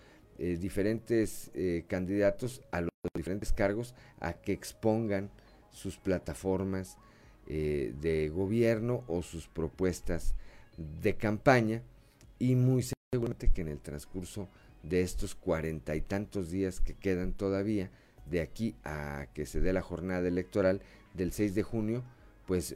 eh, 0.43 0.57
diferentes 0.57 1.51
eh, 1.53 1.83
candidatos 1.87 2.63
a 2.71 2.81
los 2.81 2.89
diferentes 3.13 3.53
cargos 3.53 3.93
a 4.19 4.33
que 4.33 4.53
expongan 4.53 5.29
sus 5.69 5.99
plataformas 5.99 6.97
eh, 7.45 7.93
de 8.01 8.27
gobierno 8.29 9.03
o 9.05 9.21
sus 9.21 9.47
propuestas 9.47 10.33
de 11.03 11.13
campaña. 11.13 11.83
Y 12.39 12.55
muy 12.55 12.83
seguramente 13.13 13.51
que 13.53 13.61
en 13.61 13.67
el 13.67 13.81
transcurso 13.81 14.49
de 14.81 15.01
estos 15.01 15.35
cuarenta 15.35 15.95
y 15.95 16.01
tantos 16.01 16.49
días 16.49 16.79
que 16.79 16.95
quedan 16.95 17.33
todavía 17.33 17.91
de 18.25 18.41
aquí 18.41 18.73
a 18.83 19.27
que 19.35 19.45
se 19.45 19.61
dé 19.61 19.73
la 19.73 19.83
jornada 19.83 20.27
electoral 20.27 20.81
del 21.13 21.33
6 21.33 21.53
de 21.53 21.61
junio, 21.61 22.03
pues 22.47 22.75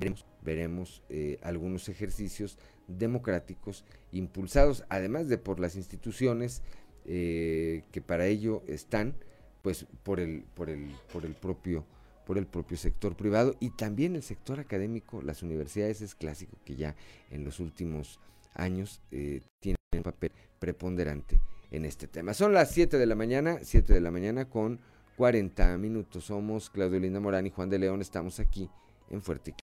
veremos, 0.00 0.24
veremos 0.40 1.02
algunos 1.42 1.90
ejercicios 1.90 2.56
democráticos 2.88 3.84
impulsados, 4.12 4.84
además 4.88 5.28
de 5.28 5.38
por 5.38 5.60
las 5.60 5.76
instituciones 5.76 6.62
eh, 7.06 7.82
que 7.90 8.00
para 8.00 8.26
ello 8.26 8.62
están 8.66 9.14
pues 9.62 9.86
por 10.02 10.20
el 10.20 10.44
por 10.54 10.70
el 10.70 10.90
por 11.12 11.24
el 11.24 11.34
propio 11.34 11.84
por 12.26 12.38
el 12.38 12.46
propio 12.46 12.76
sector 12.76 13.16
privado 13.16 13.56
y 13.60 13.70
también 13.70 14.16
el 14.16 14.22
sector 14.22 14.60
académico. 14.60 15.22
Las 15.22 15.42
universidades 15.42 16.00
es 16.02 16.14
clásico 16.14 16.56
que 16.64 16.76
ya 16.76 16.94
en 17.30 17.44
los 17.44 17.60
últimos 17.60 18.20
años 18.54 19.00
eh, 19.10 19.40
tienen 19.60 19.76
un 19.96 20.02
papel 20.02 20.32
preponderante 20.58 21.40
en 21.70 21.84
este 21.84 22.06
tema. 22.06 22.34
Son 22.34 22.52
las 22.52 22.70
7 22.70 22.98
de 22.98 23.06
la 23.06 23.14
mañana 23.14 23.58
7 23.62 23.92
de 23.92 24.00
la 24.00 24.10
mañana 24.10 24.48
con 24.48 24.80
40 25.16 25.76
minutos. 25.78 26.24
Somos 26.24 26.70
Claudio 26.70 27.00
Linda 27.00 27.20
Morán 27.20 27.46
y 27.46 27.50
Juan 27.50 27.70
de 27.70 27.78
León. 27.78 28.00
Estamos 28.00 28.40
aquí 28.40 28.68
en 29.10 29.22
Fuerte 29.22 29.54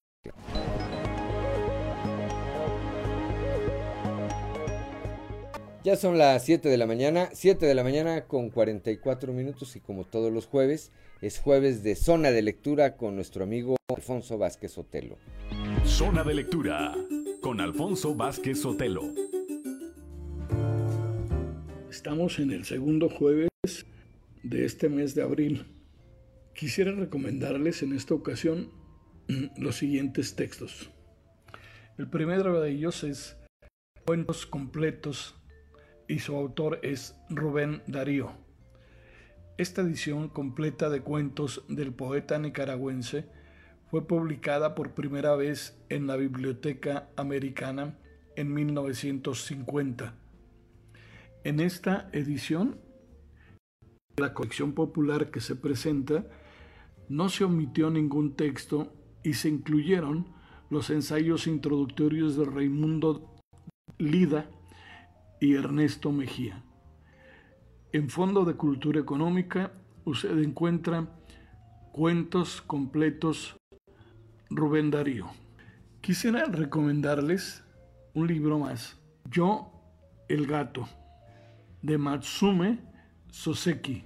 Ya 5.82 5.96
son 5.96 6.18
las 6.18 6.44
7 6.44 6.68
de 6.68 6.78
la 6.78 6.86
mañana, 6.86 7.30
7 7.32 7.66
de 7.66 7.74
la 7.74 7.86
mañana 7.86 8.26
con 8.26 8.50
44 8.50 9.32
minutos 9.32 9.78
y 9.78 9.80
como 9.80 10.04
todos 10.04 10.30
los 10.30 10.46
jueves, 10.46 10.92
es 11.22 11.40
jueves 11.40 11.84
de 11.84 11.96
zona 11.96 12.32
de 12.32 12.42
lectura 12.42 12.98
con 12.98 13.16
nuestro 13.16 13.46
amigo 13.46 13.78
Alfonso 13.88 14.38
Vázquez 14.38 14.74
Sotelo. 14.74 15.18
Zona 15.86 16.26
de 16.26 16.34
lectura 16.34 16.94
con 17.40 17.62
Alfonso 17.62 18.14
Vázquez 18.14 18.60
Sotelo. 18.60 19.04
Estamos 21.90 22.40
en 22.40 22.52
el 22.52 22.66
segundo 22.66 23.08
jueves 23.08 23.48
de 24.44 24.66
este 24.66 24.90
mes 24.90 25.16
de 25.16 25.22
abril. 25.22 25.66
Quisiera 26.54 26.92
recomendarles 26.92 27.84
en 27.84 27.94
esta 27.94 28.16
ocasión 28.16 28.70
los 29.58 29.78
siguientes 29.78 30.36
textos. 30.36 30.90
El 31.98 32.10
primero 32.10 32.60
de 32.60 32.70
ellos 32.70 33.06
es 33.06 33.38
Cuentos 34.10 34.48
completos 34.48 35.39
y 36.10 36.20
su 36.20 36.36
autor 36.36 36.80
es 36.82 37.16
Rubén 37.30 37.84
Darío. 37.88 38.32
Esta 39.58 39.82
edición 39.82 40.28
completa 40.28 40.90
de 40.90 41.02
cuentos 41.02 41.64
del 41.70 41.94
poeta 41.94 42.40
nicaragüense 42.40 43.28
fue 43.92 44.06
publicada 44.08 44.74
por 44.74 44.96
primera 44.96 45.36
vez 45.36 45.80
en 45.88 46.08
la 46.08 46.16
Biblioteca 46.16 47.10
Americana 47.16 47.98
en 48.36 48.54
1950. 48.54 50.16
En 51.44 51.60
esta 51.60 52.10
edición, 52.12 52.80
la 54.18 54.34
colección 54.34 54.74
popular 54.74 55.30
que 55.30 55.42
se 55.42 55.56
presenta, 55.56 56.26
no 57.08 57.30
se 57.30 57.44
omitió 57.44 57.92
ningún 57.92 58.36
texto 58.36 58.94
y 59.24 59.34
se 59.34 59.50
incluyeron 59.50 60.34
los 60.72 60.90
ensayos 60.90 61.46
introductorios 61.46 62.36
de 62.36 62.46
Raimundo 62.46 63.36
Lida 63.98 64.50
y 65.40 65.56
Ernesto 65.56 66.12
Mejía. 66.12 66.64
En 67.92 68.10
Fondo 68.10 68.46
de 68.46 68.56
Cultura 68.56 69.00
Económica 69.00 69.72
usted 70.06 70.38
encuentra 70.40 71.08
cuentos 71.92 72.62
completos 72.62 73.58
Rubén 74.50 74.92
Darío. 74.92 75.28
Quisiera 76.02 76.46
recomendarles 76.46 77.64
un 78.14 78.28
libro 78.28 78.60
más, 78.60 79.00
Yo, 79.30 79.72
el 80.28 80.48
gato, 80.48 80.88
de 81.82 81.98
Matsume 81.98 82.80
Soseki. 83.30 84.06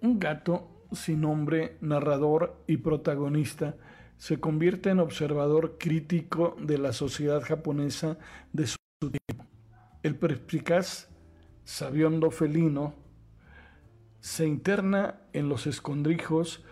Un 0.00 0.18
gato 0.18 0.86
sin 0.92 1.22
nombre, 1.22 1.76
narrador 1.80 2.62
y 2.66 2.76
protagonista 2.78 3.76
se 4.16 4.38
convierte 4.38 4.90
en 4.90 5.00
observador 5.00 5.76
crítico 5.78 6.56
de 6.60 6.78
la 6.78 6.92
sociedad 6.92 7.42
japonesa 7.42 8.18
de 8.52 8.66
su 8.66 8.76
tiempo. 9.00 9.53
El 10.04 10.16
perspicaz 10.16 11.08
sabiondo 11.64 12.30
felino 12.30 12.92
se 14.20 14.46
interna 14.46 15.22
en 15.32 15.48
los 15.48 15.66
escondrijos 15.66 16.62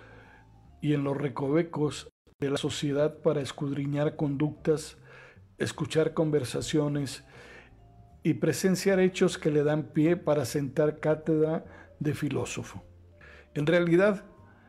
y 0.82 0.92
en 0.92 1.02
los 1.02 1.16
recovecos 1.16 2.12
de 2.40 2.50
la 2.50 2.58
sociedad 2.58 3.22
para 3.22 3.40
escudriñar 3.40 4.16
conductas, 4.16 4.98
escuchar 5.56 6.12
conversaciones 6.12 7.24
y 8.22 8.34
presenciar 8.34 9.00
hechos 9.00 9.38
que 9.38 9.50
le 9.50 9.64
dan 9.64 9.84
pie 9.94 10.18
para 10.18 10.44
sentar 10.44 11.00
cátedra 11.00 11.64
de 12.00 12.12
filósofo. 12.12 12.84
En 13.54 13.66
realidad, 13.66 14.26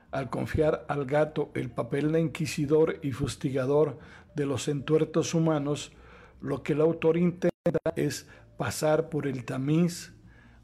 al 0.10 0.30
confiar 0.30 0.86
al 0.88 1.06
gato 1.06 1.52
el 1.54 1.70
papel 1.70 2.14
de 2.14 2.22
inquisidor 2.22 2.98
y 3.02 3.12
fustigador 3.12 4.00
de 4.36 4.46
los 4.46 4.70
entuertos 4.70 5.34
humanos, 5.34 5.92
lo 6.40 6.64
que 6.64 6.72
el 6.72 6.80
autor 6.80 7.18
intenta 7.18 7.52
es 7.98 8.26
pasar 8.64 9.10
por 9.10 9.28
el 9.28 9.44
tamiz, 9.44 10.14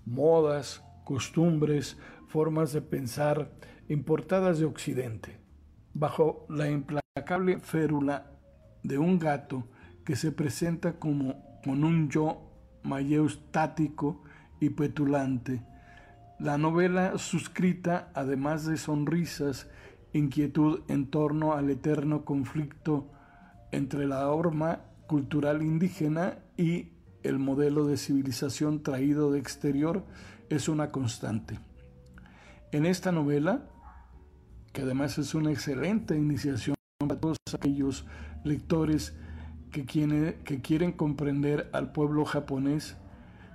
modas, 0.06 0.82
costumbres, 1.04 1.98
formas 2.30 2.72
de 2.72 2.82
pensar 2.82 3.52
importadas 3.90 4.58
de 4.58 4.64
Occidente, 4.64 5.38
bajo 5.94 6.46
la 6.48 6.70
implacable 6.70 7.60
férula 7.60 8.32
de 8.84 8.98
un 8.98 9.20
gato 9.20 9.68
que 10.06 10.16
se 10.16 10.32
presenta 10.32 10.94
como 10.94 11.44
con 11.62 11.84
un 11.84 12.10
yo 12.10 12.40
mayeustático 12.84 14.24
y 14.62 14.70
petulante, 14.70 15.62
la 16.40 16.58
novela 16.58 17.18
suscrita, 17.18 18.12
además 18.14 18.66
de 18.66 18.78
sonrisas, 18.78 19.70
inquietud 20.14 20.84
en 20.88 21.08
torno 21.08 21.52
al 21.52 21.70
eterno 21.70 22.24
conflicto 22.24 23.12
entre 23.74 24.08
la 24.08 24.22
norma 24.22 24.84
cultural 25.06 25.62
indígena 25.62 26.38
y 26.56 26.94
el 27.24 27.40
modelo 27.40 27.86
de 27.86 27.98
civilización 27.98 28.84
traído 28.84 29.32
de 29.32 29.40
exterior, 29.40 30.04
es 30.50 30.70
una 30.70 30.92
constante. 30.92 31.60
En 32.72 32.86
esta 32.86 33.12
novela, 33.12 33.68
que 34.74 34.82
además 34.82 35.18
es 35.18 35.36
una 35.36 35.52
excelente 35.52 36.16
iniciación 36.16 36.76
para 37.00 37.20
todos 37.20 37.38
aquellos 37.54 38.06
lectores 38.44 39.14
que, 39.72 39.86
que 39.86 40.62
quieren 40.62 40.92
comprender 40.92 41.70
al 41.74 41.92
pueblo 41.92 42.26
japonés, 42.26 42.98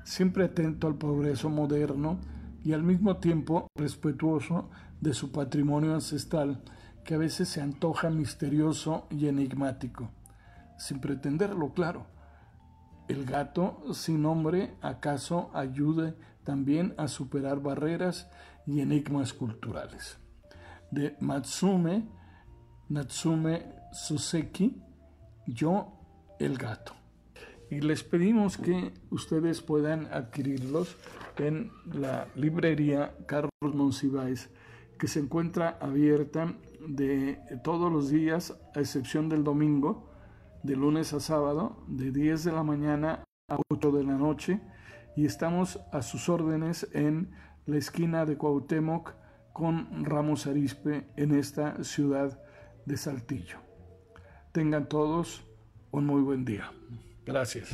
siempre 0.04 0.44
atento 0.44 0.86
al 0.86 0.96
progreso 0.96 1.48
moderno, 1.48 2.18
y 2.64 2.72
al 2.72 2.82
mismo 2.82 3.18
tiempo 3.18 3.68
respetuoso 3.76 4.70
de 5.00 5.12
su 5.12 5.30
patrimonio 5.30 5.94
ancestral, 5.94 6.62
que 7.04 7.14
a 7.14 7.18
veces 7.18 7.50
se 7.50 7.60
antoja 7.60 8.08
misterioso 8.08 9.06
y 9.10 9.28
enigmático, 9.28 10.10
sin 10.78 10.98
pretenderlo 10.98 11.74
claro. 11.74 12.06
El 13.08 13.26
gato 13.26 13.82
sin 13.92 14.22
nombre 14.22 14.74
acaso 14.80 15.50
ayude 15.54 16.14
también 16.42 16.94
a 16.96 17.08
superar 17.08 17.60
barreras 17.60 18.30
y 18.66 18.80
enigmas 18.80 19.32
culturales. 19.32 20.18
De 20.90 21.16
Matsume 21.20 22.08
Natsume 22.88 23.62
Suseki, 23.92 24.80
Yo 25.46 25.92
el 26.38 26.56
gato. 26.58 26.92
Y 27.70 27.80
les 27.80 28.04
pedimos 28.04 28.58
que 28.58 28.92
ustedes 29.10 29.62
puedan 29.62 30.06
adquirirlos 30.12 30.96
en 31.38 31.72
la 31.92 32.28
librería 32.34 33.16
Carlos 33.26 33.50
Monsiváis, 33.62 34.50
que 34.98 35.08
se 35.08 35.20
encuentra 35.20 35.78
abierta 35.80 36.54
de 36.86 37.40
todos 37.64 37.90
los 37.90 38.10
días, 38.10 38.54
a 38.74 38.80
excepción 38.80 39.28
del 39.28 39.42
domingo, 39.44 40.13
de 40.64 40.76
lunes 40.76 41.12
a 41.12 41.20
sábado, 41.20 41.84
de 41.86 42.10
10 42.10 42.44
de 42.44 42.52
la 42.52 42.62
mañana 42.62 43.22
a 43.48 43.58
8 43.68 43.92
de 43.92 44.02
la 44.02 44.14
noche, 44.14 44.60
y 45.14 45.26
estamos 45.26 45.78
a 45.92 46.00
sus 46.00 46.30
órdenes 46.30 46.88
en 46.92 47.30
la 47.66 47.76
esquina 47.76 48.24
de 48.24 48.38
Cuauhtémoc 48.38 49.12
con 49.52 50.04
Ramos 50.04 50.46
Arispe 50.46 51.06
en 51.16 51.34
esta 51.34 51.84
ciudad 51.84 52.42
de 52.86 52.96
Saltillo. 52.96 53.58
Tengan 54.52 54.88
todos 54.88 55.46
un 55.90 56.06
muy 56.06 56.22
buen 56.22 56.46
día. 56.46 56.72
Gracias. 57.26 57.68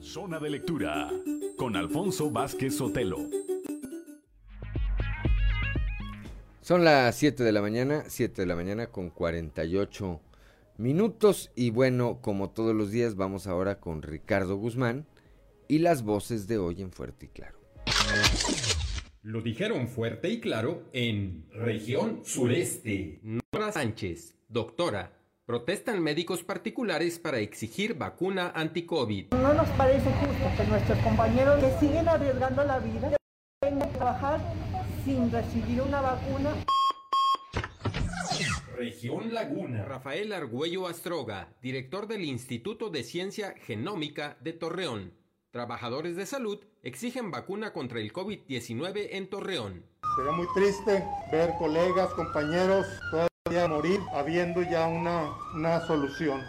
Zona 0.00 0.38
de 0.38 0.50
lectura 0.50 1.08
con 1.56 1.76
Alfonso 1.76 2.30
Vázquez 2.30 2.76
Sotelo. 2.76 3.16
Son 6.60 6.84
las 6.84 7.16
7 7.16 7.42
de 7.42 7.52
la 7.52 7.62
mañana, 7.62 8.04
7 8.06 8.42
de 8.42 8.46
la 8.46 8.54
mañana 8.54 8.88
con 8.88 9.08
48 9.08 10.20
minutos 10.76 11.50
y 11.54 11.70
bueno, 11.70 12.20
como 12.20 12.50
todos 12.50 12.74
los 12.74 12.90
días 12.90 13.16
vamos 13.16 13.46
ahora 13.46 13.80
con 13.80 14.02
Ricardo 14.02 14.56
Guzmán 14.56 15.06
y 15.68 15.78
las 15.78 16.02
voces 16.02 16.46
de 16.48 16.58
hoy 16.58 16.82
en 16.82 16.92
Fuerte 16.92 17.26
y 17.26 17.28
Claro. 17.28 17.58
Lo 19.22 19.40
dijeron 19.40 19.86
fuerte 19.86 20.28
y 20.30 20.40
claro 20.40 20.82
en 20.92 21.46
región 21.52 22.22
sureste. 22.24 23.20
Nora 23.22 23.70
Sánchez, 23.70 24.36
doctora, 24.48 25.12
Protestan 25.44 26.00
médicos 26.00 26.44
particulares 26.44 27.18
para 27.18 27.38
exigir 27.40 27.94
vacuna 27.98 28.52
anti-COVID. 28.54 29.34
No 29.34 29.52
nos 29.54 29.68
parece 29.70 30.08
justo 30.12 30.44
que 30.56 30.68
nuestros 30.68 30.98
compañeros 31.00 31.60
que 31.60 31.70
siguen 31.80 32.08
arriesgando 32.08 32.62
la 32.62 32.78
vida 32.78 33.16
tengan 33.60 33.90
que 33.90 33.98
trabajar 33.98 34.40
sin 35.04 35.32
recibir 35.32 35.82
una 35.82 36.00
vacuna. 36.00 36.54
Región 38.76 39.34
Laguna. 39.34 39.84
Rafael 39.84 40.32
Argüello 40.32 40.86
Astroga, 40.86 41.52
director 41.60 42.06
del 42.06 42.24
Instituto 42.24 42.90
de 42.90 43.04
Ciencia 43.04 43.54
Genómica 43.66 44.38
de 44.40 44.52
Torreón. 44.52 45.12
Trabajadores 45.50 46.16
de 46.16 46.24
salud 46.24 46.64
exigen 46.82 47.30
vacuna 47.30 47.72
contra 47.72 48.00
el 48.00 48.12
COVID-19 48.12 49.08
en 49.10 49.28
Torreón. 49.28 49.84
Sería 50.16 50.32
muy 50.32 50.46
triste 50.54 51.04
ver 51.30 51.50
colegas, 51.58 52.10
compañeros, 52.14 52.86
a 53.12 53.68
morir 53.68 54.00
habiendo 54.12 54.62
ya 54.62 54.86
una, 54.86 55.34
una 55.54 55.86
solución. 55.86 56.40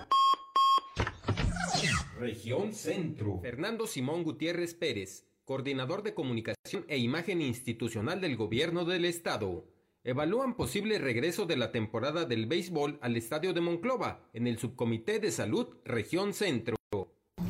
Región 2.17 2.73
Centro. 2.73 3.39
Fernando 3.41 3.85
Simón 3.85 4.23
Gutiérrez 4.23 4.73
Pérez, 4.73 5.25
coordinador 5.43 6.03
de 6.03 6.13
comunicación 6.13 6.85
e 6.87 6.97
imagen 6.97 7.41
institucional 7.41 8.21
del 8.21 8.37
gobierno 8.37 8.85
del 8.85 9.03
estado. 9.03 9.65
Evalúan 10.05 10.57
posible 10.57 10.99
regreso 10.99 11.45
de 11.45 11.55
la 11.55 11.71
temporada 11.71 12.25
del 12.25 12.45
béisbol 12.45 12.99
al 13.01 13.15
estadio 13.15 13.53
de 13.53 13.61
Monclova 13.61 14.19
en 14.33 14.47
el 14.47 14.59
subcomité 14.59 15.19
de 15.19 15.31
salud 15.31 15.77
Región 15.85 16.33
Centro. 16.33 16.75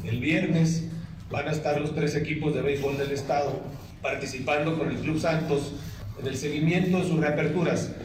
El 0.03 0.19
viernes 0.19 0.87
van 1.31 1.47
a 1.47 1.51
estar 1.51 1.81
los 1.81 1.95
tres 1.95 2.15
equipos 2.15 2.53
de 2.53 2.61
béisbol 2.61 2.95
del 2.99 3.09
estado 3.09 3.59
participando 4.03 4.77
con 4.77 4.91
el 4.91 4.97
Club 4.97 5.19
Santos 5.19 5.73
en 6.19 6.27
el 6.27 6.37
seguimiento 6.37 6.99
de 6.99 7.07
sus 7.07 7.19
reaperturas 7.19 7.95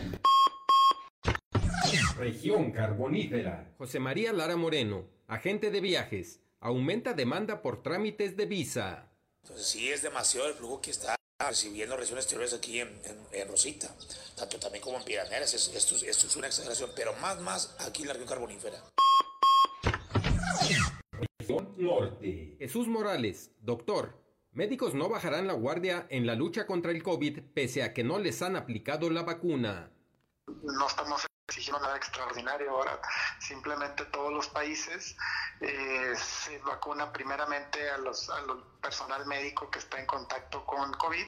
Región 2.17 2.73
carbonífera. 2.73 3.75
José 3.77 4.01
María 4.01 4.33
Lara 4.33 4.57
Moreno, 4.57 5.05
agente 5.27 5.71
de 5.71 5.83
viajes. 5.83 6.41
Aumenta 6.61 7.13
demanda 7.13 7.61
por 7.61 7.83
trámites 7.83 8.35
de 8.39 8.47
visa. 8.47 9.13
Entonces 9.43 9.67
sí 9.67 9.91
es 9.91 10.01
demasiado 10.01 10.49
el 10.49 10.55
flujo 10.55 10.81
que 10.81 10.91
está 10.91 11.18
recibiendo 11.47 11.97
regiones 11.97 12.25
exteriores 12.25 12.53
aquí 12.53 12.81
en, 12.81 13.49
Rosita, 13.49 13.95
tanto 14.37 14.59
también 14.59 14.83
como 14.83 14.99
en 14.99 15.05
Piraneras. 15.05 15.55
Esto, 15.55 15.95
es 16.05 16.37
una 16.37 16.49
exageración, 16.49 16.91
pero 16.97 17.15
más, 17.21 17.41
más 17.41 17.77
aquí 17.79 18.03
en 18.03 18.09
la 18.09 18.15
región 18.15 18.29
carbonífera. 18.29 18.83
Región 21.39 21.75
Norte. 21.77 22.57
Jesús 22.59 22.89
Morales, 22.89 23.53
doctor. 23.61 24.19
Médicos 24.51 24.95
no 24.95 25.09
bajarán 25.09 25.47
la 25.47 25.53
guardia 25.53 26.07
en 26.11 26.27
la 26.27 26.35
lucha 26.35 26.67
contra 26.67 26.91
el 26.91 27.03
COVID 27.05 27.41
pese 27.55 27.85
a 27.85 27.95
que 27.95 28.03
no 28.03 28.19
les 28.19 28.43
han 28.43 28.57
aplicado 28.57 29.09
la 29.09 29.23
vacuna. 29.23 29.93
No 30.49 30.89
estamos 30.89 31.28
exigiendo 31.49 31.81
nada 31.81 31.97
extraordinario 31.97 32.71
ahora, 32.71 33.01
simplemente 33.41 34.05
todos 34.07 34.33
los 34.33 34.49
países 34.49 35.17
eh, 35.61 36.13
se 36.15 36.59
vacunan 36.59 37.11
primeramente 37.13 37.89
a 37.89 37.97
los, 37.99 38.29
a 38.29 38.41
los 38.43 38.59
personal 38.83 39.25
médico 39.27 39.71
que 39.71 39.79
está 39.79 39.99
en 39.99 40.07
contacto 40.07 40.65
con 40.67 40.93
COVID. 40.93 41.27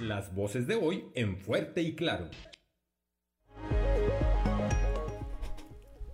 Las 0.00 0.34
voces 0.34 0.66
de 0.66 0.74
hoy 0.74 1.10
en 1.14 1.38
fuerte 1.38 1.82
y 1.82 1.94
claro. 1.94 2.28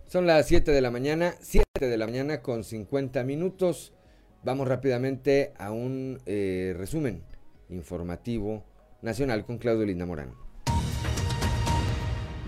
Son 0.06 0.26
las 0.26 0.48
7 0.48 0.70
de 0.72 0.80
la 0.80 0.90
mañana, 0.90 1.34
7 1.40 1.64
de 1.80 1.96
la 1.96 2.06
mañana 2.06 2.42
con 2.42 2.62
50 2.62 3.24
minutos. 3.24 3.94
Vamos 4.42 4.68
rápidamente 4.68 5.54
a 5.56 5.70
un 5.70 6.20
eh, 6.26 6.74
resumen 6.76 7.24
informativo 7.68 8.64
nacional 9.02 9.46
con 9.46 9.58
Claudio 9.58 9.86
Linda 9.86 10.04
Morán. 10.04 10.49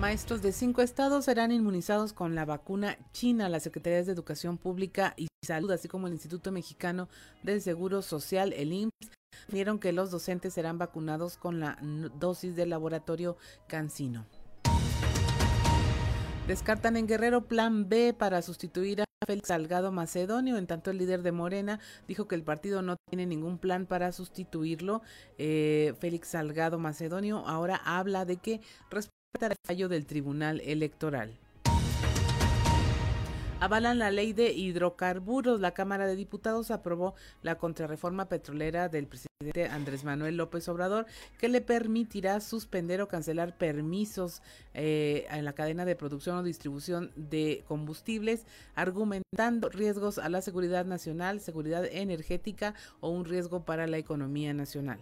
Maestros 0.03 0.43
de 0.43 0.51
cinco 0.51 0.83
estados 0.83 1.27
serán 1.27 1.53
inmunizados 1.53 2.13
con 2.13 2.35
la 2.35 2.45
vacuna 2.45 2.99
china. 3.13 3.49
Las 3.49 3.63
Secretarías 3.63 4.05
de 4.05 4.13
Educación 4.13 4.59
Pública 4.59 5.15
y 5.17 5.29
Salud, 5.47 5.71
así 5.71 5.87
como 5.87 6.09
el 6.09 6.13
Instituto 6.13 6.51
Mexicano 6.51 7.09
del 7.45 7.63
Seguro 7.63 8.03
Social, 8.03 8.53
el 8.53 8.73
IMSS, 8.73 9.13
dijeron 9.47 9.79
que 9.79 9.93
los 9.93 10.11
docentes 10.11 10.55
serán 10.55 10.77
vacunados 10.77 11.37
con 11.37 11.61
la 11.61 11.79
dosis 12.19 12.57
del 12.57 12.71
laboratorio 12.71 13.37
Cancino. 13.69 14.27
Descartan 16.49 16.97
en 16.97 17.07
Guerrero 17.07 17.47
plan 17.47 17.89
B 17.89 18.13
para 18.13 18.43
sustituir 18.43 19.03
a 19.03 19.05
Félix 19.25 19.51
Salgado 19.51 19.93
Macedonio. 19.93 20.57
En 20.57 20.67
tanto, 20.67 20.91
el 20.91 20.99
líder 20.99 21.23
de 21.23 21.31
Morena 21.31 21.79
dijo 22.09 22.27
que 22.27 22.35
el 22.35 22.43
partido 22.43 22.83
no 22.83 22.97
tiene 23.09 23.25
ningún 23.25 23.57
plan 23.57 23.87
para 23.87 24.11
sustituirlo. 24.11 25.03
Eh, 25.39 25.95
Félix 26.01 26.31
Salgado 26.31 26.81
Macedonio 26.81 27.47
ahora 27.47 27.77
habla 27.77 28.25
de 28.25 28.39
que 28.39 28.61
el 29.41 29.57
fallo 29.65 29.89
del 29.89 30.07
Tribunal 30.07 30.61
Electoral. 30.61 31.33
Avalan 33.61 33.99
la 33.99 34.11
ley 34.11 34.33
de 34.33 34.53
hidrocarburos. 34.53 35.61
La 35.61 35.73
Cámara 35.73 36.07
de 36.07 36.17
Diputados 36.17 36.71
aprobó 36.71 37.15
la 37.43 37.57
contrarreforma 37.57 38.29
petrolera 38.29 38.89
del 38.89 39.07
presidente 39.07 39.69
Andrés 39.69 40.05
Manuel 40.05 40.37
López 40.37 40.69
Obrador, 40.69 41.07
que 41.39 41.49
le 41.49 41.61
permitirá 41.61 42.41
suspender 42.41 43.01
o 43.01 43.09
cancelar 43.09 43.57
permisos 43.57 44.43
eh, 44.75 45.27
en 45.31 45.45
la 45.45 45.53
cadena 45.53 45.85
de 45.85 45.97
producción 45.97 46.37
o 46.37 46.43
distribución 46.43 47.13
de 47.17 47.65
combustibles, 47.67 48.45
argumentando 48.75 49.69
riesgos 49.69 50.19
a 50.19 50.29
la 50.29 50.43
seguridad 50.43 50.85
nacional, 50.85 51.41
seguridad 51.41 51.85
energética 51.87 52.75
o 53.01 53.11
un 53.11 53.25
riesgo 53.25 53.65
para 53.65 53.87
la 53.87 53.99
economía 53.99 54.53
nacional. 54.53 54.99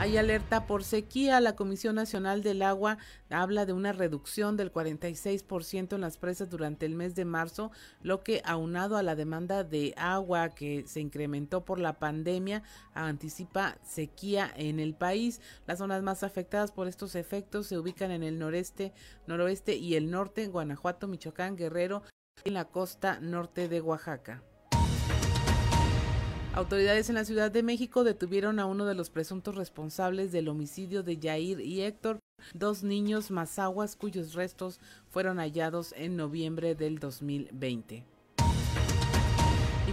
Hay 0.00 0.16
alerta 0.16 0.66
por 0.66 0.82
sequía. 0.82 1.40
La 1.40 1.56
Comisión 1.56 1.94
Nacional 1.94 2.42
del 2.42 2.62
Agua 2.62 2.96
habla 3.28 3.66
de 3.66 3.74
una 3.74 3.92
reducción 3.92 4.56
del 4.56 4.72
46% 4.72 5.94
en 5.94 6.00
las 6.00 6.16
presas 6.16 6.48
durante 6.48 6.86
el 6.86 6.94
mes 6.94 7.14
de 7.14 7.26
marzo, 7.26 7.70
lo 8.00 8.22
que 8.22 8.40
aunado 8.46 8.96
a 8.96 9.02
la 9.02 9.14
demanda 9.14 9.62
de 9.62 9.92
agua 9.98 10.48
que 10.48 10.86
se 10.86 11.00
incrementó 11.00 11.66
por 11.66 11.78
la 11.78 11.98
pandemia, 11.98 12.62
anticipa 12.94 13.76
sequía 13.82 14.50
en 14.56 14.80
el 14.80 14.94
país. 14.94 15.42
Las 15.66 15.80
zonas 15.80 16.02
más 16.02 16.22
afectadas 16.22 16.72
por 16.72 16.88
estos 16.88 17.14
efectos 17.14 17.66
se 17.66 17.76
ubican 17.76 18.10
en 18.10 18.22
el 18.22 18.38
noreste, 18.38 18.94
noroeste 19.26 19.76
y 19.76 19.96
el 19.96 20.10
norte, 20.10 20.44
en 20.44 20.52
Guanajuato, 20.52 21.08
Michoacán, 21.08 21.56
Guerrero 21.56 22.04
y 22.42 22.48
en 22.48 22.54
la 22.54 22.64
costa 22.64 23.20
norte 23.20 23.68
de 23.68 23.82
Oaxaca. 23.82 24.42
Autoridades 26.52 27.08
en 27.08 27.14
la 27.14 27.24
Ciudad 27.24 27.52
de 27.52 27.62
México 27.62 28.02
detuvieron 28.02 28.58
a 28.58 28.66
uno 28.66 28.84
de 28.84 28.96
los 28.96 29.08
presuntos 29.08 29.54
responsables 29.54 30.32
del 30.32 30.48
homicidio 30.48 31.04
de 31.04 31.16
Yair 31.16 31.60
y 31.60 31.82
Héctor, 31.82 32.18
dos 32.54 32.82
niños 32.82 33.30
mazaguas 33.30 33.94
cuyos 33.94 34.34
restos 34.34 34.80
fueron 35.10 35.38
hallados 35.38 35.94
en 35.96 36.16
noviembre 36.16 36.74
del 36.74 36.98
2020. 36.98 38.04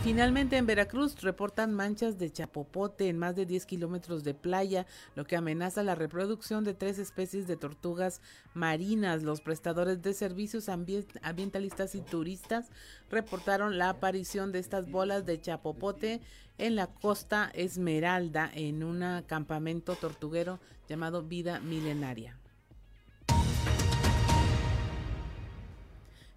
Finalmente 0.07 0.55
en 0.55 0.65
Veracruz 0.65 1.21
reportan 1.21 1.73
manchas 1.73 2.17
de 2.17 2.31
chapopote 2.31 3.09
en 3.09 3.19
más 3.19 3.35
de 3.35 3.45
10 3.45 3.65
kilómetros 3.65 4.23
de 4.23 4.33
playa, 4.33 4.85
lo 5.15 5.25
que 5.25 5.35
amenaza 5.35 5.83
la 5.83 5.95
reproducción 5.95 6.63
de 6.63 6.73
tres 6.73 6.97
especies 6.97 7.45
de 7.45 7.57
tortugas 7.57 8.21
marinas. 8.53 9.23
Los 9.23 9.41
prestadores 9.41 10.01
de 10.01 10.13
servicios 10.13 10.69
ambientalistas 10.69 11.93
y 11.93 11.99
turistas 11.99 12.69
reportaron 13.09 13.77
la 13.77 13.89
aparición 13.89 14.53
de 14.53 14.59
estas 14.59 14.89
bolas 14.89 15.25
de 15.25 15.41
chapopote 15.41 16.21
en 16.57 16.77
la 16.77 16.87
costa 16.87 17.51
Esmeralda 17.53 18.49
en 18.53 18.85
un 18.85 19.03
campamento 19.23 19.95
tortuguero 19.95 20.61
llamado 20.87 21.21
Vida 21.21 21.59
Milenaria. 21.59 22.37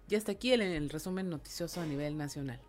Y 0.09 0.15
hasta 0.15 0.33
aquí 0.33 0.51
el, 0.51 0.59
el 0.59 0.89
resumen 0.89 1.29
noticioso 1.29 1.79
a 1.79 1.85
nivel 1.85 2.17
nacional. 2.17 2.59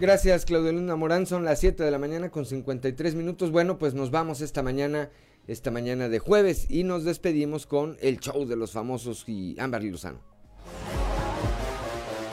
Gracias, 0.00 0.46
Claudio 0.46 0.72
Luna 0.72 0.96
Morán. 0.96 1.26
Son 1.26 1.44
las 1.44 1.60
7 1.60 1.84
de 1.84 1.90
la 1.90 1.98
mañana 1.98 2.30
con 2.30 2.46
53 2.46 3.14
minutos. 3.14 3.50
Bueno, 3.50 3.76
pues 3.76 3.92
nos 3.92 4.10
vamos 4.10 4.40
esta 4.40 4.62
mañana, 4.62 5.10
esta 5.46 5.70
mañana 5.70 6.08
de 6.08 6.18
jueves, 6.18 6.70
y 6.70 6.84
nos 6.84 7.04
despedimos 7.04 7.66
con 7.66 7.98
el 8.00 8.18
show 8.18 8.46
de 8.46 8.56
los 8.56 8.72
famosos 8.72 9.28
y 9.28 9.60
Amberly 9.60 9.90
Lozano. 9.90 10.20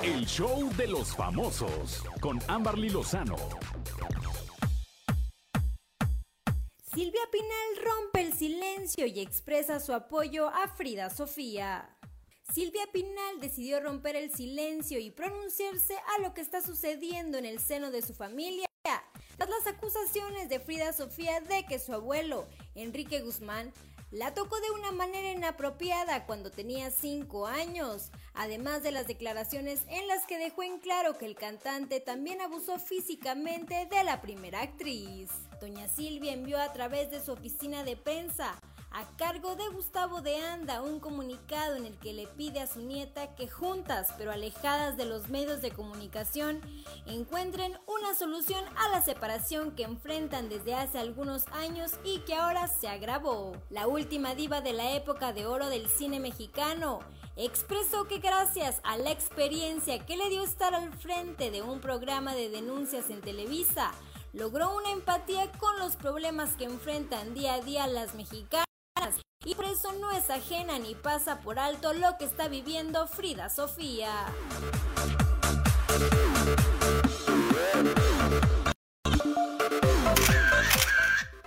El 0.02 0.26
show 0.26 0.70
de 0.78 0.88
los 0.88 1.14
famosos 1.14 2.04
con 2.22 2.40
Amberly 2.48 2.90
Lozano. 2.90 3.36
Silvia 6.94 7.22
Pinal 7.30 7.84
rompe 7.84 8.22
el 8.22 8.32
silencio 8.32 9.06
y 9.08 9.20
expresa 9.20 9.82
su 9.82 9.92
apoyo 9.92 10.48
a 10.48 10.70
Frida 10.70 11.10
Sofía. 11.10 11.97
Silvia 12.54 12.88
Pinal 12.92 13.40
decidió 13.40 13.80
romper 13.80 14.16
el 14.16 14.34
silencio 14.34 15.00
y 15.00 15.12
pronunciarse 15.12 15.96
a 15.96 16.22
lo 16.22 16.34
que 16.34 16.42
está 16.42 16.62
sucediendo 16.62 17.38
en 17.38 17.46
el 17.46 17.60
seno 17.60 17.92
de 17.92 18.02
su 18.02 18.14
familia, 18.14 18.68
tras 19.38 19.50
las 19.50 19.68
acusaciones 19.68 20.50
de 20.50 20.60
Frida 20.60 20.94
Sofía 20.94 21.42
de 21.42 21.66
que 21.66 21.78
su 21.78 21.94
abuelo, 21.94 22.48
Enrique 22.74 23.22
Guzmán, 23.22 23.72
la 24.10 24.34
tocó 24.34 24.60
de 24.62 24.72
una 24.72 24.92
manera 24.92 25.32
inapropiada 25.32 26.26
cuando 26.26 26.50
tenía 26.50 26.90
5 26.90 27.46
años, 27.46 28.12
además 28.34 28.82
de 28.82 28.92
las 28.92 29.06
declaraciones 29.06 29.82
en 29.90 30.08
las 30.08 30.26
que 30.26 30.38
dejó 30.38 30.64
en 30.64 30.80
claro 30.80 31.18
que 31.18 31.26
el 31.26 31.36
cantante 31.36 32.00
también 32.00 32.40
abusó 32.40 32.80
físicamente 32.80 33.86
de 33.86 34.04
la 34.06 34.22
primera 34.22 34.62
actriz. 34.62 35.30
Doña 35.60 35.90
Silvia 35.90 36.32
envió 36.32 36.58
a 36.60 36.72
través 36.72 37.12
de 37.12 37.24
su 37.24 37.34
oficina 37.34 37.84
de 37.84 37.98
prensa 37.98 38.60
a 38.92 39.06
cargo 39.18 39.56
de 39.56 39.68
Gustavo 39.70 40.22
de 40.22 40.38
Anda 40.38 40.82
un 40.82 41.00
comunicado 41.00 41.76
en 41.76 41.86
el 41.86 41.98
que 42.00 42.14
le 42.14 42.26
pide 42.28 42.62
a 42.62 42.68
su 42.68 42.82
nieta 42.82 43.36
que 43.36 43.48
juntas 43.48 44.14
pero 44.18 44.32
alejadas 44.32 44.98
de 44.98 45.06
los 45.06 45.30
medios 45.30 45.62
de 45.62 45.72
comunicación 45.72 46.62
encuentren 47.06 47.78
una 47.86 48.16
solución 48.16 48.64
a 48.76 48.90
la 48.90 49.02
separación 49.02 49.72
que 49.72 49.84
enfrentan 49.84 50.50
desde 50.50 50.74
hace 50.74 50.98
algunos 50.98 51.48
años 51.48 51.92
y 52.04 52.20
que 52.20 52.36
ahora 52.36 52.68
se 52.68 52.88
agravó. 52.88 53.56
La 53.70 53.88
última 53.88 54.36
diva 54.36 54.62
de 54.62 54.74
la 54.74 54.94
época 54.94 55.34
de 55.34 55.46
oro 55.46 55.70
del 55.70 55.90
cine 55.90 56.20
mexicano 56.20 57.00
expresó 57.36 58.06
que 58.06 58.20
gracias 58.20 58.80
a 58.84 58.98
la 58.98 59.12
experiencia 59.12 60.06
que 60.06 60.18
le 60.18 60.30
dio 60.30 60.44
estar 60.44 60.74
al 60.74 60.92
frente 60.94 61.52
de 61.52 61.62
un 61.62 61.82
programa 61.82 62.34
de 62.34 62.50
denuncias 62.50 63.10
en 63.10 63.22
Televisa, 63.22 63.92
logró 64.34 64.76
una 64.76 64.92
empatía 64.92 65.52
con 65.54 65.78
los 65.80 65.96
problemas 65.96 66.56
que 66.56 66.66
enfrentan 66.66 67.34
día 67.34 67.56
a 67.56 67.62
día 67.62 67.86
las 67.88 68.16
mexicanas 68.16 68.68
y 69.46 69.56
por 69.56 69.66
eso 69.66 69.94
no 69.94 70.12
es 70.12 70.30
ajena 70.30 70.80
ni 70.80 70.96
pasa 70.96 71.40
por 71.40 71.60
alto 71.60 71.94
lo 71.94 72.18
que 72.18 72.26
está 72.26 72.48
viviendo 72.48 73.08
Frida 73.08 73.50
Sofía. 73.50 74.12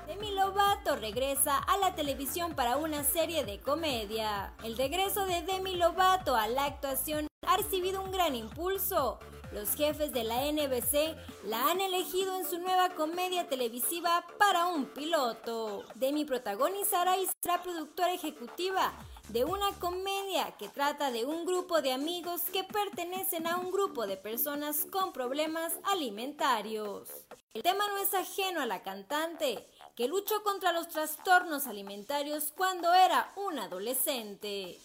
Demi 0.06 0.30
Lovato 0.34 0.96
regresa 0.96 1.58
a 1.58 1.76
la 1.78 1.94
televisión 1.94 2.54
para 2.54 2.76
una 2.76 3.04
serie 3.04 3.44
de 3.44 3.60
comedia. 3.60 4.54
El 4.62 4.76
regreso 4.76 5.26
de 5.26 5.42
Demi 5.42 5.76
Lovato 5.76 6.36
a 6.36 6.46
la 6.48 6.64
actuación 6.64 7.26
ha 7.46 7.56
recibido 7.56 8.02
un 8.02 8.12
gran 8.12 8.34
impulso. 8.34 9.18
Los 9.52 9.74
jefes 9.74 10.12
de 10.12 10.22
la 10.22 10.50
NBC 10.52 11.16
la 11.46 11.70
han 11.70 11.80
elegido 11.80 12.36
en 12.36 12.48
su 12.48 12.58
nueva 12.58 12.90
comedia 12.90 13.48
televisiva 13.48 14.24
para 14.38 14.66
un 14.66 14.86
piloto. 14.86 15.84
Demi 15.96 16.24
protagonizará 16.24 17.18
y 17.18 17.26
será 17.42 17.60
productora 17.60 18.12
ejecutiva 18.12 18.92
de 19.28 19.44
una 19.44 19.72
comedia 19.80 20.56
que 20.56 20.68
trata 20.68 21.10
de 21.10 21.24
un 21.24 21.44
grupo 21.46 21.82
de 21.82 21.92
amigos 21.92 22.42
que 22.52 22.62
pertenecen 22.62 23.48
a 23.48 23.56
un 23.58 23.72
grupo 23.72 24.06
de 24.06 24.16
personas 24.16 24.86
con 24.90 25.12
problemas 25.12 25.72
alimentarios. 25.82 27.08
El 27.52 27.64
tema 27.64 27.88
no 27.88 27.98
es 27.98 28.14
ajeno 28.14 28.60
a 28.60 28.66
la 28.66 28.82
cantante, 28.82 29.68
que 29.96 30.06
luchó 30.06 30.44
contra 30.44 30.72
los 30.72 30.88
trastornos 30.88 31.66
alimentarios 31.66 32.52
cuando 32.56 32.94
era 32.94 33.32
un 33.34 33.58
adolescente. 33.58 34.78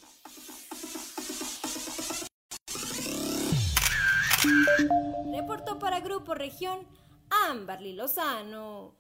Reportó 5.34 5.80
para 5.80 6.00
Grupo 6.00 6.34
Región 6.34 6.80
Amberly 7.50 7.94
Lozano. 7.94 8.96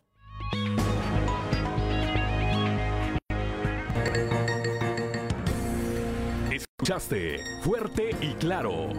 Escuchaste 6.51 7.39
fuerte 7.63 8.15
y 8.21 8.33
claro 8.33 8.89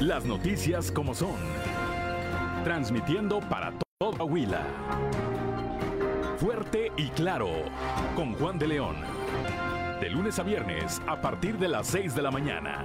las 0.00 0.24
noticias 0.24 0.90
como 0.90 1.14
son, 1.14 1.36
transmitiendo 2.64 3.40
para 3.40 3.72
todo 3.98 4.12
Coahuila. 4.16 4.66
Fuerte 6.38 6.90
y 6.96 7.08
claro 7.10 7.48
con 8.16 8.34
Juan 8.34 8.58
de 8.58 8.66
León. 8.66 8.96
De 10.00 10.10
lunes 10.10 10.38
a 10.38 10.42
viernes 10.42 11.00
a 11.06 11.20
partir 11.20 11.56
de 11.58 11.68
las 11.68 11.86
6 11.86 12.14
de 12.14 12.22
la 12.22 12.30
mañana. 12.32 12.84